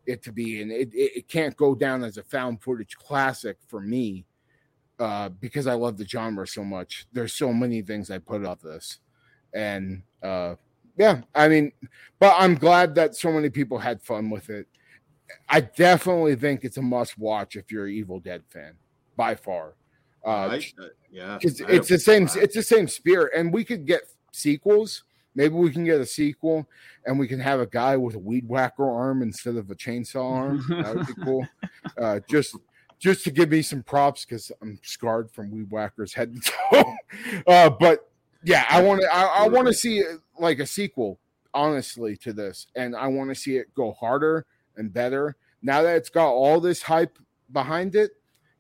it 0.08 0.24
to 0.24 0.32
be. 0.32 0.64
And 0.64 0.72
it, 0.72 0.92
it, 0.96 1.18
it 1.18 1.28
can't 1.28 1.56
go 1.56 1.76
down 1.76 2.04
as 2.04 2.18
a 2.18 2.24
found 2.24 2.64
footage 2.64 2.96
classic 2.96 3.58
for 3.68 3.80
me 3.80 4.26
uh, 5.00 5.30
because 5.30 5.68
I 5.68 5.74
love 5.74 5.98
the 5.98 6.08
genre 6.08 6.48
so 6.48 6.64
much. 6.64 7.06
There's 7.14 7.34
so 7.34 7.52
many 7.54 7.82
things 7.82 8.10
I 8.12 8.18
put 8.20 8.46
off 8.46 8.62
this, 8.62 9.00
and 9.54 10.04
uh, 10.24 10.56
yeah, 10.98 11.22
I 11.34 11.48
mean, 11.48 11.72
but 12.20 12.34
I'm 12.38 12.56
glad 12.56 12.96
that 12.96 13.16
so 13.16 13.32
many 13.32 13.50
people 13.50 13.78
had 13.78 14.02
fun 14.02 14.30
with 14.30 14.50
it. 14.50 14.68
I 15.50 15.62
definitely 15.62 16.36
think 16.36 16.64
it's 16.64 16.78
a 16.78 16.82
must 16.82 17.18
watch 17.18 17.56
if 17.56 17.72
you're 17.72 17.86
an 17.88 17.94
Evil 17.94 18.20
Dead 18.20 18.44
fan, 18.50 18.76
by 19.18 19.36
far. 19.36 19.74
Uh, 20.26 20.30
I- 20.30 20.56
uh, 20.80 20.88
yeah, 21.12 21.38
it's, 21.42 21.60
it's 21.62 21.88
the 21.90 22.00
same 22.00 22.24
it's 22.44 22.56
the 22.56 22.64
same 22.64 22.88
spirit 22.88 23.32
and 23.36 23.54
we 23.54 23.64
could 23.64 23.86
get 23.86 24.02
sequels 24.32 25.04
maybe 25.36 25.54
we 25.54 25.70
can 25.72 25.86
get 25.86 26.02
a 26.02 26.06
sequel 26.06 26.68
and 27.06 27.18
we 27.20 27.28
can 27.28 27.40
have 27.40 27.60
a 27.60 27.68
guy 27.68 27.96
with 27.96 28.16
a 28.16 28.20
weed 28.20 28.46
whacker 28.48 28.90
arm 28.90 29.22
instead 29.22 29.56
of 29.56 29.70
a 29.70 29.76
chainsaw 29.76 30.34
arm 30.34 30.66
that 30.68 30.96
would 30.96 31.08
be 31.08 31.14
cool 31.24 31.48
uh 32.02 32.20
just 32.28 32.58
just 33.00 33.24
to 33.24 33.32
give 33.32 33.50
me 33.50 33.62
some 33.62 33.84
props 33.84 34.26
because 34.26 34.52
i'm 34.62 34.80
scarred 34.84 35.30
from 35.32 35.52
weed 35.52 35.70
whackers 35.70 36.14
head 36.14 36.34
to 36.36 36.52
toe. 36.72 36.96
Uh 37.48 37.70
but 37.70 38.10
yeah 38.44 38.66
i 38.70 38.82
want 38.82 39.02
to 39.02 39.16
i, 39.16 39.44
I 39.44 39.48
want 39.48 39.68
to 39.68 39.74
see 39.74 40.02
uh, 40.02 40.18
like 40.40 40.60
a 40.60 40.66
sequel 40.66 41.20
honestly 41.54 42.18
to 42.18 42.34
this 42.34 42.68
and 42.76 42.96
i 42.96 43.08
want 43.08 43.30
to 43.30 43.36
see 43.36 43.58
it 43.58 43.74
go 43.74 43.94
harder 43.94 44.46
and 44.78 44.92
better. 44.92 45.36
Now 45.62 45.82
that 45.84 45.96
it's 45.96 46.10
got 46.10 46.30
all 46.30 46.60
this 46.60 46.84
hype 46.84 47.18
behind 47.52 47.96
it 47.96 48.12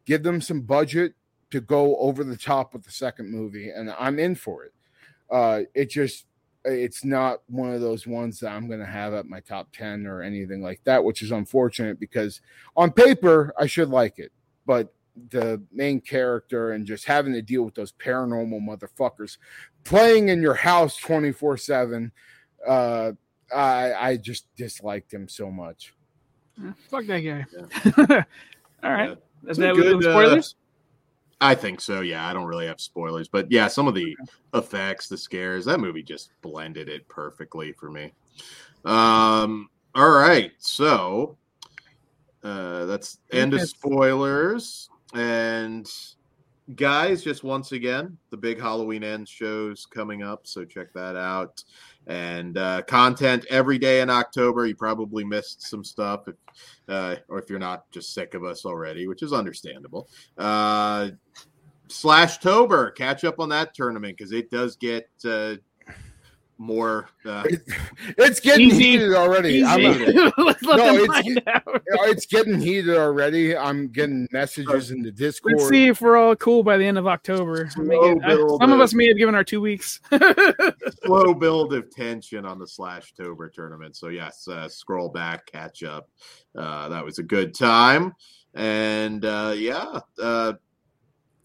give 0.06 0.24
them 0.24 0.42
some 0.42 0.62
budget 0.62 1.14
to 1.52 1.60
go 1.60 1.98
over 1.98 2.24
the 2.24 2.38
top 2.38 2.74
with 2.74 2.84
the 2.84 2.92
second 2.92 3.30
movie, 3.30 3.70
and 3.70 3.94
I'm 4.00 4.20
in 4.20 4.36
for 4.36 4.64
it. 4.64 4.74
Uh, 5.30 5.62
it 5.74 5.90
just 5.90 6.26
it's 6.66 7.06
not 7.06 7.42
one 7.48 7.74
of 7.74 7.82
those 7.82 8.08
ones 8.08 8.40
that 8.40 8.52
I'm 8.52 8.68
going 8.68 8.80
to 8.80 8.86
have 8.86 9.14
at 9.14 9.28
my 9.28 9.40
top 9.40 9.70
10 9.74 10.06
or 10.08 10.22
anything 10.22 10.62
like 10.62 10.82
that, 10.84 11.04
which 11.04 11.22
is 11.22 11.32
unfortunate 11.32 12.00
because 12.00 12.42
on 12.76 12.92
paper, 12.92 13.54
I 13.58 13.68
should 13.68 13.90
like 13.90 14.20
it. 14.20 14.32
But 14.66 14.94
the 15.30 15.62
main 15.72 16.02
character 16.02 16.72
and 16.72 16.86
just 16.86 17.06
having 17.06 17.34
to 17.34 17.42
deal 17.42 17.64
with 17.64 17.76
those 17.76 17.94
paranormal 17.94 18.62
motherfuckers 18.62 19.38
playing 19.84 20.30
in 20.30 20.42
your 20.42 20.56
house 20.56 20.98
24 20.98 21.58
7, 21.58 22.12
uh, 22.68 23.12
I, 23.54 23.94
I 23.94 24.18
just 24.18 24.54
disliked 24.56 25.14
him 25.14 25.30
so 25.30 25.52
much. 25.52 25.94
Fuck 26.90 27.06
that 27.06 27.20
guy. 27.20 27.46
All 28.84 28.92
right. 28.92 29.10
Yeah. 29.10 29.50
Is 29.52 29.58
that 29.58 29.76
good, 29.76 29.98
with 29.98 30.06
uh, 30.06 30.12
spoilers? 30.12 30.56
I 31.42 31.56
think 31.56 31.82
so. 31.82 32.02
Yeah, 32.02 32.28
I 32.28 32.34
don't 32.34 32.46
really 32.46 32.68
have 32.68 32.80
spoilers, 32.80 33.28
but 33.28 33.52
yeah, 33.52 33.68
some 33.68 33.88
of 33.88 33.94
the 33.94 34.16
effects, 34.54 35.08
the 35.08 35.18
scares, 35.18 35.66
that 35.66 35.80
movie 35.80 36.04
just 36.04 36.32
blended 36.42 36.88
it 36.90 37.08
perfectly 37.08 37.74
for 37.74 37.92
me. 37.92 38.14
Um, 38.86 39.70
all 39.94 40.12
right, 40.12 40.52
so 40.60 41.38
uh, 42.44 42.86
that's 42.86 43.20
end 43.32 43.54
of 43.54 43.62
spoilers. 43.62 44.90
And 45.14 45.90
guys, 46.76 47.24
just 47.24 47.44
once 47.44 47.72
again, 47.74 48.18
the 48.30 48.38
big 48.38 48.60
Halloween 48.60 49.04
ends 49.04 49.30
shows 49.30 49.86
coming 49.86 50.24
up, 50.24 50.48
so 50.48 50.64
check 50.64 50.94
that 50.94 51.16
out. 51.16 51.64
And 52.08 52.58
uh, 52.58 52.84
content 52.84 53.46
every 53.50 53.78
day 53.78 54.02
in 54.02 54.10
October. 54.10 54.66
You 54.66 54.76
probably 54.76 55.24
missed 55.24 55.64
some 55.64 55.84
stuff, 55.84 56.28
if, 56.28 56.36
uh, 56.88 57.16
or 57.30 57.40
if 57.40 57.50
you're 57.50 57.60
not 57.60 57.90
just 57.92 58.14
sick 58.14 58.34
of 58.34 58.44
us 58.44 58.66
already, 58.66 59.08
which 59.08 59.24
is 59.24 59.34
understandable. 59.34 60.08
Uh, 60.38 61.10
slash 61.88 62.38
Tober, 62.38 62.92
catch 62.92 63.24
up 63.24 63.40
on 63.40 63.50
that 63.50 63.74
tournament 63.74 64.18
because 64.18 64.32
it 64.32 64.50
does 64.50 64.76
get 64.76 65.10
uh, 65.26 65.56
more. 66.58 67.10
Uh, 67.26 67.44
It's 68.18 68.40
getting 68.40 68.68
Easy. 68.70 68.84
heated 68.84 69.14
already. 69.14 69.64
I'm 69.64 69.80
Easy. 69.82 70.06
Let's 70.38 70.64
let 70.64 70.78
No, 70.78 70.96
it's- 70.96 71.38
out. 71.48 71.82
it's 72.10 72.26
getting 72.26 72.60
heated 72.60 72.96
already. 72.96 73.56
I'm 73.58 73.88
getting 73.90 74.28
messages 74.32 74.92
in 74.92 75.02
the 75.02 75.12
Discord. 75.12 75.56
Let's 75.58 75.70
see 75.70 75.88
if 75.88 76.02
we're 76.02 76.18
all 76.18 76.36
cool 76.36 76.64
by 76.64 76.78
the 76.78 76.86
end 76.86 76.98
of 76.98 77.08
October. 77.08 77.66
I 77.66 77.70
Slow 77.70 78.20
I- 78.24 78.58
some 78.60 78.72
of 78.72 78.80
us 78.80 78.94
may 78.94 79.08
have 79.08 79.18
given 79.18 79.36
our 79.36 79.44
two 79.44 79.62
weeks. 79.62 80.00
slow 81.04 81.34
build 81.34 81.74
of 81.74 81.90
tension 81.92 82.46
on 82.46 82.60
the 82.60 82.68
slash 82.68 83.14
Tober 83.14 83.50
tournament. 83.50 83.96
So 83.96 84.08
yes, 84.10 84.48
uh, 84.48 84.68
scroll 84.70 85.10
back, 85.10 85.46
catch 85.48 85.84
up. 85.84 86.10
Uh, 86.58 86.90
that 86.90 87.04
was 87.04 87.20
a 87.20 87.24
good 87.24 87.54
time, 87.54 88.14
and 88.54 89.26
uh, 89.26 89.54
yeah, 89.56 90.00
uh, 90.22 90.54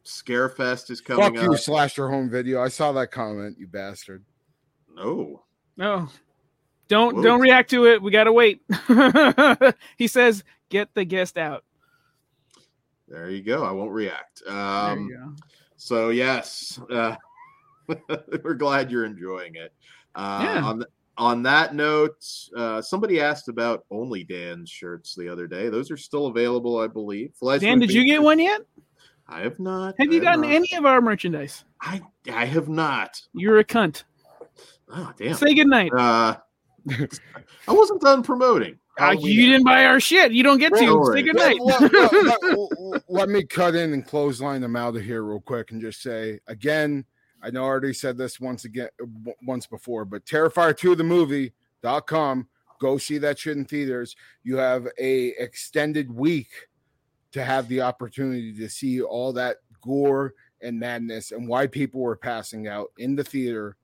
Scarefest 0.05 0.91
is 0.91 1.01
coming 1.01 1.25
Fuck 1.25 1.35
you, 1.43 1.53
up. 1.53 1.59
slasher 1.59 2.09
home 2.09 2.31
video. 2.31 2.63
I 2.63 2.69
saw 2.69 2.93
that 2.93 3.11
comment, 3.11 3.57
you 3.59 3.67
bastard. 3.67 4.25
No, 5.01 5.43
no, 5.77 6.09
don't 6.89 7.17
Whoa. 7.17 7.23
don't 7.23 7.41
react 7.41 7.71
to 7.71 7.87
it. 7.87 8.03
We 8.03 8.11
gotta 8.11 8.33
wait. 8.33 8.61
he 9.97 10.07
says, 10.07 10.45
"Get 10.69 10.93
the 10.95 11.05
guest 11.05 11.39
out." 11.39 11.65
there 13.09 13.29
you 13.31 13.43
go. 13.43 13.65
I 13.65 13.73
won't 13.73 13.93
react. 13.93 14.43
Um. 14.47 15.37
So 15.77 16.11
yes, 16.11 16.79
uh, 16.91 17.17
we're 18.45 18.55
glad 18.55 18.91
you're 18.91 19.07
enjoying 19.07 19.55
it. 19.55 19.73
Uh, 20.15 20.41
Yeah. 20.43 20.65
On 20.65 20.85
on 21.17 21.43
that 21.43 21.75
note, 21.75 22.25
uh, 22.57 22.81
somebody 22.81 23.21
asked 23.21 23.49
about 23.49 23.85
Only 23.91 24.25
Dan's 24.25 24.71
shirts 24.71 25.15
the 25.15 25.29
other 25.29 25.47
day. 25.47 25.69
Those 25.69 25.91
are 25.91 25.97
still 25.97 26.27
available, 26.27 26.79
I 26.79 26.87
believe. 26.87 27.33
Dan, 27.59 27.79
did 27.79 27.93
you 27.93 28.05
get 28.05 28.23
one 28.23 28.39
yet? 28.39 28.63
I 29.29 29.41
have 29.41 29.61
not. 29.61 29.95
Have 29.99 30.09
I 30.09 30.13
you 30.13 30.21
gotten 30.21 30.43
not. 30.43 30.51
any 30.51 30.75
of 30.75 30.85
our 30.87 31.01
merchandise? 31.01 31.65
I 31.81 32.03
I 32.33 32.45
have 32.47 32.69
not. 32.69 33.21
You're 33.33 33.59
a 33.59 33.65
cunt. 33.65 34.05
Oh 34.93 35.13
damn. 35.17 35.35
Say 35.35 35.55
goodnight. 35.55 35.93
Uh, 35.93 36.37
I 37.69 37.73
wasn't 37.73 38.01
done 38.01 38.23
promoting. 38.23 38.79
Uh, 38.99 39.13
you 39.19 39.51
didn't 39.51 39.65
buy 39.65 39.85
our 39.87 40.01
shit. 40.01 40.33
You 40.33 40.43
don't 40.43 40.59
get 40.59 40.75
to. 40.75 40.81
Don't 40.81 41.05
Say 41.05 41.11
worry. 41.11 41.23
goodnight. 41.23 41.59
let, 41.61 41.81
let- 41.93 42.13
let- 42.13 42.43
let- 42.79 43.03
let 43.09 43.29
me 43.29 43.45
cut 43.45 43.75
in 43.75 43.93
and 43.93 44.05
close 44.07 44.41
line 44.41 44.61
them 44.61 44.77
out 44.77 44.97
of 44.97 45.03
here 45.03 45.23
real 45.23 45.41
quick 45.41 45.71
and 45.71 45.81
just 45.81 46.03
say 46.03 46.39
again 46.49 47.05
i 47.43 47.51
know 47.51 47.63
i 47.63 47.67
already 47.67 47.93
said 47.93 48.17
this 48.19 48.39
once 48.41 48.65
again 48.65 48.89
once 49.43 49.67
before 49.67 50.05
but 50.05 50.25
terrifier 50.27 50.77
2 50.77 50.95
the 50.95 51.05
movie.com 51.05 52.47
go 52.81 52.99
see 52.99 53.19
that 53.19 53.39
shit 53.39 53.57
in 53.57 53.65
theaters 53.65 54.17
you 54.43 54.57
have 54.57 54.87
a 54.99 55.29
extended 55.43 56.11
week 56.13 56.49
to 57.33 57.45
have 57.45 57.69
the 57.69 57.81
opportunity 57.81 58.53
to 58.53 58.69
see 58.69 59.01
all 59.01 59.33
that 59.33 59.57
gore 59.83 60.35
and 60.63 60.79
madness 60.79 61.31
and 61.33 61.47
why 61.49 61.67
people 61.67 62.01
were 62.01 62.17
passing 62.17 62.69
out 62.69 62.89
in 62.99 63.15
the 63.17 63.25
theater 63.25 63.77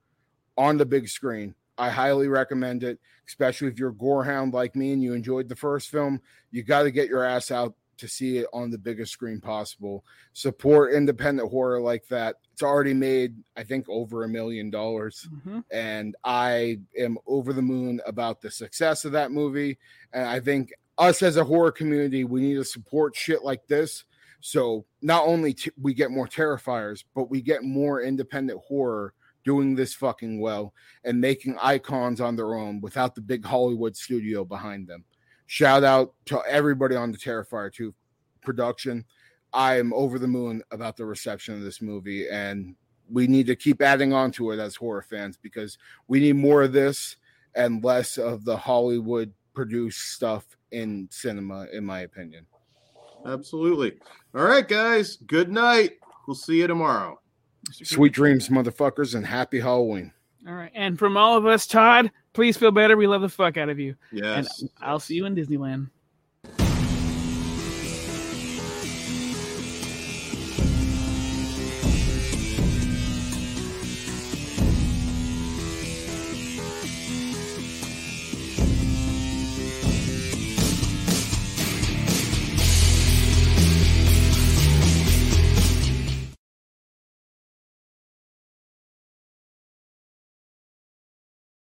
on 0.57 0.77
the 0.77 0.85
big 0.85 1.07
screen 1.07 1.53
i 1.77 1.89
highly 1.89 2.27
recommend 2.27 2.83
it 2.83 2.99
especially 3.27 3.67
if 3.67 3.77
you're 3.77 3.89
a 3.89 3.95
gore 3.95 4.23
hound 4.23 4.53
like 4.53 4.75
me 4.75 4.93
and 4.93 5.03
you 5.03 5.13
enjoyed 5.13 5.47
the 5.49 5.55
first 5.55 5.89
film 5.89 6.21
you 6.51 6.63
got 6.63 6.83
to 6.83 6.91
get 6.91 7.09
your 7.09 7.23
ass 7.23 7.51
out 7.51 7.73
to 7.97 8.07
see 8.07 8.37
it 8.37 8.47
on 8.53 8.69
the 8.69 8.77
biggest 8.77 9.11
screen 9.11 9.41
possible. 9.41 10.05
Support 10.33 10.93
independent 10.93 11.49
horror 11.49 11.81
like 11.81 12.07
that. 12.07 12.35
It's 12.53 12.63
already 12.63 12.93
made, 12.93 13.35
I 13.55 13.63
think, 13.63 13.87
over 13.89 14.23
a 14.23 14.29
million 14.29 14.69
dollars. 14.69 15.27
Mhm. 15.31 15.63
And 15.71 16.15
I 16.23 16.79
am 16.97 17.17
over 17.25 17.53
the 17.53 17.61
moon 17.61 17.99
about 18.05 18.41
the 18.41 18.51
success 18.51 19.05
of 19.05 19.11
that 19.13 19.31
movie. 19.31 19.77
And 20.13 20.25
I 20.25 20.39
think 20.39 20.73
us 20.97 21.21
as 21.21 21.37
a 21.37 21.43
horror 21.43 21.71
community, 21.71 22.23
we 22.23 22.41
need 22.41 22.55
to 22.55 22.63
support 22.63 23.15
shit 23.15 23.43
like 23.43 23.65
this. 23.67 24.05
So 24.39 24.85
not 25.01 25.25
only 25.25 25.53
t- 25.53 25.71
we 25.81 25.93
get 25.93 26.11
more 26.11 26.27
terrifiers, 26.27 27.03
but 27.15 27.29
we 27.29 27.41
get 27.41 27.63
more 27.63 28.01
independent 28.01 28.59
horror 28.67 29.13
doing 29.47 29.73
this 29.73 29.95
fucking 29.95 30.39
well 30.39 30.73
and 31.03 31.19
making 31.19 31.57
icons 31.59 32.21
on 32.21 32.35
their 32.35 32.53
own 32.53 32.81
without 32.81 33.15
the 33.15 33.21
big 33.21 33.43
Hollywood 33.43 33.95
studio 33.95 34.45
behind 34.45 34.87
them 34.87 35.03
shout 35.47 35.83
out 35.83 36.13
to 36.25 36.41
everybody 36.47 36.95
on 36.95 37.11
the 37.11 37.17
Terrifier 37.17 37.73
2 37.73 37.93
production. 38.41 39.03
I 39.53 39.79
am 39.79 39.93
over 39.93 40.19
the 40.19 40.27
moon 40.27 40.61
about 40.71 40.97
the 40.97 41.05
reception 41.05 41.55
of 41.55 41.61
this 41.61 41.81
movie, 41.81 42.29
and 42.29 42.75
we 43.09 43.25
need 43.25 43.47
to 43.47 43.55
keep 43.55 43.81
adding 43.81 44.13
on 44.13 44.29
to 44.31 44.51
it 44.51 44.59
as 44.59 44.75
horror 44.75 45.01
fans 45.01 45.37
because 45.41 45.77
we 46.07 46.19
need 46.19 46.35
more 46.35 46.63
of 46.63 46.73
this 46.73 47.15
and 47.55 47.83
less 47.83 48.17
of 48.17 48.45
the 48.45 48.55
Hollywood 48.55 49.33
produced 49.55 50.13
stuff 50.13 50.45
in 50.71 51.07
cinema, 51.09 51.65
in 51.73 51.83
my 51.83 52.01
opinion. 52.01 52.45
Absolutely. 53.25 53.93
All 54.35 54.43
right, 54.43 54.67
guys. 54.67 55.15
Good 55.15 55.49
night. 55.49 55.93
We'll 56.27 56.35
see 56.35 56.59
you 56.59 56.67
tomorrow. 56.67 57.19
Sweet 57.71 58.13
dreams, 58.13 58.49
motherfuckers, 58.49 59.15
and 59.15 59.25
happy 59.25 59.59
Halloween. 59.59 60.11
All 60.47 60.53
right. 60.53 60.71
And 60.73 60.97
from 60.97 61.17
all 61.17 61.37
of 61.37 61.45
us, 61.45 61.67
Todd, 61.67 62.11
please 62.33 62.57
feel 62.57 62.71
better. 62.71 62.95
We 62.95 63.07
love 63.07 63.21
the 63.21 63.29
fuck 63.29 63.57
out 63.57 63.69
of 63.69 63.79
you. 63.79 63.95
Yes. 64.11 64.61
And 64.61 64.69
I'll 64.81 64.99
see 64.99 65.15
you 65.15 65.25
in 65.25 65.35
Disneyland. 65.35 65.89